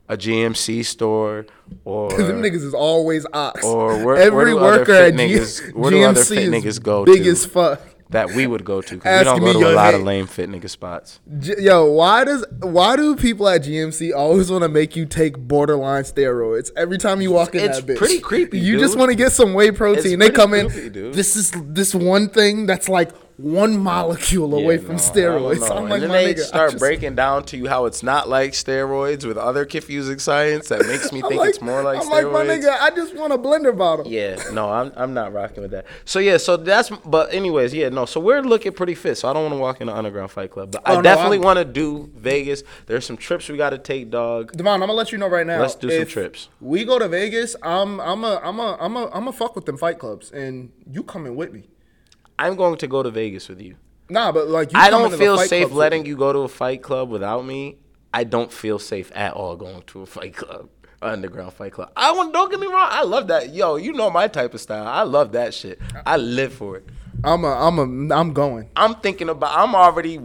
a 0.10 0.18
GNC 0.18 0.86
store 0.86 1.46
or 1.86 2.10
Them 2.18 2.42
niggas 2.42 2.64
is 2.64 2.74
always 2.74 3.26
ox. 3.34 3.64
Or 3.64 3.96
where- 3.96 4.06
where 4.06 4.16
every 4.18 4.52
do 4.52 4.60
other 4.60 4.80
worker 4.80 4.86
fit 4.94 5.14
at 5.14 5.18
G- 5.18 5.36
niggas- 5.36 5.74
where 5.74 5.92
do 5.92 6.04
other 6.04 6.22
GNC 6.22 6.28
fit 6.28 6.38
is 6.40 6.50
niggas 6.80 6.84
go 6.84 7.06
big 7.06 7.24
to? 7.24 7.30
as 7.30 7.46
fuck. 7.46 7.82
that 8.10 8.30
we 8.36 8.46
would 8.46 8.64
go 8.64 8.80
to 8.80 8.96
because 8.96 9.20
we 9.22 9.24
don't 9.26 9.40
go 9.40 9.54
to 9.54 9.60
yo, 9.60 9.72
a 9.72 9.76
lot 9.76 9.94
hey- 9.94 10.00
of 10.00 10.04
lame 10.06 10.28
fit 10.28 10.48
nigga 10.50 10.70
spots. 10.70 11.20
J- 11.40 11.56
Yo, 11.62 11.86
why 11.92 12.24
does 12.26 12.46
why 12.62 12.96
do 12.96 13.16
people 13.16 13.48
at 13.48 13.64
GNC 13.64 14.14
always 14.16 14.52
want 14.52 14.62
to 14.64 14.70
make 14.70 14.96
you 14.96 15.06
take 15.08 15.36
borderline 15.38 16.04
steroids 16.04 16.70
every 16.76 17.00
time 17.00 17.22
you 17.22 17.32
walk 17.32 17.56
in 17.56 17.64
It's 17.64 17.80
that 17.80 17.88
bitch? 17.94 17.98
pretty 17.98 18.20
creepy, 18.20 18.60
You 18.60 18.78
just 18.78 18.98
want 19.00 19.10
to 19.10 19.16
get 19.16 19.32
some 19.32 19.54
whey 19.56 19.72
protein. 19.72 20.20
They 20.20 20.30
pretty 20.30 20.36
come 20.36 20.54
in. 20.54 20.92
dude. 20.92 21.14
This 21.16 21.36
is 21.36 21.52
this 21.56 21.96
one 21.96 22.30
thing 22.30 22.68
that's 22.68 22.88
like 22.88 23.10
one 23.38 23.78
molecule 23.78 24.54
away 24.54 24.76
Yeah, 24.76 24.82
from 24.82 24.96
no, 24.98 25.02
steroids. 25.02 25.70
I'm 25.76 25.90
like, 25.90 25.94
and 25.94 26.04
then 26.04 26.10
my 26.10 26.24
they 26.24 26.34
nigga, 26.36 26.40
start 26.40 26.72
just- 26.72 26.80
breaking 26.82 27.16
down 27.16 27.44
to 27.46 27.58
you 27.58 27.68
how 27.68 27.86
it's 27.86 28.04
not 28.04 28.30
like 28.30 28.52
steroids 28.52 29.26
with 29.26 29.38
other 29.38 29.66
confusing 29.66 30.20
science 30.20 30.70
that 30.70 30.86
makes 30.86 31.12
me 31.12 31.22
think 31.28 31.36
like- 31.36 31.50
it's 31.50 31.62
more 31.62 31.82
like 31.82 32.00
steroids. 32.00 32.06
I'm 32.06 32.26
steroids. 32.26 32.34
like, 32.34 32.48
my 32.48 32.56
nigga, 32.70 32.78
I 32.80 32.90
just 32.92 33.16
want 33.16 33.34
a 33.34 33.38
blender 33.38 33.76
bottle. 33.78 34.08
Yeah, 34.08 34.42
no, 34.52 34.70
I'm 34.70 34.92
I'm 34.96 35.14
not 35.14 35.34
rocking 35.34 35.62
with 35.64 35.72
that. 35.72 35.86
So 36.06 36.20
yeah, 36.20 36.38
so 36.38 36.58
that's 36.58 36.90
but 36.90 37.34
anyways, 37.34 37.74
yeah, 37.74 37.90
no. 37.90 38.06
So 38.06 38.20
we're 38.20 38.42
looking 38.42 38.72
pretty 38.74 38.96
fit. 38.96 39.18
So 39.18 39.30
I 39.30 39.34
don't 39.34 39.44
want 39.44 39.54
to 39.56 39.60
walk 39.60 39.82
in 39.82 39.88
the 39.88 39.96
underground 39.96 40.32
fight 40.32 40.52
club, 40.52 40.72
but 40.72 40.84
Oh, 40.86 40.94
I 40.94 40.96
no, 40.98 41.02
definitely 41.02 41.40
want 41.40 41.58
to 41.60 41.66
do 41.66 42.10
Vegas. 42.16 42.64
There's 42.86 43.06
some 43.06 43.18
trips 43.18 43.50
we 43.50 43.58
got 43.58 43.72
to 43.72 43.78
take, 43.78 44.10
dog. 44.10 44.52
Devon, 44.54 44.74
I'm 44.74 44.80
gonna 44.82 44.94
let 44.94 45.12
you 45.12 45.18
know 45.18 45.28
right 45.28 45.46
now. 45.48 45.60
Let's 45.60 45.76
do 45.76 45.90
some 45.90 46.06
trips. 46.08 46.50
We 46.62 46.86
go 46.86 47.00
to 47.00 47.08
Vegas. 47.08 47.56
I'm 47.64 48.00
I'm 48.00 48.24
a 48.24 48.40
I'm 48.44 48.60
a 48.60 48.78
I'm 48.80 48.96
a 48.96 49.10
I'm 49.12 49.28
a 49.28 49.32
fuck 49.34 49.56
with 49.56 49.66
them 49.66 49.78
fight 49.78 49.98
clubs, 50.00 50.32
and 50.32 50.72
you 50.90 51.04
coming 51.04 51.36
with 51.36 51.52
me. 51.52 51.70
I'm 52.38 52.56
going 52.56 52.78
to 52.78 52.88
go 52.88 53.04
to 53.04 53.10
Vegas 53.12 53.50
with 53.50 53.62
you. 53.62 53.76
Nah, 54.10 54.32
but 54.32 54.48
like 54.48 54.74
you 54.74 54.80
I 54.80 54.90
don't 54.90 55.14
feel 55.14 55.38
safe 55.38 55.72
letting 55.72 56.06
you 56.06 56.16
go 56.16 56.34
to 56.34 56.40
a 56.40 56.48
fight 56.48 56.82
club 56.84 57.10
without 57.10 57.46
me. 57.46 57.78
I 58.14 58.24
don't 58.26 58.52
feel 58.52 58.78
safe 58.78 59.12
at 59.16 59.34
all 59.34 59.56
going 59.56 59.82
to 59.88 60.02
a 60.02 60.06
fight 60.06 60.36
club, 60.36 60.70
underground 61.02 61.54
fight 61.54 61.74
club. 61.74 61.92
I 61.96 62.12
want. 62.12 62.34
Don't 62.34 62.52
get 62.52 62.60
me 62.60 62.68
wrong. 62.68 62.90
I 62.92 63.04
love 63.04 63.28
that. 63.28 63.54
Yo, 63.54 63.76
you 63.78 63.94
know 63.94 64.10
my 64.12 64.28
type 64.28 64.54
of 64.54 64.62
style. 64.62 64.86
I 64.86 65.02
love 65.02 65.32
that 65.32 65.54
shit. 65.54 65.80
I 66.06 66.18
live 66.18 66.54
for 66.54 66.78
it. 66.78 66.86
I'm 67.24 67.44
a 67.44 67.48
I'm 67.48 67.80
a 67.80 68.16
I'm 68.16 68.34
going. 68.34 68.70
I'm 68.76 68.96
thinking 68.96 69.30
about. 69.30 69.58
I'm 69.58 69.74
already 69.74 70.20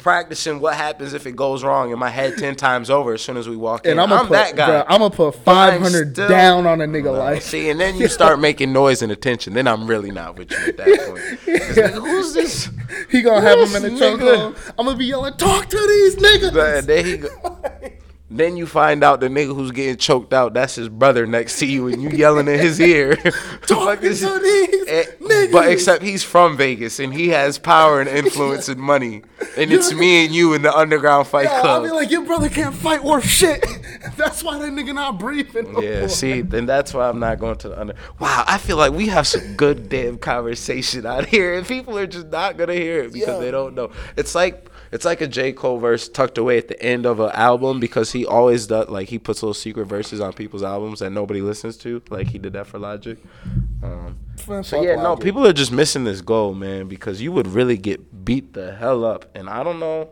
practicing 0.00 0.60
what 0.60 0.74
happens 0.74 1.14
if 1.14 1.26
it 1.26 1.36
goes 1.36 1.62
wrong 1.62 1.92
in 1.92 1.98
my 1.98 2.08
head 2.10 2.36
ten 2.38 2.54
times 2.56 2.90
over 2.90 3.12
as 3.14 3.22
soon 3.22 3.36
as 3.36 3.48
we 3.48 3.56
walk 3.56 3.84
in. 3.84 3.92
And 3.92 4.00
I'm 4.00 4.12
I'm, 4.12 4.18
gonna 4.26 4.28
put 4.28 4.32
that 4.34 4.56
guy. 4.56 4.68
bruh, 4.68 4.84
I'm 4.88 4.98
gonna 5.00 5.10
put 5.14 5.34
500 5.36 6.12
still- 6.14 6.28
down 6.28 6.66
on 6.66 6.80
a 6.80 6.86
nigga 6.86 7.16
like. 7.16 7.42
See, 7.42 7.70
and 7.70 7.78
then 7.80 7.96
you 7.96 8.08
start 8.20 8.40
making 8.40 8.72
noise 8.72 9.02
and 9.02 9.12
attention. 9.12 9.54
Then 9.54 9.68
I'm 9.68 9.86
really 9.86 10.10
not 10.10 10.36
with 10.36 10.50
you 10.50 10.56
at 10.58 10.76
that 10.76 10.86
point. 10.86 11.58
'Cause 11.66 11.76
nigga, 11.76 11.92
Who's 11.94 12.32
this? 12.34 12.68
He 13.10 13.22
gonna 13.22 13.40
have 13.40 13.58
him 13.58 13.76
in 13.76 13.94
the 13.94 14.00
chokehold. 14.00 14.56
I'm 14.78 14.86
gonna 14.86 14.96
be 14.98 15.06
yelling, 15.06 15.34
"Talk 15.34 15.68
to 15.68 15.76
these 15.76 16.16
niggas." 16.16 16.52
But 16.54 16.86
then 16.86 17.04
he 17.04 17.16
go, 17.18 17.28
then 18.30 18.56
you 18.56 18.66
find 18.66 19.02
out 19.02 19.20
the 19.20 19.28
nigga 19.28 19.54
who's 19.54 19.72
getting 19.72 19.96
choked 19.96 20.32
out, 20.32 20.54
that's 20.54 20.76
his 20.76 20.88
brother 20.88 21.26
next 21.26 21.58
to 21.58 21.66
you, 21.66 21.88
and 21.88 22.00
you 22.02 22.08
yelling 22.10 22.46
in 22.48 22.58
his 22.60 22.80
ear. 22.80 23.16
Talking 23.66 24.14
to 24.14 24.38
these 24.38 24.88
eh, 24.88 25.04
niggas. 25.20 25.52
But 25.52 25.68
except 25.72 26.02
he's 26.02 26.22
from 26.22 26.56
Vegas 26.56 27.00
and 27.00 27.12
he 27.12 27.28
has 27.30 27.58
power 27.58 28.00
and 28.00 28.08
influence 28.08 28.68
and 28.68 28.80
money, 28.80 29.22
and 29.56 29.72
it's 29.72 29.92
me 29.92 30.24
and 30.24 30.34
you 30.34 30.54
in 30.54 30.62
the 30.62 30.72
underground 30.74 31.26
fight 31.26 31.48
club. 31.48 31.64
I'll 31.64 31.82
be 31.82 31.90
like, 31.90 32.10
your 32.10 32.24
brother 32.24 32.48
can't 32.48 32.74
fight 32.74 33.02
worth 33.02 33.24
shit. 33.26 33.64
That's 34.16 34.42
why 34.44 34.58
that 34.58 34.70
nigga 34.72 34.94
not 34.94 35.18
breathing. 35.18 35.72
no 35.72 35.80
Yeah, 35.80 36.00
more. 36.00 36.08
see, 36.08 36.40
then 36.42 36.66
that's 36.66 36.92
why 36.94 37.08
I'm 37.08 37.18
not 37.20 37.38
going 37.38 37.56
to 37.58 37.68
the 37.70 37.80
under. 37.80 37.94
Wow, 38.18 38.44
I 38.46 38.58
feel 38.58 38.76
like 38.76 38.92
we 38.92 39.06
have 39.08 39.26
some 39.26 39.54
good 39.56 39.88
damn 39.88 40.18
conversation 40.18 41.04
out 41.06 41.26
here, 41.34 41.54
and 41.54 41.66
people 41.66 41.98
are 41.98 42.06
just 42.06 42.28
not 42.28 42.56
gonna 42.56 42.74
hear 42.74 43.02
it 43.02 43.12
because 43.12 43.28
Yeah. 43.28 43.38
they 43.38 43.50
don't 43.50 43.74
know. 43.74 43.90
It's 44.16 44.34
like 44.34 44.69
it's 44.92 45.04
like 45.04 45.20
a 45.20 45.28
J 45.28 45.52
Cole 45.52 45.78
verse 45.78 46.08
tucked 46.08 46.38
away 46.38 46.58
at 46.58 46.68
the 46.68 46.80
end 46.82 47.06
of 47.06 47.20
an 47.20 47.30
album 47.32 47.80
because 47.80 48.12
he 48.12 48.26
always 48.26 48.66
does 48.66 48.88
like 48.88 49.08
he 49.08 49.18
puts 49.18 49.42
little 49.42 49.54
secret 49.54 49.86
verses 49.86 50.20
on 50.20 50.32
people's 50.32 50.62
albums 50.62 51.00
that 51.00 51.10
nobody 51.10 51.40
listens 51.40 51.76
to, 51.78 52.02
like 52.10 52.28
he 52.28 52.38
did 52.38 52.52
that 52.54 52.66
for 52.66 52.78
Logic. 52.78 53.18
Um, 53.82 54.18
so 54.62 54.82
yeah, 54.82 54.96
no, 54.96 55.16
people 55.16 55.46
are 55.46 55.52
just 55.52 55.72
missing 55.72 56.04
this 56.04 56.20
goal, 56.20 56.54
man, 56.54 56.88
because 56.88 57.22
you 57.22 57.32
would 57.32 57.46
really 57.46 57.76
get 57.76 58.24
beat 58.24 58.52
the 58.52 58.74
hell 58.74 59.04
up, 59.04 59.26
and 59.34 59.48
I 59.48 59.62
don't 59.62 59.78
know. 59.78 60.10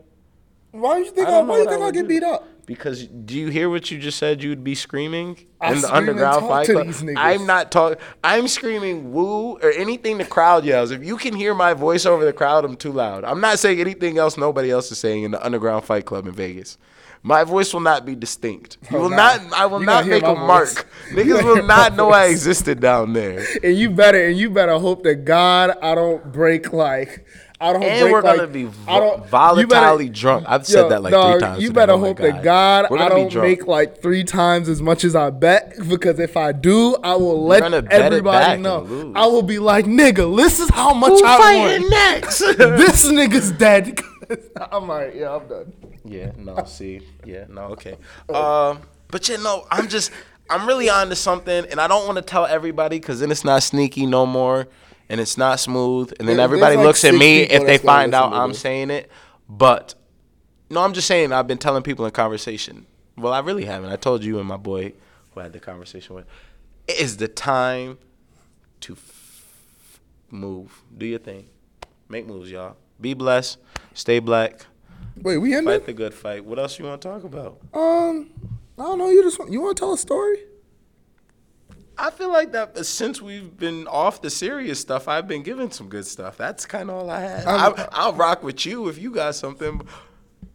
Why 0.71 0.99
do 0.99 1.05
you 1.07 1.11
think 1.13 1.29
I 1.29 1.39
I, 1.39 1.41
why 1.43 1.57
you 1.59 1.67
I 1.67 1.71
think 1.71 1.83
I 1.83 1.91
get 1.91 2.03
do. 2.03 2.09
beat 2.09 2.23
up? 2.23 2.47
Because 2.69 3.07
do 3.07 3.35
you 3.35 3.49
hear 3.49 3.71
what 3.71 3.91
you 3.91 3.99
just 3.99 4.19
said? 4.19 4.43
You'd 4.43 4.63
be 4.63 4.75
screaming 4.75 5.39
I 5.59 5.73
in 5.73 5.81
the 5.81 5.93
underground 5.93 6.47
fight 6.47 6.69
club. 6.69 6.95
I'm 7.17 7.47
not 7.47 7.73
talking. 7.73 7.97
I'm 8.23 8.47
screaming 8.47 9.11
woo 9.11 9.55
or 9.55 9.71
anything 9.73 10.19
the 10.19 10.27
crowd 10.27 10.67
yells. 10.67 10.91
If 10.91 11.03
you 11.03 11.17
can 11.17 11.35
hear 11.35 11.55
my 11.55 11.73
voice 11.73 12.05
over 12.05 12.27
the 12.27 12.33
crowd, 12.35 12.67
I'm 12.67 12.77
too 12.77 12.93
loud. 12.93 13.25
I'm 13.25 13.41
not 13.41 13.59
saying 13.59 13.81
anything 13.81 14.19
else 14.19 14.37
nobody 14.37 14.71
else 14.71 14.93
is 14.93 14.99
saying 14.99 15.23
in 15.23 15.31
the 15.31 15.43
underground 15.43 15.85
fight 15.87 16.05
club 16.05 16.27
in 16.27 16.33
Vegas. 16.35 16.77
My 17.23 17.43
voice 17.43 17.73
will 17.73 17.81
not 17.81 18.05
be 18.05 18.15
distinct. 18.15 18.77
You 18.91 18.99
Oh, 18.99 19.03
will 19.05 19.11
nah. 19.11 19.17
not. 19.39 19.53
I 19.55 19.65
will 19.65 19.81
You 19.81 19.87
not 19.87 20.07
make 20.07 20.23
a 20.23 20.35
voice. 20.35 20.37
mark. 20.47 20.89
Niggas 21.13 21.43
will 21.43 21.63
not 21.65 21.95
know 21.97 22.11
I 22.11 22.27
existed 22.27 22.81
down 22.81 23.15
there. 23.15 23.47
And 23.65 23.77
you 23.79 23.89
better 23.91 24.27
and 24.29 24.37
you 24.37 24.51
better 24.51 24.79
hope 24.79 25.05
that 25.05 25.25
God 25.25 25.75
I 25.83 25.95
don't 25.95 26.31
break 26.33 26.73
like 26.75 27.27
I 27.61 27.73
don't 27.73 27.83
And 27.83 28.01
break 28.03 28.13
we're 28.13 28.23
gonna 28.23 28.43
like, 28.43 28.53
be 28.53 28.69
I 28.87 29.01
don't- 29.01 29.19
you 29.19 29.25
volatilely 29.31 29.69
better- 29.69 30.09
drunk. 30.13 30.45
I've 30.49 30.65
said 30.67 30.83
Yo, 30.83 30.89
that 30.91 31.03
like 31.03 31.11
dog, 31.13 31.33
three 31.33 31.41
times. 31.41 31.63
You 31.63 31.73
better 31.73 31.93
Oh 31.95 31.99
hope 31.99 32.19
that 32.19 32.43
God. 32.45 32.89
God 32.89 33.01
I 33.01 33.09
don't 33.09 33.35
make 33.35 33.67
like 33.67 34.01
three 34.01 34.23
times 34.23 34.69
as 34.69 34.81
much 34.81 35.03
as 35.03 35.17
I 35.17 35.31
bet 35.31 35.75
because 35.89 36.21
if 36.21 36.37
I 36.37 36.53
do, 36.53 36.97
I 37.03 37.17
will 37.17 37.45
let 37.47 37.63
gonna 37.63 37.83
bet 37.83 38.13
it 38.13 38.23
back 38.25 38.51
everybody 38.53 38.63
know. 38.63 39.13
I 39.17 39.27
will 39.27 39.43
be 39.43 39.59
like, 39.59 39.87
nigga, 39.87 40.37
this 40.37 40.61
is 40.61 40.71
how 40.71 40.95
much 40.95 41.11
Who 41.19 41.25
I 41.25 41.37
fighting 41.39 41.83
won. 41.83 41.91
next? 41.91 42.39
this 42.59 43.07
nigga's 43.11 43.51
dead. 43.51 44.01
I'm 44.71 44.87
like, 44.87 45.15
yeah, 45.17 45.35
I'm 45.35 45.49
done. 45.49 45.73
Yeah, 46.05 46.31
no, 46.37 46.63
see, 46.65 47.01
yeah, 47.25 47.45
no, 47.49 47.63
okay. 47.73 47.97
Um, 48.33 48.81
but 49.09 49.29
you 49.29 49.37
know, 49.39 49.67
I'm 49.71 49.89
just, 49.89 50.11
I'm 50.49 50.67
really 50.67 50.89
on 50.89 51.09
to 51.09 51.17
something, 51.17 51.67
and 51.71 51.81
I 51.81 51.89
don't 51.89 52.07
want 52.07 52.17
to 52.17 52.23
tell 52.23 52.47
everybody 52.47 52.99
because 53.01 53.21
then 53.21 53.31
it's 53.31 53.45
not 53.45 53.63
sneaky 53.63 54.07
no 54.07 54.25
more, 54.27 54.69
and 55.09 55.21
it's 55.21 55.37
not 55.39 55.61
smooth, 55.61 56.13
and 56.19 56.29
then 56.29 56.37
There- 56.37 56.45
everybody 56.45 56.77
like 56.77 56.87
looks 56.87 57.05
at 57.05 57.15
me 57.15 57.41
if 57.43 57.65
they 57.67 57.79
find 57.79 58.15
out 58.15 58.33
I'm 58.33 58.55
saying 58.55 58.91
it. 58.91 59.11
But 59.49 59.95
no, 60.71 60.83
I'm 60.83 60.93
just 60.93 61.07
saying 61.09 61.33
I've 61.33 61.47
been 61.47 61.59
telling 61.59 61.83
people 61.83 62.05
in 62.05 62.11
conversation. 62.13 62.87
Well, 63.17 63.33
I 63.33 63.41
really 63.41 63.65
haven't. 63.65 63.91
I 63.91 63.97
told 63.97 64.23
you 64.23 64.39
and 64.39 64.47
my 64.47 64.57
boy 64.59 64.93
who 65.33 65.41
I 65.41 65.45
had 65.45 65.53
the 65.53 65.61
conversation 65.61 66.15
with. 66.15 66.27
It 66.87 67.01
is 67.01 67.17
the 67.17 67.29
time 67.29 67.99
to 68.81 68.93
f- 68.95 70.01
move. 70.31 70.83
Do 70.97 71.07
your 71.07 71.19
thing. 71.19 71.47
Make 72.09 72.27
moves, 72.27 72.51
y'all. 72.51 72.77
Be 73.01 73.15
blessed. 73.15 73.59
Stay 73.95 74.19
black. 74.19 74.67
Wait, 75.21 75.39
we 75.39 75.55
ended. 75.55 75.75
Fight 75.81 75.87
the 75.87 75.93
good 75.93 76.15
fight. 76.15 76.45
What 76.45 76.59
else 76.59 76.79
you 76.79 76.85
want 76.85 77.01
to 77.03 77.09
talk 77.09 77.25
about? 77.25 77.59
Um, 77.75 78.31
I 78.79 78.83
don't 78.83 78.99
know. 78.99 79.09
You 79.11 79.23
just 79.23 79.39
want, 79.39 79.51
you 79.53 79.61
want 79.61 79.77
to 79.77 79.81
tell 79.81 79.93
a 79.93 79.99
story? 79.99 80.39
I 81.99 82.11
feel 82.11 82.31
like 82.31 82.53
that 82.53 82.77
uh, 82.77 82.83
since 82.83 83.21
we've 83.21 83.57
been 83.57 83.87
off 83.89 84.23
the 84.23 84.31
serious 84.31 84.79
stuff, 84.81 85.09
I've 85.09 85.27
been 85.27 85.43
giving 85.43 85.71
some 85.71 85.89
good 85.89 86.07
stuff. 86.07 86.37
That's 86.37 86.65
kind 86.67 86.91
of 86.91 86.97
all 86.97 87.11
I 87.11 87.21
had. 87.21 87.47
I'm- 87.47 87.75
I, 87.77 87.89
I'll 87.93 88.13
rock 88.15 88.43
with 88.43 88.65
you 88.67 88.89
if 88.89 88.99
you 88.99 89.11
got 89.11 89.35
something. 89.35 89.81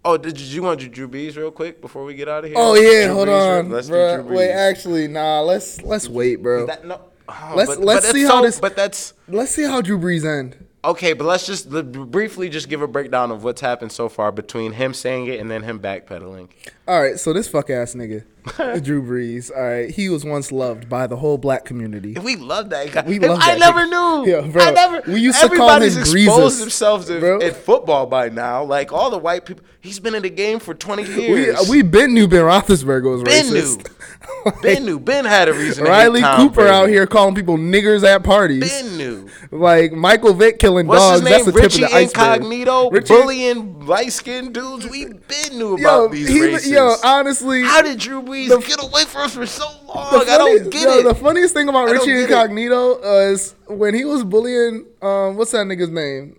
Oh, 0.06 0.18
did 0.18 0.39
you, 0.39 0.56
you 0.56 0.64
want 0.64 0.80
to 0.82 0.88
do 0.88 0.91
Drew 0.91 1.08
Brees 1.08 1.38
real 1.38 1.52
quick 1.52 1.80
before 1.82 2.04
we 2.04 2.14
get 2.14 2.28
out 2.28 2.44
of 2.44 2.50
here? 2.50 2.56
Oh 2.58 2.76
yeah, 2.76 3.06
Drew 3.06 3.16
hold 3.16 3.28
Brees, 3.30 3.60
on, 3.60 3.70
Let's 3.70 3.89
bro. 3.89 4.18
do 4.18 4.24
Drew 4.24 4.38
Wait, 4.38 4.52
actually, 4.52 5.08
nah. 5.08 5.41
Let's 5.41 5.82
let's 5.82 6.08
wait, 6.10 6.38
bro. 6.44 6.66
That, 6.66 6.86
no, 6.86 7.00
oh, 7.30 7.54
Let's- 7.56 7.70
but, 7.76 7.80
let's 7.86 8.06
but 8.08 8.14
see 8.14 8.24
how 8.24 8.39
so- 8.39 8.41
this- 8.41 8.60
But 8.60 8.76
that's 8.76 9.14
Let's 9.28 9.52
see 9.52 9.64
how 9.64 9.82
Drew 9.82 9.98
Brees 10.00 10.26
end. 10.26 10.66
okay. 10.84 11.14
But 11.14 11.26
let's 11.26 11.46
just 11.46 11.72
l- 11.74 11.84
briefly 11.84 12.50
just 12.50 12.68
give 12.70 12.82
a 12.82 12.88
breakdown 12.88 13.32
of 13.32 13.44
what's 13.46 13.62
happened 13.62 13.91
so 13.94 14.10
far 14.10 14.32
between 14.34 14.74
him 14.74 14.94
saying 14.94 15.28
it 15.28 15.39
and 15.39 15.50
then 15.50 15.64
him 15.64 15.80
backpedaling. 15.80 16.50
All 16.88 17.02
right, 17.02 17.18
so 17.18 17.32
this 17.32 17.48
fuck 17.48 17.70
ass 17.70 17.94
nigga, 17.96 18.24
Drew 18.82 19.02
Brees. 19.02 19.50
All 19.56 19.62
right, 19.64 19.89
he 19.89 20.10
was 20.10 20.26
once 20.26 20.52
loved 20.52 20.89
by 20.89 21.08
the 21.08 21.16
whole 21.16 21.38
black 21.38 21.64
community. 21.66 22.14
We 22.22 22.36
love 22.36 22.70
that 22.72 22.91
guy. 22.91 23.04
We 23.08 23.20
love 23.20 23.39
I 23.41 23.58
never 23.58 23.86
knew. 23.88 24.14
Yeah, 24.34 24.41
bro. 24.41 24.64
I 24.64 24.72
never. 24.72 25.12
We 25.12 25.20
used 25.22 25.39
to 25.41 25.50
call 25.50 25.70
him 25.78 25.84
exposed 25.84 26.12
Breezes, 26.12 26.60
themselves 26.60 27.08
bro. 27.10 27.39
in 27.39 27.54
football 27.54 28.06
by 28.06 28.30
now. 28.30 28.64
Like 28.64 28.91
all 28.94 29.10
the 29.10 29.18
white 29.18 29.46
people. 29.46 29.64
He's 29.82 30.00
been 30.00 30.16
in 30.16 30.24
the 30.24 30.30
game 30.30 30.60
for 30.60 30.74
twenty 30.74 31.04
years. 31.04 31.70
we 31.70 31.78
we 31.78 31.82
been 31.84 32.14
knew 32.14 32.28
Ben 32.28 32.41
Roethlisberger 32.44 33.12
was 33.12 33.24
Ben 33.24 33.46
racist. 33.46 33.88
knew. 34.46 34.52
ben 34.62 34.86
knew. 34.86 35.00
Ben 35.00 35.26
had 35.26 35.50
a 35.50 35.54
reason. 35.54 35.84
Riley 35.86 36.22
Cooper 36.22 36.56
Brady. 36.56 36.70
out 36.70 36.89
here 36.89 37.06
calling 37.08 37.36
people 37.36 37.58
niggers 37.58 38.04
at 38.04 38.24
parties. 38.24 38.70
Ben 38.70 38.98
knew. 38.98 39.30
Like 39.52 39.91
Michael 39.91 40.34
Vick 40.34 40.60
killing 40.60 40.88
What's 40.88 41.02
dogs. 41.02 41.22
That's 41.24 41.46
the 41.46 41.52
tip 41.52 41.66
of 41.66 41.72
the 41.74 41.86
iceberg. 41.86 42.02
Incognito, 42.02 42.89
Richie- 42.91 43.14
bullying 43.14 43.82
light 43.88 44.11
skinned 44.11 44.53
dudes. 44.53 44.88
We 44.89 45.05
been 45.05 45.57
knew 45.57 45.77
Yo, 45.77 46.05
about 46.05 46.11
these 46.11 46.27
he, 46.27 46.39
racists. 46.39 46.69
yo, 46.71 46.95
honestly, 47.03 47.63
How 47.63 47.81
did 47.81 47.99
Drew 47.99 48.21
Brees 48.21 48.49
the- 48.49 48.57
get 48.59 48.84
away 48.84 49.05
from 49.05 49.21
us 49.21 49.34
for 49.36 49.45
so 49.45 49.65
long? 49.86 50.11
the 50.25 50.31
I 50.31 50.38
don't 50.38 50.69
get 50.69 50.84
yo, 50.84 50.99
it. 50.99 51.03
The 51.03 51.15
funniest 51.15 51.53
thing 51.53 51.69
about 51.69 51.89
Richie. 51.89 52.21
Incognito 52.23 52.99
is 53.29 53.55
when 53.67 53.93
he 53.93 54.05
was 54.05 54.23
bullying. 54.23 54.86
Um, 55.01 55.36
what's 55.38 55.51
that 55.51 55.65
nigga's 55.65 55.89
name? 55.89 56.38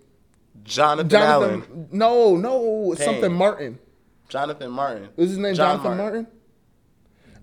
Jonathan, 0.63 1.15
Allen, 1.15 1.49
Jonathan. 1.61 1.87
No, 1.91 2.35
no, 2.35 2.91
it's 2.93 3.03
something 3.03 3.31
Martin. 3.31 3.77
Jonathan 4.29 4.71
Martin. 4.71 5.09
Was 5.15 5.29
his 5.29 5.37
name 5.37 5.53
John 5.53 5.77
Jonathan 5.77 5.97
Martin? 5.97 6.27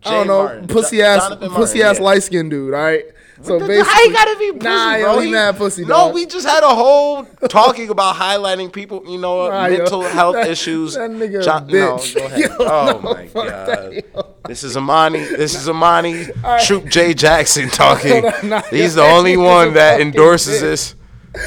I 0.04 0.10
don't 0.10 0.26
know, 0.26 0.42
Martin. 0.42 0.66
pussy 0.66 1.02
ass, 1.02 1.22
Jonathan 1.22 1.50
pussy 1.50 1.78
Martin, 1.78 1.90
ass 1.96 1.98
yeah. 1.98 2.04
light 2.04 2.22
skinned 2.24 2.50
dude. 2.50 2.74
All 2.74 2.80
right. 2.80 3.04
So 3.42 3.58
The- 3.58 3.66
basically, 3.68 3.92
how 3.92 4.02
he 4.06 4.12
gotta 4.12 4.36
be 4.38 4.52
pussy, 4.52 4.64
nah, 4.68 4.98
bro? 4.98 5.14
yo, 5.14 5.20
he 5.20 5.30
mad 5.30 5.56
pussy. 5.56 5.82
No, 5.82 5.88
dog. 5.88 6.14
we 6.14 6.26
just 6.26 6.46
had 6.46 6.62
a 6.62 6.68
whole 6.74 7.24
talking 7.48 7.88
about 7.90 8.14
highlighting 8.16 8.72
people, 8.72 9.02
you 9.06 9.18
know, 9.18 9.48
Nah, 9.48 9.66
yo, 9.66 9.78
mental 9.78 10.02
health 10.02 10.34
that- 10.36 10.48
issues. 10.48 10.94
that 10.94 11.10
nigga 11.10 11.40
a 11.40 11.42
John- 11.42 11.68
bitch. 11.68 12.14
No, 12.14 12.20
go 12.20 12.26
ahead. 12.26 12.40
Yo, 12.50 12.56
oh 12.60 13.00
no, 13.02 13.12
my 13.14 13.26
god, 13.26 13.46
that, 13.66 14.34
this 14.46 14.62
is 14.62 14.76
Amani. 14.76 15.18
This 15.24 15.54
is 15.54 15.68
Amani 15.68 16.26
right. 16.42 16.62
Troop 16.64 16.86
J 16.86 17.14
Jackson 17.14 17.68
talking. 17.68 18.22
Nah, 18.48 18.62
He's 18.70 18.96
yo, 18.96 19.02
the 19.02 19.08
only 19.08 19.36
one 19.36 19.74
that 19.74 20.00
endorses 20.00 20.58
bitch. 20.58 20.60
this. 20.60 20.94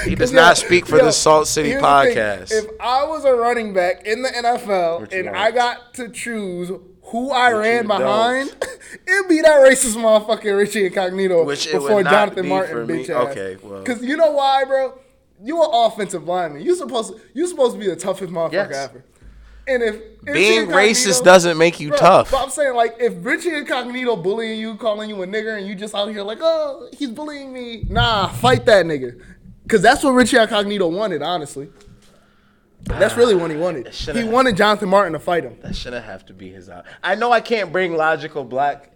He 0.03 0.15
does 0.15 0.31
Yo, 0.31 0.39
not 0.41 0.57
speak 0.57 0.87
for 0.87 0.97
yo, 0.97 1.05
the 1.05 1.11
Salt 1.11 1.47
City 1.47 1.69
here's 1.69 1.81
the 1.81 1.87
thing. 1.87 2.15
podcast. 2.17 2.51
If 2.51 2.65
I 2.81 3.03
was 3.05 3.23
a 3.23 3.35
running 3.35 3.71
back 3.71 4.05
in 4.07 4.23
the 4.23 4.29
NFL 4.29 5.11
and 5.13 5.25
want? 5.27 5.37
I 5.37 5.51
got 5.51 5.93
to 5.95 6.09
choose 6.09 6.71
who 7.05 7.31
I 7.31 7.53
What 7.53 7.59
ran 7.59 7.87
behind, 7.87 8.49
it'd 9.07 9.29
be 9.29 9.41
that 9.41 9.61
racist 9.61 9.95
motherfucker 9.95 10.57
Richie 10.57 10.85
Incognito 10.85 11.43
Which 11.43 11.71
before 11.71 12.03
Jonathan 12.03 12.43
be 12.43 12.49
Martin, 12.49 12.87
bitch 12.87 13.09
ass. 13.09 13.27
Okay, 13.31 13.57
well. 13.61 13.83
Because 13.83 14.03
you 14.03 14.17
know 14.17 14.31
why, 14.31 14.63
bro? 14.63 14.97
You 15.43 15.61
an 15.63 15.69
offensive 15.71 16.23
lineman. 16.23 16.63
You 16.63 16.75
supposed 16.75 17.13
to, 17.13 17.21
you 17.33 17.45
supposed 17.47 17.73
to 17.73 17.79
be 17.79 17.87
the 17.87 17.95
toughest 17.95 18.31
motherfucker 18.31 18.51
Yes. 18.53 18.89
ever. 18.89 19.03
And 19.67 19.81
if 19.81 19.95
if 20.27 20.33
Being 20.33 20.67
racist 20.67 21.23
doesn't 21.23 21.57
make 21.57 21.79
you 21.79 21.89
Bro, 21.89 21.97
tough. 21.97 22.31
But 22.31 22.43
I'm 22.43 22.49
saying, 22.49 22.75
like, 22.75 22.97
if 22.99 23.13
Richie 23.25 23.55
Incognito 23.55 24.15
bullying 24.15 24.59
you, 24.59 24.75
calling 24.75 25.09
you 25.09 25.21
a 25.23 25.27
nigger, 25.27 25.57
and 25.57 25.67
you 25.67 25.73
just 25.75 25.95
out 25.95 26.07
here 26.09 26.21
like, 26.21 26.37
oh, 26.41 26.87
he's 26.93 27.09
bullying 27.09 27.51
me. 27.51 27.83
Nah, 27.89 28.27
fight 28.27 28.65
that 28.67 28.85
nigga. 28.85 29.19
Because 29.63 29.81
that's 29.81 30.03
what 30.03 30.11
Richie 30.11 30.37
Incognito 30.37 30.87
wanted, 30.87 31.23
honestly. 31.23 31.69
That's 32.85 33.17
really 33.17 33.35
what 33.35 33.51
he 33.51 33.57
wanted. 33.57 33.87
He 33.93 34.23
wanted 34.23 34.55
Jonathan 34.57 34.89
Martin 34.89 35.13
to 35.13 35.19
fight 35.19 35.43
him. 35.43 35.57
That 35.61 35.75
shouldn't 35.75 36.05
have 36.05 36.25
to 36.27 36.33
be 36.33 36.51
his 36.51 36.69
out. 36.69 36.85
I 37.03 37.15
know 37.15 37.31
I 37.31 37.41
can't 37.41 37.71
bring 37.71 37.95
logical 37.95 38.43
black 38.43 38.91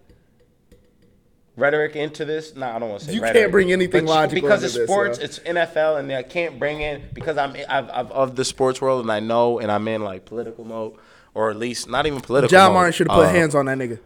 rhetoric 1.56 1.96
into 1.96 2.26
this. 2.26 2.56
No, 2.56 2.68
I 2.70 2.80
don't 2.80 2.90
want 2.90 3.02
to 3.02 3.08
say 3.08 3.14
You 3.14 3.22
rhetoric. 3.22 3.42
can't 3.44 3.52
bring 3.52 3.72
anything 3.72 4.06
logical 4.06 4.42
because 4.42 4.64
it's 4.64 4.76
this, 4.76 4.88
sports. 4.90 5.18
It's 5.18 5.40
NFL, 5.40 6.00
and 6.00 6.12
I 6.12 6.24
can't 6.24 6.60
bring 6.60 6.82
in 6.82 7.04
because 7.14 7.38
I'm 7.38 7.56
I've, 7.68 7.90
I've 7.90 8.12
of 8.12 8.36
the 8.36 8.46
sports 8.46 8.82
world, 8.82 9.02
and 9.02 9.12
I 9.12 9.20
know, 9.20 9.60
and 9.60 9.72
I'm 9.72 9.88
in 9.88 10.04
like 10.04 10.26
political 10.26 10.66
mode, 10.66 10.94
or 11.34 11.50
at 11.50 11.58
least 11.58 11.90
not 11.90 12.06
even 12.06 12.22
political. 12.22 12.50
John 12.50 12.70
mode, 12.70 12.74
Martin 12.76 12.94
should 12.94 13.08
have 13.10 13.16
put 13.18 13.26
uh, 13.28 13.32
hands 13.32 13.56
on 13.56 13.66
that 13.66 13.78
nigga. 13.78 14.00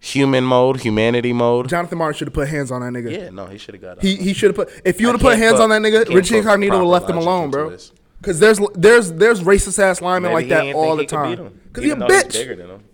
Human 0.00 0.42
mode, 0.42 0.80
humanity 0.80 1.32
mode. 1.32 1.68
Jonathan 1.68 1.98
Martin 1.98 2.18
should 2.18 2.28
have 2.28 2.34
put 2.34 2.48
hands 2.48 2.72
on 2.72 2.80
that 2.80 2.98
nigga. 2.98 3.12
yeah, 3.16 3.30
no, 3.30 3.46
he 3.46 3.56
should 3.58 3.74
have 3.74 3.82
got. 3.82 4.02
He 4.02 4.16
he 4.16 4.32
should 4.32 4.48
have 4.48 4.56
put. 4.56 4.82
If 4.84 5.00
you 5.00 5.06
would 5.06 5.12
have 5.14 5.20
put 5.22 5.38
hands 5.38 5.54
put- 5.58 5.62
on 5.62 5.70
that 5.70 5.80
nigga, 5.82 6.12
Richie 6.12 6.38
Incognito 6.38 6.72
would 6.74 6.80
have 6.80 6.88
left 6.88 7.10
him 7.10 7.18
alone, 7.18 7.50
bro. 7.50 7.70
this. 7.70 7.92
Because 8.22 8.38
there's 8.40 8.58
there's 8.74 9.12
there's 9.12 9.40
racist 9.42 9.78
ass 9.78 10.00
linemen 10.00 10.32
like 10.32 10.48
that 10.48 10.62
didn't 10.62 10.76
all 10.76 10.96
the 10.96 11.04
think 11.06 11.10
he 11.10 11.16
could 11.16 11.22
beat 11.28 11.36
time. 11.36 11.46
him, 11.46 11.60
Because 11.68 11.84
he 11.84 11.90
a 11.90 11.96
even 11.96 12.08
he's 12.08 12.22
bitch. 12.24 12.32
bigger 12.32 12.56
than 12.56 12.70
him. 12.70 12.84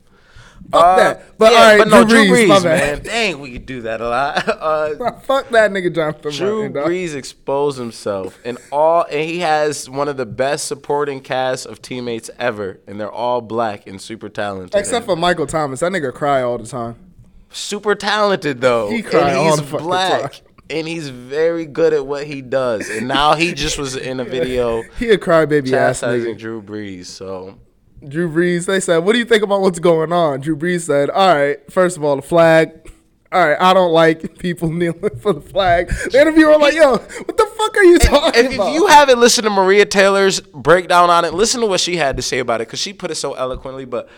Fuck 0.70 0.84
Uh, 0.84 0.96
that. 0.96 1.38
But 1.38 1.52
yeah, 1.52 1.58
all 1.58 1.64
right, 1.64 1.78
but 1.78 1.88
no, 1.88 2.04
Drew 2.04 2.26
Drew 2.26 2.34
Brees, 2.36 2.48
my 2.48 2.56
Brees, 2.58 2.64
man. 2.64 3.02
Dang, 3.02 3.40
we 3.40 3.52
could 3.52 3.64
do 3.66 3.82
that 3.82 4.00
a 4.00 4.08
lot. 4.08 4.48
Uh, 4.58 5.12
Fuck 5.20 5.48
that 5.50 5.70
nigga 5.70 5.94
Jonathan 5.94 6.32
Drew 6.32 6.56
Martin. 6.56 6.72
dog. 6.72 6.86
Brees 6.88 7.14
exposed 7.14 7.78
himself, 7.78 8.38
and 8.44 8.58
all, 8.72 9.04
and 9.10 9.20
he 9.28 9.38
has 9.38 9.88
one 9.88 10.08
of 10.08 10.16
the 10.16 10.26
best 10.26 10.66
supporting 10.66 11.20
casts 11.20 11.64
of 11.64 11.80
teammates 11.80 12.28
ever, 12.38 12.80
and 12.86 13.00
they're 13.00 13.10
all 13.12 13.40
black 13.40 13.86
and 13.86 14.00
super 14.00 14.28
talented. 14.28 14.74
Except 14.78 15.06
for 15.06 15.14
Michael 15.16 15.46
Thomas. 15.46 15.80
That 15.80 15.92
nigga 15.92 16.12
cry 16.12 16.42
all 16.42 16.58
the 16.58 16.66
time. 16.66 16.96
super 17.50 17.94
talented 17.94 18.60
though, 18.60 18.90
He 18.90 19.00
cry 19.02 19.28
and 19.30 19.38
all 19.38 19.44
he's 19.50 19.56
the 19.56 19.62
fucking 19.62 19.86
black, 19.86 20.32
time. 20.32 20.42
And 20.70 20.86
he's 20.86 21.08
very 21.08 21.66
good 21.66 21.92
at 21.92 22.06
what 22.06 22.26
he 22.26 22.42
does. 22.42 22.88
And 22.90 23.08
now 23.08 23.34
he 23.34 23.52
just 23.54 23.78
was 23.78 23.96
in 23.96 24.20
a 24.20 24.24
video 24.24 24.82
He 24.98 25.10
a 25.10 25.18
crybaby 25.18 25.72
ass 25.72 26.00
chastising 26.00 26.34
nigga. 26.34 26.38
Drew 26.38 26.62
Brees. 26.62 27.06
So 27.06 27.58
Drew 28.06 28.30
Brees, 28.30 28.66
they 28.66 28.80
said, 28.80 28.98
What 28.98 29.12
do 29.14 29.18
you 29.18 29.24
think 29.24 29.42
about 29.42 29.60
what's 29.60 29.78
going 29.78 30.12
on? 30.12 30.40
Drew 30.40 30.56
Brees 30.56 30.82
said, 30.82 31.10
All 31.10 31.34
right, 31.34 31.58
first 31.72 31.96
of 31.96 32.04
all, 32.04 32.16
the 32.16 32.22
flag. 32.22 32.92
All 33.30 33.46
right, 33.46 33.60
I 33.60 33.74
don't 33.74 33.92
like 33.92 34.38
people 34.38 34.70
kneeling 34.72 35.18
for 35.20 35.34
the 35.34 35.40
flag. 35.40 35.88
The 36.10 36.18
interviewer 36.20 36.50
was 36.50 36.60
like, 36.60 36.74
Yo, 36.74 36.92
what 36.92 37.36
the 37.36 37.46
fuck 37.56 37.76
are 37.76 37.84
you 37.84 37.98
talking 37.98 38.44
if, 38.44 38.50
if 38.52 38.54
about? 38.54 38.72
you 38.72 38.86
haven't 38.86 39.20
listened 39.20 39.44
to 39.44 39.50
Maria 39.50 39.84
Taylor's 39.84 40.40
breakdown 40.40 41.10
on 41.10 41.24
it, 41.24 41.34
listen 41.34 41.60
to 41.60 41.66
what 41.66 41.80
she 41.80 41.96
had 41.96 42.16
to 42.16 42.22
say 42.22 42.38
about 42.38 42.60
it 42.60 42.68
because 42.68 42.78
she 42.80 42.92
put 42.92 43.10
it 43.10 43.16
so 43.16 43.34
eloquently. 43.34 43.84
But 43.84 44.08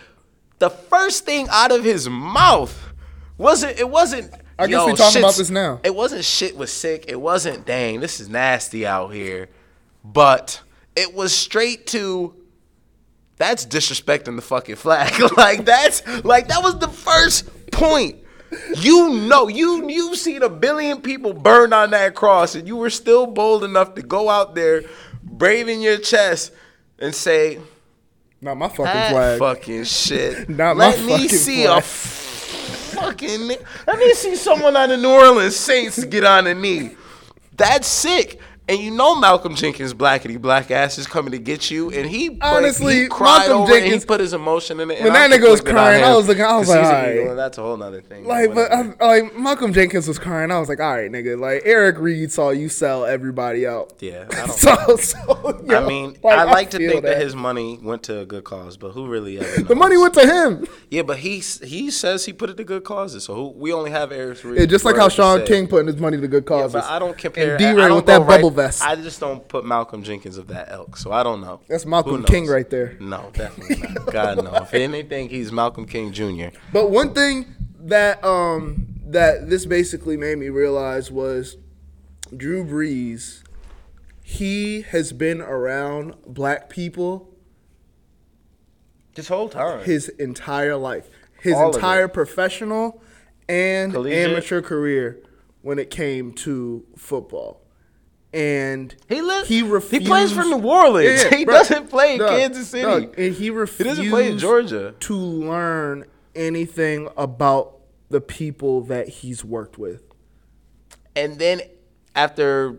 the 0.59 0.70
first 0.70 1.24
thing 1.24 1.48
out 1.51 1.72
of 1.72 1.82
his 1.82 2.09
mouth 2.09 2.92
wasn't. 3.38 3.78
It 3.78 3.88
wasn't. 3.88 4.32
I 4.61 4.66
guess 4.66 4.72
"Yo, 4.72 4.86
we 4.86 4.94
talking 4.94 5.20
about 5.20 5.34
this 5.34 5.50
now. 5.50 5.80
It 5.82 5.94
wasn't 5.94 6.24
shit 6.24 6.56
was 6.56 6.72
sick. 6.72 7.06
It 7.08 7.20
wasn't 7.20 7.66
dang. 7.66 8.00
This 8.00 8.20
is 8.20 8.28
nasty 8.28 8.86
out 8.86 9.12
here. 9.14 9.48
But 10.04 10.61
it 10.96 11.14
was 11.14 11.32
straight 11.34 11.86
to. 11.88 12.34
That's 13.36 13.64
disrespecting 13.64 14.36
the 14.36 14.42
fucking 14.42 14.76
flag. 14.76 15.18
like 15.36 15.64
that's 15.64 16.06
like 16.24 16.48
that 16.48 16.62
was 16.62 16.78
the 16.78 16.88
first 16.88 17.48
point. 17.70 18.16
You 18.76 19.11
know, 19.14 19.48
you 19.48 19.88
you've 19.88 20.18
seen 20.18 20.42
a 20.42 20.48
billion 20.48 21.00
people 21.00 21.32
burned 21.32 21.72
on 21.72 21.90
that 21.90 22.14
cross, 22.14 22.54
and 22.54 22.66
you 22.66 22.76
were 22.76 22.90
still 22.90 23.26
bold 23.26 23.64
enough 23.64 23.94
to 23.94 24.02
go 24.02 24.28
out 24.28 24.54
there, 24.54 24.82
braving 25.22 25.80
your 25.80 25.98
chest, 25.98 26.52
and 26.98 27.14
say, 27.14 27.61
Not 28.40 28.56
my 28.56 28.68
fucking 28.68 28.84
"That 28.84 29.12
flag. 29.12 29.38
fucking 29.38 29.84
shit." 29.84 30.48
Not 30.48 30.76
my 30.76 30.88
Let 30.90 31.00
me 31.00 31.12
fucking 31.12 31.28
see 31.28 31.64
flag." 31.64 31.78
a 31.78 31.80
fucking. 33.01 33.48
ni- 33.48 33.57
Let 33.86 33.98
me 33.98 34.12
see 34.14 34.36
someone 34.36 34.76
on 34.76 34.88
the 34.90 34.96
New 34.96 35.11
Orleans 35.11 35.57
Saints 35.57 36.05
get 36.05 36.24
on 36.24 36.46
a 36.46 36.55
knee. 36.55 36.96
That's 37.57 37.88
sick. 37.88 38.40
And 38.70 38.78
you 38.78 38.90
know 38.92 39.18
Malcolm 39.18 39.54
Jenkins, 39.56 39.92
blackity 39.92 40.40
black 40.40 40.70
ass, 40.70 40.96
is 40.98 41.06
coming 41.06 41.32
to 41.32 41.38
get 41.38 41.70
you, 41.70 41.90
and 41.90 42.08
he 42.08 42.30
like, 42.30 42.38
Honestly, 42.42 42.94
he 43.02 43.08
cried 43.08 43.48
Malcolm 43.48 43.62
over 43.62 43.72
Jenkins- 43.72 44.02
he 44.04 44.06
put 44.06 44.20
his 44.20 44.32
emotion 44.32 44.80
in 44.80 44.90
it. 44.90 44.98
When 45.02 45.08
and 45.08 45.16
that 45.16 45.30
nigga 45.40 45.50
was 45.50 45.60
crying, 45.60 46.04
I 46.04 46.14
was 46.16 46.28
looking- 46.28 46.44
I 46.44 46.56
was 46.56 46.68
like, 46.68 46.78
he's 46.80 46.88
a- 46.88 46.94
alright. 46.94 47.24
well, 47.26 47.36
that's 47.36 47.58
a 47.58 47.62
whole 47.62 47.76
nother 47.76 48.00
thing. 48.00 48.24
Like, 48.26 48.54
but. 48.54 48.72
I, 48.72 48.80
uh, 48.80 48.92
like 49.00 49.36
Malcolm 49.36 49.72
Jenkins 49.72 50.06
was 50.06 50.18
crying. 50.18 50.50
I 50.52 50.60
was 50.60 50.68
like, 50.68 50.78
all 50.80 50.92
right, 50.94 51.10
nigga. 51.10 51.38
Like 51.38 51.62
Eric 51.64 51.98
Reid 51.98 52.30
saw 52.32 52.50
you 52.50 52.68
sell 52.68 53.04
everybody 53.04 53.66
out. 53.66 53.92
yeah, 54.00 54.26
I 54.30 54.34
don't. 54.46 54.50
So, 54.50 54.96
so 54.96 55.60
yo, 55.66 55.82
I 55.84 55.86
mean, 55.88 56.16
I 56.24 56.44
like 56.44 56.70
to 56.70 56.78
think 56.78 57.02
that. 57.02 57.20
his 57.20 57.34
money 57.34 57.78
went 57.82 58.04
to 58.04 58.20
a 58.20 58.24
good 58.26 58.44
cause, 58.44 58.76
but 58.76 58.92
who 58.92 59.08
really 59.08 59.38
ever 59.40 59.62
the 59.62 59.74
money 59.74 59.96
went 59.96 60.14
to 60.14 60.24
him. 60.26 60.66
Yeah, 60.90 61.02
but 61.02 61.18
he 61.18 61.40
he 61.40 61.90
says 61.90 62.24
he 62.26 62.32
put 62.32 62.50
it 62.50 62.56
to 62.58 62.64
good 62.64 62.84
causes. 62.84 63.24
So 63.24 63.34
who, 63.34 63.48
we 63.48 63.72
only 63.72 63.90
have 63.90 64.12
Eric 64.12 64.44
Reid. 64.44 64.60
Yeah, 64.60 64.66
just 64.66 64.84
like 64.84 64.96
how 64.96 65.08
Shaun. 65.08 65.44
King 65.44 65.66
putting 65.66 65.86
his 65.88 65.96
money 65.96 66.20
to 66.20 66.28
good 66.28 66.44
Yeah, 66.44 66.48
causes. 66.48 66.72
but 66.74 66.84
I 66.84 66.98
don't 67.00 67.16
compare. 67.18 67.56
And 67.56 67.64
I- 67.64 67.70
I 67.70 67.74
D-Ray 67.74 67.90
with 67.90 68.06
that 68.06 68.20
right- 68.20 68.26
bubble 68.28 68.50
vest. 68.62 68.82
I 68.82 68.96
just 68.96 69.20
don't 69.20 69.46
put 69.48 69.64
Malcolm 69.64 70.02
Jenkins 70.02 70.36
of 70.38 70.46
that 70.48 70.70
elk, 70.70 70.96
so 70.96 71.12
I 71.12 71.22
don't 71.22 71.40
know. 71.40 71.61
That's 71.68 71.84
Malcolm? 71.86 72.22
King 72.24 72.46
right 72.46 72.68
there. 72.70 72.96
No, 73.00 73.30
definitely 73.32 73.76
not. 73.88 74.12
God 74.12 74.44
no. 74.44 74.54
If 74.56 74.74
anything, 74.74 75.28
he's 75.28 75.50
Malcolm 75.52 75.86
King 75.86 76.12
Jr. 76.12 76.48
But 76.72 76.90
one 76.90 77.14
thing 77.14 77.46
that 77.80 78.22
um 78.24 78.86
that 79.06 79.48
this 79.51 79.66
basically 79.66 80.16
made 80.16 80.39
me 80.39 80.48
realize 80.48 81.10
was 81.10 81.56
Drew 82.36 82.64
Brees. 82.64 83.43
He 84.22 84.82
has 84.82 85.12
been 85.12 85.40
around 85.40 86.14
black 86.26 86.68
people 86.70 87.28
This 89.16 89.26
whole 89.28 89.48
time. 89.48 89.82
his 89.85 90.09
entire 90.10 90.76
life, 90.76 91.09
his 91.40 91.55
All 91.55 91.74
entire 91.74 92.06
professional 92.06 93.02
and 93.48 93.93
Collegiate. 93.93 94.30
amateur 94.30 94.62
career 94.62 95.18
when 95.62 95.80
it 95.80 95.90
came 95.90 96.32
to 96.35 96.85
football. 96.97 97.60
And 98.32 98.94
He 99.09 99.23
lives. 99.23 99.48
He 99.48 99.59
He, 99.61 100.01
plays 100.07 100.31
for 100.32 100.44
New 100.44 100.62
Orleans. 100.62 101.23
Yeah, 101.24 101.28
yeah, 101.31 101.36
he 101.39 101.44
bro. 101.44 101.55
doesn't 101.55 101.90
play 101.90 102.12
in 102.15 102.20
Dog, 102.20 102.31
Kansas 102.31 102.69
City. 102.69 102.82
dog, 102.85 103.02
and 103.19 103.35
he 103.35 103.44
he 103.44 103.51
refused. 103.51 103.89
doesn't 103.90 104.09
play 104.11 104.31
in 104.31 104.39
Georgia. 104.39 104.94
to 105.01 105.15
learn 105.16 106.05
anything 106.36 107.09
about 107.16 107.78
the 108.09 108.20
people 108.20 108.82
that 108.82 109.09
he's 109.09 109.44
worked 109.44 109.78
with. 109.78 110.02
And 111.16 111.39
then 111.40 111.61
after, 112.15 112.77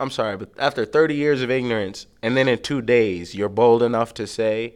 I'm 0.00 0.10
sorry, 0.10 0.36
but 0.36 0.50
after 0.58 0.84
30 0.84 1.14
years 1.14 1.42
of 1.42 1.50
ignorance, 1.50 2.06
and 2.22 2.36
then 2.36 2.48
in 2.48 2.58
two 2.60 2.82
days, 2.82 3.34
you're 3.36 3.48
bold 3.48 3.82
enough 3.84 4.14
to 4.14 4.26
say, 4.26 4.74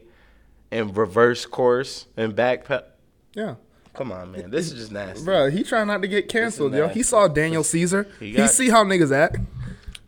and 0.71 0.95
reverse 0.95 1.45
course 1.45 2.07
and 2.15 2.33
backpedal. 2.33 2.85
Yeah. 3.35 3.55
Come 3.93 4.11
on, 4.11 4.31
man. 4.31 4.49
This 4.49 4.71
is 4.71 4.79
just 4.79 4.91
nasty. 4.91 5.23
Bro, 5.23 5.51
he 5.51 5.63
trying 5.63 5.87
not 5.87 6.01
to 6.01 6.07
get 6.07 6.27
canceled, 6.29 6.73
yo. 6.73 6.87
He 6.87 7.03
saw 7.03 7.27
Daniel 7.27 7.63
Caesar. 7.63 8.07
He 8.19 8.31
He, 8.33 8.47
see 8.47 8.69
how 8.69 8.83
niggas 8.83 9.13
act. 9.15 9.37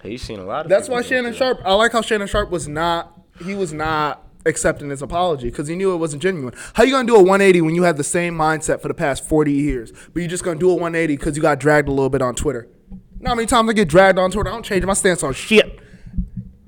He's 0.05 0.21
seen 0.21 0.39
a 0.39 0.45
lot 0.45 0.65
of. 0.65 0.69
That's 0.69 0.89
why 0.89 1.01
Shannon 1.01 1.33
Sharpe. 1.33 1.61
I 1.65 1.73
like 1.73 1.91
how 1.91 2.01
Shannon 2.01 2.27
Sharpe 2.27 2.49
was 2.49 2.67
not. 2.67 3.19
He 3.43 3.55
was 3.55 3.73
not 3.73 4.21
accepting 4.45 4.89
his 4.89 5.01
apology 5.01 5.49
because 5.49 5.67
he 5.67 5.75
knew 5.75 5.93
it 5.93 5.97
wasn't 5.97 6.21
genuine. 6.21 6.53
How 6.73 6.83
you 6.83 6.91
gonna 6.91 7.07
do 7.07 7.15
a 7.15 7.19
180 7.19 7.61
when 7.61 7.75
you 7.75 7.83
have 7.83 7.97
the 7.97 8.03
same 8.03 8.35
mindset 8.37 8.79
for 8.81 8.87
the 8.87 8.93
past 8.93 9.27
40 9.27 9.51
years, 9.51 9.91
but 10.13 10.19
you're 10.19 10.29
just 10.29 10.43
gonna 10.43 10.59
do 10.59 10.69
a 10.69 10.73
180 10.73 11.17
because 11.17 11.35
you 11.35 11.41
got 11.41 11.59
dragged 11.59 11.87
a 11.87 11.91
little 11.91 12.09
bit 12.09 12.21
on 12.21 12.35
Twitter? 12.35 12.67
How 13.25 13.33
many 13.33 13.47
times 13.47 13.69
I 13.69 13.73
get 13.73 13.87
dragged 13.87 14.19
on 14.19 14.29
Twitter? 14.31 14.49
I 14.49 14.53
don't 14.53 14.63
change 14.63 14.85
my 14.85 14.93
stance 14.93 15.23
on 15.23 15.33
shit. 15.33 15.79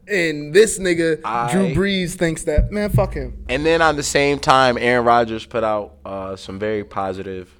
And 0.07 0.53
this 0.53 0.80
nigga 0.80 1.19
I- 1.23 1.51
Drew 1.51 1.76
Brees 1.76 2.14
thinks 2.15 2.43
that 2.45 2.72
man, 2.72 2.89
fuck 2.89 3.14
him. 3.14 3.43
And 3.49 3.65
then 3.65 3.81
on 3.81 3.95
the 3.95 4.03
same 4.03 4.39
time, 4.39 4.77
Aaron 4.80 5.05
Rodgers 5.05 5.45
put 5.45 5.64
out 5.64 5.97
uh, 6.05 6.35
some 6.35 6.57
very 6.57 6.84
positive, 6.84 7.53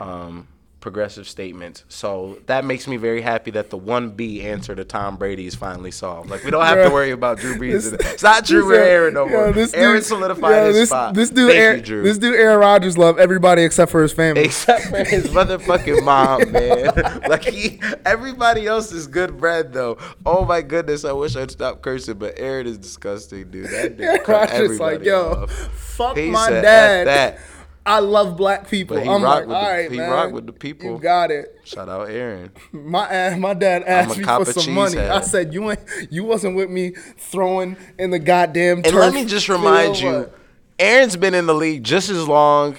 um, 0.00 0.48
progressive 0.82 1.26
statements. 1.26 1.84
So 1.88 2.36
that 2.46 2.66
makes 2.66 2.86
me 2.86 2.98
very 2.98 3.22
happy 3.22 3.50
that 3.52 3.70
the 3.70 3.78
one 3.78 4.10
B 4.10 4.42
answer 4.42 4.74
to 4.74 4.84
Tom 4.84 5.16
Brady 5.16 5.46
is 5.46 5.54
finally 5.54 5.90
solved. 5.92 6.28
Like 6.28 6.44
we 6.44 6.50
don't 6.50 6.66
have 6.66 6.86
to 6.86 6.92
worry 6.92 7.12
about 7.12 7.38
Drew 7.38 7.54
Brees. 7.54 7.90
This- 7.90 8.12
it's 8.12 8.22
not 8.22 8.44
Drew 8.44 8.70
or 8.70 8.74
Aaron 8.74 9.14
no 9.14 9.24
yo, 9.26 9.30
more. 9.32 9.52
this 9.52 9.72
Aaron 9.72 9.94
dude- 9.96 10.04
solidified 10.04 10.50
yo, 10.50 10.66
his 10.66 10.76
this, 10.76 10.88
spot. 10.90 11.14
This 11.14 11.30
dude, 11.30 11.48
Thank 11.52 11.60
Aaron, 11.60 11.76
you, 11.78 11.82
Drew. 11.84 12.02
this 12.02 12.18
dude, 12.18 12.34
Aaron 12.34 12.58
Rodgers, 12.58 12.98
love 12.98 13.18
everybody 13.18 13.62
except 13.62 13.90
for 13.90 14.02
his 14.02 14.12
family. 14.12 14.42
Except 14.42 14.82
for 14.84 15.04
his 15.04 15.28
motherfucking 15.28 16.04
mom, 16.04 16.52
man. 16.52 17.20
like 17.28 17.44
he, 17.44 17.80
everybody 18.04 18.66
else 18.66 18.92
is 18.92 19.06
good 19.06 19.38
bread 19.38 19.72
though. 19.72 19.96
Oh 20.26 20.44
my 20.44 20.60
goodness, 20.62 21.04
I 21.04 21.12
wish 21.12 21.36
I'd 21.36 21.50
stop 21.52 21.80
cursing, 21.80 22.14
but 22.18 22.34
Aaron 22.38 22.66
is 22.66 22.76
disgusting, 22.76 23.50
dude. 23.50 23.66
That 23.66 23.72
Aaron 23.74 23.96
dude 23.96 24.24
cut 24.24 24.50
Rodgers 24.50 24.80
like, 24.80 25.04
yo, 25.04 25.30
off. 25.44 25.52
fuck 25.52 26.16
He 26.16 26.28
my 26.28 26.48
said, 26.48 26.62
dad. 26.62 27.06
That." 27.06 27.38
I 27.84 27.98
love 27.98 28.36
black 28.36 28.68
people. 28.68 28.96
But 28.96 29.04
he 29.04 29.10
I'm 29.10 29.22
like, 29.22 29.46
with 29.46 29.56
all 29.56 29.62
the- 29.64 29.68
right, 29.68 29.90
he 29.90 29.96
man. 29.96 30.10
rock 30.10 30.32
with 30.32 30.46
the 30.46 30.52
people. 30.52 30.90
You 30.92 30.98
got 30.98 31.30
it. 31.30 31.58
Shout 31.64 31.88
out 31.88 32.08
Aaron. 32.10 32.50
My 32.72 33.34
my 33.36 33.54
dad 33.54 33.82
asked 33.84 34.16
me 34.18 34.24
for 34.24 34.44
some 34.44 34.72
money. 34.74 34.96
head. 34.96 35.10
I 35.10 35.20
said 35.20 35.52
you 35.52 35.70
ain't 35.70 35.80
you 36.10 36.24
wasn't 36.24 36.54
with 36.56 36.70
me 36.70 36.90
throwing 37.18 37.76
in 37.98 38.10
the 38.10 38.18
goddamn. 38.18 38.82
And 38.84 38.94
let 38.94 39.12
me 39.14 39.24
just 39.24 39.48
remind 39.48 40.00
you, 40.00 40.12
What? 40.12 40.38
Aaron's 40.78 41.16
been 41.16 41.34
in 41.34 41.46
the 41.46 41.54
league 41.54 41.82
just 41.84 42.08
as 42.08 42.26
long 42.28 42.76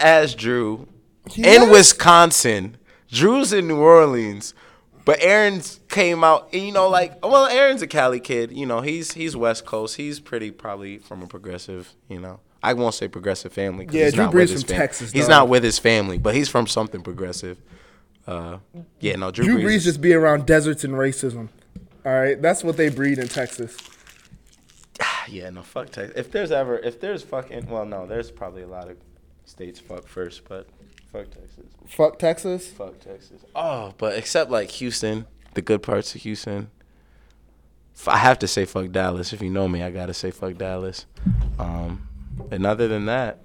as 0.00 0.34
Drew 0.34 0.88
He 1.30 1.42
in 1.42 1.62
has? 1.62 1.70
Wisconsin. 1.70 2.76
Drew's 3.08 3.52
in 3.52 3.68
New 3.68 3.78
Orleans. 3.78 4.54
But 5.04 5.18
Aaron's 5.20 5.80
came 5.88 6.22
out, 6.22 6.48
and, 6.52 6.62
you 6.62 6.70
know, 6.70 6.88
like 6.88 7.24
well, 7.24 7.46
Aaron's 7.46 7.82
a 7.82 7.88
Cali 7.88 8.20
kid. 8.20 8.52
You 8.52 8.66
know, 8.66 8.80
he's 8.82 9.12
he's 9.12 9.36
West 9.36 9.66
Coast. 9.66 9.96
He's 9.96 10.20
pretty 10.20 10.50
probably 10.52 10.98
from 10.98 11.22
a 11.22 11.26
progressive. 11.26 11.94
You 12.08 12.20
know, 12.20 12.40
I 12.62 12.74
won't 12.74 12.94
say 12.94 13.08
progressive 13.08 13.52
family. 13.52 13.88
Yeah, 13.90 14.04
he's 14.04 14.14
Drew 14.14 14.24
not 14.24 14.34
with 14.34 14.48
Brees 14.48 14.52
his 14.52 14.62
from 14.62 14.68
fam- 14.68 14.78
Texas, 14.78 15.10
He's 15.12 15.22
dog. 15.24 15.30
not 15.30 15.48
with 15.48 15.64
his 15.64 15.78
family, 15.78 16.18
but 16.18 16.34
he's 16.34 16.48
from 16.48 16.66
something 16.66 17.02
progressive. 17.02 17.60
Uh, 18.26 18.58
yeah, 19.00 19.16
no, 19.16 19.30
Drew, 19.32 19.44
Drew 19.44 19.58
Brees. 19.58 19.64
Brees 19.78 19.82
just 19.84 20.00
be 20.00 20.12
around 20.12 20.46
deserts 20.46 20.84
and 20.84 20.94
racism. 20.94 21.48
All 22.06 22.12
right, 22.12 22.40
that's 22.40 22.62
what 22.62 22.76
they 22.76 22.88
breed 22.88 23.18
in 23.18 23.28
Texas. 23.28 23.76
Yeah, 25.28 25.50
no, 25.50 25.62
fuck 25.62 25.90
Texas. 25.90 26.16
If 26.16 26.32
there's 26.32 26.50
ever, 26.52 26.78
if 26.78 27.00
there's 27.00 27.22
fucking, 27.22 27.66
well, 27.70 27.84
no, 27.86 28.06
there's 28.06 28.30
probably 28.30 28.62
a 28.62 28.66
lot 28.66 28.88
of 28.90 28.96
states 29.44 29.78
fuck 29.80 30.06
first, 30.06 30.42
but 30.48 30.66
fuck 31.12 31.26
Texas. 31.30 31.64
Fuck 31.86 32.18
Texas. 32.18 32.66
Fuck 32.68 32.98
Texas. 33.00 33.42
Oh, 33.54 33.94
but 33.98 34.18
except 34.18 34.50
like 34.50 34.70
Houston, 34.72 35.26
the 35.54 35.62
good 35.62 35.82
parts 35.82 36.14
of 36.14 36.22
Houston. 36.22 36.70
I 38.06 38.18
have 38.18 38.38
to 38.40 38.48
say 38.48 38.64
fuck 38.64 38.90
Dallas. 38.90 39.32
If 39.32 39.40
you 39.42 39.48
know 39.50 39.68
me, 39.68 39.82
I 39.82 39.90
gotta 39.90 40.12
say 40.14 40.30
fuck 40.32 40.56
Dallas. 40.58 41.06
Um, 41.58 42.08
and 42.50 42.66
other 42.66 42.88
than 42.88 43.06
that, 43.06 43.38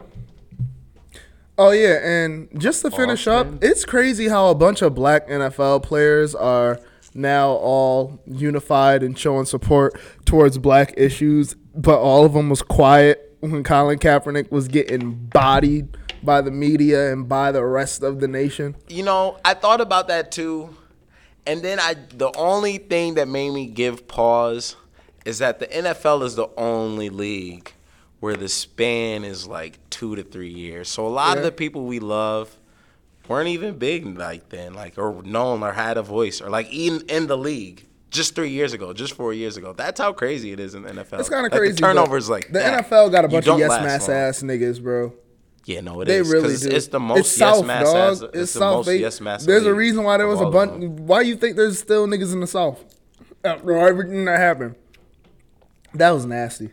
Oh 1.59 1.71
yeah, 1.71 1.97
and 2.07 2.47
just 2.59 2.83
to 2.83 2.91
finish 2.91 3.25
Austin. 3.25 3.55
up, 3.55 3.63
it's 3.63 3.83
crazy 3.83 4.27
how 4.27 4.49
a 4.49 4.55
bunch 4.55 4.83
of 4.83 4.93
black 4.93 5.27
NFL 5.27 5.81
players 5.81 6.35
are 6.35 6.79
now 7.15 7.49
all 7.49 8.19
unified 8.27 9.01
and 9.01 9.17
showing 9.17 9.45
support 9.45 9.99
towards 10.25 10.59
black 10.59 10.93
issues, 10.97 11.55
but 11.73 11.99
all 11.99 12.25
of 12.25 12.33
them 12.33 12.49
was 12.49 12.61
quiet 12.61 13.35
when 13.39 13.63
Colin 13.63 13.97
Kaepernick 13.97 14.51
was 14.51 14.67
getting 14.67 15.13
bodied 15.15 15.97
by 16.21 16.41
the 16.41 16.51
media 16.51 17.11
and 17.11 17.27
by 17.27 17.51
the 17.51 17.65
rest 17.65 18.03
of 18.03 18.19
the 18.19 18.27
nation. 18.27 18.75
you 18.87 19.01
know, 19.01 19.39
I 19.43 19.55
thought 19.55 19.81
about 19.81 20.09
that 20.09 20.31
too, 20.31 20.75
and 21.47 21.63
then 21.63 21.79
I 21.79 21.95
the 22.09 22.31
only 22.37 22.77
thing 22.77 23.15
that 23.15 23.27
made 23.27 23.49
me 23.49 23.65
give 23.65 24.07
pause 24.07 24.75
is 25.25 25.39
that 25.39 25.57
the 25.57 25.65
NFL 25.65 26.21
is 26.23 26.35
the 26.35 26.49
only 26.55 27.09
league 27.09 27.73
where 28.19 28.35
the 28.35 28.49
span 28.49 29.23
is 29.23 29.47
like 29.47 29.79
two 29.89 30.15
to 30.15 30.23
three 30.23 30.49
years. 30.53 30.89
So 30.89 31.05
a 31.05 31.09
lot 31.09 31.37
of 31.37 31.43
the 31.43 31.51
people 31.51 31.85
we 31.85 31.99
love 31.99 32.57
weren't 33.27 33.49
even 33.49 33.77
big 33.77 34.17
like 34.17 34.49
then, 34.49 34.73
like 34.73 34.97
or 34.97 35.21
known 35.23 35.61
or 35.63 35.73
had 35.73 35.97
a 35.97 36.01
voice 36.03 36.41
or 36.41 36.49
like 36.49 36.69
even 36.71 37.01
in 37.09 37.27
the 37.27 37.37
league. 37.37 37.83
Just 38.09 38.35
three 38.35 38.51
years 38.51 38.71
ago, 38.71 38.93
just 38.93 39.13
four 39.13 39.33
years 39.33 39.57
ago. 39.57 39.73
That's 39.73 39.99
how 39.99 40.13
crazy 40.13 40.53
it 40.53 40.61
is 40.61 40.75
in 40.75 40.83
the 40.83 40.89
NFL. 40.89 41.19
It's 41.19 41.27
kind 41.29 41.45
of 41.45 41.51
Like, 41.51 41.59
crazy. 41.59 41.73
The 41.73 41.81
turnovers 41.81 42.29
like 42.29 42.47
the 42.47 42.53
that. 42.59 42.85
NFL 42.89 43.11
got 43.11 43.25
a 43.25 43.27
bunch 43.27 43.45
of 43.47 43.59
yes 43.59 43.69
mass 43.69 44.07
long. 44.07 44.17
ass 44.17 44.41
niggas, 44.43 44.81
bro. 44.81 45.13
Yeah, 45.65 45.81
no, 45.81 45.99
it 45.99 46.05
They 46.05 46.19
is, 46.19 46.29
really 46.31 46.55
do. 46.55 46.69
It's 46.69 46.87
the 46.87 47.01
most 47.01 47.19
it's 47.19 47.37
yes 47.37 47.55
South, 47.57 47.65
mass 47.65 47.83
dog. 47.83 47.95
ass. 47.97 48.21
It's, 48.21 48.23
It's, 48.37 48.53
the 48.53 48.59
South. 48.59 48.75
most 48.77 48.85
They- 48.85 48.97
yes 48.99 49.19
mass. 49.19 49.45
There's 49.45 49.65
a 49.65 49.73
reason 49.73 50.05
why 50.05 50.15
there 50.15 50.25
was 50.25 50.39
a 50.39 50.49
bunch. 50.49 50.85
Why 51.01 51.19
you 51.21 51.35
think 51.35 51.57
there's 51.57 51.77
still 51.77 52.07
niggas 52.07 52.31
in 52.31 52.39
the 52.39 52.47
South 52.47 52.81
uh, 53.43 53.49
after 53.49 53.77
everything 53.77 54.23
that 54.23 54.39
happened? 54.39 54.75
That 55.93 56.11
was 56.11 56.25
nasty. 56.25 56.69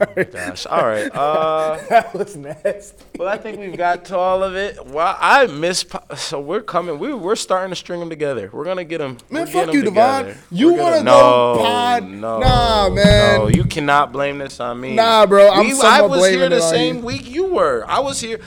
Gosh, 0.32 0.66
all 0.66 0.82
right. 0.86 1.10
Uh, 1.14 1.78
that 1.90 2.14
was 2.14 2.36
nasty. 2.36 3.04
well, 3.18 3.28
I 3.28 3.36
think 3.36 3.58
we've 3.60 3.76
got 3.76 4.04
to 4.06 4.16
all 4.16 4.42
of 4.42 4.56
it. 4.56 4.84
Well, 4.86 5.16
I 5.20 5.46
miss. 5.46 5.84
po- 5.84 6.02
So 6.16 6.40
we're 6.40 6.62
coming. 6.62 6.98
We 6.98 7.12
we're 7.12 7.36
starting 7.36 7.70
to 7.70 7.76
string 7.76 8.00
them 8.00 8.08
together. 8.10 8.48
We're 8.52 8.64
gonna 8.64 8.84
get 8.84 8.98
them. 8.98 9.18
Man, 9.30 9.46
fuck 9.46 9.72
you, 9.72 9.82
Devon. 9.82 10.36
You 10.50 10.72
want 10.74 10.98
to 10.98 11.04
go 11.04 11.56
pod- 11.58 12.04
Nah, 12.08 12.88
man. 12.90 13.38
No, 13.40 13.48
you 13.48 13.64
cannot 13.64 14.12
blame 14.12 14.38
this 14.38 14.58
on 14.60 14.80
me. 14.80 14.94
Nah, 14.94 15.26
bro, 15.26 15.50
I'm 15.50 15.66
We- 15.66 15.80
I 15.82 16.02
was 16.02 16.26
here 16.28 16.48
the 16.48 16.60
same 16.60 16.98
you. 16.98 17.02
week 17.04 17.28
you 17.28 17.46
were. 17.46 17.84
I 17.86 18.00
was 18.00 18.20
here. 18.20 18.40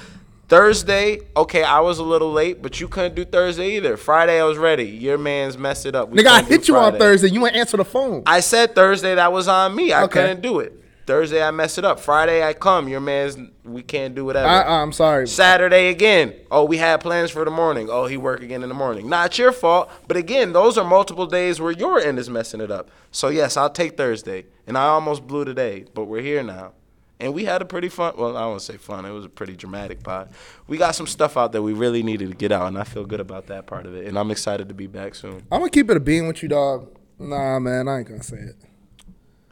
Thursday, 0.50 1.20
okay, 1.36 1.64
I 1.64 1.80
was 1.80 1.98
a 2.00 2.04
little 2.04 2.32
late, 2.32 2.62
but 2.62 2.80
you 2.80 2.88
couldn't 2.88 3.16
do 3.16 3.26
Thursday 3.26 3.78
either. 3.78 3.98
Friday, 3.98 4.40
I 4.40 4.44
was 4.44 4.58
ready. 4.58 4.84
Your 4.86 5.18
man's 5.18 5.58
messed 5.58 5.86
it 5.88 5.96
up. 5.96 6.10
We 6.10 6.20
Nigga, 6.20 6.28
I 6.28 6.42
hit 6.44 6.68
you 6.68 6.76
on 6.78 6.98
Thursday. 7.00 7.30
You 7.30 7.48
ain't 7.48 7.56
answer 7.56 7.78
the 7.78 7.86
phone. 7.86 8.22
I 8.28 8.42
said 8.42 8.76
Thursday 8.76 9.16
that 9.16 9.32
was 9.32 9.48
on 9.48 9.74
me. 9.74 9.94
I 9.94 10.04
Okay. 10.04 10.22
couldn't 10.22 10.42
do 10.42 10.60
it. 10.60 10.83
Thursday 11.06 11.44
I 11.44 11.52
messed 11.52 11.78
it 11.78 11.86
up. 11.86 12.00
Friday 12.00 12.44
I 12.44 12.54
come. 12.54 12.88
Your 12.88 13.00
man's 13.00 13.38
we 13.64 13.82
can't 13.82 14.16
do 14.16 14.26
whatever. 14.26 14.48
I, 14.48 14.82
I'm 14.82 14.92
sorry. 14.92 15.28
Saturday 15.28 15.90
again. 15.90 16.34
Oh, 16.50 16.64
we 16.66 16.78
had 16.78 17.02
plans 17.02 17.32
for 17.32 17.44
the 17.46 17.52
morning. 17.52 17.90
Oh, 17.90 18.06
he 18.06 18.18
work 18.18 18.42
again 18.42 18.64
in 18.64 18.70
the 18.70 18.76
morning. 18.76 19.10
Not 19.10 19.38
your 19.38 19.52
fault, 19.52 19.92
but 20.08 20.18
again, 20.18 20.54
those 20.54 20.78
are 20.78 20.88
multiple 20.88 21.26
days 21.26 21.60
where 21.60 21.72
your 21.72 22.00
end 22.00 22.20
is 22.20 22.30
messing 22.30 22.62
it 22.62 22.72
up. 22.72 22.90
So 23.12 23.30
yes, 23.30 23.58
I'll 23.58 23.70
take 23.70 23.98
Thursday. 23.98 24.46
And 24.66 24.78
I 24.78 24.86
almost 24.86 25.28
blew 25.28 25.44
today, 25.44 25.86
but 25.94 26.06
we're 26.06 26.22
here 26.22 26.42
now. 26.42 26.74
And 27.20 27.34
we 27.34 27.46
had 27.46 27.62
a 27.62 27.66
pretty 27.66 27.90
fun. 27.90 28.16
Well, 28.18 28.36
I 28.36 28.42
don't 28.42 28.62
say 28.62 28.78
fun. 28.78 29.06
It 29.06 29.12
was 29.12 29.24
a 29.26 29.30
pretty 29.30 29.56
dramatic 29.56 30.04
pod. 30.04 30.30
We 30.68 30.78
got 30.78 30.96
some 30.96 31.08
stuff 31.08 31.38
out 31.38 31.52
that 31.54 31.62
we 31.62 31.72
really 31.72 32.04
needed 32.04 32.30
to 32.30 32.36
get 32.36 32.52
out, 32.52 32.68
and 32.68 32.78
I 32.78 32.84
feel 32.84 33.06
good 33.06 33.22
about 33.22 33.48
that 33.48 33.66
part 33.66 33.86
of 33.86 33.96
it. 33.96 34.08
And 34.08 34.18
I'm 34.18 34.32
excited 34.32 34.68
to 34.68 34.74
be 34.74 34.88
back 34.88 35.16
soon. 35.16 35.44
I'm 35.52 35.60
gonna 35.60 35.70
keep 35.70 35.90
it 35.90 35.96
a 35.96 36.02
bean 36.02 36.28
with 36.28 36.44
you, 36.44 36.50
dog. 36.50 36.90
Nah, 37.20 37.60
man, 37.60 37.88
I 37.88 38.00
ain't 38.00 38.10
gonna 38.10 38.24
say 38.24 38.38
it. 38.38 38.56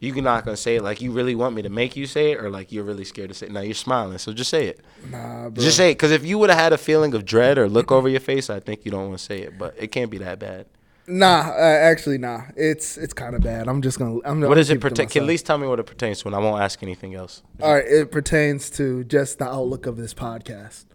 You 0.02 0.20
not 0.20 0.44
gonna 0.46 0.58
say 0.58 0.78
it 0.78 0.82
like 0.84 1.00
you 1.00 1.12
really 1.12 1.36
want 1.36 1.56
me 1.56 1.62
to 1.62 1.70
make 1.70 1.96
you 1.96 2.08
say 2.08 2.32
it, 2.32 2.40
or 2.44 2.50
like 2.50 2.72
you're 2.72 2.84
really 2.84 3.06
scared 3.06 3.30
to 3.30 3.36
say 3.36 3.46
it. 3.46 3.52
Now 3.52 3.62
you're 3.62 3.76
smiling, 3.76 4.18
so 4.18 4.34
just 4.34 4.50
say 4.50 4.66
it. 4.66 4.82
Nah, 5.12 5.50
bro. 5.50 5.64
Just 5.64 5.78
say 5.78 5.92
it, 5.92 5.94
because 5.94 6.10
if 6.10 6.26
you 6.26 6.40
would 6.40 6.50
have 6.50 6.58
had 6.58 6.74
a 6.74 6.78
feeling 6.80 7.14
of 7.14 7.24
dread 7.24 7.60
or 7.60 7.70
look 7.70 7.92
over 7.92 8.10
your 8.10 8.20
face, 8.20 8.50
I 8.50 8.60
think 8.60 8.84
you 8.84 8.90
don't 8.90 9.10
want 9.10 9.20
to 9.20 9.24
say 9.24 9.42
it. 9.42 9.60
But 9.60 9.76
it 9.78 9.92
can't 9.92 10.10
be 10.10 10.18
that 10.18 10.40
bad. 10.40 10.66
Nah, 11.06 11.50
uh, 11.52 11.54
actually, 11.54 12.18
nah. 12.18 12.42
It's 12.56 12.98
it's 12.98 13.14
kind 13.14 13.36
of 13.36 13.42
bad. 13.42 13.68
I'm 13.68 13.84
just 13.84 14.00
gonna. 14.00 14.18
I'm 14.26 14.42
What 14.42 14.56
does 14.56 14.72
it 14.72 14.82
pertain? 14.82 15.08
Can 15.08 15.22
at 15.22 15.28
least 15.28 15.46
tell 15.46 15.60
me 15.60 15.68
what 15.68 15.80
it 15.80 15.86
pertains 15.86 16.20
to, 16.24 16.28
and 16.30 16.36
I 16.36 16.40
won't 16.40 16.62
ask 16.64 16.82
anything 16.82 17.14
else. 17.14 17.44
All 17.62 17.76
right, 17.76 17.86
it 17.86 18.12
pertains 18.12 18.72
to 18.72 19.04
just 19.04 19.38
the 19.38 19.46
outlook 19.46 19.86
of 19.86 19.98
this 19.98 20.16
podcast. 20.16 20.86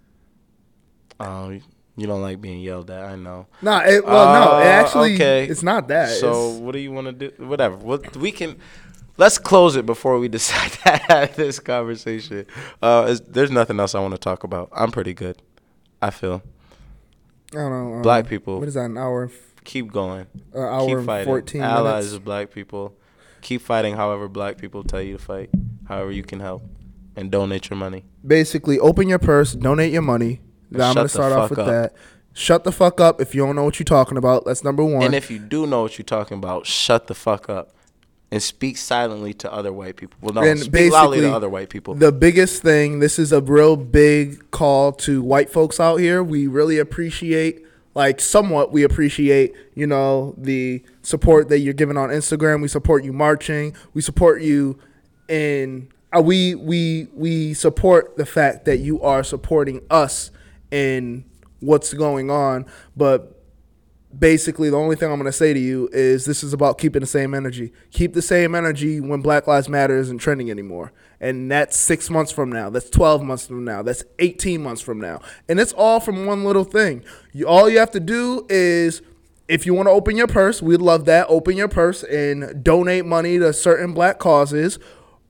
Um, 1.21 1.61
you 1.97 2.07
don't 2.07 2.23
like 2.23 2.41
being 2.41 2.61
yelled 2.61 2.91
at. 2.91 3.05
I 3.05 3.17
know. 3.17 3.47
Nah, 3.63 3.81
it, 3.85 4.05
well, 4.05 4.33
no, 4.33 4.59
it 4.59 4.63
Uh, 4.63 4.67
actually, 4.67 5.15
okay. 5.15 5.47
it's 5.47 5.63
not 5.63 5.89
that. 5.89 6.11
So 6.11 6.31
It's- 6.51 6.61
what 6.61 6.73
do 6.73 6.79
you 6.79 6.93
want 6.93 7.07
to 7.07 7.13
do? 7.31 7.45
Whatever. 7.45 7.77
What 7.77 8.17
we 8.17 8.33
can. 8.33 8.57
Let's 9.19 9.39
close 9.39 9.77
it 9.77 9.87
before 9.87 10.19
we 10.19 10.29
decide 10.39 10.73
to 10.73 10.89
have 11.13 11.37
this 11.37 11.59
conversation. 11.59 12.47
Uh, 12.83 13.17
there's 13.27 13.51
nothing 13.51 13.81
else 13.81 13.95
I 13.95 14.01
want 14.01 14.15
to 14.15 14.19
talk 14.19 14.45
about. 14.45 14.69
I'm 14.73 14.91
pretty 14.91 15.15
good. 15.15 15.41
I 16.03 16.11
feel. 16.11 16.43
I 17.53 17.57
don't 17.57 17.71
know. 17.71 17.95
um, 17.97 18.03
Black 18.03 18.29
people. 18.29 18.59
What 18.59 18.69
is 18.69 18.75
that? 18.75 18.85
An 18.87 18.99
hour? 18.99 19.31
Keep 19.65 19.93
going. 19.93 20.27
Uh, 20.55 20.61
hour 20.61 20.87
Keep 20.99 21.07
fighting. 21.07 21.27
14 21.27 21.61
Allies 21.63 21.85
minutes. 22.05 22.13
of 22.13 22.25
black 22.25 22.51
people. 22.53 22.95
Keep 23.41 23.63
fighting 23.63 23.97
however 23.97 24.29
black 24.29 24.59
people 24.59 24.83
tell 24.85 25.01
you 25.03 25.17
to 25.17 25.23
fight. 25.23 25.51
However 25.89 26.11
you 26.13 26.23
can 26.23 26.41
help. 26.41 26.63
And 27.19 27.31
donate 27.31 27.71
your 27.71 27.79
money. 27.79 28.05
Basically, 28.27 28.79
open 28.79 29.09
your 29.09 29.19
purse, 29.19 29.55
donate 29.55 29.91
your 29.93 30.03
money. 30.03 30.41
Now, 30.71 30.91
I'm 30.91 30.95
gonna 30.97 31.09
start 31.09 31.33
off 31.33 31.49
with 31.49 31.61
up. 31.61 31.67
that. 31.67 31.95
Shut 32.35 32.65
the 32.65 32.73
fuck 32.73 33.01
up 33.01 33.21
if 33.23 33.35
you 33.35 33.47
don't 33.47 33.57
know 33.57 33.65
what 33.65 33.79
you're 33.79 33.85
talking 33.85 34.19
about. 34.19 34.45
That's 34.45 34.63
number 34.63 34.85
one. 34.85 35.03
And 35.05 35.15
if 35.15 35.31
you 35.31 35.39
do 35.39 35.67
know 35.67 35.81
what 35.83 35.97
you're 35.97 36.05
talking 36.05 36.37
about, 36.37 36.67
shut 36.67 37.07
the 37.07 37.15
fuck 37.15 37.49
up. 37.49 37.75
And 38.31 38.43
speak 38.43 38.77
silently 38.77 39.33
to 39.35 39.53
other 39.53 39.73
white 39.73 39.97
people. 39.97 40.19
Well, 40.21 40.35
no, 40.35 40.43
And 40.43 40.59
speak 40.59 40.93
loudly 40.93 41.21
to 41.21 41.33
other 41.33 41.49
white 41.49 41.69
people. 41.69 41.95
The 41.95 42.13
biggest 42.13 42.63
thing, 42.63 42.99
this 42.99 43.19
is 43.19 43.33
a 43.33 43.41
real 43.41 43.77
big 43.77 44.51
call 44.51 44.93
to 44.93 45.23
white 45.23 45.51
folks 45.51 45.79
out 45.79 45.97
here. 45.97 46.23
We 46.25 46.47
really 46.47 46.79
appreciate, 46.79 47.65
like, 47.95 48.21
somewhat, 48.21 48.73
we 48.73 48.83
appreciate, 48.83 49.55
you 49.75 49.87
know, 49.87 50.35
the 50.37 50.83
support 51.03 51.49
that 51.51 51.61
you're 51.61 51.75
giving 51.75 51.97
on 51.97 52.09
Instagram. 52.09 52.63
We 52.63 52.69
support 52.69 53.05
you 53.05 53.13
marching. 53.13 53.77
We 53.95 54.03
support 54.03 54.43
you 54.43 54.79
in, 55.29 55.89
uh, 56.13 56.21
we, 56.21 56.57
we, 56.57 57.09
we 57.15 57.55
support 57.55 58.17
the 58.17 58.27
fact 58.27 58.65
that 58.65 58.79
you 58.79 59.01
are 59.03 59.23
supporting 59.23 59.83
us 59.89 60.33
in 60.73 61.25
what's 61.61 61.95
going 61.95 62.31
on. 62.31 62.67
But 62.97 63.36
basically 64.19 64.71
the 64.71 64.77
only 64.77 64.97
thing 64.97 65.11
I'm 65.11 65.19
going 65.19 65.27
to 65.27 65.33
say 65.33 65.53
to 65.53 65.59
you 65.59 65.89
is 65.93 66.25
this 66.25 66.43
is 66.43 66.53
about 66.53 66.79
keeping 66.79 67.01
the 67.01 67.07
same 67.07 67.35
energy. 67.35 67.73
Keep 67.91 68.15
the 68.15 68.23
same 68.23 68.55
energy 68.55 69.01
when 69.01 69.21
Black 69.21 69.47
Lives 69.47 69.69
Matter 69.69 69.97
isn't 69.97 70.19
trending 70.19 70.51
anymore. 70.51 70.93
And 71.21 71.51
that's 71.51 71.77
six 71.77 72.11
months 72.11 72.31
from 72.33 72.51
now. 72.51 72.71
That's 72.71 72.91
12 72.91 73.23
months 73.23 73.47
from 73.47 73.65
now. 73.65 73.83
That's 73.83 74.05
18 74.19 74.63
months 74.63 74.83
from 74.83 75.01
now. 75.01 75.21
And 75.49 75.59
it's 75.59 75.73
all 75.73 76.01
from 76.01 76.27
one 76.27 76.45
little 76.45 76.65
thing. 76.65 77.05
You, 77.33 77.47
all 77.47 77.69
you 77.69 77.79
have 77.79 77.91
to 77.93 78.01
do 78.01 78.47
is, 78.49 79.03
if 79.49 79.65
you 79.65 79.75
want 79.75 79.87
to 79.87 79.93
open 79.93 80.17
your 80.17 80.27
purse, 80.27 80.61
we'd 80.61 80.81
love 80.81 81.05
that. 81.07 81.27
Open 81.29 81.57
your 81.57 81.69
purse 81.69 82.03
and 82.03 82.63
donate 82.63 83.07
money 83.07 83.39
to 83.39 83.53
certain 83.53 83.93
black 83.93 84.19
causes. 84.19 84.79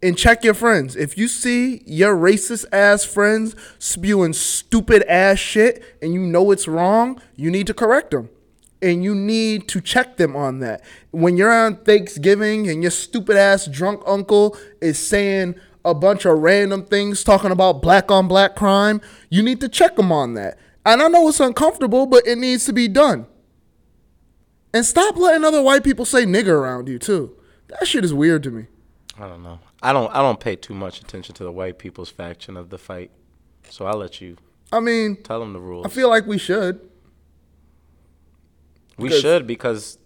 And 0.02 0.16
check 0.16 0.44
your 0.44 0.54
friends. 0.54 0.94
If 0.94 1.16
you 1.16 1.26
see 1.26 1.82
your 1.86 2.14
racist 2.14 2.66
ass 2.70 3.04
friends 3.04 3.56
spewing 3.78 4.34
stupid 4.34 5.02
ass 5.04 5.38
shit 5.38 5.82
and 6.02 6.12
you 6.12 6.20
know 6.20 6.50
it's 6.50 6.68
wrong, 6.68 7.20
you 7.34 7.50
need 7.50 7.66
to 7.68 7.74
correct 7.74 8.10
them 8.10 8.28
and 8.86 9.02
you 9.02 9.16
need 9.16 9.66
to 9.66 9.80
check 9.80 10.16
them 10.16 10.36
on 10.36 10.60
that. 10.60 10.80
When 11.10 11.36
you're 11.36 11.52
on 11.52 11.78
Thanksgiving 11.78 12.68
and 12.68 12.82
your 12.82 12.92
stupid 12.92 13.36
ass 13.36 13.66
drunk 13.66 14.00
uncle 14.06 14.56
is 14.80 14.96
saying 14.96 15.56
a 15.84 15.92
bunch 15.92 16.24
of 16.24 16.38
random 16.38 16.84
things 16.84 17.24
talking 17.24 17.50
about 17.50 17.82
black 17.82 18.12
on 18.12 18.28
black 18.28 18.54
crime, 18.54 19.00
you 19.28 19.42
need 19.42 19.60
to 19.60 19.68
check 19.68 19.96
them 19.96 20.12
on 20.12 20.34
that. 20.34 20.56
And 20.84 21.02
I 21.02 21.08
know 21.08 21.28
it's 21.28 21.40
uncomfortable, 21.40 22.06
but 22.06 22.24
it 22.28 22.38
needs 22.38 22.64
to 22.66 22.72
be 22.72 22.86
done. 22.86 23.26
And 24.72 24.84
stop 24.86 25.16
letting 25.16 25.44
other 25.44 25.62
white 25.62 25.82
people 25.82 26.04
say 26.04 26.24
nigger 26.24 26.48
around 26.50 26.86
you 26.88 27.00
too. 27.00 27.36
That 27.66 27.88
shit 27.88 28.04
is 28.04 28.14
weird 28.14 28.44
to 28.44 28.52
me. 28.52 28.66
I 29.18 29.26
don't 29.26 29.42
know. 29.42 29.58
I 29.82 29.92
don't. 29.92 30.14
I 30.14 30.18
don't 30.18 30.38
pay 30.38 30.54
too 30.54 30.74
much 30.74 31.00
attention 31.00 31.34
to 31.36 31.44
the 31.44 31.50
white 31.50 31.78
people's 31.78 32.10
faction 32.10 32.56
of 32.56 32.70
the 32.70 32.78
fight. 32.78 33.10
So 33.68 33.86
I'll 33.86 33.96
let 33.96 34.20
you 34.20 34.36
I 34.72 34.80
mean, 34.80 35.22
tell 35.22 35.40
them 35.40 35.52
the 35.52 35.60
rules. 35.60 35.86
I 35.86 35.88
feel 35.88 36.08
like 36.08 36.26
we 36.26 36.38
should. 36.38 36.80
We 38.96 39.08
because- 39.08 39.20
should 39.20 39.46
because, 39.46 39.98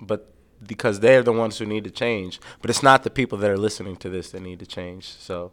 but 0.00 0.32
because 0.66 1.00
they're 1.00 1.22
the 1.22 1.32
ones 1.32 1.58
who 1.58 1.66
need 1.66 1.84
to 1.84 1.90
change. 1.90 2.40
But 2.60 2.70
it's 2.70 2.82
not 2.82 3.02
the 3.02 3.10
people 3.10 3.38
that 3.38 3.50
are 3.50 3.56
listening 3.58 3.96
to 3.96 4.08
this 4.10 4.30
that 4.32 4.40
need 4.42 4.58
to 4.60 4.66
change. 4.66 5.04
So 5.08 5.52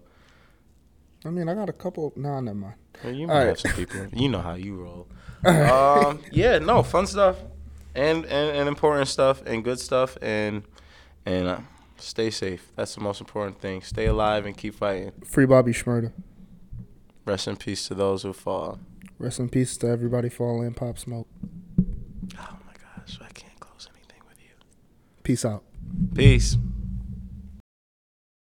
I 1.25 1.29
mean, 1.29 1.49
I 1.49 1.53
got 1.55 1.69
a 1.69 1.73
couple. 1.73 2.13
Nah, 2.15 2.39
never 2.41 2.57
mind. 2.57 2.75
well, 3.03 3.13
you 3.13 3.21
All 3.27 3.33
might 3.33 3.39
right. 3.39 3.47
have 3.47 3.59
some 3.59 3.71
people. 3.73 4.07
You 4.13 4.29
know 4.29 4.39
how 4.41 4.53
you 4.55 4.75
roll. 4.75 5.07
um, 5.45 6.19
yeah. 6.31 6.59
No 6.59 6.83
fun 6.83 7.07
stuff, 7.07 7.37
and, 7.95 8.25
and 8.25 8.57
and 8.57 8.67
important 8.67 9.07
stuff, 9.07 9.41
and 9.45 9.63
good 9.63 9.79
stuff, 9.79 10.17
and 10.21 10.63
and 11.25 11.47
uh, 11.47 11.59
stay 11.97 12.29
safe. 12.29 12.71
That's 12.75 12.95
the 12.95 13.01
most 13.01 13.19
important 13.21 13.59
thing. 13.61 13.81
Stay 13.81 14.05
alive 14.07 14.45
and 14.45 14.55
keep 14.57 14.75
fighting. 14.75 15.11
Free 15.25 15.45
Bobby 15.45 15.73
Shmurda. 15.73 16.11
Rest 17.25 17.47
in 17.47 17.55
peace 17.57 17.87
to 17.87 17.93
those 17.95 18.23
who 18.23 18.33
fall. 18.33 18.79
Rest 19.19 19.39
in 19.39 19.49
peace 19.49 19.75
to 19.77 19.87
everybody 19.87 20.29
falling 20.29 20.73
Pop 20.73 20.97
Smoke. 20.97 21.27
Oh 22.37 22.57
my 22.65 22.73
gosh, 22.73 23.19
I 23.21 23.29
can't 23.33 23.59
close 23.59 23.87
anything 23.93 24.21
with 24.27 24.39
you. 24.41 24.51
Peace 25.27 25.43
out. 25.43 25.61
Peace. 26.15 26.55